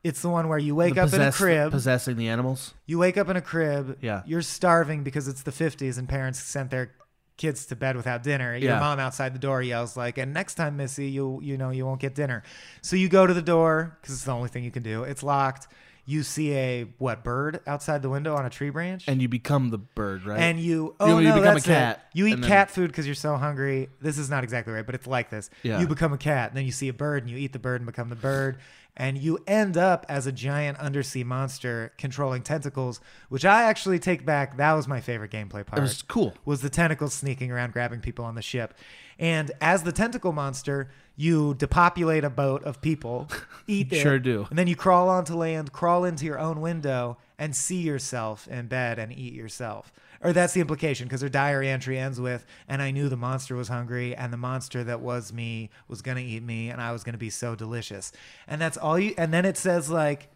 It's 0.02 0.20
the 0.20 0.28
one 0.28 0.48
where 0.48 0.58
you 0.58 0.74
wake 0.74 0.94
The 0.96 1.02
up 1.04 1.12
in 1.14 1.20
a 1.22 1.32
crib. 1.32 1.70
possessing 1.70 2.16
the 2.16 2.28
animals. 2.28 2.74
You 2.86 2.98
wake 2.98 3.16
up 3.16 3.28
in 3.28 3.36
a 3.36 3.40
crib. 3.40 3.98
Yeah. 4.02 4.22
You're 4.26 4.42
starving 4.42 5.02
because 5.02 5.28
it's 5.28 5.42
the 5.42 5.50
50s 5.52 5.96
and 5.98 6.08
parents 6.08 6.40
sent 6.40 6.70
their 6.70 6.92
kids 7.36 7.66
to 7.66 7.76
bed 7.76 7.96
without 7.96 8.22
dinner. 8.22 8.56
Your 8.56 8.72
Yeah. 8.72 8.80
mom 8.80 8.98
outside 9.00 9.34
the 9.34 9.38
door 9.40 9.60
yells 9.62 9.96
like, 9.96 10.18
"And 10.18 10.32
next 10.32 10.54
time, 10.54 10.76
Missy, 10.76 11.08
you 11.10 11.40
you 11.42 11.56
know 11.58 11.70
you 11.70 11.84
won't 11.86 12.00
get 12.00 12.14
dinner." 12.14 12.42
So 12.82 12.96
you 12.96 13.08
go 13.08 13.26
to 13.26 13.34
the 13.34 13.42
door 13.42 13.96
because 14.00 14.14
it's 14.14 14.24
the 14.24 14.32
only 14.32 14.48
thing 14.48 14.64
you 14.64 14.70
can 14.70 14.82
do. 14.82 15.02
It's 15.04 15.22
locked. 15.22 15.66
You 16.06 16.22
see 16.22 16.52
a 16.52 16.82
what 16.98 17.24
bird 17.24 17.60
outside 17.66 18.02
the 18.02 18.10
window 18.10 18.36
on 18.36 18.44
a 18.44 18.50
tree 18.50 18.68
branch, 18.68 19.08
And 19.08 19.22
you 19.22 19.28
become 19.28 19.70
the 19.70 19.78
bird, 19.78 20.26
right? 20.26 20.38
and 20.38 20.60
you 20.60 20.66
You- 20.74 20.96
oh 21.00 21.18
you 21.18 21.28
no, 21.28 21.34
become 21.36 21.54
that's 21.54 21.64
a 21.64 21.68
cat. 21.68 22.08
It. 22.14 22.18
You 22.18 22.26
eat 22.26 22.40
then- 22.40 22.48
cat 22.50 22.70
food 22.70 22.88
because 22.88 23.06
you're 23.06 23.14
so 23.14 23.36
hungry. 23.38 23.88
This 24.02 24.18
is 24.18 24.28
not 24.28 24.44
exactly 24.44 24.74
right, 24.74 24.84
but 24.84 24.94
it's 24.94 25.06
like 25.06 25.30
this. 25.30 25.48
Yeah. 25.62 25.80
You 25.80 25.86
become 25.86 26.12
a 26.12 26.18
cat, 26.18 26.50
and 26.50 26.58
then 26.58 26.66
you 26.66 26.72
see 26.72 26.88
a 26.88 26.92
bird, 26.92 27.22
and 27.22 27.30
you 27.30 27.38
eat 27.38 27.54
the 27.54 27.58
bird 27.58 27.80
and 27.80 27.86
become 27.86 28.10
the 28.10 28.16
bird, 28.16 28.58
and 28.96 29.18
you 29.18 29.38
end 29.46 29.76
up 29.76 30.06
as 30.08 30.26
a 30.26 30.32
giant 30.32 30.78
undersea 30.78 31.24
monster 31.24 31.92
controlling 31.98 32.42
tentacles, 32.42 33.00
which 33.28 33.44
I 33.44 33.64
actually 33.64 33.98
take 33.98 34.24
back. 34.24 34.56
That 34.56 34.72
was 34.74 34.86
my 34.86 35.00
favorite 35.00 35.30
gameplay 35.32 35.66
part. 35.66 35.78
It 35.78 35.82
was 35.82 36.02
cool. 36.02 36.34
Was 36.44 36.60
the 36.62 36.70
tentacles 36.70 37.12
sneaking 37.14 37.50
around 37.50 37.72
grabbing 37.72 38.00
people 38.00 38.24
on 38.24 38.34
the 38.34 38.42
ship, 38.42 38.74
and 39.18 39.50
as 39.60 39.82
the 39.82 39.92
tentacle 39.92 40.32
monster, 40.32 40.90
you 41.16 41.54
depopulate 41.54 42.24
a 42.24 42.30
boat 42.30 42.62
of 42.64 42.80
people, 42.80 43.28
eat 43.66 43.92
it, 43.92 44.00
Sure 44.00 44.18
do. 44.18 44.46
and 44.50 44.58
then 44.58 44.66
you 44.66 44.76
crawl 44.76 45.08
onto 45.08 45.34
land, 45.34 45.72
crawl 45.72 46.04
into 46.04 46.24
your 46.24 46.38
own 46.38 46.60
window, 46.60 47.16
and 47.38 47.54
see 47.54 47.80
yourself 47.82 48.48
in 48.48 48.66
bed 48.66 48.98
and 48.98 49.12
eat 49.12 49.32
yourself. 49.32 49.92
Or 50.24 50.32
that's 50.32 50.54
the 50.54 50.62
implication, 50.62 51.06
because 51.06 51.20
her 51.20 51.28
diary 51.28 51.68
entry 51.68 51.98
ends 51.98 52.18
with, 52.18 52.46
and 52.66 52.80
I 52.80 52.90
knew 52.90 53.10
the 53.10 53.16
monster 53.16 53.54
was 53.54 53.68
hungry, 53.68 54.16
and 54.16 54.32
the 54.32 54.38
monster 54.38 54.82
that 54.82 55.02
was 55.02 55.32
me 55.34 55.68
was 55.86 56.00
going 56.00 56.16
to 56.16 56.22
eat 56.22 56.42
me, 56.42 56.70
and 56.70 56.80
I 56.80 56.92
was 56.92 57.04
going 57.04 57.12
to 57.12 57.18
be 57.18 57.28
so 57.28 57.54
delicious. 57.54 58.10
And 58.48 58.58
that's 58.58 58.78
all 58.78 58.98
you, 58.98 59.14
and 59.18 59.34
then 59.34 59.44
it 59.44 59.58
says, 59.58 59.90
like, 59.90 60.30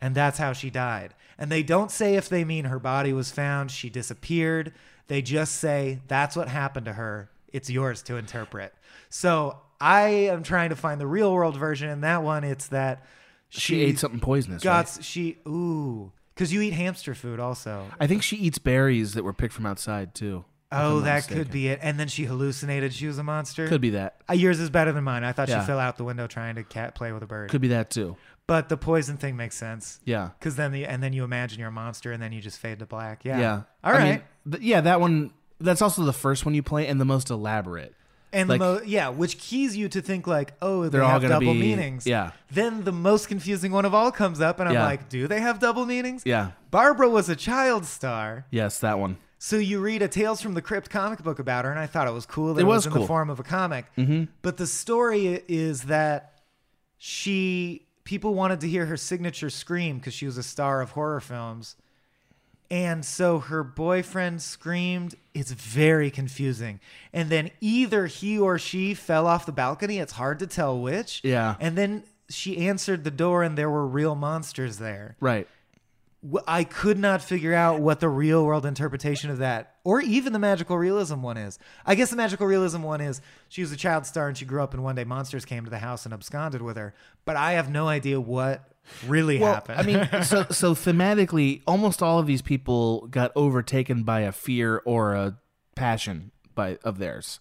and 0.00 0.16
that's 0.16 0.38
how 0.38 0.52
she 0.52 0.68
died. 0.68 1.14
And 1.38 1.50
they 1.50 1.62
don't 1.62 1.92
say 1.92 2.16
if 2.16 2.28
they 2.28 2.44
mean 2.44 2.64
her 2.64 2.80
body 2.80 3.12
was 3.12 3.30
found, 3.30 3.70
she 3.70 3.88
disappeared. 3.88 4.72
They 5.06 5.22
just 5.22 5.56
say, 5.56 6.00
that's 6.08 6.34
what 6.34 6.48
happened 6.48 6.86
to 6.86 6.94
her. 6.94 7.30
It's 7.52 7.70
yours 7.70 8.02
to 8.04 8.16
interpret. 8.16 8.74
So 9.10 9.58
I 9.80 10.08
am 10.08 10.42
trying 10.42 10.70
to 10.70 10.76
find 10.76 11.00
the 11.00 11.06
real 11.06 11.32
world 11.32 11.56
version. 11.56 11.88
In 11.88 12.00
that 12.00 12.22
one, 12.22 12.44
it's 12.44 12.66
that 12.68 13.06
She 13.48 13.80
ate 13.82 13.98
something 13.98 14.20
poisonous, 14.20 14.62
Got 14.62 14.86
right? 14.86 15.04
she 15.04 15.38
ooh 15.46 16.12
because 16.40 16.54
you 16.54 16.62
eat 16.62 16.72
hamster 16.72 17.14
food 17.14 17.38
also. 17.38 17.84
I 18.00 18.06
think 18.06 18.22
she 18.22 18.34
eats 18.36 18.56
berries 18.56 19.12
that 19.12 19.24
were 19.24 19.34
picked 19.34 19.52
from 19.52 19.66
outside 19.66 20.14
too. 20.14 20.46
Oh, 20.72 21.00
that 21.00 21.16
mistaken. 21.16 21.36
could 21.44 21.52
be 21.52 21.68
it. 21.68 21.80
And 21.82 22.00
then 22.00 22.08
she 22.08 22.24
hallucinated 22.24 22.94
she 22.94 23.06
was 23.06 23.18
a 23.18 23.22
monster. 23.22 23.68
Could 23.68 23.82
be 23.82 23.90
that. 23.90 24.22
Uh, 24.26 24.32
yours 24.32 24.58
is 24.58 24.70
better 24.70 24.90
than 24.92 25.04
mine. 25.04 25.22
I 25.22 25.32
thought 25.32 25.50
Yeah. 25.50 25.60
she 25.60 25.66
fell 25.66 25.78
out 25.78 25.98
the 25.98 26.04
window 26.04 26.26
trying 26.26 26.54
to 26.54 26.62
cat 26.62 26.94
play 26.94 27.12
with 27.12 27.22
a 27.22 27.26
bird. 27.26 27.50
Could 27.50 27.60
be 27.60 27.68
that 27.68 27.90
too. 27.90 28.16
But 28.46 28.70
the 28.70 28.78
poison 28.78 29.18
thing 29.18 29.36
makes 29.36 29.54
sense. 29.54 30.00
Yeah. 30.06 30.30
Because 30.38 30.56
then 30.56 30.72
the 30.72 30.86
and 30.86 31.02
then 31.02 31.12
you 31.12 31.22
imagine 31.24 31.58
you're 31.58 31.68
a 31.68 31.72
monster 31.72 32.10
and 32.10 32.22
then 32.22 32.32
you 32.32 32.40
just 32.40 32.58
fade 32.58 32.78
to 32.78 32.86
black. 32.86 33.22
Yeah. 33.22 33.38
Yeah. 33.38 33.62
All 33.84 33.92
right. 33.92 34.00
I 34.00 34.10
mean, 34.12 34.22
th- 34.52 34.62
yeah, 34.62 34.80
that 34.80 34.98
one. 34.98 35.32
That's 35.60 35.82
also 35.82 36.04
the 36.04 36.12
first 36.14 36.46
one 36.46 36.54
you 36.54 36.62
play 36.62 36.86
and 36.86 36.98
the 36.98 37.04
most 37.04 37.28
elaborate. 37.28 37.94
And 38.32 38.48
like, 38.48 38.58
the 38.60 38.64
mo- 38.64 38.80
yeah, 38.84 39.08
which 39.08 39.38
keys 39.38 39.76
you 39.76 39.88
to 39.88 40.00
think 40.00 40.26
like, 40.26 40.54
oh, 40.62 40.84
they 40.84 40.88
They're 40.90 41.02
all 41.02 41.10
have 41.10 41.22
gonna 41.22 41.34
double 41.34 41.52
be- 41.54 41.60
meanings. 41.60 42.06
yeah. 42.06 42.30
Then 42.50 42.84
the 42.84 42.92
most 42.92 43.28
confusing 43.28 43.72
one 43.72 43.84
of 43.84 43.94
all 43.94 44.10
comes 44.12 44.40
up, 44.40 44.60
and 44.60 44.68
I'm 44.68 44.74
Yeah. 44.74 44.84
like, 44.84 45.08
do 45.08 45.26
they 45.26 45.40
have 45.40 45.58
double 45.58 45.86
meanings? 45.86 46.22
Yeah. 46.24 46.52
Barbara 46.70 47.08
was 47.08 47.28
a 47.28 47.36
child 47.36 47.84
star. 47.86 48.46
Yes, 48.50 48.78
that 48.80 48.98
one. 48.98 49.16
So 49.38 49.56
you 49.56 49.80
read 49.80 50.02
a 50.02 50.08
Tales 50.08 50.42
from 50.42 50.52
the 50.54 50.60
Crypt 50.62 50.90
comic 50.90 51.22
book 51.22 51.38
about 51.38 51.64
her, 51.64 51.70
and 51.70 51.80
I 51.80 51.86
thought 51.86 52.06
it 52.06 52.12
was 52.12 52.26
cool 52.26 52.54
that 52.54 52.60
It 52.60 52.64
it, 52.64 52.66
was 52.66 52.76
was, 52.78 52.86
in 52.86 52.92
cool. 52.92 53.02
the 53.02 53.08
form 53.08 53.30
of 53.30 53.40
a 53.40 53.42
comic. 53.42 53.86
Mhm. 53.96 54.28
But 54.42 54.58
the 54.58 54.66
story 54.66 55.42
is 55.48 55.82
that 55.84 56.40
she 56.98 57.86
people 58.04 58.34
wanted 58.34 58.60
to 58.60 58.68
hear 58.68 58.86
her 58.86 58.96
signature 58.96 59.48
scream 59.50 59.96
because 59.98 60.12
she 60.14 60.26
was 60.26 60.36
a 60.36 60.42
star 60.42 60.80
of 60.80 60.90
horror 60.90 61.20
films. 61.20 61.76
And 62.70 63.04
so 63.04 63.40
her 63.40 63.64
boyfriend 63.64 64.42
screamed. 64.42 65.16
It's 65.34 65.50
very 65.50 66.10
confusing. 66.10 66.78
And 67.12 67.28
then 67.28 67.50
either 67.60 68.06
he 68.06 68.38
or 68.38 68.58
she 68.58 68.94
fell 68.94 69.26
off 69.26 69.44
the 69.44 69.52
balcony. 69.52 69.98
It's 69.98 70.12
hard 70.12 70.38
to 70.38 70.46
tell 70.46 70.78
which. 70.78 71.20
Yeah. 71.24 71.56
And 71.58 71.76
then 71.76 72.04
she 72.28 72.58
answered 72.68 73.02
the 73.02 73.10
door, 73.10 73.42
and 73.42 73.58
there 73.58 73.68
were 73.68 73.86
real 73.86 74.14
monsters 74.14 74.78
there. 74.78 75.16
Right. 75.18 75.48
I 76.46 76.64
could 76.64 76.98
not 76.98 77.22
figure 77.22 77.54
out 77.54 77.80
what 77.80 77.98
the 77.98 78.08
real 78.08 78.44
world 78.44 78.66
interpretation 78.66 79.30
of 79.30 79.38
that, 79.38 79.76
or 79.84 80.00
even 80.02 80.32
the 80.32 80.38
magical 80.38 80.76
realism 80.76 81.22
one 81.22 81.38
is. 81.38 81.58
I 81.86 81.94
guess 81.94 82.10
the 82.10 82.16
magical 82.16 82.46
realism 82.46 82.82
one 82.82 83.00
is 83.00 83.22
she 83.48 83.62
was 83.62 83.72
a 83.72 83.76
child 83.76 84.04
star 84.04 84.28
and 84.28 84.36
she 84.36 84.44
grew 84.44 84.62
up, 84.62 84.74
and 84.74 84.84
one 84.84 84.94
day 84.94 85.04
monsters 85.04 85.46
came 85.46 85.64
to 85.64 85.70
the 85.70 85.78
house 85.78 86.04
and 86.04 86.12
absconded 86.12 86.60
with 86.60 86.76
her. 86.76 86.94
But 87.24 87.36
I 87.36 87.52
have 87.52 87.70
no 87.70 87.88
idea 87.88 88.20
what 88.20 88.70
really 89.06 89.38
Well, 89.38 89.54
happened. 89.54 89.80
I 89.80 89.82
mean, 89.82 90.08
so 90.24 90.44
so 90.50 90.74
thematically, 90.74 91.62
almost 91.66 92.02
all 92.02 92.18
of 92.18 92.26
these 92.26 92.42
people 92.42 93.06
got 93.08 93.32
overtaken 93.36 94.02
by 94.02 94.20
a 94.20 94.32
fear 94.32 94.82
or 94.84 95.14
a 95.14 95.38
passion 95.74 96.30
by 96.54 96.78
of 96.84 96.98
theirs. 96.98 97.40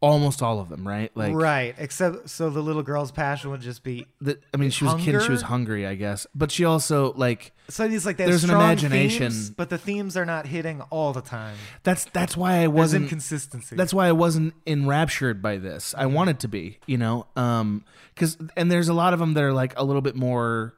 Almost 0.00 0.44
all 0.44 0.60
of 0.60 0.68
them, 0.68 0.86
right? 0.86 1.10
Like 1.16 1.34
right, 1.34 1.74
except 1.76 2.30
so 2.30 2.50
the 2.50 2.60
little 2.60 2.84
girl's 2.84 3.10
passion 3.10 3.50
would 3.50 3.62
just 3.62 3.82
be. 3.82 4.06
The, 4.20 4.38
I 4.54 4.56
mean, 4.56 4.70
she 4.70 4.84
was 4.84 4.94
a 4.94 4.98
kid. 4.98 5.20
She 5.22 5.32
was 5.32 5.42
hungry, 5.42 5.88
I 5.88 5.96
guess. 5.96 6.24
But 6.36 6.52
she 6.52 6.64
also 6.64 7.12
like. 7.14 7.50
So 7.68 7.84
it's 7.84 8.06
like 8.06 8.16
there's 8.16 8.44
an 8.44 8.50
imagination. 8.50 9.32
themes, 9.32 9.50
but 9.50 9.70
the 9.70 9.76
themes 9.78 10.16
are 10.16 10.24
not 10.24 10.46
hitting 10.46 10.82
all 10.90 11.12
the 11.12 11.20
time. 11.20 11.56
That's 11.82 12.04
that's 12.04 12.36
why 12.36 12.58
I 12.62 12.68
wasn't 12.68 13.06
inconsistency. 13.06 13.74
That's 13.74 13.92
why 13.92 14.06
I 14.06 14.12
wasn't 14.12 14.54
enraptured 14.68 15.42
by 15.42 15.56
this. 15.56 15.96
I 15.98 16.06
wanted 16.06 16.38
to 16.40 16.48
be, 16.48 16.78
you 16.86 16.96
know, 16.96 17.26
um, 17.34 17.84
because 18.14 18.38
and 18.56 18.70
there's 18.70 18.88
a 18.88 18.94
lot 18.94 19.14
of 19.14 19.18
them 19.18 19.34
that 19.34 19.42
are 19.42 19.52
like 19.52 19.74
a 19.76 19.82
little 19.82 20.02
bit 20.02 20.14
more 20.14 20.74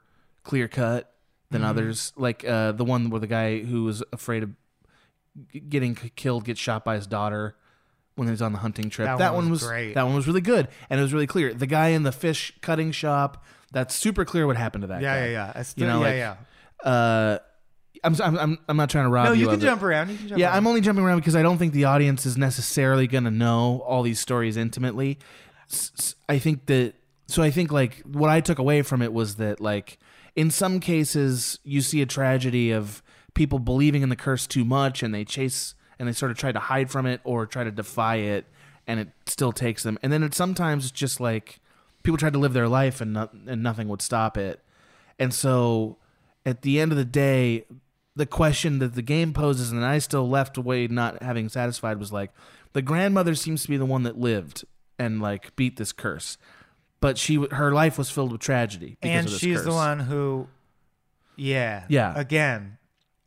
clear 0.51 0.67
cut 0.69 1.13
than 1.51 1.63
Mhm. 1.63 1.67
others. 1.71 2.13
Like 2.17 2.45
uh, 2.45 2.73
the 2.73 2.85
one 2.85 3.09
where 3.11 3.21
the 3.21 3.27
guy 3.29 3.61
who 3.61 3.85
was 3.85 4.03
afraid 4.13 4.43
of 4.43 4.51
getting 5.69 5.95
killed 5.95 6.45
gets 6.45 6.61
shot 6.61 6.85
by 6.85 6.97
his 6.97 7.07
daughter 7.07 7.57
when 8.17 8.27
he 8.29 8.33
was 8.33 8.43
on 8.43 8.53
the 8.53 8.59
hunting 8.59 8.91
trip. 8.91 9.07
That 9.19 9.35
one 9.35 9.49
was 9.51 9.63
great. 9.63 9.95
That 9.95 10.05
one 10.07 10.15
was 10.15 10.27
really 10.27 10.41
good, 10.41 10.69
and 10.91 10.99
it 10.99 11.03
was 11.03 11.13
really 11.13 11.27
clear. 11.27 11.55
The 11.55 11.67
guy 11.67 11.89
in 11.89 12.03
the 12.03 12.13
fish 12.13 12.53
cutting 12.61 12.93
shop. 12.93 13.45
That's 13.73 13.95
super 13.95 14.25
clear 14.25 14.49
what 14.49 14.57
happened 14.57 14.83
to 14.83 14.89
that 14.89 15.01
Yeah, 15.01 15.15
guy. 15.17 15.27
yeah, 15.27 15.31
yeah. 15.31 15.53
I 15.55 15.63
still- 15.63 15.87
you 15.87 15.93
know, 15.93 16.05
yeah, 16.05 16.31
like, 16.31 16.39
Uh, 16.85 17.39
I'm, 18.03 18.17
I'm 18.21 18.37
I'm 18.39 18.59
I'm 18.69 18.77
not 18.77 18.91
trying 18.91 19.05
to 19.05 19.11
rob 19.11 19.27
No, 19.27 19.33
you. 19.33 19.37
No, 19.37 19.41
you 19.43 19.47
can 19.47 19.55
of 19.55 19.63
it. 19.63 19.67
jump 19.67 19.83
around. 19.85 20.11
You 20.11 20.17
can 20.19 20.29
jump 20.29 20.41
yeah, 20.41 20.47
around. 20.49 20.57
I'm 20.57 20.67
only 20.67 20.81
jumping 20.81 21.05
around 21.05 21.19
because 21.19 21.37
I 21.37 21.43
don't 21.43 21.59
think 21.59 21.73
the 21.73 21.85
audience 21.85 22.27
is 22.27 22.37
necessarily 22.37 23.07
going 23.07 23.25
to 23.25 23.31
know 23.31 23.85
all 23.87 24.03
these 24.03 24.19
stories 24.19 24.57
intimately. 24.57 25.19
S- 25.71 26.15
I 26.29 26.39
think 26.41 26.67
that 26.67 26.95
so 27.29 27.43
I 27.45 27.51
think 27.53 27.71
like 27.71 28.01
what 28.01 28.29
I 28.29 28.41
took 28.41 28.59
away 28.59 28.83
from 28.83 29.03
it 29.03 29.13
was 29.13 29.37
that 29.37 29.61
like 29.61 29.99
in 30.37 30.51
some 30.51 30.81
cases 30.81 31.59
you 31.65 31.81
see 31.81 32.03
a 32.03 32.07
tragedy 32.07 32.71
of 32.71 33.03
people 33.35 33.59
believing 33.59 34.03
in 34.03 34.09
the 34.09 34.17
curse 34.17 34.47
too 34.47 34.65
much 34.65 35.03
and 35.03 35.15
they 35.15 35.25
chase 35.25 35.75
and 35.99 36.09
they 36.09 36.13
sort 36.13 36.31
of 36.31 36.39
try 36.39 36.53
to 36.53 36.59
hide 36.59 36.91
from 36.91 37.07
it 37.07 37.21
or 37.25 37.47
try 37.47 37.65
to 37.65 37.71
defy 37.71 38.17
it 38.17 38.47
and 38.87 38.99
it 38.99 39.09
still 39.27 39.53
takes 39.53 39.83
them. 39.83 39.99
And 40.03 40.13
then 40.13 40.23
it 40.23 40.35
sometimes 40.35 40.85
it's 40.85 40.93
just 40.93 41.21
like 41.21 41.61
people 42.03 42.19
tried 42.19 42.33
to 42.33 42.39
live 42.39 42.53
their 42.53 42.69
life 42.69 43.01
and 43.01 43.13
not, 43.13 43.33
and 43.33 43.63
nothing 43.63 43.89
would 43.89 44.03
stop 44.03 44.37
it. 44.37 44.61
And 45.19 45.33
so 45.35 45.99
at 46.47 46.63
the 46.63 46.81
end 46.81 46.93
of 46.93 46.99
the 46.99 47.05
day, 47.05 47.67
the 48.17 48.27
question 48.27 48.79
that 48.81 48.95
the 48.95 49.03
game 49.03 49.33
poses, 49.33 49.71
and 49.71 49.85
I 49.85 49.99
still 49.99 50.29
left 50.29 50.57
away 50.57 50.87
not 50.89 51.23
having 51.23 51.49
satisfied, 51.49 51.99
was 51.99 52.13
like 52.13 52.33
the 52.73 52.83
grandmother 52.83 53.35
seems 53.35 53.63
to 53.63 53.69
be 53.69 53.77
the 53.77 53.87
one 53.87 54.03
that 54.03 54.19
lived 54.19 54.65
and 54.99 55.21
like 55.21 55.55
beat 55.57 55.77
this 55.77 55.93
curse, 55.93 56.37
but 57.01 57.19
she 57.19 57.37
her 57.51 57.73
life 57.73 57.99
was 57.99 58.11
filled 58.11 58.33
with 58.33 58.41
tragedy. 58.41 58.97
Because 59.01 59.17
and 59.17 59.27
of 59.27 59.33
this 59.33 59.41
she's 59.41 59.65
the 59.65 59.73
one 59.73 60.01
who, 60.01 60.49
yeah, 61.37 61.85
Yeah. 61.89 62.13
Again, 62.15 62.77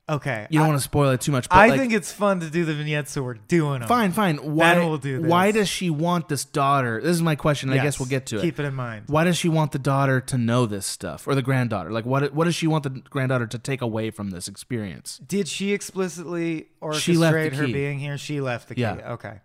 okay. 0.07 0.47
You 0.49 0.59
don't 0.59 0.65
I- 0.65 0.69
want 0.69 0.79
to 0.79 0.83
spoil 0.83 1.09
it 1.11 1.21
too 1.21 1.31
much. 1.31 1.49
But 1.49 1.55
I 1.57 1.69
like, 1.69 1.79
think 1.79 1.93
it's 1.93 2.11
fun 2.11 2.39
to 2.41 2.49
do 2.49 2.65
the 2.65 2.75
vignettes, 2.75 3.11
so 3.11 3.23
we're 3.23 3.33
doing 3.33 3.79
them. 3.79 3.87
Fine, 3.87 4.11
fine. 4.11 4.37
Why 4.37 4.75
Then 4.75 4.87
we'll 4.87 4.97
do 4.97 5.21
this. 5.21 5.29
Why 5.29 5.51
does 5.51 5.67
she 5.67 5.89
want 5.89 6.29
this 6.29 6.45
daughter? 6.45 7.01
This 7.01 7.11
is 7.11 7.21
my 7.23 7.35
question. 7.35 7.71
I 7.71 7.77
guess 7.77 7.99
we'll 7.99 8.09
get 8.09 8.27
to 8.27 8.37
it. 8.37 8.41
keep 8.41 8.59
it 8.59 8.65
in 8.65 8.75
mind. 8.75 9.05
Why 9.07 9.23
does 9.23 9.37
she 9.37 9.49
want 9.49 9.71
the 9.71 9.79
daughter 9.79 10.21
to 10.21 10.37
know 10.37 10.65
this 10.67 10.85
stuff, 10.85 11.27
or 11.27 11.33
the 11.33 11.41
granddaughter? 11.41 11.91
Like, 11.91 12.05
what? 12.05 12.33
What 12.33 12.45
does 12.45 12.55
she 12.55 12.67
want 12.67 12.83
the 12.83 12.89
granddaughter 12.91 13.47
to 13.47 13.57
take 13.57 13.81
away 13.81 14.11
from 14.11 14.29
this 14.29 14.47
experience? 14.47 15.19
Did 15.25 15.47
she 15.47 15.73
explicitly 15.73 16.67
orchestrate 16.81 16.99
She 16.99 17.17
left 17.17 17.55
her 17.55 17.67
being 17.67 17.97
here? 17.99 18.17
She 18.17 18.39
left 18.41 18.67
the 18.67 18.75
key. 18.75 18.81
Yeah. 18.81 19.13
Okay. 19.13 19.39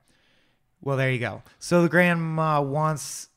Well, 0.80 0.96
there 0.96 1.10
you 1.10 1.18
go. 1.18 1.42
So 1.58 1.82
the 1.82 1.88
grandma 1.88 2.60
wants. 2.60 3.30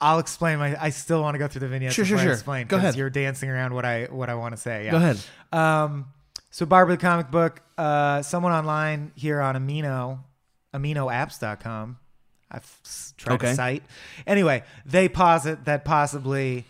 I'll 0.00 0.18
explain 0.18 0.58
my. 0.58 0.76
I 0.82 0.90
still 0.90 1.22
want 1.22 1.34
to 1.34 1.38
go 1.38 1.48
through 1.48 1.60
the 1.60 1.68
vignettes. 1.68 1.94
Sure, 1.94 2.04
sure, 2.04 2.18
sure. 2.18 2.32
Explain, 2.32 2.66
Go 2.66 2.76
ahead. 2.76 2.96
You're 2.96 3.10
dancing 3.10 3.48
around 3.48 3.72
what 3.74 3.84
I 3.84 4.04
what 4.04 4.28
I 4.28 4.34
want 4.34 4.54
to 4.54 4.60
say. 4.60 4.84
Yeah. 4.84 4.90
Go 4.90 4.96
ahead. 4.98 5.18
Um, 5.52 6.06
so 6.50 6.66
Barbara 6.66 6.96
the 6.96 7.00
comic 7.00 7.30
book. 7.30 7.62
Uh, 7.78 8.22
someone 8.22 8.52
online 8.52 9.12
here 9.14 9.40
on 9.40 9.54
Amino, 9.54 10.20
AminoApps.com. 10.74 11.98
I've 12.50 13.14
tried 13.16 13.34
Okay. 13.34 13.48
to 13.48 13.54
cite. 13.54 13.82
Anyway, 14.26 14.62
they 14.84 15.08
posit 15.08 15.64
that 15.64 15.84
possibly 15.84 16.64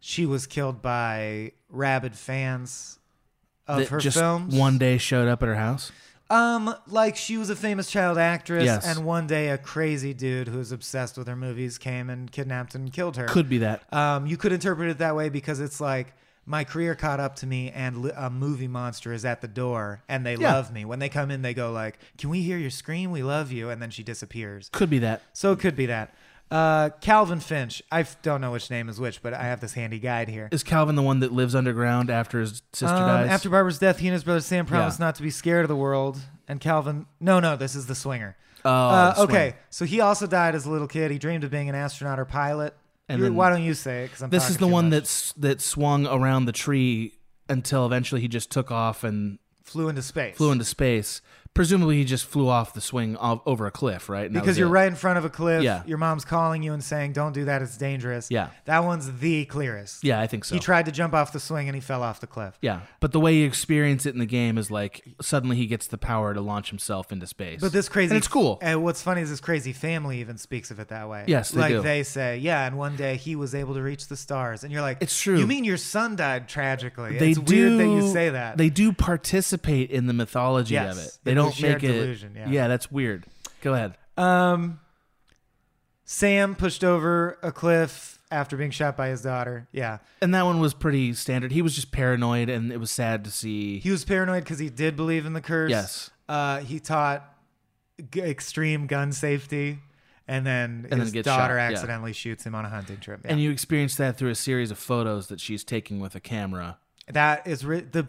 she 0.00 0.26
was 0.26 0.46
killed 0.46 0.82
by 0.82 1.52
rabid 1.70 2.14
fans 2.16 2.98
of 3.66 3.78
That 3.78 3.88
her 3.88 3.98
just 3.98 4.18
films. 4.18 4.54
one 4.54 4.76
day 4.78 4.98
showed 4.98 5.28
up 5.28 5.42
at 5.42 5.48
her 5.48 5.54
house. 5.56 5.90
Um, 6.32 6.74
like 6.86 7.16
she 7.16 7.36
was 7.36 7.50
a 7.50 7.56
famous 7.56 7.90
child 7.90 8.16
actress, 8.16 8.64
Yes. 8.64 8.86
and 8.86 9.04
one 9.04 9.26
day 9.26 9.50
a 9.50 9.58
crazy 9.58 10.14
dude 10.14 10.48
who 10.48 10.58
was 10.58 10.72
obsessed 10.72 11.18
with 11.18 11.26
her 11.26 11.36
movies 11.36 11.76
came 11.78 12.08
and 12.08 12.30
kidnapped 12.32 12.74
and 12.74 12.90
killed 12.92 13.16
her. 13.18 13.26
Could 13.26 13.48
be 13.48 13.58
that. 13.58 13.82
Um, 13.92 14.26
you 14.26 14.36
could 14.36 14.52
interpret 14.52 14.88
it 14.88 14.98
that 14.98 15.14
way 15.14 15.28
because 15.28 15.60
it's 15.60 15.80
like 15.80 16.14
my 16.46 16.64
career 16.64 16.94
caught 16.94 17.20
up 17.20 17.36
to 17.36 17.46
me, 17.46 17.70
and 17.70 17.98
li- 18.02 18.10
a 18.16 18.28
movie 18.30 18.66
monster 18.66 19.12
is 19.12 19.24
at 19.24 19.42
the 19.42 19.46
door, 19.48 20.02
and 20.08 20.26
they 20.26 20.34
Yeah. 20.34 20.54
love 20.54 20.72
me. 20.72 20.84
When 20.84 20.98
they 20.98 21.08
come 21.08 21.30
in, 21.30 21.42
they 21.42 21.54
go 21.54 21.70
like, 21.70 21.98
"Can 22.18 22.30
we 22.30 22.42
hear 22.42 22.58
your 22.58 22.70
scream? 22.70 23.10
We 23.12 23.22
love 23.22 23.52
you," 23.52 23.70
and 23.70 23.80
then 23.80 23.90
she 23.90 24.02
disappears. 24.02 24.68
Could 24.72 24.90
be 24.90 24.98
that. 25.00 25.22
So 25.32 25.52
it 25.52 25.60
could 25.60 25.76
be 25.76 25.86
that. 25.86 26.12
Uh, 26.52 26.90
Calvin 27.00 27.40
Finch. 27.40 27.82
I 27.90 28.00
f- 28.00 28.20
don't 28.22 28.40
know 28.40 28.52
which 28.52 28.68
name 28.70 28.88
is 28.88 29.00
which, 29.00 29.22
but 29.22 29.32
I 29.32 29.44
have 29.44 29.60
this 29.60 29.72
handy 29.72 29.98
guide 29.98 30.28
here. 30.28 30.48
Is 30.52 30.62
Calvin 30.62 30.94
the 30.96 31.02
one 31.02 31.20
that 31.20 31.32
lives 31.32 31.54
underground 31.54 32.10
after 32.10 32.40
his 32.40 32.62
sister 32.72 32.94
Um, 32.94 33.06
dies? 33.08 33.30
After 33.30 33.48
Barbara's 33.48 33.78
death, 33.78 33.98
he 33.98 34.08
and 34.08 34.12
his 34.12 34.22
brother 34.24 34.40
Sam 34.40 34.66
promised 34.66 35.00
Yeah. 35.00 35.06
not 35.06 35.14
to 35.16 35.22
be 35.22 35.30
scared 35.30 35.64
of 35.64 35.68
the 35.68 35.76
world. 35.76 36.18
And 36.46 36.60
Calvin, 36.60 37.06
no, 37.20 37.40
no, 37.40 37.56
this 37.56 37.74
is 37.74 37.86
the 37.86 37.94
swinger. 37.94 38.36
Oh, 38.64 38.70
Uh, 38.70 39.14
the 39.14 39.20
okay. 39.22 39.54
So 39.70 39.84
he 39.86 40.00
also 40.00 40.26
died 40.26 40.54
as 40.54 40.66
a 40.66 40.70
little 40.70 40.86
kid. 40.88 41.10
He 41.10 41.18
dreamed 41.18 41.42
of 41.44 41.50
being 41.50 41.68
an 41.68 41.74
astronaut 41.74 42.20
or 42.20 42.24
pilot. 42.26 42.76
And 43.08 43.18
You- 43.18 43.24
then- 43.24 43.34
why 43.34 43.48
don't 43.50 43.62
you 43.62 43.74
say 43.74 44.04
it? 44.04 44.08
Because 44.08 44.22
I'm 44.22 44.30
this 44.30 44.44
is 44.44 44.50
talking 44.56 44.60
the 44.60 44.66
too 44.68 44.72
one 44.74 44.84
much. 44.86 44.90
that's 44.92 45.32
that 45.38 45.60
swung 45.60 46.06
around 46.06 46.44
the 46.44 46.52
tree 46.52 47.14
until 47.48 47.86
eventually 47.86 48.20
he 48.20 48.28
just 48.28 48.50
took 48.50 48.70
off 48.70 49.02
and 49.04 49.38
flew 49.64 49.88
into 49.88 50.02
space. 50.02 50.36
flew 50.36 50.52
into 50.52 50.64
space. 50.64 51.20
Presumably, 51.54 51.96
he 51.96 52.04
just 52.04 52.24
flew 52.24 52.48
off 52.48 52.72
the 52.72 52.80
swing 52.80 53.16
over 53.20 53.66
a 53.66 53.70
cliff, 53.70 54.08
right? 54.08 54.24
And 54.24 54.34
because 54.34 54.56
you're 54.56 54.68
it. 54.68 54.72
right 54.72 54.86
in 54.86 54.94
front 54.94 55.18
of 55.18 55.24
a 55.24 55.30
cliff. 55.30 55.62
Yeah. 55.62 55.82
Your 55.84 55.98
mom's 55.98 56.24
calling 56.24 56.62
you 56.62 56.72
and 56.72 56.82
saying, 56.82 57.12
"Don't 57.12 57.32
do 57.32 57.44
that. 57.44 57.60
It's 57.60 57.76
dangerous." 57.76 58.30
Yeah. 58.30 58.48
That 58.64 58.84
one's 58.84 59.20
the 59.20 59.44
clearest. 59.44 60.02
Yeah, 60.02 60.20
I 60.20 60.26
think 60.26 60.46
so. 60.46 60.54
He 60.54 60.60
tried 60.60 60.86
to 60.86 60.92
jump 60.92 61.12
off 61.12 61.32
the 61.32 61.40
swing 61.40 61.68
and 61.68 61.74
he 61.74 61.80
fell 61.80 62.02
off 62.02 62.20
the 62.20 62.26
cliff. 62.26 62.56
Yeah, 62.62 62.80
but 63.00 63.12
the 63.12 63.20
way 63.20 63.34
you 63.34 63.46
experience 63.46 64.06
it 64.06 64.14
in 64.14 64.18
the 64.18 64.26
game 64.26 64.56
is 64.56 64.70
like 64.70 65.04
suddenly 65.20 65.56
he 65.56 65.66
gets 65.66 65.86
the 65.88 65.98
power 65.98 66.32
to 66.32 66.40
launch 66.40 66.70
himself 66.70 67.12
into 67.12 67.26
space. 67.26 67.60
But 67.60 67.72
this 67.72 67.88
crazy, 67.88 68.12
and 68.12 68.18
it's 68.18 68.28
cool. 68.28 68.58
And 68.62 68.82
what's 68.82 69.02
funny 69.02 69.20
is 69.20 69.28
this 69.28 69.40
crazy 69.40 69.72
family 69.72 70.20
even 70.20 70.38
speaks 70.38 70.70
of 70.70 70.80
it 70.80 70.88
that 70.88 71.08
way. 71.08 71.24
Yes, 71.26 71.50
they 71.50 71.60
like 71.60 71.72
do. 71.72 71.82
they 71.82 72.02
say, 72.02 72.38
yeah, 72.38 72.66
and 72.66 72.78
one 72.78 72.96
day 72.96 73.16
he 73.16 73.36
was 73.36 73.54
able 73.54 73.74
to 73.74 73.82
reach 73.82 74.08
the 74.08 74.16
stars, 74.16 74.64
and 74.64 74.72
you're 74.72 74.82
like, 74.82 74.98
It's 75.00 75.20
true. 75.20 75.38
You 75.38 75.46
mean 75.46 75.64
your 75.64 75.76
son 75.76 76.16
died 76.16 76.48
tragically? 76.48 77.18
They 77.18 77.30
it's 77.32 77.40
do, 77.40 77.54
weird 77.54 77.80
that 77.80 77.94
you 77.94 78.10
say 78.10 78.30
that. 78.30 78.56
They 78.56 78.70
do 78.70 78.92
participate 78.92 79.90
in 79.90 80.06
the 80.06 80.12
mythology 80.14 80.74
Yes, 80.74 80.96
of 80.96 81.04
it. 81.04 81.18
They 81.24 81.30
in 81.32 81.38
the 81.38 81.41
don't 81.44 81.62
make 81.62 81.82
it. 81.82 81.92
delusion, 81.92 82.36
yeah. 82.48 82.68
that's 82.68 82.90
weird. 82.90 83.26
Go 83.60 83.74
ahead. 83.74 83.96
Um. 84.16 84.80
Sam 86.04 86.56
pushed 86.56 86.84
over 86.84 87.38
a 87.42 87.52
cliff 87.52 88.18
after 88.30 88.56
being 88.56 88.70
shot 88.70 88.96
by 88.96 89.08
his 89.08 89.22
daughter. 89.22 89.68
Yeah. 89.72 89.98
And 90.20 90.34
that 90.34 90.44
one 90.44 90.58
was 90.60 90.74
pretty 90.74 91.12
standard. 91.14 91.52
He 91.52 91.62
was 91.62 91.74
just 91.74 91.92
paranoid, 91.92 92.48
and 92.48 92.72
it 92.72 92.78
was 92.78 92.90
sad 92.90 93.24
to 93.24 93.30
see. 93.30 93.78
He 93.78 93.90
was 93.90 94.04
paranoid 94.04 94.44
because 94.44 94.58
he 94.58 94.68
did 94.68 94.96
believe 94.96 95.26
in 95.26 95.32
the 95.32 95.40
curse. 95.40 95.70
Yes. 95.70 96.10
Uh, 96.28 96.58
he 96.58 96.80
taught 96.80 97.24
g- 98.10 98.20
extreme 98.20 98.86
gun 98.86 99.12
safety, 99.12 99.78
and 100.26 100.44
then 100.44 100.86
And 100.90 100.92
then 100.92 101.00
his 101.00 101.12
gets 101.12 101.24
daughter 101.24 101.54
shot, 101.54 101.70
yeah. 101.70 101.70
accidentally 101.76 102.12
shoots 102.12 102.44
him 102.44 102.54
on 102.54 102.64
a 102.64 102.68
hunting 102.68 102.98
trip. 102.98 103.20
Yeah. 103.24 103.30
And 103.32 103.40
you 103.40 103.50
experience 103.50 103.94
that 103.96 104.18
through 104.18 104.30
a 104.30 104.34
series 104.34 104.70
of 104.70 104.78
photos 104.78 105.28
that 105.28 105.40
she's 105.40 105.62
taking 105.64 106.00
with 106.00 106.14
a 106.14 106.20
camera. 106.20 106.78
That 107.08 107.46
is 107.46 107.64
re- 107.64 107.80
the 107.80 108.06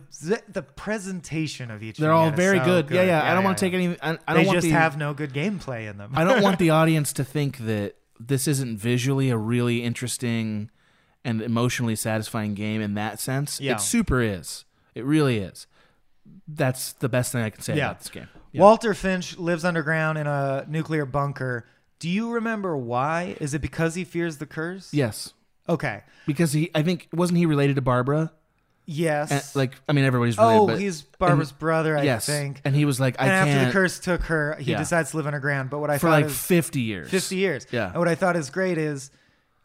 the 0.50 0.62
presentation 0.62 1.72
of 1.72 1.82
each. 1.82 1.98
They're 1.98 2.12
all 2.12 2.32
very 2.32 2.60
so 2.60 2.66
good. 2.66 2.89
Yeah, 2.89 3.04
yeah. 3.04 3.32
I 3.32 3.34
don't 3.34 3.44
want 3.44 3.58
to 3.58 3.66
yeah. 3.66 3.72
take 3.72 3.82
any. 3.82 3.98
I, 4.02 4.12
I 4.28 4.34
they 4.34 4.39
don't 4.39 4.46
want 4.48 4.58
just 4.58 4.68
the, 4.68 4.74
have 4.74 4.98
no 4.98 5.14
good 5.14 5.34
gameplay 5.34 5.89
in 5.89 5.98
them. 5.98 6.12
I 6.16 6.24
don't 6.24 6.41
want 6.41 6.60
the 6.60 6.70
audience 6.82 7.14
to 7.14 7.24
think 7.24 7.58
that 7.60 7.96
this 8.20 8.48
isn't 8.48 8.78
visually 8.78 9.30
a 9.30 9.38
really 9.38 9.84
interesting 9.84 10.70
and 11.26 11.41
emotionally 11.41 11.96
satisfying 11.96 12.54
game 12.54 12.82
in 12.82 12.94
that 12.96 13.20
sense. 13.20 13.60
Yeah. 13.60 13.76
It 13.76 13.82
super 13.82 14.22
is. 14.22 14.66
It 14.94 15.06
really 15.06 15.38
is. 15.38 15.68
That's 16.48 16.94
the 16.94 17.10
best 17.10 17.32
thing 17.32 17.44
I 17.44 17.50
can 17.50 17.62
say 17.62 17.76
Yeah. 17.76 17.88
about 17.88 18.00
this 18.00 18.10
game. 18.10 18.28
Yeah. 18.52 18.62
Walter 18.62 18.94
Finch 18.94 19.38
lives 19.38 19.66
underground 19.66 20.18
in 20.18 20.28
a 20.28 20.66
nuclear 20.68 21.06
bunker. 21.06 21.66
Do 22.00 22.10
you 22.10 22.32
remember 22.32 22.78
why? 22.78 23.36
Is 23.39 23.54
it 23.54 23.62
because 23.62 23.96
he 23.96 24.04
fears 24.04 24.38
the 24.38 24.46
curse? 24.46 24.94
Yes. 24.94 25.34
Okay. 25.68 26.04
Because 26.28 26.54
he, 26.54 26.70
I 26.76 26.84
think, 26.84 27.08
wasn't 27.14 27.38
he 27.39 27.46
related 27.46 27.78
to 27.78 27.82
Barbara? 27.82 28.32
Yes. 28.86 29.32
And, 29.32 29.44
like, 29.56 29.74
I 29.88 29.94
mean, 29.94 30.04
everybody's 30.06 30.38
related. 30.38 30.60
Oh, 30.60 30.68
but- 30.68 30.80
he's 30.80 31.02
Barbara's 31.04 31.52
and- 31.52 31.60
brother, 31.60 31.98
I 31.98 32.04
yes. 32.04 32.26
think. 32.26 32.62
And 32.66 32.76
he 32.76 32.86
was 32.86 33.00
like, 33.00 33.16
I 33.20 33.26
and 33.28 33.32
can't. 33.32 33.50
after 33.50 33.66
the 33.68 33.72
curse 33.72 34.00
took 34.00 34.22
her, 34.24 34.56
he 34.60 34.72
Yeah. 34.72 34.78
decides 34.80 35.12
to 35.12 35.18
live 35.18 35.28
underground. 35.28 35.70
But 35.70 35.80
what 35.80 35.90
I 35.90 35.98
For 35.98 36.08
thought 36.08 36.12
like 36.14 36.26
is 36.26 36.38
50 36.38 36.82
years. 36.82 37.10
50 37.10 37.36
years. 37.38 37.66
Yeah. 37.72 37.88
And 37.88 37.98
what 37.98 38.08
I 38.08 38.16
thought 38.16 38.36
is 38.36 38.50
great 38.50 38.78
is 38.78 39.10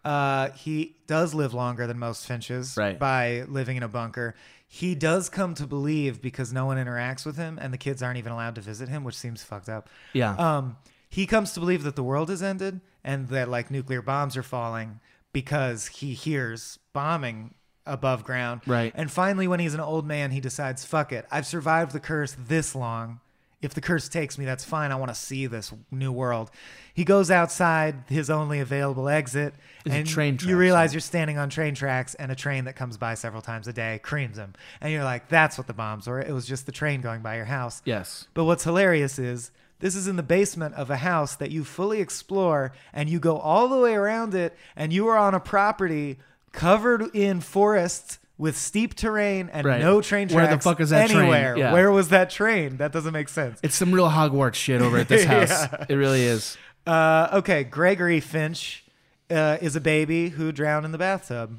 uh, 0.05 0.51
he 0.51 0.97
does 1.07 1.35
live 1.35 1.53
longer 1.55 1.87
than 1.87 1.99
most 1.99 2.27
finches 2.27 2.77
Right. 2.77 2.99
by 2.99 3.45
living 3.49 3.77
in 3.77 3.83
a 3.83 3.89
bunker. 3.89 4.35
He 4.67 4.95
does 4.95 5.29
come 5.29 5.55
to 5.55 5.67
believe 5.67 6.23
because 6.23 6.53
no 6.53 6.67
one 6.67 6.77
interacts 6.77 7.27
with 7.27 7.37
him 7.37 7.59
and 7.61 7.73
the 7.73 7.79
kids 7.79 8.03
aren't 8.03 8.19
even 8.19 8.33
allowed 8.33 8.55
to 8.55 8.61
visit 8.61 8.89
him, 8.89 9.03
which 9.03 9.17
seems 9.17 9.43
fucked 9.43 9.69
up. 9.69 9.89
Yeah. 10.13 10.35
Um, 10.37 10.77
he 11.09 11.27
comes 11.27 11.53
to 11.55 11.61
believe 11.61 11.83
that 11.85 11.97
the 11.97 12.03
world 12.05 12.29
has 12.29 12.43
ended 12.43 12.81
and 13.03 13.29
that 13.29 13.49
like 13.49 13.71
nuclear 13.71 14.01
bombs 14.03 14.37
are 14.37 14.43
falling 14.43 15.01
because 15.33 15.87
he 15.89 16.15
hears 16.15 16.79
bombing 16.93 17.55
above 17.89 18.25
ground. 18.25 18.63
Right. 18.67 18.93
And 18.95 19.11
finally, 19.11 19.49
when 19.49 19.61
he's 19.61 19.75
an 19.75 19.81
old 19.81 20.07
man, 20.07 20.31
he 20.31 20.41
decides, 20.41 20.85
fuck 20.85 21.13
it. 21.13 21.27
I've 21.31 21.47
survived 21.47 21.93
the 21.93 22.01
curse 22.01 22.37
this 22.39 22.75
long. 22.75 23.21
If 23.61 23.75
the 23.75 23.81
curse 23.81 24.09
takes 24.09 24.39
me, 24.39 24.45
that's 24.45 24.65
fine. 24.65 24.93
I 24.93 24.95
want 24.95 25.09
to 25.09 25.17
see 25.17 25.47
this 25.47 25.73
new 25.91 26.13
world. 26.13 26.53
He 26.95 27.05
goes 27.05 27.29
outside 27.29 28.05
his 28.09 28.31
only 28.31 28.61
available 28.61 29.09
exit, 29.09 29.55
Is 29.85 29.93
it 29.93 29.99
and 29.99 30.07
train 30.07 30.37
tracks, 30.37 30.49
you 30.49 30.57
realize 30.57 30.95
you're 30.95 31.01
standing 31.01 31.39
on 31.39 31.51
train 31.51 31.75
tracks, 31.75 32.15
and 32.15 32.31
a 32.31 32.37
train 32.37 32.67
that 32.67 32.77
comes 32.77 32.97
by 32.97 33.15
several 33.15 33.43
times 33.43 33.67
a 33.67 33.73
day 33.73 33.99
creams 34.01 34.39
him. 34.39 34.55
And 34.81 34.93
you're 34.93 35.03
like, 35.03 35.29
that's 35.29 35.59
what 35.59 35.67
the 35.67 35.73
bombs 35.73 36.07
were. 36.07 36.21
It 36.21 36.33
was 36.33 36.47
just 36.47 36.67
the 36.67 36.73
train 36.73 37.01
going 37.01 37.21
by 37.21 37.35
your 37.35 37.47
house. 37.47 37.83
Yes. 37.85 38.29
But 38.33 38.45
what's 38.45 38.63
hilarious 38.63 39.19
is 39.19 39.51
this 39.81 39.95
is 39.95 40.09
in 40.09 40.17
the 40.17 40.23
basement 40.23 40.75
of 40.75 40.91
a 40.91 40.97
house 40.97 41.37
that 41.37 41.51
you 41.51 41.65
fully 41.65 42.01
explore 42.01 42.73
and 42.93 43.09
you 43.09 43.21
go 43.21 43.39
all 43.39 43.69
the 43.69 43.79
way 43.79 43.95
around 43.95 44.35
it 44.35 44.57
and 44.75 44.93
you 44.93 45.07
are 45.09 45.17
on 45.17 45.35
a 45.35 45.41
property 45.41 46.19
covered 46.53 47.15
in 47.15 47.41
forests 47.41 48.19
with 48.37 48.57
steep 48.57 48.95
terrain 48.95 49.51
and 49.53 49.67
Right. 49.67 49.81
no 49.81 50.01
train 50.01 50.29
tracks 50.29 50.35
Where 50.49 50.57
the 50.57 50.63
fuck 50.63 50.81
is 50.81 50.91
that 50.91 51.09
train? 51.11 51.23
anywhere. 51.23 51.57
Yeah. 51.59 51.73
Where 51.73 51.91
was 51.91 52.11
that 52.11 52.31
train? 52.31 52.77
That 52.77 52.93
doesn't 52.93 53.13
make 53.13 53.29
sense. 53.29 53.59
It's 53.63 53.75
some 53.75 53.93
real 53.93 54.09
Hogwarts 54.09 54.55
shit 54.55 54.81
over 54.81 54.97
at 54.99 55.09
this 55.09 55.25
house. 55.27 55.67
It 55.89 55.95
really 55.97 56.23
is. 56.23 56.57
Uh, 56.87 57.29
okay, 57.33 57.65
Gregory 57.65 58.21
Finch 58.21 58.85
uh, 59.31 59.59
is 59.61 59.75
a 59.77 59.81
baby 59.81 60.29
who 60.31 60.53
drowned 60.53 60.87
in 60.87 60.93
the 60.93 60.99
bathtub. 60.99 61.59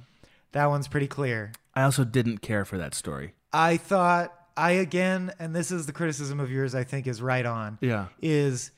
That 0.53 0.67
one's 0.67 0.87
pretty 0.87 1.07
clear. 1.07 1.51
I 1.75 1.83
also 1.83 2.03
didn't 2.03 2.39
care 2.39 2.65
for 2.65 2.77
that 2.77 2.95
story. 2.95 3.33
I 3.53 3.77
thought 3.77 4.33
I 4.57 4.71
again, 4.71 5.31
and 5.37 5.55
this 5.55 5.71
is 5.71 5.85
the 5.85 5.91
criticism 5.93 6.39
of 6.39 6.49
yours. 6.49 6.73
I 6.73 6.83
think 6.83 7.05
is 7.07 7.21
right 7.21 7.45
on. 7.45 7.77
Yeah. 7.81 8.07
is 8.21 8.71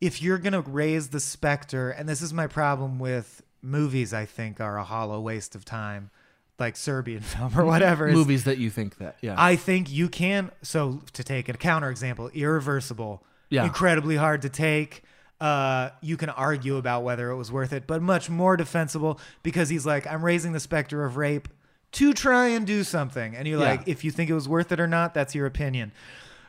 if 0.00 0.20
you're 0.20 0.38
gonna 0.38 0.60
raise 0.62 1.08
the 1.10 1.20
specter, 1.20 1.90
and 1.90 2.08
this 2.08 2.22
is 2.22 2.32
my 2.32 2.46
problem 2.48 2.98
with 2.98 3.42
movies. 3.64 4.12
I 4.14 4.26
think 4.26 4.60
are 4.60 4.78
a 4.78 4.84
hollow 4.84 5.20
waste 5.20 5.54
of 5.54 5.64
time, 5.64 6.10
like 6.58 6.76
Serbian 6.76 7.20
film 7.32 7.58
or 7.58 7.64
whatever. 7.64 8.08
is- 8.08 8.14
Movies 8.14 8.44
that 8.44 8.58
you 8.58 8.70
think 8.70 8.98
that. 8.98 9.16
Yeah. 9.20 9.34
I 9.36 9.56
think 9.56 9.90
you 9.90 10.08
can. 10.08 10.50
So 10.62 11.00
to 11.14 11.24
take 11.24 11.48
a 11.48 11.54
counterexample, 11.54 12.32
Irreversible, 12.34 13.24
Yeah. 13.50 13.64
incredibly 13.64 14.16
hard 14.16 14.42
to 14.42 14.48
take. 14.48 15.02
Uh, 15.40 15.90
you 16.00 16.16
can 16.16 16.30
argue 16.30 16.76
about 16.76 17.02
whether 17.02 17.30
it 17.30 17.36
was 17.36 17.50
worth 17.50 17.72
it, 17.72 17.86
but 17.86 18.00
much 18.00 18.30
more 18.30 18.56
defensible 18.56 19.18
because 19.42 19.68
he's 19.68 19.84
like, 19.84 20.06
I'm 20.06 20.24
raising 20.24 20.52
the 20.52 20.60
specter 20.60 21.04
of 21.04 21.16
rape 21.16 21.48
to 21.92 22.12
try 22.14 22.48
and 22.48 22.66
do 22.66 22.82
something, 22.82 23.36
and 23.36 23.46
you're 23.46 23.60
Yeah. 23.60 23.70
like, 23.70 23.82
if 23.86 24.04
you 24.04 24.10
think 24.10 24.30
it 24.30 24.34
was 24.34 24.48
worth 24.48 24.72
it 24.72 24.80
or 24.80 24.86
not, 24.86 25.12
that's 25.12 25.34
your 25.34 25.46
opinion. 25.46 25.92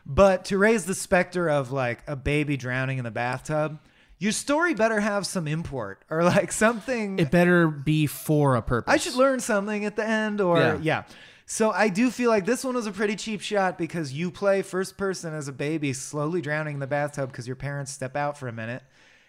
But 0.06 0.44
to 0.46 0.56
raise 0.58 0.86
the 0.86 0.94
specter 0.94 1.48
of 1.50 1.72
like 1.72 2.02
a 2.06 2.14
baby 2.16 2.56
drowning 2.56 2.98
in 2.98 3.04
the 3.04 3.10
bathtub, 3.10 3.78
your 4.18 4.32
story 4.32 4.74
better 4.74 5.00
have 5.00 5.26
some 5.26 5.46
import 5.46 6.02
or 6.10 6.24
like 6.24 6.52
something. 6.52 7.18
it 7.18 7.30
better 7.30 7.68
be 7.68 8.06
for 8.06 8.56
a 8.56 8.62
purpose. 8.62 8.92
I 8.92 8.96
should 8.96 9.14
learn 9.14 9.40
something 9.40 9.84
at 9.84 9.96
the 9.96 10.06
end, 10.06 10.40
or 10.40 10.58
Yeah. 10.58 10.78
yeah. 10.80 11.02
So 11.48 11.70
I 11.70 11.88
do 11.90 12.10
feel 12.10 12.28
like 12.28 12.44
this 12.44 12.64
one 12.64 12.74
was 12.74 12.86
a 12.86 12.92
pretty 12.92 13.14
cheap 13.14 13.40
shot 13.40 13.78
because 13.78 14.12
you 14.12 14.30
play 14.32 14.62
first 14.62 14.96
person 14.96 15.32
as 15.32 15.46
a 15.46 15.52
baby 15.52 15.92
slowly 15.92 16.40
drowning 16.40 16.74
in 16.74 16.80
the 16.80 16.88
bathtub 16.88 17.30
because 17.30 17.46
your 17.46 17.54
parents 17.56 17.92
step 17.92 18.16
out 18.16 18.36
for 18.36 18.48
a 18.48 18.52
minute, 18.52 18.82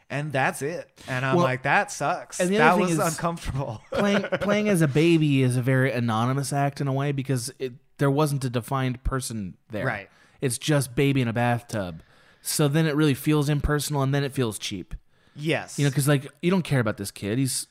and 0.09 0.31
that's 0.31 0.63
it. 0.63 0.89
And 1.07 1.23
I'm 1.23 1.35
Well, 1.35 1.45
like, 1.45 1.61
that 1.63 1.91
sucks. 1.91 2.39
and 2.39 2.49
the 2.49 2.57
that 2.57 2.75
was 2.79 2.89
thing 2.89 2.99
is- 2.99 3.07
uncomfortable. 3.13 3.81
playing 3.91 4.23
playing 4.41 4.67
as 4.67 4.81
a 4.81 4.87
baby 4.87 5.43
is 5.43 5.57
a 5.57 5.61
very 5.61 5.91
anonymous 5.91 6.51
act 6.51 6.81
in 6.81 6.87
a 6.87 6.93
way 6.93 7.11
because 7.11 7.51
it, 7.59 7.73
there 7.99 8.09
wasn't 8.09 8.43
a 8.45 8.49
defined 8.49 9.03
person 9.03 9.55
there. 9.69 9.85
Right. 9.85 10.09
It's 10.41 10.57
just 10.57 10.95
baby 10.95 11.21
in 11.21 11.27
a 11.27 11.33
bathtub. 11.33 12.01
So 12.47 12.67
then 12.67 12.85
it 12.85 12.95
really 12.95 13.13
feels 13.13 13.49
impersonal 13.49 14.01
and 14.01 14.13
then 14.13 14.23
it 14.23 14.31
feels 14.33 14.57
cheap. 14.59 14.95
yes. 15.35 15.77
You 15.77 15.85
know, 15.85 15.89
because 15.91 16.07
like 16.07 16.27
you 16.41 16.49
don't 16.51 16.63
care 16.63 16.79
about 16.79 16.97
this 16.97 17.11
kid. 17.11 17.37
He's 17.37 17.67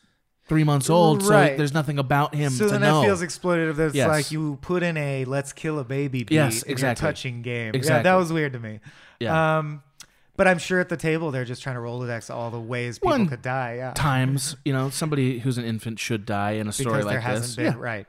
three 0.48 0.62
months 0.64 0.88
old, 0.88 1.24
Right. 1.24 1.52
so 1.52 1.56
there's 1.56 1.74
nothing 1.74 1.98
about 1.98 2.34
him 2.34 2.52
so 2.52 2.66
to 2.66 2.70
then 2.72 2.80
know. 2.82 3.00
that 3.00 3.06
feels 3.06 3.22
exploitative. 3.22 3.74
That's 3.76 3.94
Yes. 3.94 4.08
like 4.08 4.30
you 4.30 4.58
put 4.62 4.82
in 4.84 4.96
a 4.96 5.24
"let's 5.24 5.52
kill 5.52 5.78
a 5.80 5.84
baby" 5.84 6.22
beat 6.22 6.34
Yes, 6.34 6.62
exactly. 6.62 7.00
touching 7.04 7.42
game. 7.42 7.72
Yeah, 7.74 8.02
that 8.02 8.14
was 8.14 8.32
weird 8.32 8.52
to 8.52 8.60
me. 8.60 8.78
Yeah. 9.18 9.58
Um, 9.58 9.82
but 10.36 10.46
I'm 10.46 10.58
sure 10.58 10.78
at 10.78 10.88
the 10.90 10.96
table 10.98 11.30
they're 11.32 11.44
just 11.46 11.62
trying 11.62 11.74
to 11.76 11.80
Rolodex 11.80 12.32
all 12.32 12.50
the 12.50 12.60
ways 12.60 12.98
people 12.98 13.10
One 13.12 13.26
could 13.26 13.42
die. 13.42 13.76
Yeah. 13.78 13.92
Times, 13.94 14.54
you 14.64 14.72
know, 14.72 14.90
somebody 14.90 15.38
who's 15.40 15.56
an 15.58 15.64
infant 15.64 15.98
should 15.98 16.26
die 16.26 16.52
in 16.52 16.68
a 16.68 16.72
story 16.72 16.98
because 16.98 17.04
like 17.06 17.14
there 17.14 17.20
hasn't 17.22 17.46
this. 17.46 17.56
been 17.56 17.72
yeah. 17.72 17.78
right. 17.78 18.06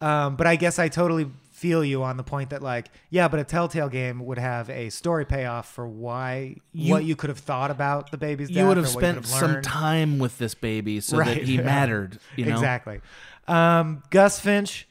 Um, 0.00 0.36
but 0.36 0.46
I 0.46 0.54
guess 0.56 0.78
I 0.78 0.88
totally 0.88 1.28
feel 1.58 1.84
you 1.84 2.04
on 2.04 2.16
the 2.16 2.22
point 2.22 2.50
that 2.50 2.62
like 2.62 2.86
yeah, 3.10 3.26
but 3.26 3.40
a 3.40 3.44
Telltale 3.44 3.88
game 3.88 4.24
would 4.24 4.38
have 4.38 4.70
a 4.70 4.90
story 4.90 5.24
payoff 5.24 5.68
for 5.72 5.86
why 5.86 6.56
You- 6.72 6.92
what 6.92 7.04
you 7.04 7.16
could 7.16 7.30
have 7.30 7.40
thought 7.40 7.70
about 7.70 8.10
the 8.12 8.18
baby's 8.18 8.48
death. 8.48 8.56
You 8.58 8.66
would 8.66 8.76
have 8.76 8.88
spent 8.88 9.18
could 9.18 9.26
some 9.26 9.62
time 9.62 10.18
with 10.18 10.38
this 10.38 10.54
baby 10.54 11.00
so 11.00 11.16
that 11.18 11.38
he 11.38 11.54
yeah. 11.56 11.62
mattered. 11.62 12.20
You 12.36 12.46
know 12.46 12.52
exactly. 12.52 13.00
Um, 13.48 14.02
Gus 14.10 14.38
Finch 14.38 14.86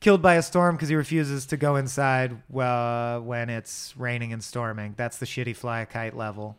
killed 0.00 0.22
by 0.22 0.34
a 0.34 0.42
storm 0.42 0.76
because 0.76 0.88
he 0.88 0.94
refuses 0.94 1.44
to 1.46 1.56
go 1.56 1.76
inside 1.76 2.40
well, 2.48 3.20
when 3.20 3.50
it's 3.50 3.94
raining 3.96 4.32
and 4.32 4.42
storming. 4.42 4.94
That's 4.96 5.18
the 5.18 5.26
shitty 5.26 5.56
fly 5.56 5.80
a 5.80 5.86
kite 5.86 6.16
level. 6.16 6.56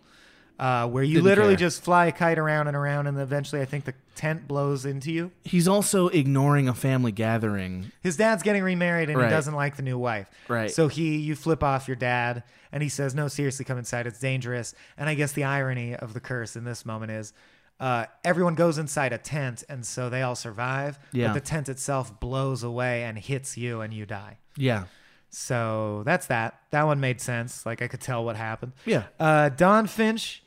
Uh, 0.59 0.85
where 0.85 1.03
you 1.05 1.15
Didn't 1.15 1.25
literally 1.25 1.53
care. 1.53 1.67
just 1.67 1.83
fly 1.83 2.07
a 2.07 2.11
kite 2.11 2.37
around 2.37 2.67
and 2.67 2.75
around, 2.75 3.07
and 3.07 3.17
eventually, 3.17 3.61
I 3.61 3.65
think 3.65 3.85
the 3.85 3.93
tent 4.15 4.45
blows 4.45 4.85
into 4.85 5.09
you. 5.09 5.31
He's 5.45 5.69
also 5.69 6.09
ignoring 6.09 6.67
a 6.67 6.73
family 6.73 7.13
gathering. 7.13 7.93
His 8.03 8.17
dad's 8.17 8.43
getting 8.43 8.61
remarried 8.63 9.09
and 9.09 9.17
Right. 9.17 9.27
he 9.27 9.31
doesn't 9.31 9.53
like 9.55 9.77
the 9.77 9.83
new 9.83 9.97
wife. 9.97 10.29
Right. 10.49 10.69
So 10.69 10.89
he 10.89 11.15
you 11.17 11.35
flip 11.35 11.63
off 11.63 11.87
your 11.87 11.95
dad 11.95 12.43
and 12.73 12.83
he 12.83 12.89
says, 12.89 13.15
No, 13.15 13.29
seriously, 13.29 13.63
come 13.63 13.77
inside. 13.77 14.05
It's 14.05 14.19
dangerous. 14.19 14.75
And 14.97 15.07
I 15.07 15.13
guess 15.15 15.31
the 15.31 15.45
irony 15.45 15.95
of 15.95 16.13
the 16.13 16.19
curse 16.19 16.57
in 16.57 16.65
this 16.65 16.85
moment 16.85 17.13
is 17.13 17.31
uh, 17.79 18.07
everyone 18.25 18.55
goes 18.55 18.77
inside 18.77 19.13
a 19.13 19.17
tent 19.17 19.63
and 19.69 19.85
so 19.85 20.09
they 20.09 20.21
all 20.23 20.35
survive. 20.35 20.99
Yeah. 21.13 21.27
But 21.27 21.35
the 21.35 21.39
tent 21.49 21.69
itself 21.69 22.19
blows 22.19 22.63
away 22.63 23.03
and 23.03 23.17
hits 23.17 23.57
you 23.57 23.79
and 23.79 23.93
you 23.93 24.05
die. 24.05 24.39
Yeah. 24.57 24.83
So 25.29 26.03
that's 26.05 26.25
that. 26.27 26.59
That 26.71 26.83
one 26.83 26.99
made 26.99 27.21
sense. 27.21 27.65
Like 27.65 27.81
I 27.81 27.87
could 27.87 28.01
tell 28.01 28.25
what 28.25 28.35
happened. 28.35 28.73
Yeah. 28.85 29.03
Uh, 29.19 29.47
Dawn 29.47 29.87
Finch 29.87 30.43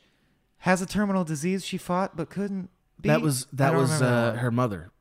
has 0.63 0.81
a 0.81 0.85
terminal 0.85 1.25
disease 1.25 1.65
she 1.65 1.77
fought 1.77 2.15
but 2.15 2.29
couldn't 2.29 2.69
beat. 2.99 3.09
That 3.09 3.21
was 3.21 3.47
that 3.51 3.75
was 3.75 4.01
uh, 4.01 4.33
her 4.39 4.49
mother. 4.49 4.91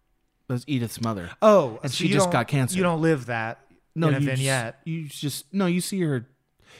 That 0.49 0.55
was 0.55 0.65
Edith's 0.67 1.01
mother. 1.01 1.31
Oh, 1.41 1.79
and 1.85 1.93
so 1.93 2.03
she 2.03 2.09
just 2.09 2.33
got 2.33 2.49
cancer. 2.49 2.77
You 2.77 2.83
don't 2.83 3.01
live 3.01 3.27
that 3.27 3.61
no, 3.95 4.09
in 4.09 4.15
a 4.15 4.19
you 4.19 4.27
just- 4.27 4.37
vignette. 4.39 4.81
you 4.85 5.05
just 5.07 5.55
no. 5.55 5.67
You 5.67 5.81
see 5.81 6.01
her. 6.01 6.27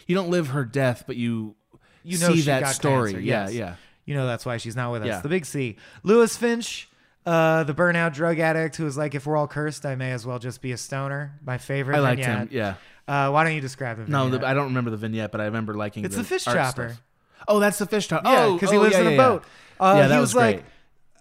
You 0.09 0.17
don't 0.17 0.31
live 0.31 0.49
her 0.49 0.65
death, 0.65 1.05
but 1.07 1.15
you 1.17 1.55
you 2.03 2.19
know 2.19 2.35
see 2.35 2.41
that 2.43 2.75
story. 2.75 3.13
cancer, 3.13 3.21
yeah, 3.21 3.45
yes. 3.45 3.55
yeah. 3.55 3.75
You 4.05 4.15
know 4.17 4.27
that's 4.27 4.45
why 4.45 4.57
she's 4.57 4.75
not 4.75 4.91
with 4.91 5.03
us. 5.03 5.09
Yeah. 5.09 5.21
The 5.21 5.29
big 5.29 5.47
C. 5.47 5.77
Lewis 6.03 6.37
Finch, 6.37 6.89
uh, 7.25 7.63
the 7.63 7.75
burnout 7.75 8.15
drug 8.15 8.41
addict 8.41 8.75
who 8.75 8.85
was 8.85 8.97
like, 8.97 9.15
if 9.15 9.27
we're 9.27 9.37
all 9.37 9.47
cursed, 9.47 9.87
I 9.87 9.95
may 9.95 10.11
as 10.11 10.27
well 10.27 10.41
just 10.41 10.61
be 10.61 10.73
a 10.73 10.77
stoner. 10.77 11.39
My 11.47 11.59
favorite 11.59 11.99
I 11.99 12.01
liked 12.01 12.21
vignette. 12.21 12.39
him. 12.39 12.49
Yeah. 12.51 12.75
Uh, 13.07 13.31
why 13.31 13.45
don't 13.45 13.55
you 13.55 13.61
describe 13.61 13.99
him? 13.99 14.11
No, 14.11 14.29
the, 14.29 14.45
I 14.45 14.55
don't 14.55 14.67
remember 14.67 14.91
the 14.91 14.97
vignette, 14.97 15.31
but 15.31 15.41
I 15.41 15.45
remember 15.45 15.75
liking. 15.75 16.05
It's 16.05 16.17
the 16.17 16.23
the 16.23 16.29
fish 16.29 16.45
chopper. 16.45 16.89
stuff. 16.91 17.03
Oh, 17.49 17.59
that's 17.61 17.79
the 17.79 17.87
fish 17.87 18.09
chopper. 18.09 18.29
Yeah, 18.29 18.45
oh, 18.45 18.55
because 18.55 18.71
he 18.71 18.77
oh, 18.77 18.81
lives 18.83 18.95
yeah, 18.95 19.01
in 19.03 19.07
a 19.09 19.11
yeah, 19.13 19.17
boat. 19.17 19.45
Yeah, 19.81 19.87
Uh, 19.87 19.95
Yeah, 19.97 20.03
he 20.05 20.09
that 20.11 20.21
was, 20.21 20.35
was 20.35 20.43
like, 20.43 20.65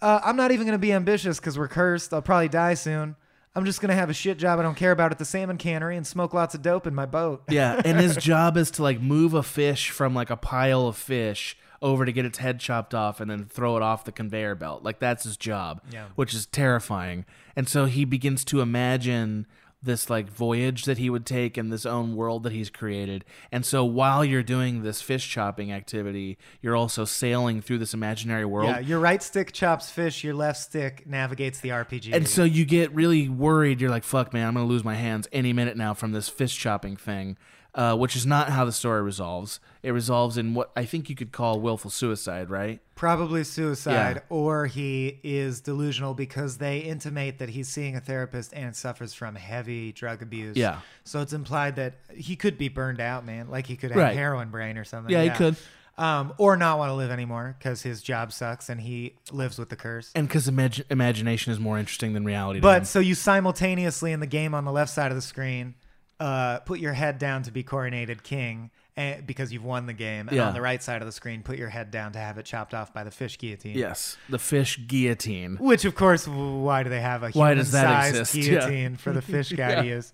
uh, 0.01 0.19
I'm 0.23 0.35
not 0.35 0.51
even 0.51 0.65
going 0.65 0.77
to 0.77 0.81
be 0.81 0.93
ambitious 0.93 1.39
because 1.39 1.57
we're 1.57 1.67
cursed. 1.67 2.13
I'll 2.13 2.21
probably 2.21 2.49
die 2.49 2.73
soon. 2.73 3.15
I'm 3.53 3.65
just 3.65 3.81
going 3.81 3.89
to 3.89 3.95
have 3.95 4.09
a 4.09 4.13
shit 4.13 4.37
job 4.37 4.59
I 4.59 4.61
don't 4.63 4.75
care 4.77 4.91
about 4.93 5.11
at 5.11 5.19
the 5.19 5.25
salmon 5.25 5.57
cannery 5.57 5.97
and 5.97 6.07
smoke 6.07 6.33
lots 6.33 6.55
of 6.55 6.61
dope 6.61 6.87
in 6.87 6.95
my 6.95 7.05
boat. 7.05 7.43
Yeah, 7.49 7.81
and 7.83 7.99
his 7.99 8.15
job 8.31 8.55
is 8.57 8.71
to 8.71 8.83
like 8.83 9.01
move 9.01 9.33
a 9.33 9.43
fish 9.43 9.89
from 9.89 10.15
like 10.15 10.29
a 10.29 10.37
pile 10.37 10.87
of 10.87 10.95
fish 10.95 11.57
over 11.81 12.05
to 12.05 12.11
get 12.13 12.23
its 12.25 12.37
head 12.37 12.59
chopped 12.59 12.93
off 12.93 13.19
and 13.19 13.29
then 13.29 13.43
throw 13.45 13.75
it 13.75 13.81
off 13.83 14.05
the 14.05 14.11
conveyor 14.11 14.55
belt. 14.55 14.83
Like 14.83 14.99
that's 14.99 15.23
his 15.23 15.35
job, 15.35 15.81
Yeah. 15.91 16.05
which 16.15 16.33
is 16.33 16.45
terrifying. 16.45 17.25
And 17.55 17.67
so 17.67 17.85
he 17.85 18.05
begins 18.05 18.45
to 18.45 18.61
imagine 18.61 19.47
this 19.83 20.09
like 20.09 20.29
voyage 20.29 20.85
that 20.85 20.97
he 20.97 21.09
would 21.09 21.25
take 21.25 21.57
in 21.57 21.69
this 21.69 21.85
own 21.85 22.15
world 22.15 22.43
that 22.43 22.51
he's 22.51 22.69
created. 22.69 23.25
And 23.51 23.65
so 23.65 23.83
while 23.83 24.23
you're 24.23 24.43
doing 24.43 24.83
this 24.83 25.01
fish 25.01 25.27
chopping 25.27 25.71
activity, 25.71 26.37
you're 26.61 26.75
also 26.75 27.03
sailing 27.05 27.61
through 27.61 27.79
this 27.79 27.93
imaginary 27.93 28.45
world. 28.45 28.69
Yeah, 28.69 28.79
your 28.79 28.99
right 28.99 29.21
stick 29.23 29.51
chops 29.51 29.89
fish, 29.89 30.23
your 30.23 30.35
left 30.35 30.59
stick 30.59 31.07
navigates 31.07 31.59
the 31.59 31.69
RPG. 31.69 32.13
And 32.13 32.27
so 32.27 32.43
you 32.43 32.65
get 32.65 32.93
really 32.93 33.27
worried. 33.27 33.81
You're 33.81 33.89
like, 33.89 34.03
fuck, 34.03 34.33
man, 34.33 34.47
I'm 34.47 34.53
going 34.53 34.67
to 34.67 34.71
lose 34.71 34.83
my 34.83 34.95
hands 34.95 35.27
any 35.31 35.53
minute 35.53 35.77
now 35.77 35.93
from 35.93 36.11
this 36.11 36.29
fish 36.29 36.55
chopping 36.57 36.95
thing, 36.95 37.37
uh, 37.73 37.95
which 37.95 38.15
is 38.15 38.25
not 38.25 38.49
how 38.49 38.65
the 38.65 38.71
story 38.71 39.01
resolves. 39.01 39.59
It 39.81 39.91
resolves 39.91 40.37
in 40.37 40.53
what 40.53 40.71
I 40.75 40.85
think 40.85 41.09
you 41.09 41.15
could 41.15 41.31
call 41.31 41.59
willful 41.59 41.89
suicide, 41.89 42.49
right? 42.49 42.81
Probably 42.95 43.43
suicide, 43.43 44.17
Yeah. 44.17 44.21
or 44.29 44.65
he 44.67 45.19
is 45.23 45.61
delusional 45.61 46.13
because 46.13 46.57
they 46.57 46.79
intimate 46.79 47.39
that 47.39 47.49
he's 47.49 47.67
seeing 47.69 47.95
a 47.95 48.01
therapist 48.01 48.53
and 48.53 48.75
suffers 48.75 49.13
from 49.13 49.35
heavy 49.35 49.91
drug 49.91 50.21
abuse. 50.21 50.57
Yeah. 50.57 50.79
So 51.05 51.21
it's 51.21 51.33
implied 51.33 51.77
that 51.77 51.95
he 52.13 52.35
could 52.35 52.57
be 52.57 52.67
burned 52.69 52.99
out, 52.99 53.25
man. 53.25 53.49
Like 53.49 53.67
he 53.67 53.75
could 53.77 53.91
have 53.91 53.99
Right. 53.99 54.15
heroin 54.15 54.49
brain 54.49 54.77
or 54.77 54.83
something. 54.83 55.11
Yeah, 55.11 55.23
he 55.23 55.29
could. 55.29 55.55
Um, 55.97 56.33
or 56.37 56.57
not 56.57 56.77
want 56.77 56.89
to 56.89 56.93
live 56.95 57.11
anymore 57.11 57.55
because 57.59 57.81
his 57.83 58.01
job 58.01 58.31
sucks 58.33 58.69
and 58.69 58.81
he 58.81 59.15
lives 59.31 59.57
with 59.59 59.69
the 59.69 59.75
curse. 59.75 60.11
And 60.15 60.27
because 60.27 60.47
imag- 60.47 60.83
imagination 60.89 61.51
is 61.51 61.59
more 61.59 61.77
interesting 61.77 62.13
than 62.13 62.23
reality. 62.23 62.59
But 62.59 62.87
so 62.87 62.99
you 62.99 63.13
simultaneously 63.13 64.11
in 64.11 64.19
the 64.19 64.25
game 64.27 64.53
on 64.55 64.65
the 64.65 64.71
left 64.71 64.91
side 64.91 65.11
of 65.11 65.15
the 65.15 65.21
screen, 65.21 65.75
uh, 66.21 66.59
put 66.59 66.79
your 66.79 66.93
head 66.93 67.17
down 67.17 67.41
to 67.43 67.51
be 67.51 67.63
coronated 67.63 68.21
king 68.23 68.69
eh, 68.97 69.21
because 69.25 69.51
you've 69.51 69.63
won 69.63 69.85
the 69.87 69.93
game, 69.93 70.27
and 70.27 70.37
Yeah. 70.37 70.47
on 70.47 70.53
the 70.53 70.61
right 70.61 70.81
side 70.83 71.01
of 71.01 71.05
the 71.07 71.11
screen, 71.11 71.41
put 71.43 71.57
your 71.57 71.69
head 71.69 71.89
down 71.89 72.11
to 72.11 72.19
have 72.19 72.37
it 72.37 72.45
chopped 72.45 72.73
off 72.73 72.93
by 72.93 73.03
the 73.03 73.09
fish 73.11 73.37
guillotine. 73.37 73.75
yes, 73.77 74.17
the 74.29 74.37
fish 74.37 74.79
guillotine. 74.87 75.55
Which, 75.59 75.83
of 75.85 75.95
course, 75.95 76.25
w- 76.25 76.59
why 76.59 76.83
do 76.83 76.89
they 76.89 77.01
have 77.01 77.23
a 77.23 77.29
Why 77.31 77.53
does 77.55 77.71
that 77.71 77.87
human-sized 77.87 78.19
exist? 78.19 78.35
Yeah. 78.35 78.59
guillotine 78.59 78.95
for 78.97 79.11
the 79.13 79.21
fish 79.21 79.49
guy 79.53 79.75
to 79.81 79.85
Yeah. 79.85 79.95
use? 79.95 80.13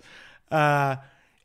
Uh, 0.50 0.96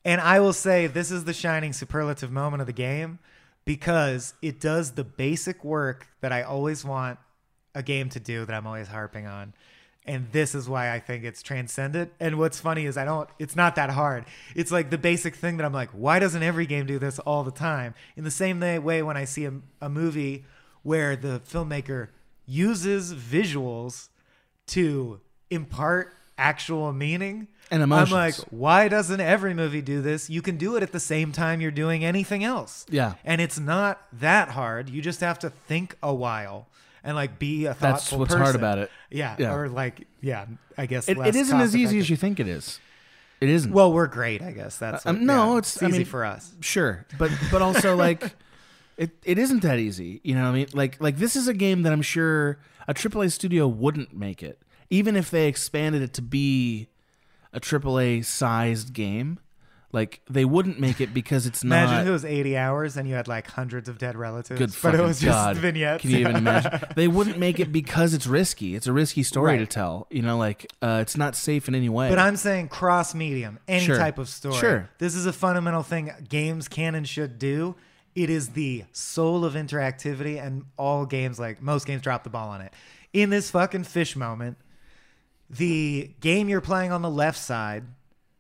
and 0.05 0.21
I 0.21 0.39
will 0.41 0.53
say 0.53 0.87
this 0.87 1.11
is 1.11 1.25
the 1.25 1.33
shining 1.35 1.73
superlative 1.73 2.31
moment 2.31 2.61
of 2.61 2.67
the 2.67 2.73
game 2.73 3.19
because 3.65 4.35
it 4.43 4.61
does 4.61 4.93
the 4.93 5.05
basic 5.05 5.65
work 5.65 6.07
that 6.21 6.33
I 6.33 6.43
always 6.43 6.85
want 6.85 7.19
a 7.75 7.83
game 7.83 8.09
to 8.11 8.21
do 8.21 8.45
that 8.45 8.55
I'm 8.55 8.67
always 8.67 8.89
harping 8.89 9.27
on. 9.27 9.55
And 10.05 10.33
this 10.33 10.55
is 10.55 10.69
why 10.69 10.93
I 10.93 10.99
think 10.99 11.23
it's 11.23 11.43
transcendent. 11.43 12.13
And 12.19 12.37
what's 12.39 12.59
funny 12.59 12.87
is 12.87 12.97
I 12.97 13.05
don't, 13.05 13.29
it's 13.39 13.55
not 13.55 13.77
that 13.77 13.91
hard. 13.91 14.25
It's 14.57 14.73
like 14.73 14.91
the 14.91 14.99
basic 14.99 15.37
thing 15.37 15.59
that 15.59 15.65
I'm 15.65 15.73
like, 15.73 15.91
why 15.91 16.19
doesn't 16.19 16.43
every 16.43 16.67
game 16.67 16.87
do 16.87 16.99
this 16.99 17.21
all 17.21 17.45
the 17.45 17.53
time? 17.53 17.95
In 18.17 18.25
the 18.25 18.31
same 18.31 18.59
way, 18.61 19.03
when 19.03 19.17
I 19.17 19.25
see 19.25 19.45
a, 19.45 19.53
a 19.81 19.89
movie 19.89 20.45
where 20.83 21.15
the 21.15 21.41
filmmaker 21.49 22.09
uses 22.47 23.15
visuals 23.15 24.09
to 24.67 25.21
impart 25.51 26.15
actual 26.37 26.93
meaning. 26.93 27.47
And 27.71 27.83
emotions. 27.83 28.13
I'm 28.13 28.19
like, 28.19 28.35
why 28.51 28.89
doesn't 28.89 29.21
every 29.21 29.55
movie 29.55 29.81
do 29.81 30.03
this? 30.03 30.29
You 30.29 30.43
can 30.43 30.57
do 30.57 30.77
it 30.77 30.83
at 30.83 30.93
the 30.93 31.01
same 31.01 31.31
time 31.31 31.61
you're 31.61 31.71
doing 31.71 32.05
anything 32.05 32.43
else. 32.43 32.85
Yeah. 32.91 33.15
And 33.25 33.41
it's 33.41 33.59
not 33.59 34.03
that 34.13 34.51
hard. 34.51 34.91
You 34.91 35.01
just 35.01 35.21
have 35.21 35.39
to 35.41 35.51
think 35.51 35.97
a 36.03 36.13
while 36.13 36.67
and 37.05 37.17
like 37.17 37.39
be 37.39 37.67
a 37.67 37.75
thoughtful 37.75 37.89
That's 37.91 38.13
what's 38.13 38.29
person. 38.33 38.43
hard 38.43 38.55
about 38.57 38.79
it. 38.79 38.91
Yeah. 39.11 39.37
Yeah. 39.39 39.55
Or 39.55 39.69
like, 39.69 40.07
yeah, 40.21 40.47
I 40.79 40.87
guess 40.87 41.09
It, 41.09 41.17
less 41.17 41.29
it 41.29 41.37
isn't 41.37 41.61
as 41.61 41.75
easy 41.75 41.85
cost-effective. 41.85 42.01
as 42.03 42.11
you 42.11 42.17
think 42.17 42.41
it 42.41 42.49
is. 42.49 42.81
It 43.41 43.49
isn't. 43.49 43.73
Well, 43.73 43.93
we're 43.93 44.07
great, 44.07 44.41
I 44.41 44.53
guess. 44.53 44.77
That's 44.79 45.05
Um, 45.05 45.17
what- 45.17 45.23
no, 45.25 45.53
yeah, 45.53 45.59
it's, 45.59 45.83
I 45.83 45.89
easy 45.89 45.99
mean, 45.99 46.07
for 46.07 46.25
us. 46.25 46.53
Sure, 46.61 47.05
but 47.19 47.31
but 47.51 47.61
also 47.61 47.97
like 48.07 48.37
it 48.97 49.11
it 49.25 49.37
isn't 49.39 49.63
that 49.63 49.79
easy. 49.81 50.21
You 50.23 50.35
know 50.37 50.43
what 50.45 50.51
I 50.51 50.53
mean? 50.53 50.67
Like 50.75 51.01
like 51.01 51.17
this 51.17 51.35
is 51.35 51.49
a 51.49 51.55
game 51.55 51.83
that 51.83 51.93
I'm 51.93 52.03
sure 52.03 52.59
a 52.87 52.95
AAA 52.95 53.33
studio 53.33 53.67
wouldn't 53.67 54.15
make 54.15 54.43
it, 54.45 54.61
even 54.91 55.17
if 55.17 55.29
they 55.31 55.49
expanded 55.49 56.03
it 56.03 56.13
to 56.15 56.23
be 56.23 56.87
a 57.53 57.59
AAA 57.61 58.25
sized 58.25 58.93
game. 58.93 59.39
Like 59.93 60.23
they 60.29 60.47
wouldn't 60.47 60.81
make 60.81 61.03
it 61.03 61.13
because 61.13 61.45
it's 61.45 61.63
not. 61.63 61.77
Imagine 61.85 62.01
if 62.01 62.07
it 62.09 62.11
was 62.13 62.25
80 62.25 62.57
hours 62.57 62.97
and 62.97 63.07
you 63.07 63.15
had 63.15 63.29
like 63.29 63.47
hundreds 63.47 63.91
of 63.91 63.99
dead 63.99 64.17
relatives. 64.17 64.59
Good 64.59 64.75
but 64.83 64.95
it 64.95 65.03
was 65.03 65.21
just 65.21 65.37
God. 65.37 65.57
vignettes. 65.59 66.01
Can 66.01 66.11
you 66.11 66.19
even 66.19 66.37
imagine? 66.37 66.81
they 66.97 67.09
wouldn't 67.09 67.39
make 67.39 67.61
it 67.61 67.71
because 67.73 68.15
it's 68.15 68.27
risky. 68.27 68.75
It's 68.75 68.87
a 68.87 68.93
risky 68.93 69.23
story 69.23 69.59
to 69.59 69.67
tell. 69.67 70.07
You 70.11 70.23
know, 70.23 70.39
like 70.39 70.73
uh, 70.81 71.01
it's 71.03 71.15
not 71.15 71.37
safe 71.37 71.69
in 71.69 71.75
any 71.75 71.91
way. 71.91 72.09
But 72.09 72.19
I'm 72.19 72.37
saying 72.37 72.69
cross 72.69 73.15
medium, 73.15 73.59
any 73.69 73.85
Sure. 73.85 73.99
type 73.99 74.17
of 74.17 74.31
story. 74.31 74.57
Sure. 74.57 74.89
This 74.97 75.15
is 75.15 75.27
a 75.27 75.33
fundamental 75.33 75.83
thing 75.83 76.11
games 76.27 76.69
can 76.69 76.95
and 76.95 77.07
should 77.07 77.39
do. 77.39 77.75
It 78.15 78.31
is 78.31 78.51
the 78.51 78.85
soul 78.93 79.45
of 79.45 79.55
interactivity, 79.55 80.43
and 80.43 80.65
all 80.79 81.05
games, 81.05 81.39
like 81.39 81.61
most 81.61 81.87
games, 81.87 82.01
drop 82.03 82.25
the 82.25 82.31
ball 82.31 82.49
on 82.49 82.63
it. 82.63 82.73
In 83.13 83.29
this 83.29 83.51
fucking 83.51 83.85
fish 83.85 84.17
moment, 84.17 84.57
the 85.51 86.15
game 86.21 86.49
you're 86.49 86.61
playing 86.63 86.93
on 86.93 87.03
the 87.03 87.11
left 87.11 87.39
side 87.39 87.85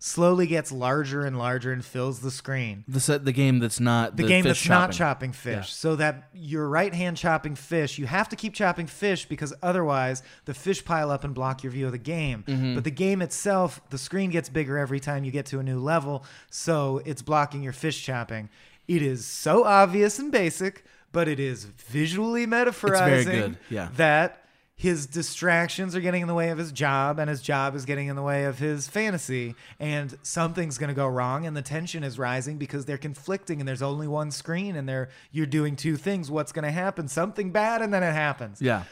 slowly 0.05 0.49
gets 0.49 0.73
larger 0.73 1.25
and 1.25 1.39
larger 1.39 1.71
and 1.73 1.85
fills 1.85 2.19
the 2.21 2.31
screen. 2.31 2.83
the 2.89 2.99
set, 2.99 3.25
the 3.25 3.31
game 3.31 3.61
that's 3.61 3.79
not 3.79 4.17
The, 4.17 4.25
the, 4.25 4.29
game 4.29 4.43
that's 4.45 4.69
not 4.69 4.87
chopping. 4.91 5.31
chopping 5.31 5.33
fish. 5.33 5.55
Yeah. 5.55 5.63
So 5.63 5.95
that 5.97 6.29
your 6.35 6.69
right 6.69 6.93
hand 6.93 7.17
chopping 7.17 7.55
fish, 7.55 7.99
you 7.99 8.07
have 8.07 8.29
to 8.31 8.35
keep 8.37 8.53
chopping 8.53 8.89
fish 8.89 9.27
because 9.27 9.55
otherwise 9.63 10.25
the 10.45 10.55
fish 10.55 10.85
pile 10.85 11.13
up 11.13 11.23
and 11.23 11.33
block 11.35 11.63
your 11.63 11.71
view 11.71 11.87
of 11.87 11.93
the 11.93 11.99
game. 11.99 12.43
Mhm. 12.49 12.75
But 12.75 12.83
the 12.83 12.91
game 12.91 13.23
itself, 13.23 13.81
the 13.91 13.99
screen 13.99 14.31
gets 14.31 14.49
bigger 14.49 14.77
every 14.77 14.99
time 14.99 15.23
you 15.23 15.31
get 15.31 15.47
to 15.47 15.61
a 15.61 15.63
new 15.63 15.79
level, 15.79 16.25
so 16.51 17.01
it's 17.05 17.23
blocking 17.23 17.63
your 17.63 17.73
fish 17.73 18.03
chopping. 18.05 18.49
It 18.89 19.03
is 19.03 19.25
so 19.25 19.63
obvious 19.63 20.19
and 20.19 20.33
basic, 20.33 20.85
but 21.13 21.29
it 21.29 21.39
is 21.39 21.65
visually 21.65 22.45
metaphorizing 22.45 23.25
good, 23.25 23.59
yeah. 23.71 23.89
that 23.97 24.42
his 24.83 25.07
distractions 25.07 25.95
are 25.95 26.01
getting 26.01 26.23
in 26.23 26.27
the 26.27 26.35
way 26.35 26.49
of 26.49 26.59
his 26.59 26.73
job 26.73 27.21
and 27.21 27.31
his 27.31 27.41
job 27.41 27.77
is 27.77 27.85
getting 27.85 28.09
in 28.09 28.17
the 28.17 28.23
way 28.23 28.47
of 28.47 28.59
his 28.59 28.89
fantasy 28.89 29.55
and 29.79 30.19
something's 30.25 30.77
going 30.77 30.89
to 30.89 30.95
go 30.95 31.07
wrong 31.07 31.47
and 31.47 31.57
the 31.57 31.63
tension 31.63 32.03
is 32.03 32.19
rising 32.19 32.59
because 32.59 32.85
they're 32.85 32.99
conflicting 32.99 33.61
and 33.61 33.69
there's 33.69 33.81
only 33.81 34.09
one 34.09 34.33
screen 34.33 34.75
and 34.75 34.89
they're 34.89 35.09
you're 35.31 35.47
doing 35.47 35.77
two 35.77 35.97
things. 35.97 36.33
What's 36.33 36.51
going 36.51 36.65
to 36.65 36.73
happen? 36.73 37.07
Something 37.07 37.53
bad 37.53 37.81
and 37.81 37.95
then 37.95 38.03
it 38.03 38.11
happens. 38.13 38.61
Yeah. 38.61 38.83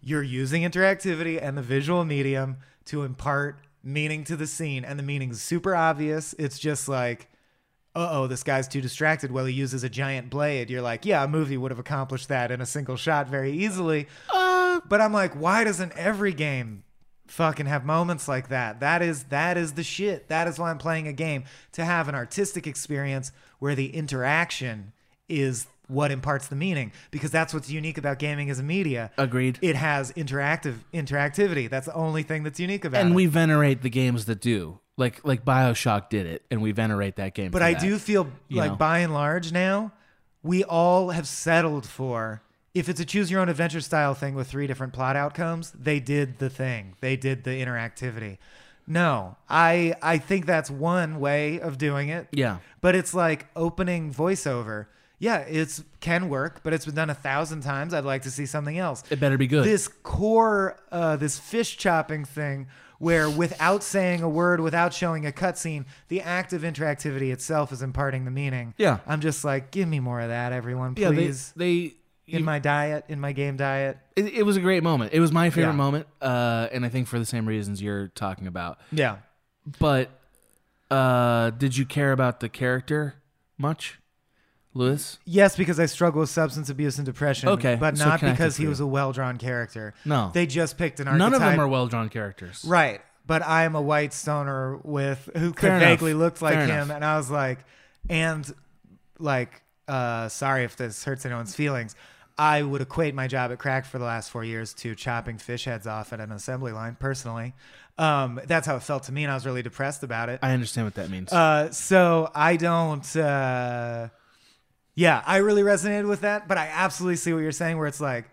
you're 0.00 0.22
using 0.22 0.62
interactivity 0.62 1.42
and 1.42 1.58
the 1.58 1.62
visual 1.62 2.04
medium 2.04 2.58
to 2.84 3.02
impart 3.02 3.58
meaning 3.82 4.22
to 4.22 4.36
the 4.36 4.46
scene 4.46 4.84
and 4.84 4.96
the 4.96 5.02
meaning's 5.02 5.42
super 5.42 5.74
obvious. 5.74 6.36
It's 6.38 6.56
just 6.56 6.88
like 6.88 7.28
uh-oh 7.96 8.28
this 8.28 8.44
guy's 8.44 8.68
too 8.68 8.80
distracted. 8.80 9.32
Well 9.32 9.46
he 9.46 9.54
uses 9.54 9.82
a 9.82 9.88
giant 9.88 10.30
blade. 10.30 10.70
You're 10.70 10.82
like 10.82 11.04
yeah 11.04 11.24
a 11.24 11.26
movie 11.26 11.56
would 11.56 11.72
have 11.72 11.80
accomplished 11.80 12.28
that 12.28 12.52
in 12.52 12.60
a 12.60 12.66
single 12.66 12.96
shot 12.96 13.26
very 13.28 13.50
easily. 13.50 14.06
Uh, 14.32 14.41
but 14.88 15.00
i'm 15.00 15.12
like 15.12 15.32
why 15.34 15.64
doesn't 15.64 15.92
every 15.96 16.32
game 16.32 16.84
fucking 17.26 17.66
have 17.66 17.84
moments 17.84 18.28
like 18.28 18.48
that 18.48 18.80
that 18.80 19.00
is 19.00 19.24
that 19.24 19.56
is 19.56 19.72
the 19.72 19.82
shit 19.82 20.28
that 20.28 20.46
is 20.46 20.58
why 20.58 20.70
i'm 20.70 20.78
playing 20.78 21.08
a 21.08 21.12
game 21.12 21.44
to 21.72 21.84
have 21.84 22.08
an 22.08 22.14
artistic 22.14 22.66
experience 22.66 23.32
where 23.58 23.74
the 23.74 23.94
interaction 23.94 24.92
is 25.28 25.66
what 25.88 26.10
imparts 26.10 26.48
the 26.48 26.56
meaning 26.56 26.92
because 27.10 27.30
that's 27.30 27.52
what's 27.54 27.70
unique 27.70 27.96
about 27.98 28.18
gaming 28.18 28.48
as 28.50 28.58
a 28.58 28.62
media 28.62 29.10
Agreed. 29.18 29.58
it 29.62 29.76
has 29.76 30.12
interactive 30.12 30.76
interactivity 30.92 31.68
that's 31.70 31.86
the 31.86 31.94
only 31.94 32.22
thing 32.22 32.42
that's 32.42 32.60
unique 32.60 32.84
about 32.84 32.98
and 33.00 33.08
it 33.08 33.10
And 33.10 33.16
we 33.16 33.26
venerate 33.26 33.82
the 33.82 33.90
games 33.90 34.26
that 34.26 34.40
do. 34.40 34.78
Like 34.98 35.24
like 35.24 35.42
Bioshock 35.42 36.10
did 36.10 36.26
it, 36.26 36.44
and 36.50 36.60
we 36.60 36.72
venerate 36.72 37.16
that 37.16 37.34
game. 37.34 37.50
But 37.50 37.62
I 37.62 37.72
that, 37.72 37.80
do 37.80 37.98
feel 37.98 38.30
you 38.48 38.58
like 38.58 38.72
know? 38.72 38.76
by 38.76 38.98
and 38.98 39.14
large 39.14 39.50
now, 39.50 39.92
we 40.42 40.64
all 40.64 41.10
have 41.10 41.26
settled 41.26 41.86
for 41.86 42.42
if 42.74 42.88
it's 42.88 43.00
a 43.00 43.04
choose 43.04 43.30
your 43.30 43.40
own 43.40 43.48
adventure 43.48 43.80
style 43.80 44.14
thing 44.14 44.34
with 44.34 44.48
three 44.48 44.66
different 44.66 44.92
plot 44.92 45.14
outcomes, 45.16 45.70
they 45.72 46.00
did 46.00 46.38
the 46.38 46.48
thing. 46.50 46.94
They 47.00 47.16
did 47.16 47.44
the 47.44 47.50
interactivity. 47.50 48.38
No, 48.86 49.36
I 49.48 49.94
I 50.02 50.18
think 50.18 50.46
that's 50.46 50.70
one 50.70 51.20
way 51.20 51.60
of 51.60 51.78
doing 51.78 52.08
it. 52.08 52.26
Yeah. 52.32 52.58
But 52.80 52.94
it's 52.96 53.14
like 53.14 53.46
opening 53.54 54.12
voiceover. 54.12 54.86
Yeah, 55.18 55.38
it's 55.38 55.84
can 56.00 56.28
work, 56.28 56.62
but 56.64 56.72
it's 56.72 56.84
been 56.84 56.96
done 56.96 57.08
a 57.10 57.14
thousand 57.14 57.60
times. 57.60 57.94
I'd 57.94 58.04
like 58.04 58.22
to 58.22 58.30
see 58.30 58.44
something 58.44 58.76
else. 58.76 59.04
It 59.08 59.20
better 59.20 59.38
be 59.38 59.46
good. 59.46 59.64
This 59.64 59.86
core, 59.86 60.76
uh, 60.90 61.14
this 61.14 61.38
fish 61.38 61.76
chopping 61.76 62.24
thing, 62.24 62.66
where 62.98 63.30
without 63.30 63.84
saying 63.84 64.22
a 64.22 64.28
word, 64.28 64.58
without 64.58 64.92
showing 64.92 65.24
a 65.24 65.30
cutscene, 65.30 65.84
the 66.08 66.20
act 66.22 66.52
of 66.52 66.62
interactivity 66.62 67.32
itself 67.32 67.70
is 67.70 67.82
imparting 67.82 68.24
the 68.24 68.32
meaning. 68.32 68.74
Yeah. 68.78 68.98
I'm 69.06 69.20
just 69.20 69.44
like, 69.44 69.70
give 69.70 69.86
me 69.86 70.00
more 70.00 70.20
of 70.20 70.28
that, 70.28 70.52
everyone, 70.52 70.96
please. 70.96 71.02
Yeah, 71.04 71.62
they- 71.64 71.86
they, 71.88 71.94
in 72.32 72.44
my 72.44 72.58
diet, 72.58 73.04
in 73.08 73.20
my 73.20 73.32
game 73.32 73.56
diet. 73.56 73.98
It, 74.16 74.26
it 74.34 74.42
was 74.44 74.56
a 74.56 74.60
great 74.60 74.82
moment. 74.82 75.12
It 75.12 75.20
was 75.20 75.32
my 75.32 75.50
favorite 75.50 75.72
Yeah. 75.72 75.76
moment, 75.76 76.06
uh, 76.20 76.68
and 76.72 76.84
I 76.84 76.88
think 76.88 77.06
for 77.08 77.18
the 77.18 77.26
same 77.26 77.46
reasons 77.46 77.80
you're 77.82 78.08
talking 78.08 78.46
about. 78.46 78.78
Yeah. 78.90 79.16
But 79.78 80.10
uh, 80.90 81.50
did 81.50 81.76
you 81.76 81.84
care 81.86 82.12
about 82.12 82.40
the 82.40 82.48
character 82.48 83.14
much? 83.58 83.98
Lewis? 84.74 85.18
Yes, 85.26 85.54
because 85.54 85.78
I 85.78 85.84
struggle 85.86 86.20
with 86.20 86.30
substance 86.30 86.70
abuse 86.70 86.96
and 86.96 87.04
depression. 87.04 87.50
Okay, 87.50 87.76
but 87.78 87.98
so 87.98 88.06
not 88.06 88.20
because 88.22 88.56
he 88.56 88.66
was 88.66 88.80
a 88.80 88.86
well-drawn 88.86 89.36
character. 89.36 89.92
No. 90.06 90.30
they 90.32 90.46
just 90.46 90.78
picked 90.78 90.98
an 90.98 91.08
archetype. 91.08 91.30
None 91.30 91.34
of 91.34 91.40
them 91.42 91.60
are 91.60 91.68
well 91.68 91.88
drawn 91.88 92.08
characters. 92.08 92.64
Right. 92.66 93.02
But 93.26 93.42
I'm 93.46 93.74
a 93.76 93.82
white 93.82 94.14
stoner 94.14 94.78
with 94.78 95.28
who 95.36 95.52
could 95.52 95.60
Fair 95.68 95.76
enough. 95.76 95.88
vaguely 95.90 96.14
look 96.14 96.40
like 96.40 96.54
Fair 96.54 96.64
him, 96.66 96.70
enough. 96.84 96.90
and 96.96 97.04
I 97.04 97.16
was 97.18 97.30
like, 97.30 97.58
and 98.08 98.50
like, 99.18 99.60
uh, 99.86 100.28
sorry 100.28 100.64
if 100.64 100.76
this 100.76 101.04
hurts 101.04 101.26
anyone's 101.26 101.54
feelings. 101.54 101.94
I 102.38 102.62
would 102.62 102.80
equate 102.80 103.14
my 103.14 103.26
job 103.26 103.52
at 103.52 103.58
Cracked 103.58 103.86
for 103.86 103.98
the 103.98 104.04
last 104.04 104.30
four 104.30 104.44
years 104.44 104.74
to 104.74 104.94
chopping 104.94 105.38
fish 105.38 105.64
heads 105.64 105.86
off 105.86 106.12
at 106.12 106.20
an 106.20 106.32
assembly 106.32 106.72
line. 106.72 106.96
Personally, 106.98 107.54
um, 107.98 108.40
that's 108.46 108.66
how 108.66 108.76
it 108.76 108.82
felt 108.82 109.04
to 109.04 109.12
me, 109.12 109.24
and 109.24 109.30
I 109.30 109.34
was 109.34 109.46
really 109.46 109.62
depressed 109.62 110.02
about 110.02 110.28
it. 110.28 110.40
I 110.42 110.52
understand 110.52 110.86
what 110.86 110.94
that 110.94 111.10
means. 111.10 111.32
Uh, 111.32 111.70
so 111.70 112.30
I 112.34 112.56
don't. 112.56 113.16
Uh, 113.16 114.08
yeah, 114.94 115.22
I 115.26 115.38
really 115.38 115.62
resonated 115.62 116.08
with 116.08 116.20
that, 116.22 116.48
but 116.48 116.58
I 116.58 116.68
absolutely 116.72 117.16
see 117.16 117.32
what 117.32 117.40
you're 117.40 117.52
saying. 117.52 117.78
Where 117.78 117.86
it's 117.86 118.00
like 118.00 118.30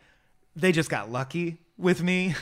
they 0.55 0.71
just 0.71 0.89
got 0.89 1.11
lucky 1.11 1.57
with 1.77 2.01
me. 2.01 2.35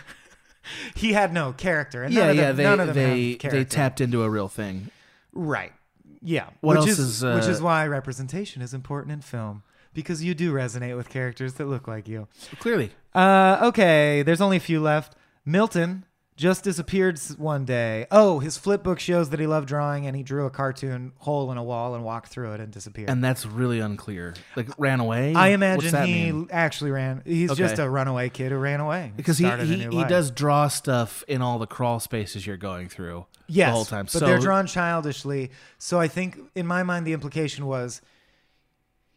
he 0.95 1.13
had 1.13 1.33
no 1.33 1.53
character, 1.53 2.03
and 2.03 2.13
yeah, 2.13 2.21
none 2.21 2.29
of 2.29 2.35
yeah. 2.35 2.45
them, 2.47 2.55
They 2.57 2.63
none 2.63 2.79
of 2.79 2.87
them 2.87 2.95
they 2.95 3.35
they 3.35 3.65
tapped 3.65 4.01
into 4.01 4.23
a 4.23 4.29
real 4.29 4.47
thing. 4.47 4.91
right. 5.33 5.73
Yeah, 6.19 6.49
What 6.61 6.79
which 6.79 6.89
else 6.89 6.89
is, 6.89 6.99
is, 6.99 7.23
uh, 7.23 7.33
which 7.35 7.45
is 7.45 7.61
why 7.61 7.85
representation 7.85 8.63
is 8.63 8.73
important 8.73 9.13
in 9.13 9.21
film 9.21 9.61
because 9.97 10.23
you 10.23 10.35
do 10.35 10.53
resonate 10.53 10.95
with 10.95 11.09
characters 11.09 11.55
that 11.55 11.65
look 11.65 11.87
like 11.87 12.07
you. 12.07 12.27
Clearly. 12.59 12.91
Uh, 13.15 13.57
okay, 13.63 14.21
there's 14.21 14.39
only 14.41 14.57
a 14.57 14.59
few 14.59 14.79
left. 14.79 15.15
Milton 15.43 16.05
just 16.35 16.63
disappeared 16.63 17.19
one 17.39 17.65
day. 17.65 18.05
Oh, 18.11 18.37
his 18.37 18.59
flip 18.59 18.83
book 18.83 18.99
shows 18.99 19.31
that 19.31 19.39
he 19.39 19.47
loved 19.47 19.67
drawing 19.67 20.05
and 20.05 20.15
he 20.15 20.21
drew 20.21 20.45
a 20.45 20.51
cartoon 20.51 21.13
hole 21.17 21.51
in 21.51 21.57
a 21.57 21.63
wall 21.63 21.95
and 21.95 22.03
walked 22.05 22.27
through 22.27 22.53
it 22.53 22.59
and 22.59 22.71
disappeared. 22.71 23.09
And 23.09 23.23
that's 23.23 23.43
really 23.47 23.79
unclear. 23.79 24.35
Like 24.55 24.67
ran 24.77 24.99
away. 24.99 25.33
I 25.33 25.47
What's 25.49 25.53
imagine 25.55 25.91
that 25.93 26.07
he 26.07 26.31
mean? 26.31 26.47
actually 26.51 26.91
ran. 26.91 27.23
He's 27.25 27.49
Okay. 27.49 27.63
just 27.63 27.79
a 27.79 27.89
runaway 27.89 28.29
kid 28.29 28.51
who 28.51 28.59
ran 28.59 28.79
away 28.79 29.13
because 29.15 29.39
he 29.39 29.45
started 29.45 29.63
a 29.63 29.65
he, 29.65 29.77
new 29.77 29.89
he 29.89 29.97
life. 29.97 30.09
does 30.09 30.29
draw 30.29 30.67
stuff 30.67 31.23
in 31.27 31.41
all 31.41 31.57
the 31.57 31.65
crawl 31.65 31.99
spaces 31.99 32.45
you're 32.45 32.55
going 32.55 32.87
through 32.87 33.25
yes, 33.47 33.69
the 33.69 33.71
whole 33.73 33.85
time. 33.85 34.05
but 34.05 34.11
so 34.11 34.19
they're 34.19 34.37
drawn 34.37 34.67
childishly. 34.67 35.49
So 35.79 35.99
I 35.99 36.07
think 36.07 36.37
in 36.53 36.67
my 36.67 36.83
mind 36.83 37.07
the 37.07 37.13
implication 37.13 37.65
was 37.65 37.99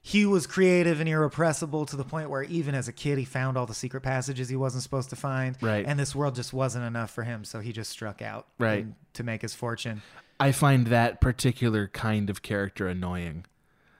he 0.02 0.24
was 0.24 0.46
creative 0.46 0.98
and 1.00 1.08
irrepressible 1.08 1.84
to 1.86 1.96
the 1.96 2.04
point 2.04 2.30
where 2.30 2.42
even 2.44 2.74
as 2.74 2.88
a 2.88 2.92
kid 2.92 3.18
he 3.18 3.24
found 3.24 3.58
all 3.58 3.66
the 3.66 3.74
secret 3.74 4.00
passages 4.02 4.48
he 4.48 4.56
wasn't 4.56 4.82
supposed 4.82 5.10
to 5.10 5.16
find. 5.16 5.56
Right. 5.60 5.84
and 5.86 5.98
this 5.98 6.14
world 6.14 6.34
just 6.34 6.52
wasn't 6.52 6.84
enough 6.86 7.10
for 7.10 7.22
him, 7.22 7.44
so 7.44 7.60
he 7.60 7.72
just 7.72 7.90
struck 7.90 8.22
out. 8.22 8.46
Right. 8.58 8.84
and- 8.84 8.94
to 9.14 9.24
make 9.24 9.42
his 9.42 9.54
fortune. 9.54 10.02
I 10.38 10.52
find 10.52 10.86
that 10.86 11.20
particular 11.20 11.88
kind 11.88 12.30
of 12.30 12.40
character 12.42 12.86
annoying. 12.88 13.44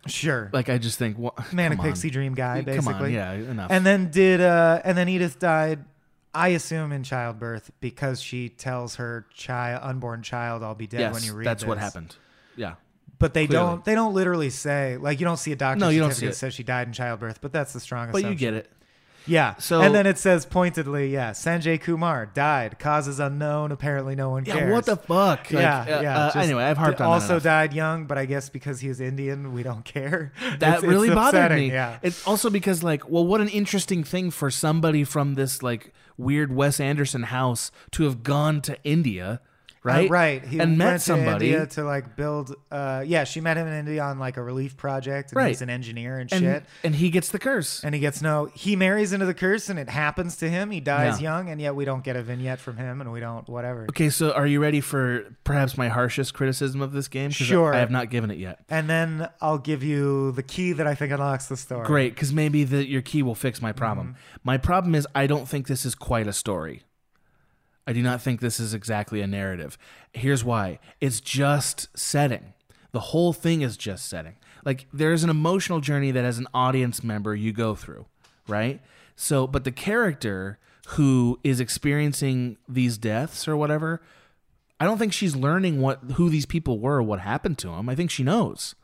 Sure. 0.07 0.49
Like 0.55 0.71
I 0.71 0.79
just 0.79 0.99
think, 0.99 1.19
what, 1.19 1.53
manic 1.53 1.77
come 1.79 1.85
on. 1.87 1.93
pixie 1.93 2.09
dream 2.11 2.35
guy, 2.35 2.63
Come 2.63 2.71
on, 2.89 2.95
basically. 2.95 3.15
yeah, 3.15 3.33
enough. 3.33 3.71
And 3.71 3.85
then 3.85 4.11
did 4.11 4.41
uh 4.41 4.81
and 4.85 4.97
then 4.97 5.09
Edith 5.11 5.39
died, 5.39 5.85
I 6.33 6.49
assume 6.51 6.93
in 6.93 7.03
childbirth 7.03 7.71
because 7.81 8.23
she 8.23 8.49
tells 8.49 8.95
her 8.95 9.27
child 9.35 9.81
unborn 9.83 10.23
child 10.23 10.63
I'll 10.63 10.75
be 10.75 10.87
dead 10.87 11.01
yes, 11.01 11.13
when 11.15 11.23
you 11.25 11.35
read 11.35 11.47
that's 11.47 11.67
what 11.67 11.77
happened. 11.77 12.17
Yeah, 12.57 12.77
But 13.21 13.35
they 13.35 13.47
Clearly. 13.47 13.67
don't 13.67 13.85
they 13.85 13.95
don't 13.95 14.15
literally 14.15 14.51
say 14.51 14.97
like 14.97 15.21
you 15.21 15.25
don't 15.27 15.37
see 15.37 15.53
a 15.53 15.57
doctor 15.57 15.79
No, 15.79 15.91
you 15.91 16.01
don't 16.01 16.13
see 16.13 16.27
it. 16.27 16.35
says 16.35 16.55
she 16.55 16.65
died 16.65 16.89
in 16.89 16.93
childbirth, 16.93 17.41
but 17.41 17.53
that's 17.53 17.73
the 17.73 17.79
strongest. 17.81 18.13
but 18.21 18.29
you 18.29 18.35
get 18.35 18.55
it. 18.55 18.69
Yeah. 19.27 19.57
So- 19.59 19.83
and 19.83 19.95
then 19.95 20.07
it 20.07 20.17
says 20.17 20.47
pointedly, 20.47 21.13
yeah, 21.13 21.33
Sanjay 21.33 21.79
Kumar 21.79 22.25
died, 22.25 22.79
causes 22.79 23.21
unknown. 23.21 23.71
Apparently, 23.71 24.15
no 24.17 24.31
one 24.31 24.47
Yeah, 24.47 24.55
cares. 24.57 24.73
what 24.73 24.87
the 24.87 24.97
fuck? 24.97 25.41
Like, 25.51 25.53
yeah, 25.53 25.81
uh, 25.83 26.01
yeah. 26.01 26.27
uh, 26.29 26.33
anyway, 26.41 26.65
I've 26.65 26.79
harped 26.79 26.99
d- 26.99 27.05
on 27.05 27.11
Also 27.11 27.39
died 27.39 27.75
young, 27.75 28.07
but 28.07 28.17
I 28.17 28.25
guess 28.25 28.49
because 28.49 28.81
he 28.81 28.89
was 28.89 28.99
Indian, 28.99 29.53
we 29.53 29.63
don't 29.63 29.85
care. 29.85 30.33
That 30.59 30.79
It's- 30.79 30.83
really 30.83 31.09
it's 31.09 31.15
bothered 31.15 31.39
upsetting, 31.45 31.69
me. 31.69 31.75
Yeah. 31.75 31.99
It's 32.03 32.27
also 32.27 32.49
because 32.49 32.83
like, 32.83 33.09
well, 33.11 33.27
what 33.27 33.43
an 33.43 33.49
interesting 33.49 34.03
thing 34.03 34.31
for 34.31 34.51
somebody 34.51 35.05
from 35.05 35.35
this 35.35 35.63
like 35.63 35.93
weird 36.17 36.51
Wes 36.57 36.81
Anderson 36.81 37.25
house 37.25 37.71
to 37.93 38.05
have 38.05 38.23
gone 38.23 38.63
to 38.63 38.83
India, 38.85 39.43
right? 39.83 40.09
Uh, 40.09 40.13
right. 40.13 40.45
He 40.45 40.59
and 40.59 40.77
met 40.79 40.85
went 40.87 41.03
somebody. 41.03 41.49
to 41.49 41.53
India 41.55 41.67
to 41.69 41.85
like 41.85 42.17
build. 42.17 42.55
Uh, 42.71 43.03
yeah, 43.07 43.25
she 43.25 43.41
met 43.41 43.57
him 43.57 43.67
in 43.67 43.73
India 43.73 44.03
on 44.03 44.19
like 44.19 44.37
a 44.37 44.43
relief 44.43 44.77
project, 44.77 45.31
and 45.31 45.37
Right. 45.37 45.49
he's 45.49 45.63
an 45.63 45.71
engineer 45.71 46.19
and, 46.19 46.33
and, 46.33 46.43
shit. 46.43 46.65
and 46.85 46.95
he 46.95 47.11
gets 47.11 47.31
the 47.31 47.39
curse. 47.39 47.83
And 47.85 47.95
he 47.95 48.01
gets 48.01 48.21
no. 48.23 48.51
He 48.55 48.77
marries 48.77 49.13
into 49.13 49.27
the 49.27 49.35
curse, 49.35 49.69
and 49.69 49.79
it 49.79 49.89
happens 49.89 50.37
to 50.39 50.49
him. 50.51 50.71
He 50.71 50.81
dies 50.81 51.21
Yeah. 51.21 51.37
young, 51.39 51.49
and 51.51 51.61
yet 51.61 51.75
we 51.75 51.85
don't 51.85 52.05
get 52.05 52.17
a 52.17 52.23
vignette 52.23 52.61
from 52.61 52.77
him, 52.77 53.01
and 53.01 53.11
we 53.13 53.21
don't 53.21 53.49
whatever. 53.49 53.85
Okay, 53.91 54.11
so 54.11 54.33
are 54.33 54.47
you 54.47 54.61
ready 54.61 54.81
for 54.81 55.25
perhaps 55.45 55.77
my 55.79 55.89
harshest 55.89 56.35
criticism 56.35 56.81
of 56.81 56.93
this 56.93 57.09
game? 57.09 57.31
'Cause 57.31 57.43
I- 57.43 57.45
Sure. 57.45 57.75
I 57.75 57.79
have 57.79 57.91
not 57.91 58.11
given 58.11 58.31
it 58.31 58.39
yet. 58.39 58.61
And 58.69 58.89
then 58.89 59.29
I'll 59.41 59.59
give 59.59 59.83
you 59.83 60.33
the 60.33 60.43
key 60.43 60.73
that 60.73 60.87
I 60.87 60.95
think 60.95 61.13
unlocks 61.13 61.47
the 61.47 61.57
story. 61.57 61.87
Great, 61.87 62.15
because 62.15 62.33
maybe 62.33 62.65
the, 62.65 62.87
your 62.87 63.03
key 63.03 63.23
will 63.23 63.35
fix 63.35 63.61
my 63.63 63.73
problem. 63.73 64.09
Mm-hmm. 64.09 64.41
My 64.45 64.57
problem 64.59 64.95
is 64.95 65.07
I 65.15 65.27
don't 65.27 65.49
think 65.49 65.67
this 65.67 65.85
is 65.85 65.95
quite 65.95 66.27
a 66.27 66.33
story. 66.33 66.83
I 67.91 67.93
do 67.93 68.03
not 68.03 68.23
think 68.23 68.39
this 68.39 68.61
is 68.61 68.73
exactly 68.73 69.21
a 69.21 69.27
narrative. 69.27 69.77
Here's 70.13 70.45
why 70.45 70.79
it's 71.01 71.21
just 71.21 71.89
setting. 71.99 72.53
The 72.93 73.01
whole 73.01 73.33
thing 73.33 73.63
is 73.63 73.77
just 73.77 74.09
setting. 74.09 74.37
Like, 74.65 74.87
there's 74.93 75.25
an 75.25 75.31
emotional 75.31 75.81
journey 75.81 76.13
that 76.13 76.25
as 76.25 76.39
an 76.39 76.47
audience 76.55 77.03
member 77.03 77.35
you 77.35 77.53
go 77.53 77.75
through, 77.75 78.07
right? 78.47 78.81
So, 79.17 79.49
but 79.49 79.65
the 79.65 79.73
character 79.73 80.61
who 80.91 81.41
is 81.43 81.59
experiencing 81.59 82.59
these 82.69 82.97
deaths 82.97 83.49
or 83.49 83.57
whatever, 83.57 84.01
I 84.79 84.85
don't 84.85 84.99
think 84.99 85.13
she's 85.13 85.35
learning 85.35 85.81
what 85.81 85.99
who 86.15 86.31
these 86.31 86.47
people 86.47 86.79
were, 86.79 86.99
or 86.99 87.03
what 87.03 87.19
happened 87.19 87.59
to 87.59 87.71
them. 87.71 87.89
I 87.89 87.97
think 87.97 88.13
she 88.13 88.23
knows. 88.23 88.77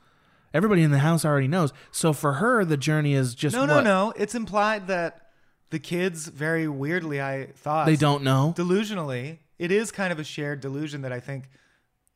Everybody 0.53 0.83
in 0.83 0.91
the 0.91 0.99
house 0.99 1.25
already 1.25 1.47
knows. 1.47 1.73
So 1.93 2.13
for 2.13 2.35
her, 2.35 2.65
the 2.65 2.77
journey 2.77 3.15
is 3.15 3.37
just 3.37 3.55
No, 3.55 3.67
no, 3.67 3.81
no. 3.81 4.13
It's 4.17 4.35
implied 4.35 4.89
that 4.89 5.26
the 5.71 5.79
kids, 5.79 6.27
very 6.27 6.69
weirdly, 6.69 7.21
I 7.21 7.49
thought 7.57 7.87
They 7.87 7.97
don't 7.97 8.23
know? 8.23 8.55
delusionally. 8.57 9.39
It 9.59 9.73
is 9.73 9.91
kind 9.91 10.13
of 10.13 10.19
a 10.19 10.25
shared 10.25 10.61
delusion 10.61 11.03
that 11.03 11.13
I 11.13 11.21
think 11.21 11.49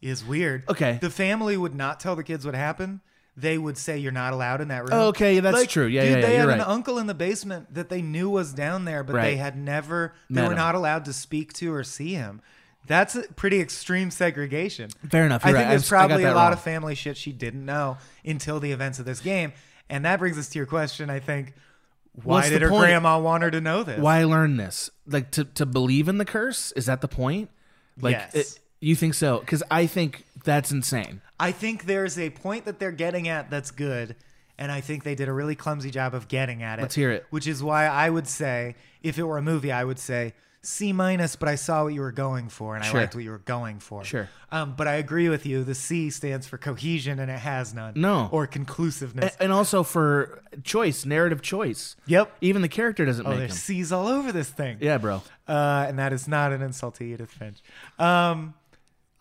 is 0.03 0.25
weird. 0.25 0.65
Okay. 0.69 0.99
the 1.01 1.11
family 1.11 1.57
would 1.57 1.75
not 1.75 2.01
tell 2.01 2.17
the 2.17 2.25
kids 2.25 2.45
what 2.47 2.55
happened. 2.55 3.01
They 3.37 3.57
would 3.59 3.79
say 3.79 3.97
you're 3.99 4.13
not 4.13 4.33
allowed 4.33 4.61
in 4.61 4.69
that 4.69 4.83
room. 4.89 4.93
Okay, 5.09 5.41
that's 5.41 5.57
Like, 5.57 5.69
true. 5.69 5.87
Yeah, 5.87 6.03
dude, 6.03 6.11
yeah, 6.11 6.17
yeah, 6.17 6.27
They 6.27 6.37
had 6.37 6.43
you're 6.43 6.51
an 6.53 6.59
right. 6.59 6.69
uncle 6.69 6.99
in 6.99 7.07
the 7.07 7.15
basement 7.15 7.73
that 7.75 7.89
they 7.89 8.03
knew 8.03 8.29
was 8.29 8.53
down 8.53 8.85
there, 8.85 9.03
but 9.03 9.13
they 9.15 9.19
Right. 9.31 9.39
had 9.39 9.57
never. 9.57 10.13
They 10.29 10.35
Met 10.37 10.45
were 10.49 10.51
him. 10.53 10.59
not 10.59 10.75
allowed 10.75 11.05
to 11.07 11.13
speak 11.13 11.53
to 11.55 11.73
or 11.73 11.83
see 11.85 12.15
him. 12.15 12.43
That's 12.87 13.15
a 13.15 13.23
pretty 13.35 13.61
extreme 13.61 14.11
segregation. 14.11 14.91
Fair 15.11 15.25
enough, 15.25 15.45
I 15.45 15.51
you're 15.51 15.59
think 15.59 15.67
right. 15.67 15.71
there's 15.71 15.93
I- 15.93 15.97
I 15.97 16.01
got 16.01 16.07
probably 16.09 16.25
a 16.25 16.27
that 16.29 16.35
lot 16.37 16.45
wrong. 16.45 16.53
of 16.55 16.61
family 16.63 16.95
shit 16.95 17.17
she 17.17 17.33
didn't 17.33 17.65
know 17.65 17.99
until 18.25 18.59
the 18.61 18.73
events 18.73 18.99
of 18.99 19.05
this 19.05 19.21
game, 19.21 19.53
and 19.89 20.05
that 20.05 20.19
brings 20.19 20.37
us 20.37 20.49
to 20.51 20.59
your 20.59 20.67
question. 20.67 21.09
I 21.09 21.21
think. 21.21 21.55
Why 22.13 22.37
What's 22.39 22.49
did 22.51 22.63
her 22.63 22.69
point? 22.69 22.83
grandma 22.83 23.19
want 23.21 23.43
her 23.45 23.51
to 23.51 23.61
know 23.61 23.83
this? 23.83 24.01
Why 24.01 24.25
learn 24.25 24.57
this? 24.57 24.91
Like 25.07 25.31
to 25.33 25.45
to 25.45 25.65
believe 25.67 26.09
in 26.09 26.19
the 26.19 26.25
curse? 26.25 26.73
Is 26.73 26.87
that 26.87 27.01
the 27.01 27.09
point? 27.09 27.51
Like 28.01 28.13
Yes. 28.15 28.35
it- 28.35 28.61
you 28.81 28.97
think 28.97 29.15
so? 29.15 29.41
Because 29.41 29.63
I 29.71 29.87
think 29.87 30.25
that's 30.45 30.73
insane. 30.73 31.21
I 31.39 31.53
think 31.53 31.85
there's 31.85 32.19
a 32.19 32.31
point 32.31 32.65
that 32.65 32.79
they're 32.79 32.93
getting 32.93 33.29
at 33.29 33.51
that's 33.51 33.71
good, 33.71 34.17
and 34.59 34.73
I 34.73 34.81
think 34.81 35.05
they 35.05 35.15
did 35.15 35.29
a 35.29 35.33
really 35.35 35.55
clumsy 35.55 35.91
job 35.91 36.15
of 36.15 36.27
getting 36.29 36.63
at 36.63 36.79
it. 36.79 36.83
Let's 36.83 36.95
hear 36.95 37.11
it. 37.11 37.27
Which 37.31 37.47
is 37.47 37.63
why 37.63 37.87
I 37.87 38.09
would 38.11 38.27
say, 38.27 38.75
if 39.03 39.19
it 39.19 39.25
were 39.25 39.37
a 39.39 39.43
movie, 39.43 39.71
I 39.71 39.85
would 39.85 39.99
say 39.99 40.33
C 40.63 40.93
minus, 40.93 41.37
but 41.37 41.49
I 41.49 41.55
saw 41.55 41.85
what 41.85 41.95
you 41.95 42.03
were 42.03 42.13
going 42.13 42.49
for, 42.51 42.77
and 42.77 42.85
Sure. 42.85 42.99
I 42.99 43.03
liked 43.05 43.15
what 43.15 43.25
you 43.25 43.31
were 43.31 43.39
going 43.39 43.79
for. 43.79 44.05
Sure. 44.05 44.29
Um, 44.53 44.75
but 44.77 44.87
I 44.87 44.95
agree 44.95 45.29
with 45.31 45.47
you. 45.47 45.65
The 45.65 45.75
C 45.75 46.11
stands 46.11 46.47
for 46.47 46.59
cohesion, 46.59 47.19
and 47.19 47.31
it 47.31 47.39
has 47.39 47.73
none. 47.73 47.95
No. 47.97 48.29
Or 48.31 48.47
conclusiveness. 48.47 49.35
A- 49.37 49.43
And 49.45 49.53
also 49.53 49.83
for 49.83 50.43
choice, 50.63 51.07
narrative 51.07 51.41
choice. 51.41 51.97
Yep. 52.07 52.37
Even 52.43 52.61
the 52.61 52.69
character 52.69 53.07
doesn't 53.07 53.25
make 53.25 53.33
it. 53.33 53.37
oh, 53.37 53.39
make 53.41 53.49
there's 53.49 53.53
them. 53.53 53.77
C's 53.77 53.93
all 53.93 54.07
over 54.07 54.33
this 54.33 54.51
thing. 54.51 54.77
Yeah, 54.81 54.99
bro. 54.99 55.23
Uh, 55.49 55.87
and 55.89 55.99
that 55.99 56.13
is 56.13 56.29
not 56.29 56.53
an 56.53 56.61
insult 56.63 56.97
to 56.97 57.05
Edith 57.05 57.31
Finch. 57.31 57.59
Um, 57.99 58.53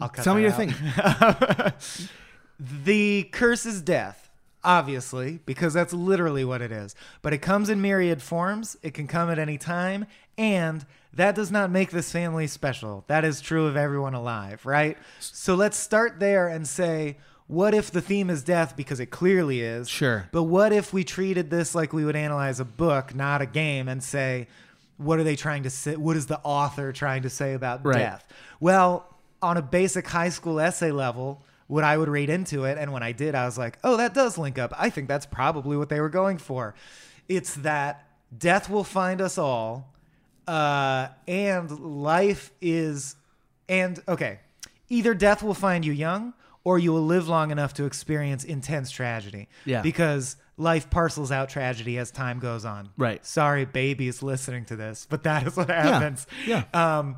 I'll 0.01 0.09
cut 0.09 0.23
Tell 0.25 0.35
me 0.35 0.41
your 0.41 0.51
out. 0.51 1.73
the 2.59 3.23
curse 3.31 3.65
is 3.65 3.81
death, 3.81 4.29
obviously, 4.63 5.39
because 5.45 5.73
that's 5.73 5.93
literally 5.93 6.43
what 6.43 6.61
it 6.61 6.71
is. 6.71 6.95
But 7.21 7.33
it 7.33 7.39
comes 7.39 7.69
in 7.69 7.81
myriad 7.81 8.21
forms. 8.21 8.77
It 8.83 8.93
can 8.93 9.07
come 9.07 9.29
at 9.29 9.39
any 9.39 9.57
time, 9.57 10.05
and 10.39 10.85
that 11.13 11.35
does 11.35 11.51
not 11.51 11.69
make 11.69 11.91
this 11.91 12.11
family 12.11 12.47
special. 12.47 13.03
That 13.07 13.23
is 13.25 13.41
true 13.41 13.67
of 13.67 13.75
everyone 13.77 14.13
alive, 14.15 14.65
right? 14.65 14.97
So 15.19 15.53
let's 15.53 15.77
start 15.77 16.19
there 16.19 16.47
and 16.47 16.67
say. 16.67 17.17
What 17.47 17.73
if 17.73 17.89
the 17.89 17.99
theme 18.01 18.29
is 18.29 18.43
death 18.43 18.75
because 18.77 18.99
it 18.99 19.07
clearly 19.07 19.61
is? 19.61 19.89
Sure. 19.89 20.29
But 20.31 20.43
what 20.43 20.71
if 20.71 20.93
we 20.93 21.03
treated 21.03 21.49
this 21.49 21.73
like 21.73 21.93
we 21.93 22.05
would 22.05 22.15
analyze 22.15 22.59
a 22.59 22.63
book, 22.63 23.15
not 23.15 23.41
a 23.41 23.47
game, 23.47 23.87
and 23.87 24.03
say, 24.03 24.47
what 24.97 25.17
are 25.17 25.23
they 25.23 25.35
trying 25.35 25.63
to 25.63 25.71
say? 25.71 25.95
What 25.95 26.15
is 26.15 26.27
the 26.27 26.39
author 26.43 26.93
trying 26.93 27.23
to 27.23 27.29
say 27.31 27.55
about 27.55 27.83
Right. 27.83 27.97
death? 27.97 28.23
Well, 28.59 29.03
on 29.41 29.57
a 29.57 29.63
basic 29.63 30.07
high 30.07 30.29
school 30.29 30.59
essay 30.59 30.91
level, 30.91 31.41
what 31.65 31.83
I 31.83 31.97
would 31.97 32.07
read 32.07 32.29
into 32.29 32.65
it, 32.65 32.77
and 32.77 32.93
when 32.93 33.01
I 33.01 33.13
did, 33.13 33.33
I 33.33 33.45
was 33.45 33.57
like, 33.57 33.79
oh, 33.83 33.97
that 33.97 34.13
does 34.13 34.37
link 34.37 34.59
up. 34.59 34.71
I 34.77 34.91
think 34.91 35.07
that's 35.07 35.25
probably 35.25 35.75
what 35.75 35.89
they 35.89 35.99
were 36.01 36.09
going 36.09 36.37
for. 36.37 36.75
It's 37.27 37.55
that 37.55 38.05
death 38.37 38.69
will 38.69 38.83
find 38.83 39.21
us 39.21 39.39
all, 39.39 39.91
uh, 40.49 41.09
and 41.27 41.79
life 41.79 42.51
is, 42.59 43.15
and 43.67 44.01
okay, 44.07 44.39
either 44.89 45.13
death 45.13 45.43
will 45.43 45.53
find 45.53 45.85
you 45.85 45.93
young 45.93 46.33
or 46.63 46.79
you 46.79 46.91
will 46.91 47.05
live 47.05 47.27
long 47.27 47.51
enough 47.51 47.75
to 47.75 47.85
experience 47.85 48.43
intense 48.43 48.89
tragedy. 48.89 49.47
Yeah. 49.65 49.83
Because 49.83 50.37
life 50.57 50.89
parcels 50.89 51.31
out 51.31 51.49
tragedy 51.49 51.99
as 51.99 52.09
time 52.09 52.39
goes 52.39 52.65
on. 52.65 52.89
Right. 52.97 53.23
Sorry, 53.23 53.65
babies 53.65 54.23
listening 54.23 54.65
to 54.65 54.75
this, 54.75 55.05
but 55.07 55.23
that 55.23 55.45
is 55.45 55.55
what 55.55 55.69
happens. 55.69 56.25
Yeah. 56.47 56.63
yeah. 56.73 56.97
Um, 56.99 57.17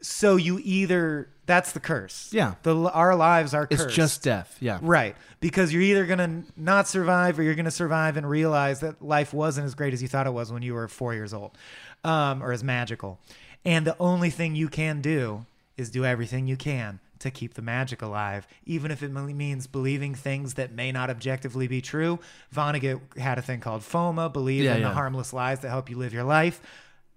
so 0.00 0.36
you 0.36 0.60
either 0.62 1.28
that's 1.44 1.72
the 1.72 1.80
curse. 1.80 2.28
Yeah. 2.32 2.54
The 2.62 2.76
our 2.76 3.16
lives 3.16 3.54
are 3.54 3.66
It's 3.70 3.86
just 3.86 4.22
death. 4.22 4.56
Yeah. 4.60 4.78
Right. 4.82 5.16
Because 5.40 5.72
you're 5.72 5.82
either 5.82 6.06
going 6.06 6.18
to 6.18 6.52
not 6.56 6.86
survive 6.86 7.38
or 7.38 7.42
you're 7.42 7.54
going 7.54 7.64
to 7.64 7.70
survive 7.70 8.16
and 8.16 8.28
realize 8.28 8.80
that 8.80 9.02
life 9.02 9.34
wasn't 9.34 9.64
as 9.64 9.74
great 9.74 9.92
as 9.92 10.02
you 10.02 10.06
thought 10.06 10.26
it 10.26 10.32
was 10.32 10.52
when 10.52 10.62
you 10.62 10.74
were 10.74 10.86
four 10.86 11.14
years 11.14 11.34
old 11.34 11.56
um, 12.04 12.42
or 12.42 12.52
as 12.52 12.64
magical. 12.64 13.18
And 13.64 13.86
the 13.86 13.96
only 13.98 14.30
thing 14.30 14.54
you 14.54 14.68
can 14.68 15.00
do 15.00 15.44
is 15.76 15.90
do 15.90 16.04
everything 16.04 16.46
you 16.46 16.56
can 16.56 17.00
to 17.18 17.30
keep 17.30 17.54
the 17.54 17.62
magic 17.62 18.00
alive, 18.00 18.46
even 18.64 18.90
if 18.90 19.02
it 19.02 19.10
means 19.10 19.66
believing 19.66 20.14
things 20.14 20.54
that 20.54 20.72
may 20.72 20.92
not 20.92 21.10
objectively 21.10 21.66
be 21.66 21.80
true. 21.80 22.18
Vonnegut 22.54 23.18
had 23.18 23.38
a 23.38 23.42
thing 23.42 23.60
called 23.60 23.82
FOMA, 23.82 24.32
believe 24.32 24.64
Yeah, 24.64 24.76
in 24.76 24.82
the 24.82 24.90
harmless 24.90 25.32
lies 25.32 25.60
that 25.60 25.68
help 25.70 25.90
you 25.90 25.96
live 25.96 26.12
your 26.12 26.24
life. 26.24 26.60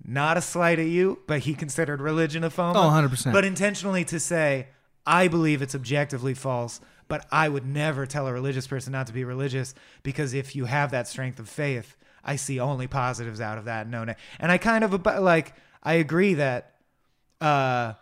Not 0.03 0.38
a 0.38 0.41
slight 0.41 0.79
at 0.79 0.88
you, 0.88 1.19
but 1.27 1.41
he 1.41 1.53
considered 1.53 2.01
religion 2.01 2.43
a 2.43 2.49
FOMA. 2.49 2.75
Oh, 2.75 3.07
100%. 3.07 3.32
But 3.32 3.45
intentionally 3.45 4.03
to 4.05 4.19
say, 4.19 4.67
I 5.05 5.27
believe 5.27 5.61
it's 5.61 5.75
objectively 5.75 6.34
false, 6.34 6.82
but 7.07 7.25
I 7.32 7.49
would 7.49 7.65
never 7.65 8.05
tell 8.05 8.25
a 8.27 8.34
religious 8.34 8.65
person 8.65 8.93
not 8.93 9.07
to 9.07 9.13
be 9.13 9.23
religious 9.23 9.75
because 10.01 10.34
if 10.34 10.55
you 10.55 10.65
have 10.65 10.91
that 10.91 11.07
strength 11.07 11.39
of 11.39 11.47
faith, 11.47 11.95
I 12.24 12.36
see 12.36 12.59
only 12.59 12.88
positives 12.88 13.41
out 13.41 13.57
of 13.57 13.65
that. 13.65 13.88
No, 13.88 14.03
ne- 14.03 14.15
and 14.39 14.51
I 14.51 14.57
kind 14.57 14.84
of 14.84 15.05
like 15.22 15.53
I 15.84 15.93
agree 15.95 16.36
that 16.36 16.76
uh, 17.39 17.93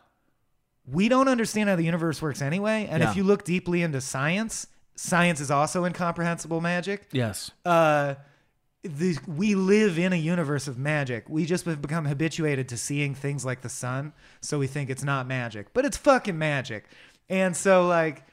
we 0.85 1.07
don't 1.09 1.27
understand 1.27 1.69
how 1.69 1.75
the 1.75 1.83
universe 1.83 2.21
works 2.21 2.41
anyway. 2.41 2.87
And 2.89 3.01
Yeah. 3.03 3.11
if 3.11 3.15
you 3.17 3.23
look 3.23 3.43
deeply 3.43 3.81
into 3.81 4.01
science, 4.01 4.67
science 4.95 5.39
is 5.39 5.49
also 5.51 5.85
incomprehensible 5.85 6.59
magic 6.61 7.07
Yes. 7.11 7.51
uh, 7.65 8.15
the, 8.83 9.17
we 9.27 9.55
live 9.55 9.99
in 9.99 10.13
a 10.13 10.15
universe 10.17 10.67
of 10.67 10.77
magic. 10.77 11.29
We 11.29 11.45
just 11.45 11.65
have 11.65 11.81
become 11.81 12.05
habituated 12.05 12.69
to 12.69 12.77
seeing 12.77 13.13
things 13.13 13.43
like 13.45 13.61
the 13.61 13.69
sun, 13.69 14.13
so 14.41 14.57
we 14.57 14.67
think 14.67 14.89
it's 14.89 15.03
not 15.03 15.27
magic, 15.27 15.73
but 15.73 15.83
it's 15.85 15.97
fucking 15.97 16.37
magic. 16.37 16.85
And 17.29 17.55
so, 17.57 17.87
like, 17.87 18.23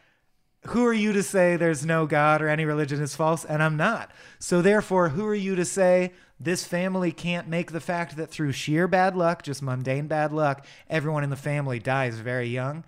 who 0.69 0.85
are 0.87 0.93
you 0.93 1.13
to 1.13 1.23
say 1.23 1.57
there's 1.57 1.85
no 1.85 2.07
God 2.07 2.43
or 2.43 2.49
any 2.49 2.65
religion 2.65 3.03
is 3.03 3.17
false? 3.17 3.45
And 3.45 3.63
I'm 3.63 3.77
not. 3.77 4.11
So, 4.39 4.63
therefore, 4.63 5.11
who 5.11 5.27
are 5.27 5.35
you 5.35 5.55
to 5.57 5.65
say 5.65 6.13
this 6.39 6.65
family 6.65 7.13
can't 7.13 7.49
make 7.49 7.73
the 7.73 7.81
fact 7.81 8.17
that 8.17 8.31
through 8.31 8.53
sheer 8.53 8.87
bad 8.87 9.17
luck, 9.17 9.43
just 9.43 9.63
mundane 9.63 10.07
bad 10.07 10.33
luck, 10.33 10.67
everyone 10.89 11.25
in 11.25 11.31
the 11.31 11.37
family 11.37 11.79
dies 11.79 12.19
very 12.19 12.49
young? 12.49 12.85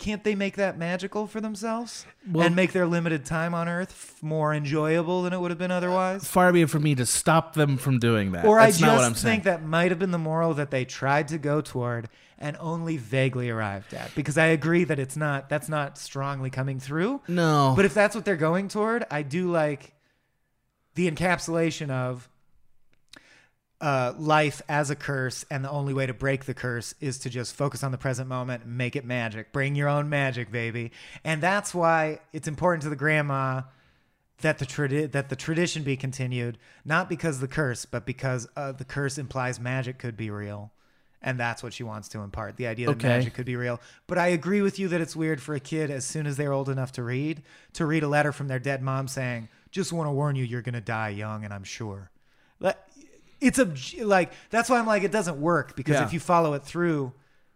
Can't 0.00 0.24
they 0.24 0.34
make 0.34 0.56
that 0.56 0.78
magical 0.78 1.26
for 1.26 1.40
themselves 1.42 2.06
Well- 2.28 2.46
and 2.46 2.56
make 2.56 2.72
their 2.72 2.86
limited 2.86 3.24
time 3.26 3.54
on 3.54 3.68
Earth 3.68 3.90
f- 4.16 4.22
more 4.22 4.52
enjoyable 4.54 5.22
than 5.22 5.32
it 5.34 5.38
would 5.40 5.50
have 5.50 5.58
been 5.58 5.70
otherwise? 5.70 6.26
Far 6.26 6.52
be 6.52 6.62
it 6.62 6.70
from 6.70 6.82
me 6.82 6.94
to 6.94 7.04
stop 7.06 7.52
them 7.54 7.76
from 7.76 7.98
doing 7.98 8.32
that. 8.32 8.46
Or 8.46 8.58
That's 8.58 8.82
I 8.82 8.86
not 8.86 8.96
what 8.96 9.04
I'm 9.04 9.12
just 9.12 9.22
think 9.22 9.44
that 9.44 9.62
might 9.62 9.90
have 9.90 9.98
been 9.98 10.10
the 10.10 10.18
moral 10.18 10.54
that 10.54 10.70
they 10.70 10.84
tried 10.86 11.28
to 11.28 11.38
go 11.38 11.60
toward 11.60 12.08
and 12.38 12.56
only 12.58 12.96
vaguely 12.96 13.50
arrived 13.50 13.92
at. 13.92 14.14
Because 14.14 14.38
I 14.38 14.46
agree 14.46 14.84
that 14.84 14.98
it's 14.98 15.16
not 15.18 15.50
that's 15.50 15.68
not 15.68 15.98
strongly 15.98 16.48
coming 16.48 16.80
through. 16.80 17.20
No. 17.28 17.74
But 17.76 17.84
if 17.84 17.92
that's 17.92 18.14
what 18.16 18.24
they're 18.24 18.36
going 18.36 18.68
toward, 18.68 19.04
I 19.10 19.20
do 19.20 19.50
like 19.50 19.92
the 20.94 21.10
encapsulation 21.10 21.90
of 21.90 22.28
uh, 23.80 24.12
life 24.18 24.60
as 24.68 24.90
a 24.90 24.96
curse, 24.96 25.44
and 25.50 25.64
the 25.64 25.70
only 25.70 25.94
way 25.94 26.06
to 26.06 26.12
break 26.14 26.44
the 26.44 26.54
curse 26.54 26.94
is 27.00 27.18
to 27.20 27.30
just 27.30 27.54
focus 27.54 27.82
on 27.82 27.92
the 27.92 27.98
present 27.98 28.28
moment 28.28 28.66
make 28.66 28.94
it 28.94 29.04
magic. 29.04 29.52
Bring 29.52 29.74
your 29.74 29.88
own 29.88 30.08
magic, 30.10 30.52
baby. 30.52 30.92
And 31.24 31.42
that's 31.42 31.74
why 31.74 32.20
it's 32.32 32.46
important 32.48 32.82
to 32.82 32.90
the 32.90 32.96
grandma 32.96 33.62
that 34.42 34.58
the 34.58 34.66
tradi- 34.66 35.10
that 35.12 35.28
the 35.28 35.36
tradition 35.36 35.82
be 35.82 35.96
continued, 35.96 36.58
not 36.84 37.08
because 37.08 37.36
of 37.36 37.40
the 37.42 37.48
curse, 37.48 37.84
but 37.86 38.04
because 38.06 38.48
uh, 38.56 38.72
the 38.72 38.84
curse 38.84 39.18
implies 39.18 39.58
magic 39.60 39.98
could 39.98 40.16
be 40.16 40.30
real. 40.30 40.70
And 41.22 41.38
that's 41.38 41.62
what 41.62 41.74
she 41.74 41.82
wants 41.82 42.08
to 42.08 42.20
impart 42.20 42.56
the 42.56 42.66
idea 42.66 42.86
that 42.86 42.92
Okay. 42.92 43.08
magic 43.08 43.34
could 43.34 43.44
be 43.44 43.56
real. 43.56 43.78
But 44.06 44.16
I 44.16 44.28
agree 44.28 44.62
with 44.62 44.78
you 44.78 44.88
that 44.88 45.02
it's 45.02 45.14
weird 45.14 45.42
for 45.42 45.54
a 45.54 45.60
kid, 45.60 45.90
as 45.90 46.06
soon 46.06 46.26
as 46.26 46.38
they're 46.38 46.52
old 46.54 46.70
enough 46.70 46.92
to 46.92 47.02
read, 47.02 47.42
to 47.74 47.84
read 47.84 48.02
a 48.02 48.08
letter 48.08 48.32
from 48.32 48.48
their 48.48 48.58
dead 48.58 48.80
mom 48.82 49.06
saying, 49.06 49.48
Just 49.70 49.92
want 49.92 50.06
to 50.06 50.12
warn 50.12 50.34
you, 50.36 50.44
you're 50.44 50.62
going 50.62 50.74
to 50.74 50.80
die 50.80 51.10
young, 51.10 51.44
and 51.44 51.52
I'm 51.52 51.64
sure. 51.64 52.10
It's 53.40 53.58
a, 53.58 54.04
like, 54.04 54.32
that's 54.50 54.68
why 54.68 54.78
I'm 54.78 54.86
like, 54.86 55.02
it 55.02 55.12
doesn't 55.12 55.40
work 55.40 55.76
because 55.76 55.94
Yeah. 55.94 56.04
if 56.04 56.12
you 56.12 56.20
follow 56.20 56.52
it 56.54 56.62
through 56.64 57.12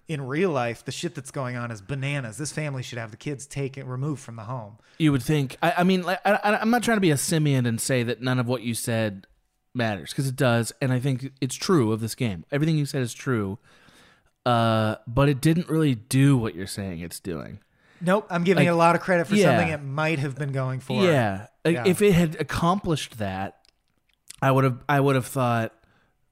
in 0.09 0.26
real 0.26 0.51
life, 0.51 0.85
the 0.85 0.93
shit 0.93 1.14
that's 1.14 1.30
going 1.30 1.57
on 1.57 1.70
is 1.70 1.80
bananas. 1.80 2.37
This 2.37 2.53
family 2.53 2.82
should 2.82 2.99
have 2.99 3.11
the 3.11 3.16
kids 3.16 3.47
taken, 3.47 3.87
removed 3.87 4.22
from 4.22 4.37
the 4.37 4.45
home. 4.45 4.78
You 4.99 5.12
would 5.12 5.22
think. 5.22 5.57
I, 5.62 5.74
I 5.78 5.85
mean, 5.85 6.03
like, 6.03 6.20
I, 6.24 6.32
I, 6.35 6.61
I'm 6.61 6.70
not 6.70 6.82
trying 6.82 6.97
to 6.97 7.01
be 7.03 7.11
a 7.11 7.16
simian 7.16 7.66
and 7.66 7.80
say 7.80 8.03
that 8.03 8.20
none 8.22 8.39
of 8.39 8.47
what 8.47 8.62
you 8.62 8.74
said 8.74 9.26
matters 9.74 10.11
because 10.11 10.28
it 10.28 10.37
does, 10.37 10.72
and 10.80 10.93
I 10.93 11.01
think 11.01 11.32
it's 11.41 11.57
true 11.57 11.93
of 11.93 12.01
this 12.01 12.14
game. 12.14 12.45
Everything 12.53 12.78
you 12.78 12.87
said 12.87 13.03
is 13.03 13.12
true, 13.12 13.59
uh, 14.47 14.97
but 15.07 15.28
it 15.28 15.41
didn't 15.41 15.68
really 15.68 15.95
do 15.95 16.37
what 16.37 16.55
you're 16.55 16.66
saying 16.66 17.01
it's 17.01 17.20
doing. 17.20 17.61
Nope, 18.01 18.26
I'm 18.30 18.45
giving 18.45 18.62
Like, 18.62 18.68
it 18.68 18.74
a 18.74 18.76
lot 18.76 18.95
of 18.95 19.01
credit 19.01 19.26
for 19.26 19.35
yeah. 19.35 19.45
something 19.57 19.68
it 19.72 19.82
might 19.82 20.18
have 20.18 20.37
been 20.37 20.53
going 20.53 20.80
for. 20.80 21.03
Yeah. 21.03 21.47
Yeah. 21.64 21.85
if 21.87 22.03
it 22.03 22.12
had 22.12 22.37
accomplished 22.39 23.18
that, 23.18 23.64
I 24.45 24.51
would 24.51 24.64
have. 24.64 24.78
I 24.88 25.01
would 25.01 25.14
have 25.14 25.26
thought 25.26 25.72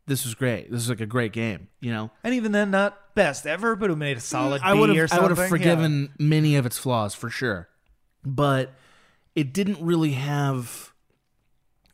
this 0.07 0.25
was 0.25 0.35
great. 0.35 0.71
This 0.71 0.83
is 0.83 0.89
like 0.91 1.01
a 1.01 1.07
great 1.07 1.33
game. 1.33 1.69
You 1.81 1.93
know. 1.93 2.11
And 2.23 2.35
even 2.35 2.53
then, 2.53 2.71
not 2.71 3.15
best 3.15 3.47
ever, 3.47 3.75
but 3.75 3.91
it 3.91 3.97
made 3.97 4.19
a 4.19 4.21
solid 4.21 4.61
I 4.63 4.75
B 4.75 4.81
would 4.81 4.91
or 4.91 5.01
have 5.01 5.13
I 5.13 5.21
would 5.21 5.37
have 5.37 5.49
forgiven 5.49 6.13
many 6.19 6.57
of 6.57 6.67
its 6.67 6.79
flaws 6.79 7.15
for 7.15 7.31
sure, 7.31 7.69
but 8.25 8.75
it 9.35 9.53
didn't 9.53 9.81
really 9.81 10.13
have 10.13 10.93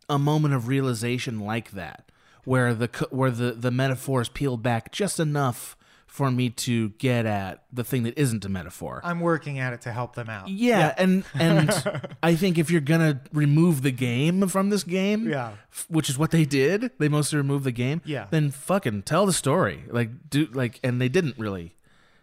a 0.08 0.18
moment 0.18 0.54
of 0.54 0.66
realization 0.66 1.38
like 1.40 1.70
that, 1.70 2.10
where 2.44 2.74
the 2.74 2.88
where 3.10 3.30
the 3.30 3.52
the 3.52 3.70
metaphors 3.70 4.28
peeled 4.28 4.62
back 4.62 4.90
just 4.90 5.20
enough 5.20 5.76
for 6.18 6.30
me 6.32 6.50
to 6.50 6.88
get 6.98 7.26
at 7.26 7.62
the 7.72 7.84
thing 7.84 8.02
that 8.02 8.18
isn't 8.18 8.44
a 8.44 8.48
metaphor. 8.48 9.00
I'm 9.04 9.20
working 9.20 9.60
at 9.60 9.72
it 9.72 9.82
to 9.82 9.92
help 9.92 10.16
them 10.16 10.28
out. 10.28 10.48
Yeah, 10.48 10.92
and 10.98 11.22
and 11.38 11.70
I 12.22 12.34
think 12.34 12.58
if 12.58 12.70
you're 12.72 12.80
gonna 12.80 13.20
remove 13.32 13.82
the 13.82 13.92
game 13.92 14.48
from 14.48 14.70
this 14.70 14.82
game, 14.82 15.28
Yeah. 15.28 15.52
f- 15.72 15.86
which 15.88 16.10
is 16.10 16.18
what 16.18 16.32
they 16.32 16.44
did, 16.44 16.90
they 16.98 17.08
mostly 17.08 17.36
removed 17.38 17.62
the 17.64 17.70
game. 17.72 18.02
Yeah. 18.04 18.26
then 18.30 18.50
fucking 18.50 19.02
tell 19.02 19.26
the 19.26 19.32
story, 19.32 19.84
like 19.88 20.28
do 20.28 20.46
like, 20.52 20.80
and 20.82 21.00
they 21.00 21.08
didn't 21.08 21.38
really, 21.38 21.76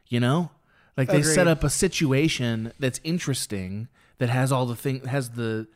you 0.10 0.20
know, 0.20 0.52
like 0.98 1.08
they 1.08 1.22
set 1.22 1.48
up 1.48 1.64
a 1.64 1.70
situation 1.70 2.74
that's 2.80 3.00
interesting 3.06 3.88
that 4.18 4.28
has 4.30 4.52
all 4.52 4.66
the 4.66 4.76
thing 4.76 5.06
has 5.06 5.30
the 5.32 5.68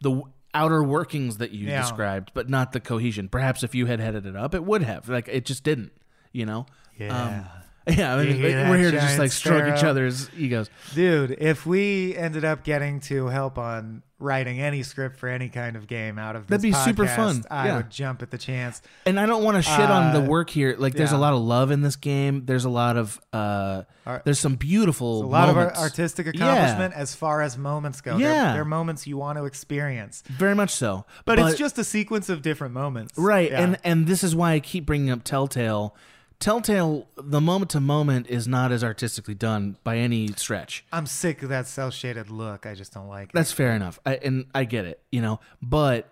the 0.00 0.22
outer 0.54 0.84
workings 0.84 1.38
that 1.38 1.50
you 1.50 1.66
Yeah. 1.68 1.80
described, 1.82 2.30
but 2.34 2.48
not 2.48 2.70
the 2.72 2.78
cohesion. 2.78 3.28
Perhaps 3.28 3.64
if 3.64 3.74
you 3.74 3.86
had 3.86 3.98
headed 3.98 4.26
it 4.26 4.36
up, 4.36 4.54
it 4.54 4.64
would 4.64 4.82
have. 4.82 5.08
Like 5.08 5.26
it 5.28 5.44
just 5.44 5.64
didn't, 5.64 5.90
you 6.32 6.46
know. 6.46 6.66
Yeah. 6.96 7.22
Um, 7.24 7.44
yeah. 7.98 8.14
I 8.14 8.24
mean, 8.24 8.36
hear 8.36 8.68
we're 8.68 8.78
here 8.78 8.90
to 8.90 8.98
just 8.98 9.18
like 9.18 9.32
stroke 9.32 9.76
each 9.76 9.84
other's 9.84 10.30
egos. 10.36 10.70
Dude, 10.94 11.32
if 11.38 11.66
we 11.66 12.16
ended 12.16 12.44
up 12.44 12.64
getting 12.64 13.00
to 13.00 13.26
help 13.26 13.58
on 13.58 14.02
writing 14.20 14.58
any 14.58 14.82
script 14.82 15.18
for 15.18 15.28
any 15.28 15.50
kind 15.50 15.76
of 15.76 15.86
game 15.86 16.18
out 16.18 16.34
of 16.34 16.46
this 16.46 16.62
That'd 16.62 16.62
be 16.62 16.72
super 16.72 17.06
fun. 17.06 17.44
I 17.50 17.66
Yeah. 17.66 17.76
would 17.76 17.90
jump 17.90 18.22
at 18.22 18.30
the 18.30 18.38
chance. 18.38 18.80
And 19.04 19.20
I 19.20 19.26
don't 19.26 19.44
want 19.44 19.56
to 19.56 19.62
shit 19.62 19.78
on 19.90 20.14
the 20.14 20.20
Uh, 20.22 20.26
work 20.26 20.48
here. 20.48 20.76
Like, 20.78 20.94
there's 20.94 21.12
a 21.12 21.18
lot 21.18 21.34
of 21.34 21.42
love 21.42 21.70
in 21.70 21.82
this 21.82 21.96
game. 21.96 22.46
There's 22.46 22.64
a 22.64 22.70
lot 22.70 22.96
of, 22.96 23.20
uh, 23.34 23.82
there's 24.24 24.38
some 24.38 24.54
beautiful, 24.54 25.24
a 25.24 25.26
lot 25.26 25.48
moments. 25.48 25.72
of 25.74 25.78
ar- 25.78 25.84
artistic 25.84 26.26
Yeah, 26.32 26.46
accomplishment 26.46 26.94
as 26.94 27.14
far 27.14 27.42
as 27.42 27.58
moments 27.58 28.00
go. 28.00 28.12
They're- 28.16 28.30
Yeah. 28.32 28.52
They're, 28.54 28.64
moments 28.64 29.06
you 29.06 29.18
want 29.18 29.36
to 29.36 29.44
experience. 29.44 30.22
very 30.30 30.54
much 30.54 30.70
so. 30.70 31.04
But, 31.26 31.38
it's 31.38 31.58
just 31.58 31.76
a 31.78 31.84
sequence 31.84 32.30
of 32.30 32.40
different 32.40 32.72
moments. 32.72 33.18
right. 33.18 33.50
Yeah. 33.50 33.60
And 33.60 33.78
and 33.84 34.06
this 34.06 34.24
is 34.24 34.34
why 34.34 34.52
I 34.52 34.60
keep 34.60 34.86
bringing 34.86 35.10
up 35.10 35.22
Telltale. 35.24 35.94
Telltale, 36.40 37.08
the 37.16 37.40
moment 37.40 37.70
to 37.70 37.80
moment 37.80 38.26
is 38.28 38.46
not 38.46 38.70
as 38.70 38.84
artistically 38.84 39.34
done 39.34 39.76
by 39.82 39.96
any 39.96 40.28
stretch. 40.36 40.84
I'm 40.92 41.06
sick 41.06 41.42
of 41.42 41.48
that 41.48 41.66
cel 41.66 41.90
shaded 41.90 42.30
look. 42.30 42.66
I 42.66 42.74
just 42.74 42.92
don't 42.92 43.08
like 43.08 43.28
it. 43.28 43.32
That's 43.34 43.52
fair 43.52 43.72
enough. 43.72 43.98
I, 44.04 44.16
and 44.16 44.46
I 44.54 44.64
get 44.64 44.84
it, 44.84 45.00
you 45.10 45.22
know, 45.22 45.40
but 45.62 46.10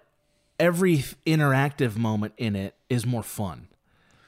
every 0.59 1.05
interactive 1.27 1.97
moment 1.97 2.33
in 2.39 2.57
it 2.57 2.75
is 2.89 3.05
more 3.05 3.23
fun. 3.23 3.69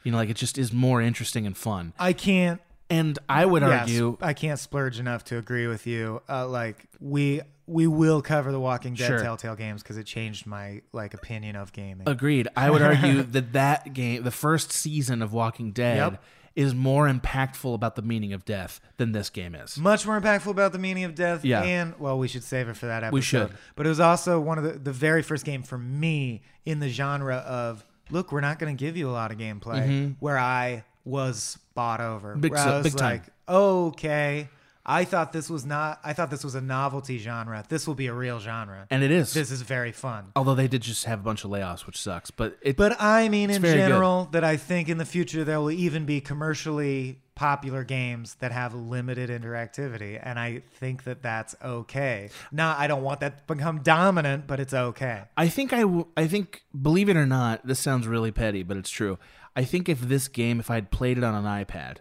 You 0.02 0.12
know, 0.12 0.18
like 0.18 0.28
it 0.28 0.36
just 0.36 0.58
is 0.58 0.72
more 0.72 1.00
interesting 1.00 1.46
and 1.46 1.56
fun. 1.56 1.94
I 1.98 2.12
can't 2.12 2.60
And 2.90 3.18
I 3.26 3.46
would 3.46 3.62
Yes, 3.62 3.80
argue 3.80 4.18
I 4.20 4.34
can't 4.34 4.58
splurge 4.58 5.00
enough 5.00 5.24
to 5.26 5.38
agree 5.38 5.66
with 5.66 5.86
you. 5.86 6.20
Uh, 6.28 6.46
like 6.46 6.84
we 7.00 7.40
we 7.66 7.86
will 7.86 8.20
cover 8.22 8.52
the 8.52 8.60
Walking 8.60 8.94
Dead 8.94 9.06
Sure. 9.06 9.18
Telltale 9.20 9.56
games 9.56 9.82
because 9.82 9.96
it 9.96 10.04
changed 10.04 10.46
my 10.46 10.82
like 10.92 11.14
opinion 11.14 11.56
of 11.56 11.72
gaming. 11.72 12.06
Agreed. 12.08 12.48
I 12.56 12.70
would 12.70 12.82
argue 12.82 13.22
that 13.32 13.52
that 13.54 13.92
game, 13.94 14.22
the 14.22 14.30
first 14.30 14.70
season 14.72 15.22
of 15.22 15.32
Walking 15.32 15.72
Dead, 15.72 15.96
Yep. 16.12 16.22
is 16.56 16.74
more 16.74 17.08
impactful 17.08 17.74
about 17.74 17.96
the 17.96 18.02
meaning 18.02 18.32
of 18.32 18.44
death 18.44 18.80
than 18.98 19.12
this 19.12 19.30
game 19.30 19.54
is. 19.54 19.76
Much 19.78 20.06
more 20.06 20.20
impactful 20.20 20.46
about 20.50 20.72
the 20.72 20.78
meaning 20.78 21.04
of 21.04 21.14
death. 21.14 21.44
Yeah. 21.44 21.62
And 21.62 21.98
well, 21.98 22.18
we 22.18 22.28
should 22.28 22.44
save 22.44 22.68
it 22.68 22.76
for 22.76 22.86
that 22.86 23.02
episode. 23.02 23.14
We 23.14 23.20
should. 23.22 23.50
But 23.76 23.86
it 23.86 23.88
was 23.88 24.00
also 24.00 24.38
one 24.38 24.58
of 24.58 24.64
the 24.64 24.72
the 24.78 24.92
very 24.92 25.22
first 25.22 25.44
game 25.44 25.62
for 25.62 25.78
me 25.78 26.42
in 26.66 26.80
the 26.80 26.88
genre 26.90 27.36
of 27.36 27.84
look, 28.10 28.30
we're 28.30 28.40
not 28.42 28.58
going 28.58 28.76
to 28.76 28.84
give 28.84 28.96
you 28.98 29.08
a 29.08 29.12
lot 29.12 29.32
of 29.32 29.38
gameplay. 29.38 29.88
Mhm. 29.88 30.16
Where 30.20 30.38
I 30.38 30.84
was 31.06 31.58
bought 31.74 32.00
over. 32.00 32.36
Big 32.36 32.52
where 32.52 32.62
so- 32.62 32.70
I 32.70 32.76
was 32.76 32.84
big 32.84 32.96
time. 32.96 33.10
like, 33.12 33.22
okay, 33.48 34.48
I 34.86 35.04
thought 35.04 35.32
this 35.32 35.48
was 35.48 35.64
not. 35.64 36.00
I 36.04 36.12
thought 36.12 36.30
this 36.30 36.44
was 36.44 36.54
a 36.54 36.60
novelty 36.60 37.18
genre. 37.18 37.64
This 37.68 37.86
will 37.86 37.94
be 37.94 38.06
a 38.06 38.12
real 38.12 38.38
genre, 38.38 38.86
And 38.90 39.02
it 39.02 39.10
is. 39.10 39.32
This 39.32 39.50
is 39.50 39.62
very 39.62 39.92
fun. 39.92 40.32
Although 40.36 40.54
they 40.54 40.68
did 40.68 40.82
just 40.82 41.04
have 41.04 41.20
a 41.20 41.22
bunch 41.22 41.44
of 41.44 41.50
layoffs, 41.50 41.86
which 41.86 41.98
sucks. 42.00 42.30
But 42.30 42.58
it. 42.60 42.76
But 42.76 43.00
I 43.00 43.28
mean, 43.28 43.50
in 43.50 43.62
very 43.62 43.74
good. 43.74 43.88
general, 43.88 44.28
that 44.32 44.44
I 44.44 44.56
think 44.56 44.88
in 44.88 44.98
the 44.98 45.04
future 45.06 45.44
there 45.44 45.60
will 45.60 45.70
even 45.70 46.04
be 46.04 46.20
commercially 46.20 47.20
popular 47.34 47.82
games 47.82 48.36
that 48.36 48.52
have 48.52 48.74
limited 48.74 49.28
interactivity, 49.30 50.20
and 50.22 50.38
I 50.38 50.62
think 50.78 51.04
that 51.04 51.22
that's 51.22 51.56
okay. 51.64 52.30
Now, 52.52 52.76
I 52.78 52.86
don't 52.86 53.02
want 53.02 53.20
that 53.20 53.48
to 53.48 53.54
become 53.54 53.80
dominant, 53.80 54.46
but 54.46 54.60
it's 54.60 54.74
okay. 54.74 55.22
I 55.36 55.48
think 55.48 55.72
I, 55.72 55.80
w- 55.80 56.06
I 56.16 56.28
think, 56.28 56.62
believe 56.80 57.08
it 57.08 57.16
or 57.16 57.26
not, 57.26 57.66
this 57.66 57.80
sounds 57.80 58.06
really 58.06 58.30
petty, 58.30 58.62
but 58.62 58.76
it's 58.76 58.90
true. 58.90 59.18
I 59.56 59.64
think 59.64 59.88
if 59.88 60.00
this 60.00 60.28
game, 60.28 60.60
if 60.60 60.70
I'd 60.70 60.92
played 60.92 61.18
it 61.18 61.24
on 61.24 61.34
an 61.34 61.44
iPad 61.44 61.96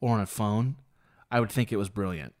or 0.00 0.14
on 0.14 0.20
a 0.20 0.26
phone, 0.26 0.76
I 1.30 1.40
would 1.40 1.50
think 1.50 1.72
it 1.72 1.76
was 1.76 1.88
brilliant. 1.88 2.34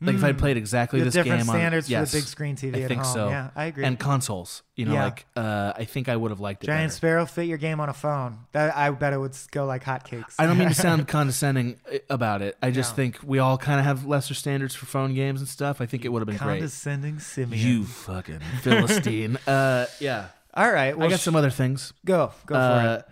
Like 0.00 0.14
if 0.14 0.22
I'd 0.22 0.36
Hmm. 0.36 0.38
played 0.38 0.56
exactly 0.56 1.00
The 1.00 1.06
this 1.06 1.14
different 1.14 1.40
game 1.40 1.50
on 1.50 1.56
standards 1.56 1.88
for 1.88 1.94
the 2.04 2.12
big 2.12 2.22
screen 2.22 2.54
TV 2.54 2.76
I 2.76 2.80
at 2.82 2.88
think 2.88 3.02
home. 3.02 3.12
so. 3.14 3.28
Yeah, 3.30 3.50
I 3.56 3.64
agree. 3.64 3.84
And 3.84 3.98
consoles, 3.98 4.62
you 4.76 4.84
know, 4.86 4.92
Yeah. 4.92 5.04
like 5.06 5.26
uh, 5.34 5.72
I 5.74 5.86
think 5.86 6.08
I 6.08 6.14
would 6.14 6.30
have 6.30 6.38
liked 6.38 6.62
it. 6.62 6.68
Giant 6.68 6.90
better. 6.90 6.94
Sparrow 6.96 7.26
fit 7.26 7.46
your 7.48 7.58
game 7.58 7.80
on 7.80 7.88
a 7.88 7.92
phone. 7.92 8.38
That 8.52 8.76
I 8.76 8.88
bet 8.90 9.12
it 9.12 9.18
would 9.18 9.36
go 9.50 9.66
like 9.66 9.82
hotcakes. 9.82 10.34
I 10.38 10.46
don't 10.46 10.56
mean 10.56 10.68
to 10.68 10.74
sound 10.88 11.08
condescending 11.08 11.80
uh, 11.92 11.98
about 12.10 12.42
it. 12.42 12.56
I 12.62 12.70
just 12.70 12.92
No. 12.92 12.96
think 12.96 13.18
we 13.24 13.40
all 13.40 13.58
kind 13.58 13.80
of 13.80 13.86
have 13.86 14.04
lesser 14.06 14.34
standards 14.34 14.72
for 14.76 14.86
phone 14.86 15.14
games 15.14 15.40
and 15.40 15.48
stuff. 15.48 15.80
I 15.80 15.86
think 15.86 16.04
it 16.04 16.10
would 16.10 16.20
have 16.20 16.28
been 16.28 16.36
great. 16.36 16.58
condescending 16.58 17.18
simian. 17.18 17.66
You 17.66 17.84
fucking 17.84 18.38
philistine. 18.62 19.36
uh, 19.48 19.86
yeah. 19.98 20.26
All 20.54 20.70
right. 20.72 20.94
I 20.96 21.08
got 21.08 21.18
sh- 21.18 21.24
some 21.24 21.34
other 21.34 21.50
things. 21.50 21.92
Go. 22.04 22.30
Go 22.46 22.54
for 22.54 22.60
Uh, 22.60 22.94
it. 22.98 23.04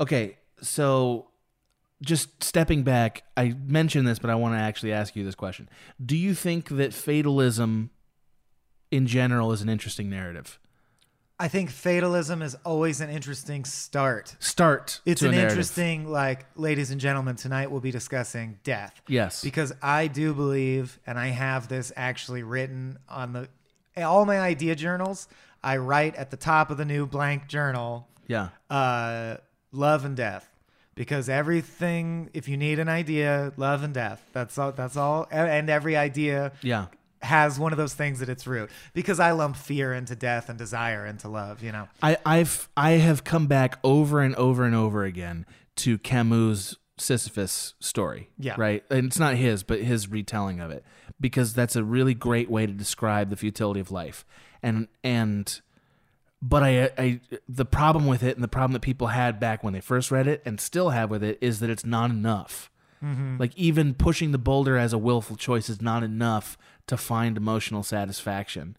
Okay, 0.00 0.38
so 0.62 1.26
just 2.02 2.42
stepping 2.42 2.82
back, 2.82 3.24
I 3.36 3.54
mentioned 3.66 4.06
this, 4.08 4.18
but 4.18 4.30
I 4.30 4.34
want 4.34 4.54
to 4.54 4.58
actually 4.58 4.92
ask 4.92 5.14
you 5.16 5.24
this 5.24 5.34
question: 5.34 5.68
Do 6.04 6.16
you 6.16 6.34
think 6.34 6.68
that 6.68 6.92
fatalism, 6.94 7.90
in 8.90 9.06
general, 9.06 9.52
is 9.52 9.62
an 9.62 9.68
interesting 9.68 10.08
narrative? 10.10 10.58
I 11.38 11.48
think 11.48 11.70
fatalism 11.70 12.42
is 12.42 12.54
always 12.66 13.00
an 13.00 13.08
interesting 13.08 13.64
start. 13.64 14.36
Start. 14.40 15.00
It's 15.06 15.22
an 15.22 15.30
narrative. 15.30 15.52
interesting, 15.52 16.06
like, 16.06 16.44
ladies 16.54 16.90
and 16.90 17.00
gentlemen, 17.00 17.36
tonight 17.36 17.70
we'll 17.70 17.80
be 17.80 17.90
discussing 17.90 18.58
death. 18.62 19.00
Yes. 19.08 19.42
Because 19.42 19.72
I 19.80 20.06
do 20.06 20.34
believe, 20.34 20.98
and 21.06 21.18
I 21.18 21.28
have 21.28 21.68
this 21.68 21.92
actually 21.96 22.42
written 22.42 22.98
on 23.08 23.32
the 23.32 23.48
all 23.96 24.26
my 24.26 24.38
idea 24.38 24.74
journals. 24.74 25.28
I 25.64 25.78
write 25.78 26.14
at 26.16 26.30
the 26.30 26.36
top 26.36 26.70
of 26.70 26.76
the 26.76 26.84
new 26.84 27.06
blank 27.06 27.46
journal, 27.48 28.06
Yeah. 28.26 28.48
uh, 28.68 29.36
love 29.72 30.04
and 30.04 30.14
death. 30.16 30.49
Because 30.94 31.28
everything, 31.28 32.30
if 32.34 32.48
you 32.48 32.56
need 32.56 32.78
an 32.78 32.88
idea, 32.88 33.52
love 33.56 33.82
and 33.82 33.94
death. 33.94 34.22
That's 34.32 34.58
all. 34.58 34.72
That's 34.72 34.96
all. 34.96 35.26
And 35.30 35.70
every 35.70 35.96
idea 35.96 36.52
Yeah. 36.62 36.86
has 37.22 37.58
one 37.58 37.72
of 37.72 37.78
those 37.78 37.94
things 37.94 38.20
at 38.22 38.28
its 38.28 38.46
root. 38.46 38.70
Because 38.92 39.20
I 39.20 39.30
lump 39.32 39.56
fear 39.56 39.94
into 39.94 40.14
death 40.16 40.48
and 40.48 40.58
desire 40.58 41.06
into 41.06 41.28
love. 41.28 41.62
You 41.62 41.72
know. 41.72 41.88
I, 42.02 42.16
I've 42.26 42.68
I 42.76 42.92
have 42.92 43.24
come 43.24 43.46
back 43.46 43.78
over 43.84 44.20
and 44.20 44.34
over 44.36 44.64
and 44.64 44.74
over 44.74 45.04
again 45.04 45.46
to 45.76 45.96
Camus' 45.98 46.76
Sisyphus 46.98 47.74
story. 47.80 48.28
Yeah. 48.38 48.54
Right. 48.58 48.84
And 48.90 49.06
it's 49.06 49.18
not 49.18 49.36
his, 49.36 49.62
but 49.62 49.80
his 49.80 50.08
retelling 50.08 50.60
of 50.60 50.70
it, 50.70 50.84
because 51.18 51.54
that's 51.54 51.76
a 51.76 51.84
really 51.84 52.12
great 52.14 52.50
way 52.50 52.66
to 52.66 52.72
describe 52.72 53.30
the 53.30 53.36
futility 53.36 53.80
of 53.80 53.90
life. 53.90 54.26
And 54.62 54.88
and 55.02 55.60
but 56.42 56.62
I 56.62 56.90
I 56.96 57.20
the 57.48 57.64
problem 57.64 58.06
with 58.06 58.22
it 58.22 58.36
and 58.36 58.42
the 58.44 58.48
problem 58.48 58.72
that 58.72 58.80
people 58.80 59.08
had 59.08 59.38
back 59.38 59.62
when 59.62 59.72
they 59.72 59.80
first 59.80 60.10
read 60.10 60.26
it 60.26 60.42
and 60.44 60.60
still 60.60 60.90
have 60.90 61.10
with 61.10 61.22
it 61.22 61.38
is 61.40 61.60
that 61.60 61.70
it's 61.70 61.84
not 61.84 62.10
enough. 62.10 62.70
Mhm. 63.02 63.38
Like 63.38 63.56
even 63.56 63.94
pushing 63.94 64.32
the 64.32 64.38
boulder 64.38 64.76
as 64.76 64.92
a 64.92 64.98
willful 64.98 65.36
choice 65.36 65.68
is 65.68 65.80
not 65.80 66.02
enough 66.02 66.58
to 66.86 66.96
find 66.96 67.36
emotional 67.36 67.82
satisfaction. 67.82 68.76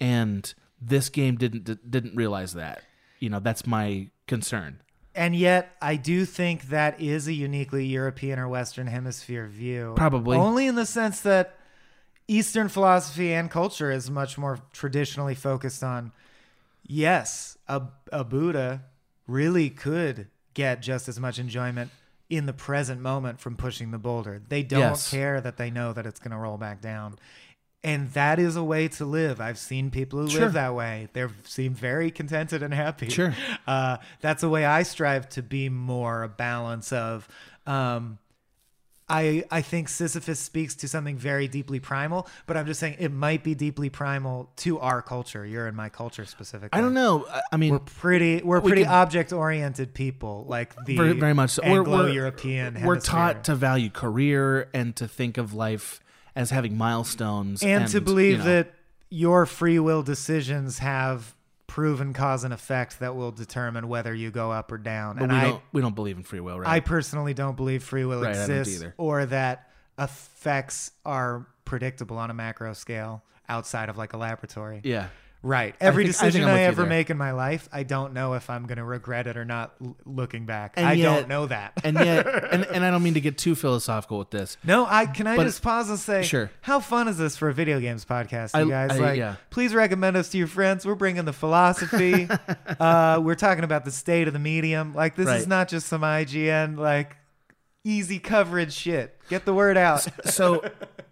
And 0.00 0.52
this 0.80 1.08
game 1.08 1.36
didn't 1.36 1.90
didn't 1.90 2.16
realize 2.16 2.54
that. 2.54 2.82
You 3.18 3.30
know, 3.30 3.40
that's 3.40 3.66
my 3.66 4.10
concern. 4.26 4.80
And 5.16 5.36
yet, 5.36 5.76
I 5.80 5.94
do 5.94 6.24
think 6.24 6.64
that 6.70 7.00
is 7.00 7.28
a 7.28 7.32
uniquely 7.32 7.86
European 7.86 8.38
or 8.40 8.48
Western 8.48 8.88
Hemisphere 8.88 9.46
view. 9.46 9.92
Probably. 9.96 10.36
Only 10.36 10.66
in 10.66 10.74
the 10.74 10.86
sense 10.86 11.20
that 11.20 11.56
Eastern 12.26 12.68
philosophy 12.68 13.32
and 13.32 13.48
culture 13.48 13.92
is 13.92 14.10
much 14.10 14.36
more 14.36 14.58
traditionally 14.72 15.36
focused 15.36 15.84
on 15.84 16.10
yes, 16.84 17.56
a, 17.68 17.82
a 18.12 18.24
Buddha 18.24 18.84
really 19.26 19.70
could 19.70 20.28
get 20.54 20.80
just 20.82 21.08
as 21.08 21.18
much 21.18 21.38
enjoyment 21.38 21.90
in 22.30 22.46
the 22.46 22.52
present 22.52 23.00
moment 23.00 23.40
from 23.40 23.56
pushing 23.56 23.90
the 23.90 23.98
boulder. 23.98 24.40
They 24.48 24.62
don't 24.62 24.80
Yes. 24.80 25.10
care 25.10 25.40
that 25.40 25.56
they 25.56 25.70
know 25.70 25.92
that 25.92 26.06
it's 26.06 26.20
going 26.20 26.30
to 26.30 26.36
roll 26.36 26.56
back 26.56 26.80
down. 26.80 27.16
And 27.82 28.10
that 28.12 28.38
is 28.38 28.56
a 28.56 28.64
way 28.64 28.88
to 28.88 29.04
live. 29.04 29.40
I've 29.42 29.58
seen 29.58 29.90
people 29.90 30.20
who 30.20 30.30
Sure. 30.30 30.40
live 30.42 30.54
that 30.54 30.74
way. 30.74 31.08
They 31.12 31.26
seem 31.44 31.74
very 31.74 32.10
contented 32.10 32.62
and 32.62 32.72
happy. 32.72 33.10
Sure. 33.10 33.34
Uh, 33.66 33.98
that's 34.20 34.42
a 34.42 34.48
way 34.48 34.64
I 34.64 34.84
strive 34.84 35.28
to 35.30 35.42
be 35.42 35.68
more 35.68 36.22
a 36.22 36.28
balance 36.28 36.92
of. 36.92 37.28
Um, 37.66 38.18
I 39.08 39.44
I 39.50 39.60
think 39.60 39.88
Sisyphus 39.90 40.40
speaks 40.40 40.74
to 40.76 40.88
something 40.88 41.16
very 41.18 41.46
deeply 41.46 41.78
primal, 41.78 42.26
but 42.46 42.56
I'm 42.56 42.64
just 42.66 42.80
saying 42.80 42.96
it 42.98 43.12
might 43.12 43.44
be 43.44 43.54
deeply 43.54 43.90
primal 43.90 44.50
to 44.56 44.78
our 44.78 45.02
culture. 45.02 45.44
You're 45.44 45.68
in 45.68 45.74
my 45.76 45.90
culture 45.90 46.24
specifically. 46.24 46.78
I 46.78 46.80
don't 46.80 46.94
know. 46.94 47.26
I- 47.30 47.42
I 47.52 47.56
mean, 47.58 47.72
we're 47.72 47.78
pretty 47.80 48.40
we're 48.42 48.60
we 48.60 48.70
pretty 48.70 48.86
object 48.86 49.32
oriented 49.32 49.92
people, 49.92 50.46
like 50.48 50.74
the 50.86 50.96
very, 50.96 51.12
very 51.12 51.34
much 51.34 51.50
so. 51.50 51.62
We're- 51.62 51.80
we're- 51.80 51.94
Anglo-European. 51.96 52.82
We're 52.82 52.98
taught 52.98 53.44
to 53.44 53.54
value 53.54 53.90
career 53.90 54.68
and 54.72 54.96
to 54.96 55.06
think 55.06 55.36
of 55.36 55.52
life 55.52 56.00
as 56.34 56.50
having 56.50 56.76
milestones 56.76 57.62
and, 57.62 57.86
to 57.88 58.00
believe 58.00 58.32
you 58.32 58.38
know, 58.38 58.44
that 58.44 58.74
your 59.10 59.44
free 59.46 59.78
will 59.78 60.02
decisions 60.02 60.78
have 60.78 61.34
proven 61.74 62.12
cause 62.12 62.44
and 62.44 62.54
effect 62.54 63.00
that 63.00 63.16
will 63.16 63.32
determine 63.32 63.88
whether 63.88 64.14
you 64.14 64.30
go 64.30 64.52
up 64.52 64.70
or 64.70 64.78
down. 64.78 65.16
But 65.16 65.24
and 65.24 65.32
we 65.32 65.38
I 65.38 65.44
don't 65.48 65.62
we 65.72 65.80
don't 65.82 65.96
believe 65.96 66.16
in 66.16 66.22
free 66.22 66.38
will, 66.38 66.60
right? 66.60 66.68
I 66.70 66.78
personally 66.78 67.34
don't 67.34 67.56
believe 67.56 67.82
free 67.82 68.04
will 68.04 68.22
Right, 68.22 68.30
exists 68.30 68.76
either. 68.80 68.94
or 68.96 69.26
that 69.26 69.70
effects 69.98 70.92
are 71.04 71.48
predictable 71.64 72.16
on 72.16 72.30
a 72.30 72.34
macro 72.34 72.74
scale 72.74 73.24
outside 73.48 73.88
of 73.88 73.96
like 73.98 74.12
a 74.12 74.16
laboratory. 74.16 74.82
Yeah. 74.84 75.08
Right. 75.44 75.74
Every 75.80 76.04
I 76.04 76.06
think 76.06 76.16
decision 76.16 76.42
I'm 76.44 76.56
I, 76.56 76.62
ever 76.62 76.82
there. 76.82 76.88
make 76.88 77.10
in 77.10 77.18
my 77.18 77.32
life, 77.32 77.68
I 77.70 77.82
don't 77.82 78.14
know 78.14 78.32
if 78.32 78.48
I'm 78.48 78.64
going 78.66 78.78
to 78.78 78.84
regret 78.84 79.26
it 79.26 79.36
or 79.36 79.44
not 79.44 79.74
l- 79.80 79.94
looking 80.06 80.46
back. 80.46 80.72
And 80.76 80.86
I 80.86 80.94
yet- 80.94 81.14
don't 81.14 81.28
know 81.28 81.46
that. 81.46 81.74
and 81.84 81.96
yet, 81.98 82.26
and, 82.52 82.64
and 82.74 82.82
I 82.84 82.90
don't 82.90 83.02
mean 83.02 83.14
to 83.14 83.20
get 83.20 83.36
too 83.36 83.54
philosophical 83.54 84.18
with 84.18 84.30
this. 84.30 84.56
No, 84.64 84.86
I 84.88 85.04
can 85.06 85.26
I 85.26 85.36
But- 85.36 85.44
just 85.44 85.60
pause 85.62 85.90
and 85.90 85.98
say, 85.98 86.22
Sure. 86.22 86.50
how 86.62 86.80
fun 86.80 87.08
is 87.08 87.18
this 87.18 87.36
for 87.36 87.50
a 87.50 87.52
video 87.54 87.78
games 87.78 88.04
podcast, 88.06 88.52
I- 88.54 88.62
you 88.62 88.70
guys? 88.70 88.92
I- 88.92 88.98
like, 88.98 89.18
yeah. 89.18 89.36
please 89.50 89.74
recommend 89.74 90.16
us 90.16 90.30
to 90.30 90.38
your 90.38 90.46
friends. 90.46 90.86
We're 90.86 90.94
bringing 90.94 91.26
the 91.26 91.32
philosophy. 91.34 92.26
uh, 92.80 93.20
we're 93.22 93.34
talking 93.34 93.64
about 93.64 93.84
the 93.84 93.90
state 93.90 94.26
of 94.26 94.32
the 94.32 94.38
medium. 94.40 94.94
Like, 94.94 95.14
this 95.14 95.28
is 95.28 95.46
not 95.46 95.68
just 95.68 95.86
some 95.88 96.00
IGN 96.00 96.78
like 96.78 97.16
easy 97.84 98.18
coverage 98.18 98.72
shit. 98.72 99.16
Get 99.28 99.44
the 99.44 99.54
word 99.54 99.76
out. 99.76 100.06
so 100.30 100.64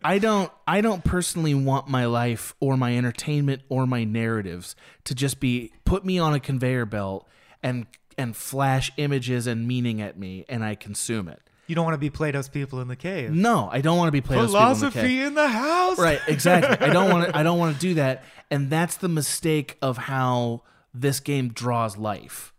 I 0.03 0.19
don't 0.19 0.51
I 0.67 0.81
don't 0.81 1.05
personally 1.05 1.55
want 1.55 1.89
my 1.89 2.07
life 2.07 2.55
or 2.61 2.77
my 2.77 2.97
entertainment 2.97 3.63
or 3.69 3.87
my 3.87 4.05
narratives 4.05 4.75
to 5.05 5.15
just 5.15 5.39
be 5.39 5.73
put 5.85 6.05
me 6.05 6.19
on 6.19 6.35
a 6.35 6.41
conveyor 6.41 6.87
belt 6.87 7.29
and 7.63 7.87
and 8.19 8.37
flash 8.37 8.91
images 8.97 9.47
and 9.47 9.67
meaning 9.69 10.01
at 10.01 10.19
me 10.19 10.45
and 10.49 10.65
I 10.65 10.75
consume 10.75 11.29
it. 11.29 11.41
You 11.69 11.77
don't 11.77 11.85
want 11.85 11.95
to 11.95 11.99
be 11.99 12.11
Plato's 12.11 12.49
people 12.49 12.81
in 12.81 12.89
the 12.89 12.97
cave. 12.97 13.31
No, 13.31 13.69
I 13.71 13.81
don't 13.81 13.97
want 13.97 14.09
to 14.09 14.13
be 14.13 14.21
Plato's 14.21 14.51
people 14.51 14.61
in 14.61 14.69
the 14.69 14.77
Philosophy 14.77 15.01
cave. 15.01 15.27
in 15.27 15.35
the 15.35 15.49
house. 15.49 15.99
Right, 15.99 16.21
exactly. 16.27 16.87
I 16.87 16.93
don't 16.93 17.11
want 17.11 17.29
to 17.29 17.37
I 17.39 17.43
don't 17.43 17.59
want 17.59 17.75
to 17.77 17.81
do 17.81 17.95
that 17.95 18.25
and 18.51 18.69
that's 18.69 18.97
the 18.97 19.09
mistake 19.09 19.79
of 19.81 19.97
how 19.97 20.63
this 20.93 21.21
game 21.21 21.49
draws 21.51 21.97
life. 21.97 22.53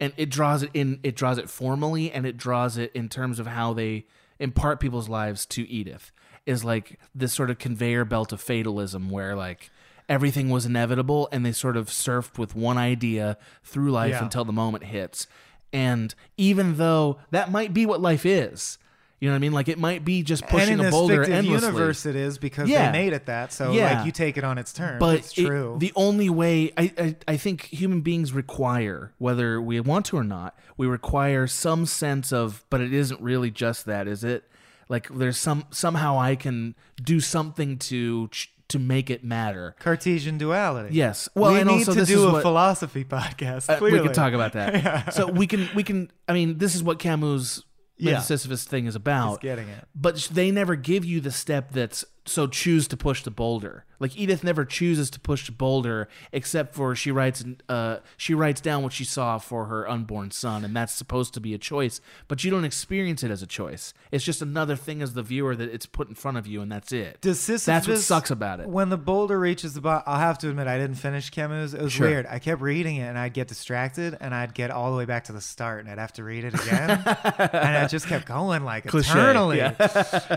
And 0.00 0.12
it 0.16 0.28
draws 0.30 0.62
it 0.62 0.70
in 0.74 1.00
it 1.02 1.14
draws 1.16 1.38
it 1.38 1.48
formally 1.48 2.10
and 2.10 2.26
it 2.26 2.36
draws 2.36 2.76
it 2.76 2.90
in 2.94 3.08
terms 3.08 3.38
of 3.38 3.46
how 3.46 3.72
they 3.72 4.06
impart 4.38 4.80
people's 4.80 5.08
lives 5.08 5.46
to 5.46 5.68
Edith. 5.68 6.10
Is 6.46 6.64
like 6.64 6.98
this 7.14 7.32
sort 7.32 7.48
of 7.50 7.58
conveyor 7.58 8.04
belt 8.04 8.32
of 8.32 8.40
fatalism 8.40 9.08
where 9.08 9.34
like 9.34 9.70
everything 10.08 10.50
was 10.50 10.66
inevitable 10.66 11.28
and 11.32 11.46
they 11.46 11.52
sort 11.52 11.76
of 11.76 11.88
surfed 11.88 12.36
with 12.38 12.54
one 12.54 12.76
idea 12.76 13.38
through 13.62 13.90
life 13.90 14.10
Yeah. 14.10 14.24
until 14.24 14.44
the 14.44 14.52
moment 14.52 14.84
hits. 14.84 15.26
And 15.72 16.14
even 16.36 16.76
though 16.76 17.18
that 17.30 17.50
might 17.50 17.72
be 17.72 17.86
what 17.86 18.00
life 18.02 18.26
is, 18.26 18.76
you 19.20 19.28
know 19.28 19.32
what 19.32 19.36
I 19.36 19.40
mean? 19.40 19.52
Like 19.52 19.68
it 19.68 19.78
might 19.78 20.04
be 20.04 20.22
just 20.22 20.42
and 20.42 20.50
pushing 20.50 20.78
in 20.78 20.84
a 20.84 20.90
boulder 20.90 21.24
fictive 21.24 21.34
endlessly. 21.34 21.66
universe, 21.68 22.04
it 22.06 22.16
is 22.16 22.36
because 22.38 22.68
Yeah. 22.68 22.90
they 22.90 22.98
made 23.04 23.12
it 23.12 23.26
that. 23.26 23.52
So 23.52 23.72
Yeah. 23.72 23.96
like 23.98 24.06
you 24.06 24.12
take 24.12 24.36
it 24.36 24.44
on 24.44 24.58
its 24.58 24.72
terms. 24.72 24.98
But 25.00 25.16
it's 25.20 25.38
it- 25.38 25.46
true. 25.46 25.76
the 25.78 25.92
only 25.96 26.28
way 26.28 26.72
I, 26.76 26.92
I 26.98 27.16
I 27.28 27.36
think 27.36 27.62
human 27.66 28.00
beings 28.02 28.32
require, 28.32 29.12
whether 29.18 29.60
we 29.60 29.78
want 29.80 30.06
to 30.06 30.16
or 30.16 30.24
not, 30.24 30.58
we 30.76 30.86
require 30.86 31.46
some 31.46 31.86
sense 31.86 32.32
of. 32.32 32.64
But 32.70 32.80
it 32.80 32.92
isn't 32.92 33.20
really 33.20 33.50
just 33.50 33.86
that, 33.86 34.06
is 34.08 34.24
it? 34.24 34.44
Like 34.88 35.08
there's 35.08 35.38
some 35.38 35.64
somehow 35.70 36.18
I 36.18 36.36
can 36.36 36.74
do 37.02 37.18
something 37.20 37.78
to 37.78 38.28
ch- 38.28 38.50
to 38.68 38.78
make 38.78 39.08
it 39.10 39.22
matter. 39.24 39.74
Cartesian 39.78 40.36
duality. 40.38 40.94
Yes. 40.94 41.28
Well, 41.34 41.52
we 41.52 41.60
and 41.60 41.68
need 41.68 41.74
also 41.80 41.92
to 41.92 42.00
this 42.00 42.08
do 42.08 42.18
is 42.18 42.24
a 42.24 42.32
what- 42.32 42.42
philosophy 42.42 43.04
podcast. 43.16 43.68
Uh, 43.70 43.78
we 43.82 43.90
could 43.98 44.12
talk 44.14 44.32
about 44.34 44.52
that. 44.54 44.74
Yeah. 44.82 45.08
So 45.10 45.26
we 45.30 45.46
can 45.46 45.68
we 45.74 45.82
can. 45.82 46.10
I 46.28 46.32
mean, 46.34 46.58
this 46.58 46.74
is 46.74 46.82
what 46.82 46.98
Camus 46.98 47.62
Yeah. 47.96 48.14
the 48.14 48.20
Sisyphus 48.20 48.64
thing 48.64 48.86
is 48.86 48.96
about. 48.96 49.42
He's 49.42 49.50
getting 49.50 49.68
it. 49.68 49.86
But 49.94 50.16
they 50.32 50.50
never 50.50 50.76
give 50.76 51.04
you 51.04 51.20
the 51.20 51.30
step 51.30 51.72
that's 51.72 52.04
so 52.26 52.46
choose 52.46 52.88
to 52.88 52.96
push 52.96 53.22
the 53.22 53.30
boulder. 53.30 53.84
Like 54.00 54.18
Edith 54.18 54.42
never 54.42 54.64
chooses 54.64 55.08
to 55.10 55.20
push 55.20 55.46
the 55.46 55.52
boulder, 55.52 56.08
except 56.32 56.74
for 56.74 56.94
she 56.94 57.10
writes 57.10 57.44
uh, 57.68 57.98
she 58.16 58.34
writes 58.34 58.60
down 58.60 58.82
what 58.82 58.92
she 58.92 59.04
saw 59.04 59.38
for 59.38 59.66
her 59.66 59.88
unborn 59.88 60.30
son, 60.30 60.64
and 60.64 60.74
that's 60.76 60.92
supposed 60.92 61.32
to 61.34 61.40
be 61.40 61.54
a 61.54 61.58
choice. 61.58 62.00
But 62.28 62.42
you 62.44 62.50
don't 62.50 62.64
experience 62.64 63.22
it 63.22 63.30
as 63.30 63.40
a 63.42 63.46
choice. 63.46 63.94
It's 64.10 64.24
just 64.24 64.42
another 64.42 64.74
thing 64.76 65.00
as 65.00 65.14
the 65.14 65.22
viewer 65.22 65.54
that 65.56 65.72
it's 65.72 65.86
put 65.86 66.08
in 66.08 66.14
front 66.14 66.36
of 66.36 66.46
you, 66.46 66.60
and 66.60 66.70
that's 66.72 66.92
it. 66.92 67.20
Does 67.20 67.40
Sisyphus? 67.40 67.64
That's 67.66 67.88
what 67.88 67.98
sucks 67.98 68.30
about 68.30 68.60
it. 68.60 68.68
When 68.68 68.88
the 68.90 68.98
boulder 68.98 69.38
reaches 69.38 69.74
the 69.74 69.80
bottom, 69.80 70.02
I'll 70.06 70.18
have 70.18 70.38
to 70.38 70.50
admit 70.50 70.66
I 70.66 70.76
didn't 70.76 70.96
finish 70.96 71.30
Camus. 71.30 71.72
It 71.72 71.80
was 71.80 71.92
Sure. 71.92 72.08
weird. 72.08 72.26
I 72.26 72.40
kept 72.40 72.60
reading 72.60 72.96
it 72.96 73.04
and 73.06 73.16
I'd 73.18 73.32
get 73.32 73.48
distracted 73.48 74.16
and 74.20 74.34
I'd 74.34 74.54
get 74.54 74.70
all 74.70 74.90
the 74.90 74.98
way 74.98 75.04
back 75.04 75.24
to 75.24 75.32
the 75.32 75.40
start 75.40 75.80
and 75.80 75.88
I'd 75.90 75.98
have 75.98 76.12
to 76.14 76.24
read 76.24 76.44
it 76.44 76.54
again, 76.54 76.90
and 77.38 77.76
I 77.76 77.86
just 77.86 78.06
kept 78.08 78.26
going 78.26 78.64
like 78.64 78.86
Cliche, 78.86 79.10
eternally. 79.12 79.58
yeah. 79.58 79.72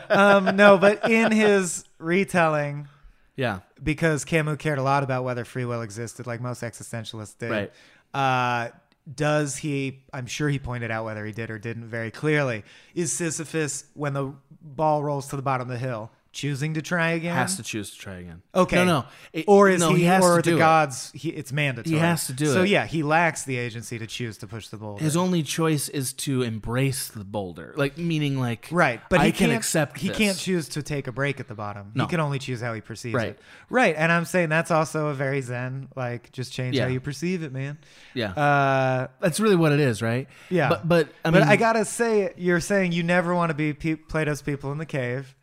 um, 0.09 0.55
no, 0.55 0.77
but 0.77 1.09
in 1.09 1.31
his 1.31 1.76
retelling, 1.99 2.87
Yeah. 3.35 3.59
because 3.81 4.25
Camus 4.25 4.57
cared 4.57 4.79
a 4.79 4.83
lot 4.83 5.03
about 5.03 5.23
whether 5.23 5.45
free 5.45 5.65
will 5.65 5.81
existed, 5.81 6.27
like 6.27 6.41
most 6.41 6.61
existentialists 6.63 7.37
did. 7.37 7.51
Right. 7.51 7.71
Uh, 8.13 8.69
does 9.13 9.57
he? 9.57 10.03
I'm 10.13 10.25
sure 10.25 10.49
he 10.49 10.59
pointed 10.59 10.91
out 10.91 11.05
whether 11.05 11.25
he 11.25 11.31
did 11.31 11.49
or 11.49 11.57
didn't 11.57 11.85
very 11.85 12.11
clearly. 12.11 12.63
Is 12.93 13.13
Sisyphus, 13.13 13.85
when 13.93 14.13
the 14.13 14.33
ball 14.61 15.01
rolls 15.03 15.27
to 15.29 15.35
the 15.37 15.41
bottom 15.41 15.69
of 15.69 15.73
the 15.73 15.79
hill, 15.79 16.11
choosing 16.31 16.73
to 16.75 16.81
try 16.81 17.11
again? 17.11 17.35
Has 17.35 17.57
to 17.57 17.63
choose 17.63 17.91
to 17.91 17.97
try 17.97 18.15
again. 18.15 18.41
Okay. 18.53 18.75
No, 18.77 18.85
no. 18.85 19.05
It- 19.33 19.45
or 19.47 19.69
is 19.69 19.79
no, 19.79 19.91
he, 19.93 19.99
he 19.99 20.03
has 20.05 20.23
or 20.23 20.29
to 20.29 20.33
are 20.39 20.41
do 20.41 20.51
the 20.51 20.55
it. 20.57 20.59
gods? 20.59 21.11
He, 21.13 21.29
it's 21.29 21.51
mandatory. 21.51 21.95
He 21.95 21.99
has 21.99 22.27
to 22.27 22.33
do 22.33 22.45
so, 22.45 22.51
it. 22.51 22.53
So 22.55 22.61
yeah, 22.63 22.85
he 22.85 23.03
lacks 23.03 23.43
the 23.43 23.57
agency 23.57 23.97
to 23.99 24.07
choose 24.07 24.37
to 24.39 24.47
push 24.47 24.67
the 24.67 24.77
boulder. 24.77 25.03
His 25.03 25.17
only 25.17 25.43
choice 25.43 25.89
is 25.89 26.13
to 26.13 26.41
embrace 26.43 27.07
the 27.09 27.23
boulder, 27.23 27.73
like 27.77 27.97
meaning 27.97 28.39
like 28.39 28.67
Right, 28.71 29.01
but 29.09 29.19
I 29.19 29.25
he 29.27 29.31
can 29.31 29.47
can't 29.49 29.57
accept. 29.57 29.97
He 29.97 30.09
this. 30.09 30.17
can't 30.17 30.37
choose 30.37 30.69
to 30.69 30.83
take 30.83 31.07
a 31.07 31.11
break 31.11 31.39
at 31.39 31.47
the 31.47 31.55
bottom. 31.55 31.91
No. 31.95 32.03
He 32.05 32.09
can 32.09 32.19
only 32.19 32.39
choose 32.39 32.61
how 32.61 32.73
he 32.73 32.81
perceives 32.81 33.15
Right. 33.15 33.29
it. 33.29 33.39
Right, 33.69 33.95
and 33.97 34.11
I'm 34.11 34.25
saying 34.25 34.49
that's 34.49 34.71
also 34.71 35.07
a 35.07 35.13
very 35.13 35.41
zen. 35.41 35.87
Like, 35.95 36.31
just 36.31 36.51
change 36.53 36.75
Yeah. 36.75 36.83
how 36.83 36.89
you 36.89 36.99
perceive 36.99 37.43
it, 37.43 37.51
man. 37.51 37.77
Yeah, 38.13 38.31
Uh, 38.31 39.07
that's 39.19 39.39
really 39.39 39.55
what 39.55 39.71
it 39.71 39.79
is, 39.79 40.01
right? 40.01 40.27
yeah, 40.49 40.69
but 40.69 40.87
but 40.87 41.09
I 41.25 41.31
but 41.31 41.43
I 41.43 41.55
gotta 41.55 41.85
say, 41.85 42.33
you're 42.37 42.59
saying 42.59 42.91
you 42.91 43.03
never 43.03 43.33
want 43.35 43.49
to 43.49 43.53
be 43.53 43.73
Plato's 43.73 44.41
people 44.41 44.71
in 44.71 44.77
the 44.77 44.85
cave. 44.85 45.35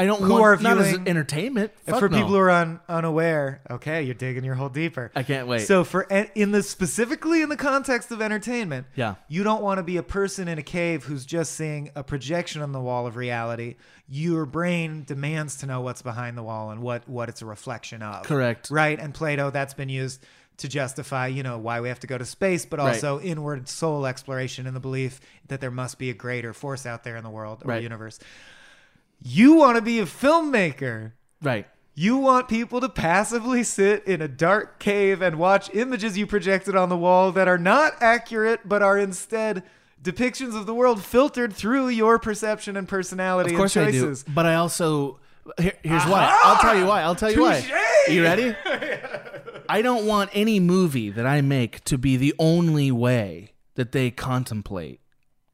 I 0.00 0.06
don't 0.06 0.22
who 0.22 0.30
want 0.32 0.42
are 0.42 0.56
not 0.62 0.78
as 0.78 0.94
entertainment. 1.06 1.72
Fuck 1.84 1.98
for 2.00 2.08
no. 2.08 2.16
people 2.16 2.30
who 2.32 2.38
are 2.38 2.50
un, 2.50 2.80
unaware, 2.88 3.60
okay, 3.70 4.02
you're 4.02 4.14
digging 4.14 4.44
your 4.44 4.54
hole 4.54 4.70
deeper. 4.70 5.10
I 5.14 5.22
can't 5.22 5.46
wait. 5.46 5.60
So 5.66 5.84
for 5.84 6.02
in 6.02 6.52
the 6.52 6.62
specifically 6.62 7.42
in 7.42 7.50
the 7.50 7.56
context 7.56 8.10
of 8.10 8.22
entertainment, 8.22 8.86
Yeah. 8.94 9.16
you 9.28 9.44
don't 9.44 9.62
want 9.62 9.76
to 9.78 9.82
be 9.82 9.98
a 9.98 10.02
person 10.02 10.48
in 10.48 10.58
a 10.58 10.62
cave 10.62 11.04
who's 11.04 11.26
just 11.26 11.52
seeing 11.52 11.90
a 11.94 12.02
projection 12.02 12.62
on 12.62 12.72
the 12.72 12.80
wall 12.80 13.06
of 13.06 13.16
reality. 13.16 13.76
Your 14.08 14.46
brain 14.46 15.04
demands 15.04 15.56
to 15.58 15.66
know 15.66 15.82
what's 15.82 16.02
behind 16.02 16.38
the 16.38 16.42
wall 16.42 16.70
and 16.70 16.80
what 16.80 17.06
what 17.08 17.28
it's 17.28 17.42
a 17.42 17.46
reflection 17.46 18.02
of. 18.02 18.24
Correct. 18.24 18.70
Right. 18.70 18.98
And 18.98 19.12
Plato, 19.12 19.50
that's 19.50 19.74
been 19.74 19.90
used 19.90 20.24
to 20.56 20.68
justify, 20.68 21.26
you 21.26 21.42
know, 21.42 21.56
why 21.58 21.80
we 21.80 21.88
have 21.88 22.00
to 22.00 22.06
go 22.06 22.18
to 22.18 22.24
space, 22.24 22.66
but 22.66 22.78
Right. 22.78 22.88
also 22.94 23.18
inward 23.20 23.68
soul 23.68 24.06
exploration 24.06 24.66
and 24.66 24.74
the 24.76 24.80
belief 24.80 25.20
that 25.48 25.60
there 25.60 25.70
must 25.70 25.98
be 25.98 26.10
a 26.10 26.14
greater 26.14 26.52
force 26.52 26.84
out 26.86 27.02
there 27.04 27.16
in 27.16 27.24
the 27.24 27.30
world 27.30 27.62
or 27.64 27.68
Right. 27.68 27.82
universe. 27.82 28.18
You 29.22 29.54
want 29.54 29.76
to 29.76 29.82
be 29.82 29.98
a 30.00 30.04
filmmaker. 30.06 31.12
right. 31.42 31.66
You 31.94 32.16
want 32.16 32.48
people 32.48 32.80
to 32.80 32.88
passively 32.88 33.62
sit 33.62 34.06
in 34.06 34.22
a 34.22 34.28
dark 34.28 34.78
cave 34.78 35.20
and 35.20 35.36
watch 35.36 35.68
images 35.74 36.16
you 36.16 36.26
projected 36.26 36.74
on 36.74 36.88
the 36.88 36.96
wall 36.96 37.30
that 37.32 37.46
are 37.46 37.58
not 37.58 37.94
accurate, 38.00 38.60
but 38.66 38.80
are 38.80 38.96
instead 38.96 39.64
depictions 40.02 40.56
of 40.56 40.64
the 40.64 40.72
world 40.74 41.04
filtered 41.04 41.52
through 41.52 41.88
your 41.88 42.18
perception 42.18 42.74
and 42.76 42.88
personality 42.88 43.50
Of 43.52 43.58
course 43.58 43.76
and 43.76 43.88
I 43.88 43.90
do, 43.90 44.00
choices. 44.06 44.24
but 44.26 44.46
I 44.46 44.54
also 44.54 45.18
here, 45.58 45.74
here's 45.82 46.04
why. 46.06 46.34
I'll 46.42 46.56
tell 46.58 46.78
you 46.78 46.86
why. 46.86 47.02
I'll 47.02 47.14
tell 47.16 47.30
you 47.30 47.42
why. 47.42 47.60
Touche! 47.60 48.08
You 48.10 48.22
ready? 48.22 48.54
I 49.68 49.82
don't 49.82 50.06
want 50.06 50.30
any 50.32 50.58
movie 50.58 51.10
that 51.10 51.26
I 51.26 51.42
make 51.42 51.84
to 51.84 51.98
be 51.98 52.16
the 52.16 52.34
only 52.38 52.90
way 52.90 53.52
that 53.74 53.92
they 53.92 54.10
contemplate 54.10 55.00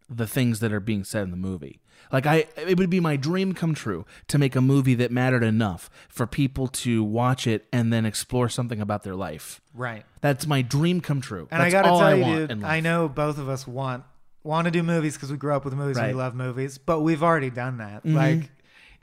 the 0.08 0.26
things 0.26 0.60
that 0.60 0.72
are 0.72 0.80
being 0.80 1.02
said 1.02 1.24
in 1.24 1.30
the 1.32 1.36
movie. 1.36 1.80
Like 2.12 2.26
I 2.26 2.46
it 2.56 2.78
would 2.78 2.90
be 2.90 3.00
my 3.00 3.16
dream 3.16 3.52
come 3.52 3.74
true 3.74 4.04
to 4.28 4.38
make 4.38 4.56
a 4.56 4.60
movie 4.60 4.94
that 4.94 5.10
mattered 5.10 5.42
enough 5.42 5.90
for 6.08 6.26
people 6.26 6.68
to 6.68 7.02
watch 7.02 7.46
it 7.46 7.66
and 7.72 7.92
then 7.92 8.04
explore 8.06 8.48
something 8.48 8.80
about 8.80 9.02
their 9.02 9.14
life. 9.14 9.60
Right. 9.74 10.04
That's 10.20 10.46
my 10.46 10.62
dream 10.62 11.00
come 11.00 11.20
true. 11.20 11.48
And 11.50 11.60
That's 11.60 11.74
I 11.74 11.76
gotta 11.76 11.88
all 11.88 11.98
tell 12.00 12.08
I 12.08 12.14
you, 12.14 12.46
dude. 12.46 12.64
I 12.64 12.80
know 12.80 13.08
both 13.08 13.38
of 13.38 13.48
us 13.48 13.66
want 13.66 14.04
want 14.42 14.66
to 14.66 14.70
do 14.70 14.82
movies 14.82 15.14
because 15.14 15.30
we 15.30 15.36
grew 15.36 15.54
up 15.54 15.64
with 15.64 15.74
movies 15.74 15.96
and 15.98 16.08
we 16.08 16.14
love 16.14 16.34
movies, 16.34 16.78
but 16.78 17.00
we've 17.00 17.22
already 17.22 17.50
done 17.50 17.78
that. 17.78 18.04
Mhm. 18.04 18.14
Like 18.14 18.50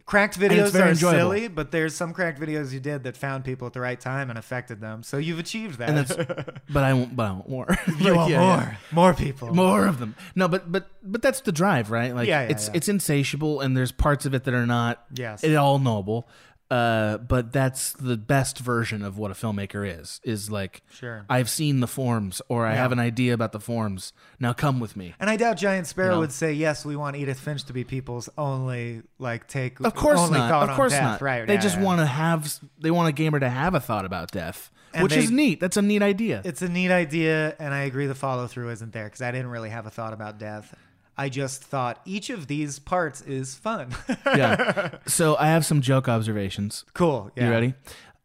Cracked 0.05 0.37
videos 0.37 0.75
are 0.79 0.89
enjoyable. 0.89 1.17
silly, 1.17 1.47
but 1.47 1.71
there's 1.71 1.95
some 1.95 2.13
Cracked 2.13 2.39
videos 2.39 2.71
you 2.73 2.79
did 2.81 3.03
that 3.03 3.15
found 3.15 3.45
people 3.45 3.67
at 3.67 3.73
the 3.73 3.79
right 3.79 3.99
time 3.99 4.29
and 4.29 4.37
affected 4.37 4.81
them. 4.81 5.01
So 5.01 5.17
you've 5.17 5.39
achieved 5.39 5.79
that. 5.79 5.89
and 5.89 5.97
that's 5.97 6.13
but 6.69 6.83
I 6.83 6.93
want 6.93 7.15
but 7.15 7.23
I 7.23 7.31
want 7.31 7.49
more. 7.49 7.67
You 7.87 7.93
Like, 8.09 8.15
want 8.15 8.31
yeah, 8.31 8.39
more. 8.39 8.57
yeah. 8.57 8.75
More 8.91 9.13
people. 9.13 9.53
More 9.55 9.85
of 9.87 9.99
them. 9.99 10.15
No, 10.35 10.47
but 10.49 10.69
but 10.71 10.89
but 11.01 11.21
that's 11.21 11.39
the 11.41 11.51
drive, 11.53 11.89
right? 11.89 12.13
Like 12.13 12.27
Yeah, 12.27 12.41
yeah, 12.43 12.49
it's 12.49 12.67
yeah. 12.67 12.73
it's 12.75 12.89
insatiable 12.89 13.61
and 13.61 13.77
there's 13.77 13.91
parts 13.93 14.25
of 14.25 14.33
it 14.33 14.43
that 14.43 14.53
are 14.53 14.65
not 14.67 15.03
Yes. 15.13 15.43
at 15.43 15.55
all 15.55 15.79
noble. 15.79 16.27
Uh, 16.71 17.17
but 17.19 17.51
that's 17.53 17.93
the 17.93 18.17
best 18.17 18.57
version 18.57 19.03
of 19.03 19.17
what 19.17 19.29
a 19.29 19.33
filmmaker 19.35 19.87
is. 20.01 20.19
Is 20.23 20.49
like 20.49 20.81
Sure. 20.91 21.23
I've 21.29 21.49
seen 21.49 21.81
the 21.81 21.87
forms 21.87 22.41
or 22.49 22.65
I 22.65 22.71
Yeah. 22.71 22.77
have 22.77 22.91
an 22.91 22.99
idea 22.99 23.33
about 23.35 23.51
the 23.51 23.59
forms. 23.59 24.11
Now 24.39 24.53
come 24.53 24.79
with 24.79 24.95
me. 24.97 25.13
And 25.19 25.29
I 25.29 25.35
doubt 25.35 25.57
Giant 25.57 25.85
Sparrow 25.85 26.07
You 26.07 26.13
know? 26.15 26.19
would 26.21 26.31
say, 26.31 26.51
yes, 26.53 26.83
we 26.83 26.95
want 26.95 27.15
Edith 27.15 27.39
Finch 27.39 27.63
to 27.65 27.73
be 27.73 27.83
people's 27.83 28.27
only 28.39 29.03
like 29.19 29.47
take. 29.47 29.79
Of 29.81 29.93
course 29.93 30.31
not. 30.31 30.69
Of 30.69 30.75
course 30.75 30.93
death. 30.93 31.03
not. 31.03 31.21
Right. 31.21 31.45
They 31.45 31.55
yeah, 31.55 31.59
just 31.61 31.77
yeah. 31.77 31.83
want 31.83 31.99
to 31.99 32.05
have. 32.07 32.59
They 32.79 32.89
want 32.91 33.07
a 33.09 33.11
gamer 33.11 33.39
to 33.39 33.49
have 33.49 33.75
a 33.75 33.79
thought 33.79 34.05
about 34.05 34.31
death, 34.31 34.71
And 34.95 35.03
which 35.03 35.13
they- 35.13 35.19
is 35.19 35.29
neat. 35.29 35.59
That's 35.59 35.77
a 35.77 35.81
neat 35.83 36.01
idea. 36.01 36.41
It's 36.43 36.63
a 36.63 36.69
neat 36.69 36.89
idea, 36.91 37.55
and 37.59 37.71
I 37.73 37.81
agree 37.81 38.07
the 38.07 38.15
follow 38.15 38.47
through 38.47 38.69
isn't 38.71 38.93
there 38.93 39.03
because 39.05 39.21
I 39.21 39.31
didn't 39.31 39.47
really 39.51 39.69
have 39.69 39.85
a 39.85 39.91
thought 39.91 40.13
about 40.13 40.39
death. 40.39 40.73
I 41.17 41.29
just 41.29 41.63
thought 41.63 42.01
each 42.05 42.29
of 42.29 42.47
these 42.47 42.79
parts 42.79 43.21
is 43.21 43.55
fun. 43.55 43.95
yeah. 44.25 44.97
So 45.05 45.35
I 45.37 45.47
have 45.47 45.65
some 45.65 45.81
joke 45.81 46.07
observations. 46.09 46.85
Cool. 46.93 47.31
Yeah. 47.35 47.45
You 47.45 47.51
ready? 47.51 47.73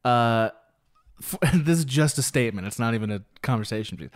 Uh, 0.04 0.50
f- 1.20 1.38
this 1.54 1.78
is 1.78 1.84
just 1.84 2.18
a 2.18 2.22
statement. 2.22 2.66
It's 2.66 2.78
not 2.78 2.94
even 2.94 3.10
a 3.10 3.22
conversation. 3.42 4.10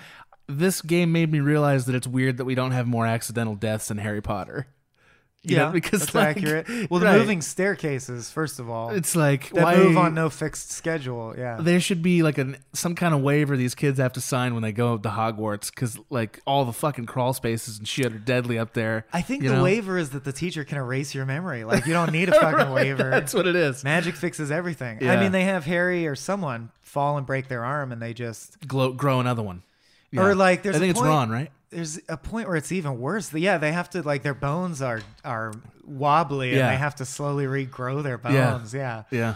This 0.48 0.80
game 0.82 1.12
made 1.12 1.30
me 1.30 1.40
realize 1.40 1.86
that 1.86 1.94
it's 1.94 2.06
weird 2.06 2.38
that 2.38 2.44
we 2.44 2.54
don't 2.54 2.72
have 2.72 2.86
more 2.86 3.06
accidental 3.06 3.54
deaths 3.54 3.90
in 3.90 3.98
Harry 3.98 4.20
Potter. 4.22 4.66
You 5.44 5.56
yeah, 5.56 5.64
know, 5.64 5.72
because 5.72 6.00
that's 6.00 6.14
like- 6.14 6.36
accurate. 6.36 6.68
Well, 6.88 7.00
the 7.00 7.06
right. 7.06 7.18
moving 7.18 7.40
staircases, 7.42 8.30
first 8.30 8.60
of 8.60 8.70
all, 8.70 8.90
It's 8.90 9.16
like 9.16 9.50
that 9.50 9.64
why 9.64 9.76
move 9.76 9.96
on 9.96 10.14
no 10.14 10.30
fixed 10.30 10.70
schedule. 10.70 11.34
Yeah, 11.36 11.58
There 11.60 11.80
should 11.80 12.00
be 12.00 12.22
like 12.22 12.38
an 12.38 12.58
some 12.72 12.94
kind 12.94 13.12
of 13.12 13.22
waiver 13.22 13.56
these 13.56 13.74
kids 13.74 13.98
have 13.98 14.12
to 14.12 14.20
sign 14.20 14.54
when 14.54 14.62
they 14.62 14.70
go 14.70 14.96
to 14.98 15.08
Hogwarts 15.08 15.70
because 15.74 15.98
like 16.10 16.38
all 16.46 16.64
the 16.64 16.72
fucking 16.72 17.06
crawl 17.06 17.32
spaces 17.32 17.78
and 17.78 17.88
shit 17.88 18.12
are 18.12 18.18
deadly 18.18 18.56
up 18.56 18.74
there. 18.74 19.04
I 19.12 19.20
think 19.22 19.42
the 19.42 19.48
know? 19.54 19.62
waiver 19.64 19.98
is 19.98 20.10
that 20.10 20.22
the 20.22 20.32
teacher 20.32 20.62
can 20.62 20.78
erase 20.78 21.12
your 21.12 21.26
memory. 21.26 21.64
Like 21.64 21.86
you 21.86 21.92
don't 21.92 22.12
need 22.12 22.28
a 22.28 22.32
fucking 22.40 22.52
Right, 22.52 22.70
waiver. 22.72 23.10
That's 23.10 23.34
what 23.34 23.48
it 23.48 23.56
is. 23.56 23.82
Magic 23.82 24.14
fixes 24.14 24.52
everything. 24.52 25.08
I 25.08 25.16
mean, 25.20 25.32
they 25.32 25.44
have 25.44 25.64
Harry 25.64 26.06
or 26.06 26.14
someone 26.14 26.70
fall 26.82 27.16
and 27.16 27.26
break 27.26 27.48
their 27.48 27.64
arm, 27.64 27.90
and 27.90 28.00
they 28.00 28.14
just 28.14 28.68
Glow, 28.68 28.92
grow 28.92 29.18
another 29.18 29.42
one. 29.42 29.62
Or 30.16 30.34
like 30.34 30.62
there's. 30.62 30.76
I 30.76 30.78
think 30.78 30.88
a 30.88 30.90
it's 30.90 31.00
point- 31.00 31.10
Ron, 31.10 31.30
right? 31.30 31.50
There's 31.70 31.98
a 32.06 32.18
point 32.18 32.48
where 32.48 32.56
it's 32.56 32.70
even 32.70 33.00
worse. 33.00 33.32
Yeah, 33.32 33.56
they 33.56 33.72
have 33.72 33.88
to 33.90 34.02
like 34.02 34.22
their 34.22 34.34
bones 34.34 34.82
are 34.82 35.00
are 35.24 35.52
wobbly, 35.86 36.50
and 36.50 36.70
they 36.70 36.76
have 36.76 36.96
to 36.96 37.04
slowly 37.04 37.46
regrow 37.46 38.02
their 38.02 38.18
bones. 38.18 38.74
Yeah. 38.74 39.04
Yeah. 39.10 39.34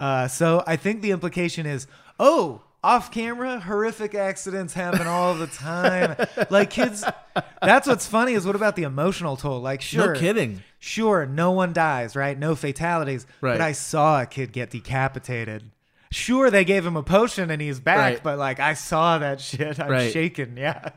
Uh, 0.00 0.28
so 0.28 0.64
I 0.66 0.76
think 0.76 1.02
the 1.02 1.10
implication 1.12 1.66
is, 1.66 1.86
oh, 2.18 2.62
off 2.82 3.10
camera, 3.10 3.60
horrific 3.60 4.14
accidents 4.14 4.74
happen 4.74 5.06
all 5.06 5.34
the 5.34 5.46
time. 5.46 6.16
like 6.50 6.70
kids, 6.70 7.04
that's 7.62 7.86
what's 7.86 8.06
funny 8.06 8.34
is 8.34 8.44
what 8.44 8.56
about 8.56 8.76
the 8.76 8.82
emotional 8.82 9.36
toll? 9.36 9.60
Like, 9.60 9.80
sure, 9.80 10.12
no 10.14 10.20
kidding. 10.20 10.62
Sure, 10.78 11.24
no 11.24 11.52
one 11.52 11.72
dies, 11.72 12.14
right? 12.14 12.38
No 12.38 12.54
fatalities. 12.54 13.26
Right. 13.40 13.52
But 13.52 13.62
I 13.62 13.72
saw 13.72 14.20
a 14.22 14.26
kid 14.26 14.52
get 14.52 14.70
decapitated. 14.70 15.64
Sure, 16.14 16.48
they 16.50 16.64
gave 16.64 16.86
him 16.86 16.96
a 16.96 17.02
potion 17.02 17.50
and 17.50 17.60
he's 17.60 17.80
back, 17.80 17.98
Right. 17.98 18.22
but 18.22 18.38
like 18.38 18.60
I 18.60 18.74
saw 18.74 19.18
that 19.18 19.40
shit. 19.40 19.80
I'm 19.80 19.90
Right. 19.90 20.12
shaking. 20.12 20.56
Yeah. 20.56 20.90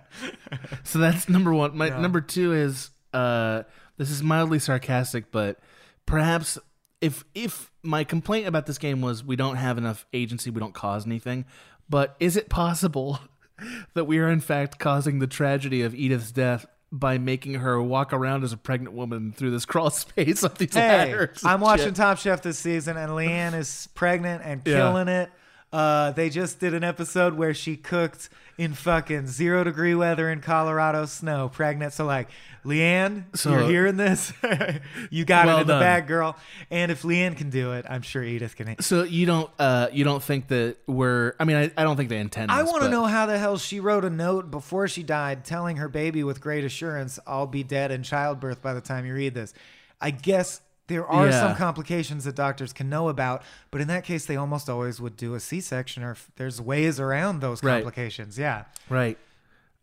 So 0.84 0.99
that's 0.99 1.27
number 1.27 1.53
one. 1.53 1.76
My 1.76 1.88
Yeah. 1.88 1.99
number 1.99 2.22
two 2.22 2.53
is 2.53 2.91
uh, 3.14 3.64
this 3.98 4.11
is 4.11 4.22
mildly 4.22 4.60
sarcastic, 4.60 5.31
but 5.31 5.60
perhaps 6.06 6.57
if 7.02 7.23
if 7.34 7.72
my 7.84 8.03
complaint 8.03 8.48
about 8.48 8.65
this 8.68 8.77
game 8.77 9.02
was 9.02 9.23
we 9.23 9.35
don't 9.35 9.56
have 9.56 9.77
enough 9.77 10.06
agency, 10.14 10.49
we 10.52 10.60
don't 10.60 10.73
cause 10.73 11.06
anything, 11.06 11.45
but 11.89 12.15
is 12.19 12.38
it 12.38 12.49
possible 12.49 13.19
that 13.95 14.06
we 14.06 14.19
are 14.19 14.30
in 14.30 14.39
fact 14.39 14.77
causing 14.77 15.18
the 15.19 15.27
tragedy 15.27 15.81
of 15.81 15.95
Edith's 15.95 16.31
death 16.31 16.65
by 16.91 17.18
making 17.18 17.55
her 17.55 17.81
walk 17.81 18.14
around 18.14 18.43
as 18.43 18.53
a 18.53 18.57
pregnant 18.57 18.95
woman 18.95 19.34
through 19.34 19.51
this 19.51 19.65
crawl 19.72 19.89
space 19.89 20.43
up 20.43 20.57
these 20.57 20.73
Hey, 20.73 20.88
ladders? 21.11 21.43
I'm 21.43 21.59
watching 21.61 21.88
shit? 21.88 21.95
Top 21.95 22.18
Chef 22.18 22.41
this 22.41 22.57
season, 22.59 22.95
and 22.97 23.11
Leanne 23.11 23.53
is 23.53 23.89
pregnant 23.93 24.41
and 24.45 24.61
Yeah. 24.65 24.76
killing 24.76 25.07
it. 25.07 25.30
Uh, 25.73 26.11
they 26.11 26.30
just 26.30 26.59
did 26.61 26.73
an 26.73 26.84
episode 26.85 27.34
where 27.34 27.53
she 27.53 27.76
cooked 27.76 28.30
in 28.58 28.74
fucking 28.74 29.28
zero 29.28 29.64
degree 29.64 29.94
weather 29.94 30.30
in 30.32 30.42
Colorado 30.42 31.06
snow, 31.06 31.48
pregnant. 31.50 31.94
So 31.94 32.06
like, 32.06 32.30
Leanne, 32.66 33.26
So- 33.38 33.52
you're 33.52 33.68
hearing 33.70 33.98
this. 33.98 34.34
you 35.12 35.26
got 35.26 35.46
Well 35.46 35.58
it 35.58 35.62
in 35.62 35.68
the 35.68 35.74
done. 35.74 35.82
bag, 35.82 36.08
girl. 36.08 36.36
And 36.72 36.92
if 36.92 37.04
Leanne 37.04 37.38
can 37.38 37.50
do 37.50 37.74
it, 37.74 37.86
I'm 37.88 38.02
sure 38.02 38.24
Edith 38.24 38.56
can. 38.56 38.76
So 38.82 39.04
you 39.04 39.26
don't 39.26 39.50
uh 39.60 39.88
you 39.94 40.04
don't 40.04 40.22
think 40.24 40.48
that 40.48 40.78
we're 40.88 41.34
I 41.40 41.46
mean 41.46 41.56
I, 41.58 41.72
I 41.78 41.84
don't 41.84 41.96
think 41.98 42.10
they 42.10 42.18
intend 42.20 42.52
I 42.52 42.64
want 42.64 42.84
to 42.84 42.90
know 42.90 43.06
how 43.06 43.26
the 43.28 43.38
hell 43.38 43.58
she 43.58 43.80
wrote 43.80 44.04
a 44.06 44.10
note 44.10 44.50
before 44.52 44.88
she 44.88 45.04
died 45.04 45.46
telling 45.46 45.78
her 45.78 45.88
baby 45.88 46.24
with 46.24 46.42
great 46.42 46.64
assurance, 46.64 47.20
I'll 47.28 47.48
be 47.48 47.64
dead 47.64 47.92
in 47.92 48.04
childbirth 48.04 48.62
by 48.62 48.74
the 48.74 48.82
time 48.82 49.06
you 49.06 49.14
read 49.14 49.34
this. 49.34 49.54
I 50.02 50.12
guess 50.12 50.62
there 50.88 51.05
are 51.05 51.27
Yeah. 51.27 51.39
some 51.39 51.55
complications 51.55 52.23
that 52.23 52.35
doctors 52.35 52.73
can 52.73 52.89
know 52.89 53.09
about, 53.09 53.43
but 53.72 53.81
in 53.81 53.88
that 53.89 54.03
case, 54.03 54.26
they 54.26 54.35
almost 54.35 54.69
always 54.69 54.99
would 55.01 55.18
do 55.18 55.35
a 55.35 55.39
C 55.39 55.59
section 55.61 56.03
or 56.03 56.15
there's 56.38 56.59
ways 56.61 56.99
around 56.99 57.41
those 57.41 57.61
Right. 57.61 57.84
complications. 57.84 58.38
Yeah. 58.38 58.64
Right. 58.89 59.18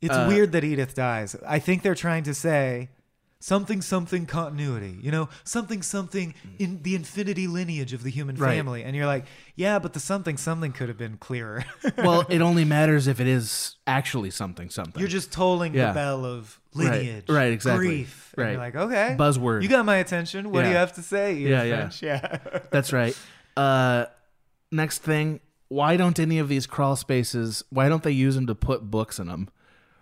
It's 0.00 0.14
Uh, 0.14 0.26
weird 0.28 0.52
that 0.52 0.64
Edith 0.64 0.94
dies. 0.94 1.36
I 1.46 1.58
think 1.58 1.82
they're 1.82 1.94
trying 1.94 2.24
to 2.24 2.34
say 2.34 2.88
something 3.46 3.82
something 3.82 4.24
continuity, 4.24 4.96
you 5.02 5.10
know, 5.10 5.28
something 5.44 5.82
something 5.82 6.32
in 6.58 6.82
the 6.82 6.94
infinity 6.94 7.46
lineage 7.46 7.92
of 7.92 8.02
the 8.02 8.08
human 8.08 8.36
Right. 8.36 8.56
family. 8.56 8.82
And 8.82 8.96
you're 8.96 9.04
like, 9.04 9.26
yeah, 9.54 9.78
but 9.78 9.92
the 9.92 10.00
something 10.00 10.38
something 10.38 10.72
could 10.72 10.88
have 10.88 10.96
been 10.96 11.18
clearer. 11.18 11.62
well, 11.98 12.24
it 12.30 12.40
only 12.40 12.64
matters 12.64 13.06
if 13.06 13.20
it 13.20 13.26
is 13.26 13.76
actually 13.86 14.30
something 14.30 14.70
something. 14.70 14.98
You're 14.98 15.10
just 15.10 15.30
tolling 15.30 15.74
Yeah. 15.74 15.88
the 15.88 15.92
bell 15.94 16.24
of 16.24 16.58
Right. 16.74 16.90
lineage, 16.92 17.28
Right, 17.28 17.52
exactly. 17.52 17.86
grief. 17.86 18.32
And 18.38 18.44
Right. 18.44 18.50
you're 18.52 18.60
like, 18.60 18.76
okay, 18.76 19.16
Buzzword. 19.18 19.62
You 19.62 19.68
got 19.68 19.84
my 19.84 19.96
attention. 19.96 20.50
What 20.50 20.62
do 20.62 20.70
you 20.70 20.76
have 20.76 20.94
to 20.94 21.02
say? 21.02 21.34
Yeah, 21.34 21.64
yeah. 21.64 21.90
Yeah. 22.00 22.38
That's 22.70 22.94
right. 22.94 23.14
Uh, 23.58 24.06
next 24.72 25.00
thing, 25.02 25.40
why 25.68 25.98
don't 25.98 26.18
any 26.18 26.38
of 26.38 26.48
these 26.48 26.66
crawl 26.66 26.96
spaces? 26.96 27.62
Why 27.68 27.90
don't 27.90 28.02
they 28.02 28.10
use 28.12 28.36
them 28.36 28.46
to 28.46 28.54
put 28.54 28.90
books 28.90 29.18
in 29.18 29.26
them? 29.28 29.48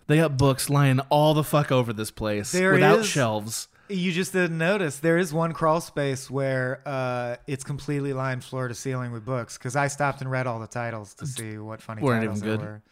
They 0.06 0.16
got 0.18 0.36
books 0.36 0.68
lying 0.68 1.00
all 1.10 1.34
the 1.34 1.44
fuck 1.44 1.70
over 1.72 1.92
this 1.92 2.10
place 2.10 2.52
There 2.52 2.72
without 2.72 3.00
is- 3.00 3.06
shelves. 3.06 3.68
You 3.88 4.10
just 4.10 4.32
didn't 4.32 4.56
notice. 4.56 5.00
There 5.00 5.18
is 5.18 5.34
one 5.34 5.52
crawl 5.52 5.80
space 5.82 6.30
where 6.30 6.80
uh, 6.86 7.36
it's 7.46 7.62
completely 7.62 8.14
lined 8.14 8.42
floor 8.42 8.68
to 8.68 8.74
ceiling 8.74 9.12
with 9.12 9.24
books. 9.24 9.58
Because 9.58 9.76
I 9.76 9.88
stopped 9.88 10.22
and 10.22 10.30
read 10.30 10.46
all 10.46 10.60
the 10.60 10.66
titles 10.66 11.12
to 11.14 11.26
see 11.26 11.58
what 11.58 11.82
funny 11.82 12.00
Weren't 12.00 12.22
titles 12.22 12.38
even 12.38 12.48
there 12.48 12.56
good? 12.58 12.64
were. 12.64 12.82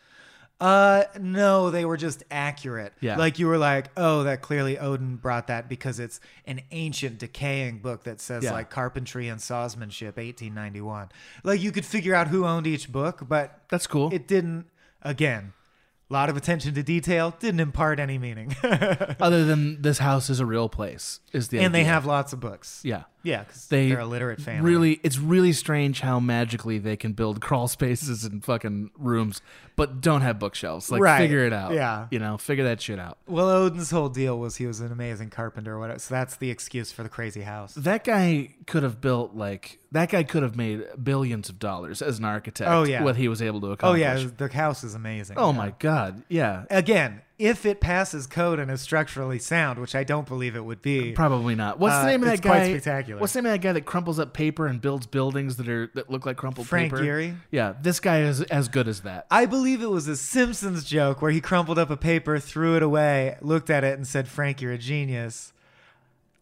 Uh, 0.60 1.04
no, 1.18 1.70
they 1.70 1.86
were 1.86 1.96
just 1.96 2.22
accurate. 2.30 2.92
Yeah. 3.00 3.16
Like 3.16 3.38
you 3.38 3.46
were 3.46 3.56
like, 3.56 3.86
oh, 3.96 4.24
that 4.24 4.42
clearly 4.42 4.78
Odin 4.78 5.16
brought 5.16 5.46
that 5.46 5.70
because 5.70 5.98
it's 5.98 6.20
an 6.44 6.60
ancient, 6.70 7.18
decaying 7.18 7.78
book 7.78 8.04
that 8.04 8.20
says 8.20 8.44
Yeah. 8.44 8.52
like 8.52 8.68
carpentry 8.68 9.28
and 9.28 9.40
sawsmanship, 9.40 10.16
1891. 10.18 11.08
Like 11.44 11.62
you 11.62 11.72
could 11.72 11.86
figure 11.86 12.14
out 12.14 12.28
who 12.28 12.44
owned 12.44 12.66
each 12.66 12.92
book, 12.92 13.22
but 13.26 13.58
That's 13.70 13.86
cool. 13.86 14.12
it 14.12 14.28
didn't. 14.28 14.66
Again, 15.00 15.54
a 16.10 16.12
lot 16.12 16.28
of 16.28 16.36
attention 16.36 16.74
to 16.74 16.82
detail 16.82 17.34
didn't 17.38 17.60
impart 17.60 18.00
any 18.00 18.18
meaning. 18.18 18.56
Other 19.20 19.44
than 19.44 19.80
this 19.80 19.98
house 19.98 20.28
is 20.28 20.40
a 20.40 20.46
real 20.46 20.68
place, 20.68 21.20
is 21.32 21.48
the 21.48 21.60
and 21.60 21.74
they 21.74 21.84
have 21.84 22.04
lots 22.04 22.32
of 22.32 22.40
books. 22.40 22.80
Yeah. 22.84 23.04
Yeah, 23.22 23.44
because 23.44 23.66
They 23.68 23.88
they're 23.90 24.01
a 24.01 24.06
literate 24.06 24.40
family. 24.40 24.68
Really, 24.70 25.01
it's 25.02 25.18
really 25.18 25.52
strange 25.52 26.01
how 26.01 26.20
magically 26.20 26.78
they 26.78 26.97
can 26.97 27.12
build 27.12 27.40
crawl 27.40 27.68
spaces 27.68 28.24
and 28.24 28.42
fucking 28.44 28.90
rooms, 28.98 29.42
but 29.76 30.01
don't 30.01 30.22
have 30.22 30.38
bookshelves. 30.38 30.90
Like, 30.90 31.02
Right. 31.02 31.18
figure 31.18 31.44
it 31.44 31.52
out. 31.52 31.72
Yeah. 31.72 32.06
You 32.10 32.18
know, 32.18 32.38
figure 32.38 32.64
that 32.64 32.80
shit 32.80 32.98
out. 32.98 33.18
Well, 33.26 33.48
Odin's 33.51 33.90
whole 33.90 34.09
deal 34.09 34.38
was 34.38 34.56
he 34.56 34.66
was 34.66 34.80
an 34.80 34.90
amazing 34.90 35.30
carpenter, 35.30 35.74
or 35.74 35.78
whatever. 35.80 35.98
So 35.98 36.14
that's 36.14 36.36
the 36.36 36.51
excuse 36.51 36.92
for 36.92 37.02
the 37.02 37.09
crazy 37.10 37.42
house. 37.42 37.74
That 37.74 38.05
guy 38.05 38.55
could 38.66 38.82
have 38.82 39.01
built, 39.01 39.34
like, 39.34 39.78
that 39.92 40.09
guy 40.10 40.22
could 40.22 40.42
have 40.42 40.56
made 40.56 40.84
billions 41.02 41.48
of 41.51 41.59
dollars 41.59 42.01
as 42.01 42.18
an 42.18 42.24
architect. 42.24 42.70
Oh, 42.70 42.84
yeah. 42.84 43.02
What 43.02 43.16
he 43.16 43.28
was 43.28 43.42
able 43.42 43.60
to 43.62 43.68
accomplish. 43.72 44.01
Oh 44.01 44.02
yeah, 44.02 44.28
the 44.36 44.48
house 44.48 44.82
is 44.84 44.94
amazing. 44.94 45.36
Oh 45.38 45.51
Yeah. 45.52 45.56
my 45.59 45.74
God. 45.78 46.22
Yeah. 46.28 46.64
Again, 46.70 47.20
if 47.40 47.64
it 47.64 47.80
passes 47.80 48.26
code 48.26 48.58
and 48.58 48.70
is 48.70 48.82
structurally 48.82 49.38
sound, 49.38 49.78
which 49.78 49.94
I 49.94 50.04
don't 50.04 50.28
believe 50.28 50.54
it 50.54 50.64
would 50.64 50.82
be, 50.82 51.12
Probably 51.12 51.54
not. 51.54 51.78
What's 51.78 51.94
uh, 51.94 52.02
the 52.02 52.08
name 52.08 52.22
of 52.22 52.26
that 52.26 52.34
it's 52.34 52.40
guy? 52.42 52.58
Quite 52.58 52.70
spectacular. 52.70 53.20
What's 53.20 53.32
the 53.32 53.40
name 53.40 53.46
of 53.46 53.52
that 53.52 53.66
guy 53.66 53.72
that 53.72 53.86
crumples 53.86 54.18
up 54.18 54.34
paper 54.34 54.66
and 54.66 54.80
builds 54.80 55.06
buildings 55.06 55.56
that 55.56 55.68
are 55.68 55.90
that 55.94 56.10
look 56.10 56.26
like 56.26 56.36
crumpled 56.36 56.66
Frank 56.66 56.92
paper? 56.92 57.02
Frank 57.02 57.34
Gehry? 57.34 57.36
Yeah, 57.50 57.72
this 57.80 57.98
guy 57.98 58.20
is 58.20 58.42
as 58.42 58.68
good 58.68 58.86
as 58.86 59.00
that. 59.00 59.26
I 59.30 59.46
believe 59.46 59.82
it 59.82 59.90
was 59.90 60.06
a 60.06 60.16
Simpsons 60.16 60.84
joke 60.84 61.22
where 61.22 61.30
he 61.30 61.40
crumpled 61.40 61.78
up 61.78 61.88
a 61.88 61.96
paper, 61.96 62.38
threw 62.38 62.76
it 62.76 62.82
away, 62.82 63.36
looked 63.40 63.70
at 63.70 63.84
it, 63.84 63.96
and 63.96 64.06
said, 64.06 64.28
"Frank, 64.28 64.60
you're 64.60 64.72
a 64.72 64.78
genius." 64.78 65.52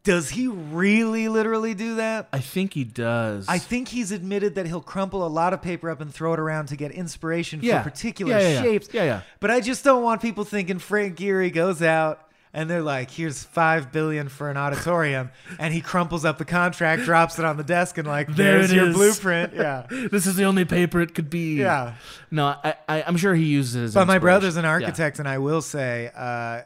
Does 0.09 0.31
he 0.31 0.49
really 0.49 1.29
literally 1.29 1.75
do 1.75 1.97
that? 1.97 2.29
I 2.33 2.39
think 2.39 2.73
he 2.73 2.83
does. 2.85 3.47
I 3.47 3.59
think 3.59 3.89
he's 3.89 4.11
admitted 4.11 4.55
that 4.55 4.67
he'll 4.67 4.81
crumple 4.81 5.27
a 5.27 5.29
lot 5.29 5.53
of 5.53 5.61
paper 5.61 5.91
up 5.91 6.01
and 6.01 6.13
throw 6.13 6.33
it 6.33 6.41
around 6.41 6.69
to 6.69 6.77
get 6.77 6.93
inspiration 6.93 7.61
Yeah. 7.63 7.83
for 7.83 7.91
particular 7.91 8.33
Yeah, 8.33 8.41
yeah, 8.41 8.49
yeah. 8.55 8.63
shapes. 8.63 8.89
Yeah, 8.93 9.05
yeah. 9.05 9.21
But 9.41 9.51
I 9.51 9.61
just 9.61 9.85
don't 9.85 10.03
want 10.03 10.23
people 10.23 10.45
thinking 10.45 10.79
Frank 10.79 11.17
Gehry 11.19 11.53
goes 11.53 11.83
out 11.83 12.25
and 12.55 12.71
they're 12.71 12.81
like, 12.81 13.11
"Here's 13.11 13.45
five 13.45 13.93
billion 13.93 14.31
for 14.31 14.49
an 14.51 14.57
auditorium," 14.57 15.31
and 15.59 15.75
he 15.75 15.83
crumples 15.83 16.25
up 16.25 16.39
the 16.39 16.47
contract, 16.47 17.03
drops 17.03 17.39
it 17.39 17.45
on 17.45 17.59
the 17.59 17.63
desk, 17.63 17.99
and 17.99 18.09
like, 18.09 18.29
There 18.29 18.59
"There's 18.61 18.73
it 18.73 18.77
your 18.77 18.89
is. 18.89 18.95
blueprint." 18.95 19.53
Yeah. 19.55 19.87
this 20.11 20.27
is 20.27 20.37
the 20.37 20.45
only 20.45 20.65
paper 20.65 21.03
it 21.03 21.15
could 21.15 21.29
be. 21.29 21.57
Yeah. 21.57 21.97
No, 22.31 22.47
I, 22.65 22.75
I 22.89 23.03
I'm 23.07 23.19
sure 23.19 23.35
he 23.35 23.45
uses 23.45 23.77
it 23.77 23.83
as 23.83 23.95
But 23.95 24.07
my 24.07 24.15
inspiration. 24.15 24.23
brother's 24.23 24.57
an 24.57 24.65
Yeah. 24.65 24.71
architect, 24.71 25.19
and 25.19 25.29
I 25.29 25.37
will 25.37 25.61
say, 25.61 26.11
uh, 26.17 26.63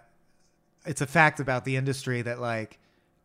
it's 0.87 1.01
a 1.01 1.07
fact 1.09 1.41
about 1.41 1.65
the 1.65 1.75
industry 1.77 2.23
that 2.23 2.41
like 2.41 2.79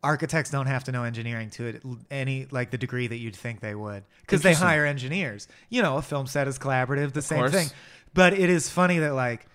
architects 0.08 0.50
don't 0.50 0.68
have 0.68 0.86
to 0.86 0.92
know 0.94 1.04
engineering 1.04 1.50
to 1.50 1.68
it 1.68 1.84
any 2.10 2.48
like 2.50 2.72
the 2.72 2.78
degree 2.78 3.08
that 3.08 3.18
you'd 3.18 3.36
think 3.36 3.60
they 3.60 3.76
would 3.76 4.04
because 4.22 4.42
they 4.42 4.54
hire 4.54 4.86
engineers. 4.86 5.48
You 5.70 5.82
know, 5.82 5.98
a 5.98 6.02
film 6.02 6.28
set 6.28 6.48
is 6.48 6.58
collaborative, 6.58 7.12
the 7.12 7.22
same 7.22 7.40
course. 7.40 7.52
thing. 7.52 7.68
But 8.14 8.34
it 8.34 8.50
is 8.50 8.70
funny 8.70 9.00
that 9.00 9.14
like. 9.14 9.46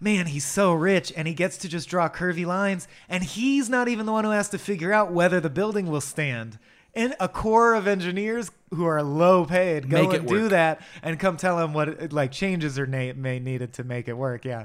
Man, 0.00 0.26
he's 0.26 0.44
so 0.44 0.72
rich 0.72 1.12
and 1.16 1.28
he 1.28 1.34
gets 1.34 1.56
to 1.58 1.68
just 1.68 1.88
draw 1.88 2.08
curvy 2.08 2.44
lines, 2.44 2.88
and 3.08 3.22
he's 3.22 3.70
not 3.70 3.86
even 3.86 4.04
the 4.04 4.10
one 4.10 4.24
who 4.24 4.32
has 4.32 4.48
to 4.48 4.58
figure 4.58 4.92
out 4.92 5.12
whether 5.12 5.38
the 5.38 5.48
building 5.48 5.86
will 5.86 6.00
stand. 6.00 6.58
And 6.92 7.14
a 7.20 7.28
corps 7.28 7.74
of 7.74 7.86
engineers 7.86 8.50
who 8.70 8.84
are 8.84 9.00
low 9.00 9.44
paid 9.44 9.88
go 9.88 10.02
Make 10.08 10.18
and 10.18 10.26
do 10.28 10.48
that 10.48 10.80
and 11.04 11.20
come 11.20 11.36
tell 11.36 11.56
him 11.60 11.72
what 11.72 12.12
like 12.12 12.32
changes 12.32 12.80
are 12.80 12.86
na- 12.86 13.12
may 13.14 13.38
needed 13.38 13.74
to 13.74 13.84
make 13.84 14.08
it 14.08 14.14
work. 14.14 14.44
Yeah. 14.44 14.64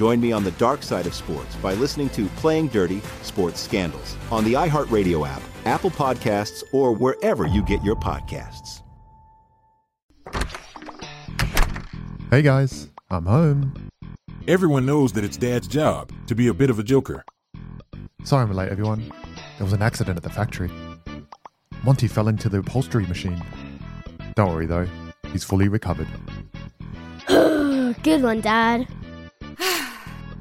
Join 0.00 0.18
me 0.18 0.32
on 0.32 0.44
the 0.44 0.50
dark 0.52 0.82
side 0.82 1.06
of 1.06 1.12
sports 1.12 1.54
by 1.56 1.74
listening 1.74 2.08
to 2.10 2.24
Playing 2.36 2.68
Dirty 2.68 3.02
Sports 3.20 3.60
Scandals 3.60 4.16
on 4.32 4.44
the 4.44 4.54
iHeartRadio 4.54 5.28
app, 5.28 5.42
Apple 5.66 5.90
Podcasts, 5.90 6.64
or 6.72 6.94
wherever 6.94 7.46
you 7.46 7.62
get 7.62 7.84
your 7.84 7.96
podcasts. 7.96 8.80
Hey 12.30 12.40
guys, 12.40 12.88
I'm 13.10 13.26
home. 13.26 13.74
Everyone 14.48 14.86
knows 14.86 15.12
that 15.12 15.22
it's 15.22 15.36
Dad's 15.36 15.68
job 15.68 16.10
to 16.28 16.34
be 16.34 16.48
a 16.48 16.54
bit 16.54 16.70
of 16.70 16.78
a 16.78 16.82
joker. 16.82 17.22
Sorry 18.24 18.42
I'm 18.42 18.52
late, 18.54 18.70
everyone. 18.70 19.12
There 19.58 19.66
was 19.66 19.74
an 19.74 19.82
accident 19.82 20.16
at 20.16 20.22
the 20.22 20.30
factory. 20.30 20.70
Monty 21.84 22.08
fell 22.08 22.28
into 22.28 22.48
the 22.48 22.60
upholstery 22.60 23.04
machine. 23.04 23.44
Don't 24.34 24.50
worry 24.54 24.64
though, 24.64 24.88
he's 25.30 25.44
fully 25.44 25.68
recovered. 25.68 26.08
Good 27.28 28.22
one, 28.22 28.40
Dad. 28.40 28.88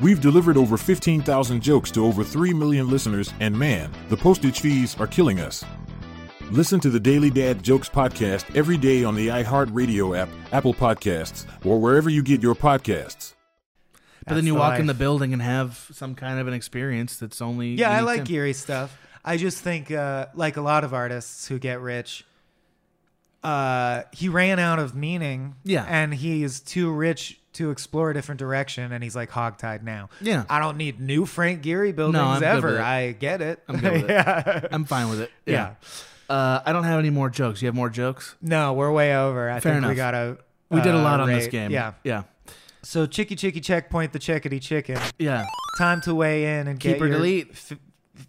We've 0.00 0.20
delivered 0.20 0.56
over 0.56 0.76
15,000 0.76 1.60
jokes 1.62 1.90
to 1.92 2.06
over 2.06 2.24
3 2.24 2.54
million 2.54 2.88
listeners, 2.88 3.32
and 3.40 3.56
man, 3.58 3.90
the 4.08 4.16
postage 4.16 4.60
fees 4.60 4.96
are 4.98 5.06
killing 5.06 5.40
us. 5.40 5.64
Listen 6.50 6.80
to 6.80 6.90
the 6.90 6.98
Daily 6.98 7.30
Dad 7.30 7.62
Jokes 7.62 7.88
podcast 7.88 8.56
every 8.56 8.76
day 8.78 9.04
on 9.04 9.14
the 9.14 9.28
iHeartRadio 9.28 10.16
app, 10.18 10.28
Apple 10.52 10.74
Podcasts, 10.74 11.44
or 11.64 11.78
wherever 11.78 12.08
you 12.08 12.22
get 12.22 12.42
your 12.42 12.54
podcasts. 12.54 13.34
But 14.26 14.34
then 14.34 14.46
you 14.46 14.54
walk 14.54 14.78
in 14.78 14.86
the 14.86 14.94
building 14.94 15.32
and 15.32 15.42
have 15.42 15.88
some 15.92 16.14
kind 16.14 16.38
of 16.40 16.46
an 16.48 16.54
experience 16.54 17.16
that's 17.18 17.40
only 17.42 17.74
Yeah, 17.74 17.90
I 17.90 18.00
like 18.00 18.24
to- 18.24 18.32
Gehry 18.32 18.54
stuff. 18.54 18.96
I 19.24 19.36
just 19.36 19.58
think, 19.58 19.90
uh, 19.90 20.26
like 20.34 20.56
a 20.56 20.60
lot 20.62 20.82
of 20.82 20.94
artists 20.94 21.46
who 21.46 21.58
get 21.58 21.80
rich, 21.80 22.24
uh, 23.42 24.02
he 24.12 24.28
ran 24.28 24.58
out 24.58 24.78
of 24.78 24.94
meaning. 24.94 25.54
Yeah. 25.64 25.84
And 25.88 26.12
he 26.14 26.42
is 26.42 26.60
too 26.60 26.90
rich 26.92 27.40
to 27.54 27.70
explore 27.70 28.10
a 28.10 28.14
different 28.14 28.38
direction, 28.38 28.92
and 28.92 29.02
he's 29.02 29.16
like 29.16 29.30
hogtied 29.30 29.82
now. 29.82 30.08
Yeah. 30.20 30.44
I 30.48 30.60
don't 30.60 30.76
need 30.76 31.00
new 31.00 31.26
Frank 31.26 31.62
Gehry 31.62 31.94
buildings 31.94 32.14
No, 32.22 32.24
I'm 32.28 32.40
good 32.40 32.46
ever. 32.46 32.66
with 32.68 32.76
it. 32.76 32.82
I 32.82 33.12
get 33.12 33.40
it. 33.42 33.62
I'm 33.68 33.76
good 33.78 33.92
with 34.02 34.10
yeah. 34.10 34.58
it. 34.58 34.68
I'm 34.70 34.84
fine 34.84 35.08
with 35.10 35.20
it. 35.20 35.30
Yeah. 35.46 35.74
Uh, 36.28 36.60
I 36.64 36.72
don't 36.72 36.84
have 36.84 37.00
any 37.00 37.10
more 37.10 37.28
jokes. 37.28 37.60
You 37.60 37.66
have 37.66 37.74
more 37.74 37.90
jokes? 37.90 38.36
No, 38.40 38.72
we're 38.74 38.92
way 38.92 39.16
over. 39.16 39.50
I 39.50 39.58
Fair 39.58 39.72
think 39.72 39.82
we 39.84 39.92
enough. 39.92 39.96
gotta. 39.96 40.38
We 40.70 40.80
did 40.80 40.94
a 40.94 40.98
uh, 40.98 41.02
lot 41.02 41.18
on 41.18 41.28
this 41.28 41.48
game. 41.48 41.72
Yeah. 41.72 41.94
Yeah. 42.04 42.22
So 42.82 43.04
chicky 43.06 43.34
chicky 43.34 43.60
checkpoint 43.60 44.12
the 44.12 44.20
chickadee 44.20 44.60
chicken. 44.60 44.98
Yeah. 45.18 45.44
Time 45.76 46.00
to 46.02 46.14
weigh 46.14 46.58
in 46.60 46.68
and 46.68 46.78
Keep 46.78 46.92
get 46.98 47.02
or 47.02 47.06
your 47.08 47.16
delete. 47.16 47.50
f- 47.50 47.72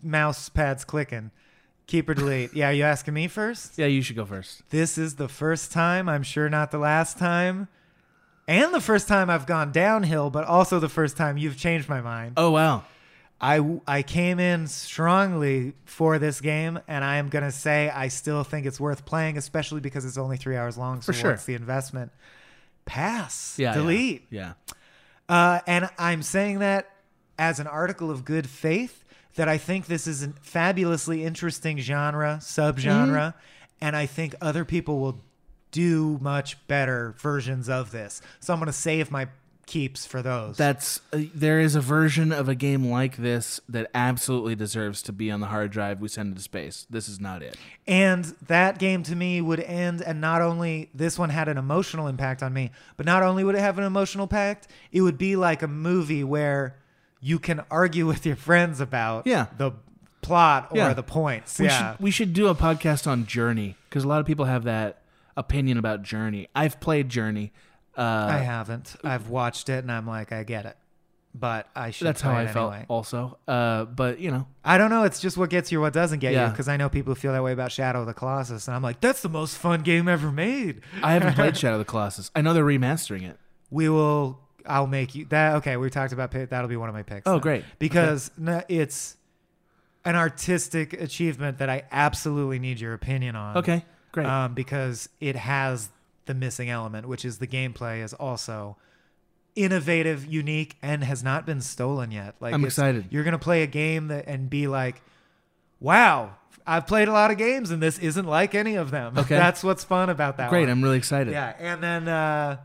mouse 0.01 0.49
pads 0.49 0.83
clicking. 0.83 1.29
Keep 1.91 2.07
or 2.07 2.13
delete. 2.13 2.53
Yeah, 2.53 2.69
you 2.69 2.83
asking 2.85 3.13
me 3.15 3.27
first? 3.27 3.77
Yeah, 3.77 3.87
you 3.87 4.01
should 4.01 4.15
go 4.15 4.23
first. 4.23 4.61
This 4.69 4.97
is 4.97 5.15
the 5.15 5.27
first 5.27 5.73
time, 5.73 6.07
I'm 6.07 6.23
sure 6.23 6.47
not 6.47 6.71
the 6.71 6.77
last 6.77 7.17
time, 7.17 7.67
and 8.47 8.73
the 8.73 8.79
first 8.79 9.09
time 9.09 9.29
I've 9.29 9.45
gone 9.45 9.73
downhill, 9.73 10.29
but 10.29 10.45
also 10.45 10.79
the 10.79 10.87
first 10.87 11.17
time 11.17 11.37
you've 11.37 11.57
changed 11.57 11.89
my 11.89 11.99
mind. 11.99 12.35
Oh 12.37 12.51
wow. 12.51 12.85
I 13.41 13.81
I 13.85 14.03
came 14.03 14.39
in 14.39 14.67
strongly 14.67 15.73
for 15.83 16.17
this 16.17 16.39
game, 16.39 16.79
and 16.87 17.03
I 17.03 17.17
am 17.17 17.27
gonna 17.27 17.51
say 17.51 17.89
I 17.89 18.07
still 18.07 18.45
think 18.45 18.65
it's 18.65 18.79
worth 18.79 19.03
playing, 19.03 19.37
especially 19.37 19.81
because 19.81 20.05
it's 20.05 20.17
only 20.17 20.37
three 20.37 20.55
hours 20.55 20.77
long. 20.77 21.01
So 21.01 21.11
For 21.11 21.19
sure. 21.19 21.31
what's 21.31 21.43
the 21.43 21.55
investment? 21.55 22.13
Pass. 22.85 23.59
Yeah. 23.59 23.71
yeah. 23.71 23.73
Delete. 23.73 24.27
Yeah. 24.29 24.53
Uh, 25.27 25.59
and 25.67 25.89
I'm 25.97 26.23
saying 26.23 26.59
that 26.59 26.89
as 27.37 27.59
an 27.59 27.67
article 27.67 28.09
of 28.09 28.23
good 28.23 28.47
faith 28.47 29.00
that 29.35 29.47
I 29.47 29.57
think 29.57 29.85
this 29.85 30.07
is 30.07 30.23
a 30.23 30.29
fabulously 30.41 31.23
interesting 31.23 31.79
genre, 31.79 32.39
subgenre, 32.41 33.33
and 33.79 33.95
I 33.95 34.05
think 34.05 34.35
other 34.41 34.65
people 34.65 34.99
will 34.99 35.21
do 35.71 36.19
much 36.21 36.65
better 36.67 37.15
versions 37.17 37.69
of 37.69 37.91
this. 37.91 38.21
So 38.39 38.53
I'm 38.53 38.59
going 38.59 38.67
to 38.67 38.73
save 38.73 39.09
my 39.09 39.27
keeps 39.71 40.05
for 40.05 40.21
those. 40.21 40.57
That's 40.57 40.99
uh, 41.13 41.21
there 41.33 41.61
is 41.61 41.75
a 41.75 41.81
version 41.81 42.33
of 42.33 42.49
a 42.49 42.55
game 42.55 42.87
like 42.91 43.15
this 43.15 43.61
that 43.69 43.89
absolutely 43.93 44.53
deserves 44.53 45.01
to 45.03 45.13
be 45.13 45.31
on 45.31 45.39
the 45.39 45.47
hard 45.47 45.71
drive 45.71 46.01
we 46.01 46.09
send 46.09 46.29
into 46.29 46.41
space. 46.41 46.85
This 46.89 47.07
is 47.07 47.21
not 47.21 47.41
it. 47.41 47.55
And 47.87 48.25
that 48.47 48.79
game 48.79 49.03
to 49.03 49.15
me 49.15 49.39
would 49.39 49.61
end, 49.61 50.01
and 50.01 50.19
not 50.19 50.41
only 50.41 50.89
this 50.93 51.17
one 51.17 51.29
had 51.29 51.47
an 51.47 51.57
emotional 51.57 52.07
impact 52.07 52.43
on 52.43 52.53
me, 52.53 52.71
but 52.97 53.05
not 53.05 53.23
only 53.23 53.45
would 53.45 53.55
it 53.55 53.61
have 53.61 53.77
an 53.77 53.85
emotional 53.85 54.23
impact, 54.23 54.67
it 54.91 55.01
would 55.01 55.17
be 55.17 55.37
like 55.37 55.61
a 55.61 55.67
movie 55.67 56.25
where 56.25 56.75
you 57.21 57.39
can 57.39 57.61
argue 57.71 58.05
with 58.07 58.25
your 58.25 58.35
friends 58.35 58.81
about 58.81 59.25
Yeah. 59.27 59.45
the 59.57 59.71
plot 60.21 60.67
or 60.71 60.77
Yeah. 60.77 60.93
the 60.93 61.03
points. 61.03 61.57
We 61.59 61.65
yeah. 61.65 61.93
should 61.93 61.99
we 62.03 62.11
should 62.11 62.33
do 62.33 62.47
a 62.47 62.55
podcast 62.55 63.07
on 63.07 63.25
Journey 63.25 63.75
because 63.89 64.03
a 64.03 64.07
lot 64.07 64.19
of 64.19 64.25
people 64.25 64.45
have 64.45 64.63
that 64.65 65.01
opinion 65.37 65.77
about 65.77 66.03
Journey. 66.03 66.47
I've 66.55 66.79
played 66.79 67.09
Journey. 67.09 67.51
Uh, 67.97 68.01
I 68.31 68.37
haven't. 68.37 68.95
I've 69.03 69.29
watched 69.29 69.69
it 69.69 69.79
and 69.83 69.91
I'm 69.91 70.07
like, 70.07 70.31
I 70.31 70.43
get 70.43 70.65
it. 70.65 70.77
But 71.33 71.67
I 71.75 71.91
should 71.91 72.07
That's 72.07 72.21
play 72.21 72.31
how 72.31 72.37
I 72.39 72.43
it 72.43 72.49
felt 72.51 72.73
anyway. 72.73 72.85
also. 72.89 73.37
Uh, 73.47 73.85
but 73.85 74.19
you 74.19 74.31
know, 74.31 74.47
I 74.65 74.77
don't 74.77 74.89
know. 74.89 75.03
It's 75.05 75.19
just 75.21 75.37
what 75.37 75.49
gets 75.49 75.71
you, 75.71 75.79
what 75.79 75.93
doesn't 75.93 76.19
get 76.19 76.33
you. 76.33 76.45
Because 76.51 76.67
I 76.67 76.75
know 76.75 76.89
people 76.89 77.15
feel 77.15 77.31
that 77.31 77.41
way 77.41 77.53
about 77.53 77.71
Shadow 77.71 78.01
of 78.01 78.05
the 78.07 78.13
Colossus, 78.13 78.67
and 78.67 78.75
I'm 78.75 78.81
like, 78.83 78.99
that's 78.99 79.21
the 79.21 79.29
most 79.29 79.57
fun 79.57 79.81
game 79.81 80.09
ever 80.09 80.29
made. 80.29 80.81
I 81.01 81.13
haven't 81.13 81.35
played 81.35 81.55
Shadow 81.57 81.75
of 81.75 81.79
the 81.79 81.85
Colossus. 81.85 82.31
I 82.35 82.41
know 82.41 82.53
they're 82.53 82.65
remastering 82.65 83.23
it. 83.23 83.39
we 83.69 83.87
will 83.87 84.41
i'll 84.65 84.87
make 84.87 85.15
you 85.15 85.25
that 85.25 85.55
okay 85.55 85.77
we 85.77 85.89
talked 85.89 86.13
about 86.13 86.31
that'll 86.31 86.67
be 86.67 86.75
one 86.77 86.89
of 86.89 86.95
my 86.95 87.03
picks 87.03 87.23
Oh, 87.27 87.33
then. 87.33 87.39
great. 87.41 87.63
because 87.79 88.31
n- 88.39 88.63
it's 88.69 89.17
an 90.05 90.15
artistic 90.15 90.93
achievement 90.93 91.57
that 91.59 91.69
i 91.69 91.83
absolutely 91.91 92.59
need 92.59 92.79
your 92.79 92.93
opinion 92.93 93.35
on 93.35 93.57
Okay, 93.57 93.85
great. 94.11 94.25
um, 94.25 94.53
because 94.53 95.09
it 95.19 95.35
has 95.35 95.89
the 96.25 96.33
missing 96.33 96.69
element 96.69 97.07
which 97.07 97.25
is 97.25 97.37
the 97.39 97.47
gameplay 97.47 98.03
is 98.03 98.13
also 98.13 98.77
innovative 99.55 100.25
unique 100.25 100.77
and 100.81 101.03
has 101.03 101.23
not 101.23 101.45
been 101.45 101.59
stolen 101.61 102.09
yet 102.11 102.35
like 102.39 102.53
I'm 102.53 102.63
excited. 102.63 103.05
you're 103.09 103.23
gonna 103.25 103.37
play 103.37 103.63
a 103.63 103.67
game 103.67 104.07
that 104.07 104.25
and 104.27 104.49
be 104.49 104.67
like 104.67 105.01
wow 105.81 106.35
i've 106.65 106.87
played 106.87 107.07
a 107.09 107.11
lot 107.11 107.31
of 107.31 107.37
games 107.37 107.69
and 107.69 107.81
this 107.83 107.99
isn't 107.99 108.25
like 108.25 108.55
any 108.55 108.75
of 108.75 108.91
them 108.91 109.17
Okay. 109.17 109.35
that's 109.37 109.61
what's 109.63 109.83
fun 109.83 110.09
about 110.09 110.37
that 110.37 110.49
Great, 110.49 110.61
one. 110.61 110.69
I'm 110.69 110.81
really 110.81 110.97
excited. 110.97 111.33
Yeah, 111.33 111.53
and 111.59 111.83
then 111.83 112.07
uh, 112.07 112.57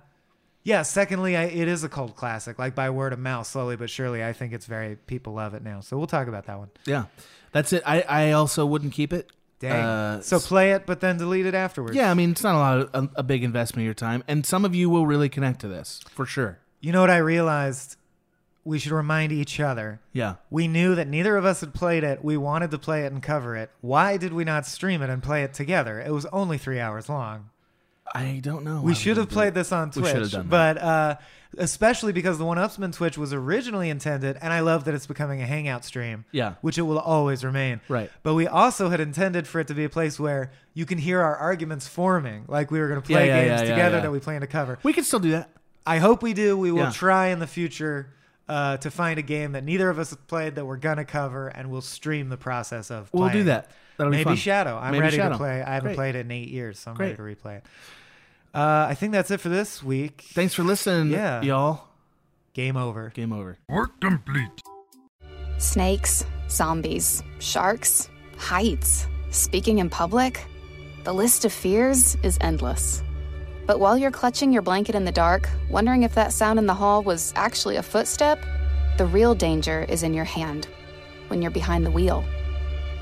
yeah, 0.66 0.82
secondly, 0.82 1.36
I, 1.36 1.44
it 1.44 1.68
is 1.68 1.84
a 1.84 1.88
cult 1.88 2.16
classic, 2.16 2.58
like 2.58 2.74
by 2.74 2.90
word 2.90 3.12
of 3.12 3.20
mouth, 3.20 3.46
slowly 3.46 3.76
but 3.76 3.88
surely. 3.88 4.24
I 4.24 4.32
think 4.32 4.52
it's 4.52 4.66
very 4.66 4.96
people 4.96 5.32
love 5.32 5.54
it 5.54 5.62
now. 5.62 5.78
So 5.80 5.96
we'll 5.96 6.08
talk 6.08 6.26
about 6.26 6.46
that 6.46 6.58
one. 6.58 6.70
Yeah, 6.84 7.04
that's 7.52 7.72
it. 7.72 7.84
I, 7.86 8.00
I 8.00 8.32
also 8.32 8.66
wouldn't 8.66 8.92
keep 8.92 9.12
it. 9.12 9.30
Dang. 9.60 9.72
Uh, 9.84 10.20
so 10.22 10.40
play 10.40 10.72
it, 10.72 10.84
but 10.84 10.98
then 10.98 11.18
delete 11.18 11.46
it 11.46 11.54
afterwards. 11.54 11.94
yeah, 11.94 12.10
I 12.10 12.14
mean 12.14 12.32
it's 12.32 12.42
not 12.42 12.56
a 12.56 12.58
lot 12.58 12.78
of 12.78 12.90
a, 12.94 13.20
a 13.20 13.22
big 13.22 13.44
investment 13.44 13.82
of 13.82 13.84
your 13.84 13.94
time, 13.94 14.24
and 14.26 14.44
some 14.44 14.64
of 14.64 14.74
you 14.74 14.90
will 14.90 15.06
really 15.06 15.28
connect 15.28 15.60
to 15.60 15.68
this 15.68 16.00
for 16.10 16.26
sure. 16.26 16.58
You 16.80 16.90
know 16.90 17.00
what 17.00 17.10
I 17.10 17.18
realized? 17.18 17.96
We 18.64 18.80
should 18.80 18.90
remind 18.90 19.30
each 19.30 19.60
other. 19.60 20.00
Yeah. 20.12 20.34
We 20.50 20.66
knew 20.66 20.96
that 20.96 21.06
neither 21.06 21.36
of 21.36 21.44
us 21.44 21.60
had 21.60 21.72
played 21.72 22.02
it. 22.02 22.24
We 22.24 22.36
wanted 22.36 22.72
to 22.72 22.78
play 22.78 23.04
it 23.04 23.12
and 23.12 23.22
cover 23.22 23.54
it. 23.54 23.70
Why 23.80 24.16
did 24.16 24.32
we 24.32 24.42
not 24.42 24.66
stream 24.66 25.00
it 25.00 25.10
and 25.10 25.22
play 25.22 25.44
it 25.44 25.54
together? 25.54 26.00
It 26.00 26.10
was 26.10 26.26
only 26.26 26.58
three 26.58 26.80
hours 26.80 27.08
long. 27.08 27.50
I 28.14 28.40
don't 28.42 28.64
know. 28.64 28.80
We 28.82 28.94
should 28.94 29.16
have 29.16 29.28
played 29.28 29.54
this 29.54 29.72
on 29.72 29.88
We 29.94 30.02
should 30.02 30.04
have 30.06 30.16
Twitch, 30.22 30.32
done 30.32 30.46
but 30.48 30.78
uh, 30.78 31.16
especially 31.58 32.12
because 32.12 32.38
the 32.38 32.44
One 32.44 32.56
Upsman 32.58 32.92
Twitch 32.94 33.18
was 33.18 33.32
originally 33.32 33.90
intended, 33.90 34.36
and 34.40 34.52
I 34.52 34.60
love 34.60 34.84
that 34.84 34.94
it's 34.94 35.06
becoming 35.06 35.42
a 35.42 35.46
hangout 35.46 35.84
stream. 35.84 36.24
Yeah. 36.32 36.54
which 36.60 36.78
it 36.78 36.82
will 36.82 36.98
always 36.98 37.44
remain. 37.44 37.80
Right. 37.88 38.10
But 38.22 38.34
we 38.34 38.46
also 38.46 38.88
had 38.88 39.00
intended 39.00 39.46
for 39.46 39.60
it 39.60 39.68
to 39.68 39.74
be 39.74 39.84
a 39.84 39.88
place 39.88 40.18
where 40.20 40.50
you 40.74 40.86
can 40.86 40.98
hear 40.98 41.20
our 41.20 41.36
arguments 41.36 41.86
forming, 41.88 42.44
like 42.48 42.70
we 42.70 42.78
were 42.78 42.88
going 42.88 43.00
to 43.00 43.06
play 43.06 43.26
Yeah, 43.28 43.36
yeah, 43.36 43.44
games 43.48 43.60
yeah, 43.62 43.66
yeah, 43.68 43.74
together 43.74 43.96
yeah. 43.96 44.02
that 44.02 44.12
we 44.12 44.20
plan 44.20 44.40
to 44.42 44.46
cover. 44.46 44.78
we 44.82 44.92
can 44.92 45.04
still 45.04 45.20
do 45.20 45.30
that. 45.32 45.50
I 45.86 45.98
hope 45.98 46.22
we 46.22 46.32
do. 46.34 46.56
We 46.58 46.72
will 46.72 46.84
Yeah. 46.84 46.90
try 46.90 47.26
in 47.28 47.38
the 47.38 47.46
future. 47.46 48.10
Uh, 48.48 48.76
to 48.76 48.92
find 48.92 49.18
a 49.18 49.22
game 49.22 49.50
that 49.50 49.64
neither 49.64 49.90
of 49.90 49.98
us 49.98 50.10
have 50.10 50.24
played 50.28 50.54
that 50.54 50.64
we're 50.64 50.76
gonna 50.76 51.04
cover, 51.04 51.48
and 51.48 51.68
we'll 51.68 51.80
stream 51.80 52.28
the 52.28 52.36
process 52.36 52.92
of. 52.92 53.10
We'll 53.12 53.24
do 53.26 53.30
playing. 53.32 53.46
that. 53.46 53.70
That'll 53.96 54.10
be 54.10 54.18
Maybe 54.18 54.24
fun. 54.30 54.36
Shadow. 54.36 54.76
I'm 54.76 54.92
Maybe 54.92 55.02
ready 55.02 55.16
Shadow. 55.16 55.32
to 55.34 55.38
play. 55.38 55.62
I 55.62 55.74
haven't 55.74 55.88
Great. 55.88 55.96
played 55.96 56.14
it 56.16 56.20
in 56.26 56.30
eight 56.30 56.48
years, 56.48 56.78
so 56.78 56.90
I'm 56.90 56.96
Great. 56.96 57.18
ready 57.18 57.34
to 57.34 57.42
replay 57.42 57.56
it. 57.58 57.64
Uh, 58.54 58.86
I 58.88 58.94
think 58.94 59.12
that's 59.12 59.30
it 59.30 59.40
for 59.40 59.48
this 59.48 59.82
week. 59.82 60.24
Thanks 60.32 60.54
for 60.54 60.62
listening, 60.62 61.10
Yeah. 61.12 61.42
y'all. 61.42 61.84
Game 62.54 62.76
over. 62.76 63.10
Game 63.14 63.32
over. 63.32 63.58
Work 63.68 64.00
complete. 64.00 64.48
Snakes, 65.58 66.24
zombies, 66.48 67.22
sharks, 67.38 68.08
heights, 68.38 69.06
speaking 69.30 69.78
in 69.78 69.88
public. 69.90 70.44
The 71.04 71.12
list 71.12 71.44
of 71.44 71.52
fears 71.52 72.16
is 72.22 72.36
endless. 72.40 73.02
But 73.66 73.80
while 73.80 73.96
you're 73.98 74.10
clutching 74.10 74.52
your 74.52 74.62
blanket 74.62 74.94
in 74.94 75.04
the 75.04 75.12
dark, 75.12 75.48
wondering 75.70 76.02
if 76.02 76.14
that 76.14 76.32
sound 76.32 76.58
in 76.58 76.66
the 76.66 76.74
hall 76.74 77.02
was 77.02 77.32
actually 77.36 77.76
a 77.76 77.82
footstep, 77.82 78.44
the 78.96 79.06
real 79.06 79.34
danger 79.34 79.84
is 79.88 80.02
in 80.02 80.14
your 80.14 80.24
hand 80.24 80.68
when 81.28 81.42
you're 81.42 81.50
behind 81.50 81.84
the 81.84 81.90
wheel. 81.90 82.24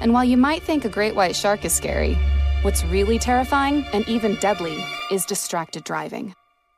And 0.01 0.12
while 0.12 0.25
you 0.25 0.37
might 0.37 0.62
think 0.62 0.85
a 0.85 0.89
great 0.89 1.15
white 1.15 1.37
shark 1.37 1.65
is 1.65 1.73
scary, 1.73 2.19
what's 2.62 2.85
really 2.85 3.19
terrifying 3.19 3.85
and 3.93 4.07
even 4.09 4.37
deadly 4.37 4.85
is 5.11 5.25
distracted 5.25 5.85
driving. 5.85 6.35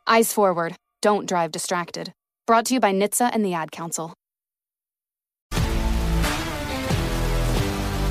Eyes 0.07 0.33
forward, 0.33 0.77
don't 1.03 1.27
drive 1.29 1.53
distracted. 1.53 2.13
Brought 2.47 2.67
to 2.67 2.75
you 2.75 2.81
by 2.81 2.93
NHTSA 2.93 3.31
and 3.33 3.45
the 3.45 3.55
Ad 3.55 3.73
Council. 3.73 4.15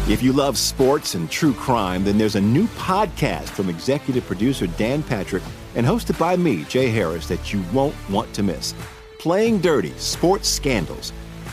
If 0.08 0.22
you 0.22 0.34
love 0.34 0.56
sports 0.56 1.16
and 1.16 1.32
true 1.32 1.54
crime, 1.54 2.04
then 2.04 2.20
there's 2.20 2.36
a 2.36 2.42
new 2.42 2.68
podcast 2.68 3.50
from 3.50 3.70
executive 3.70 4.24
producer 4.28 4.68
Dan 4.68 5.02
Patrick 5.02 5.42
and 5.74 5.84
hosted 5.84 6.20
by 6.20 6.36
me, 6.36 6.64
Jay 6.66 6.90
Harris, 6.90 7.28
that 7.28 7.52
you 7.52 7.64
won't 7.74 7.96
want 8.10 8.32
to 8.36 8.44
miss. 8.44 8.76
Playing 9.18 9.60
Dirty 9.60 9.94
Sports 9.98 10.48
Scandals. 10.48 11.12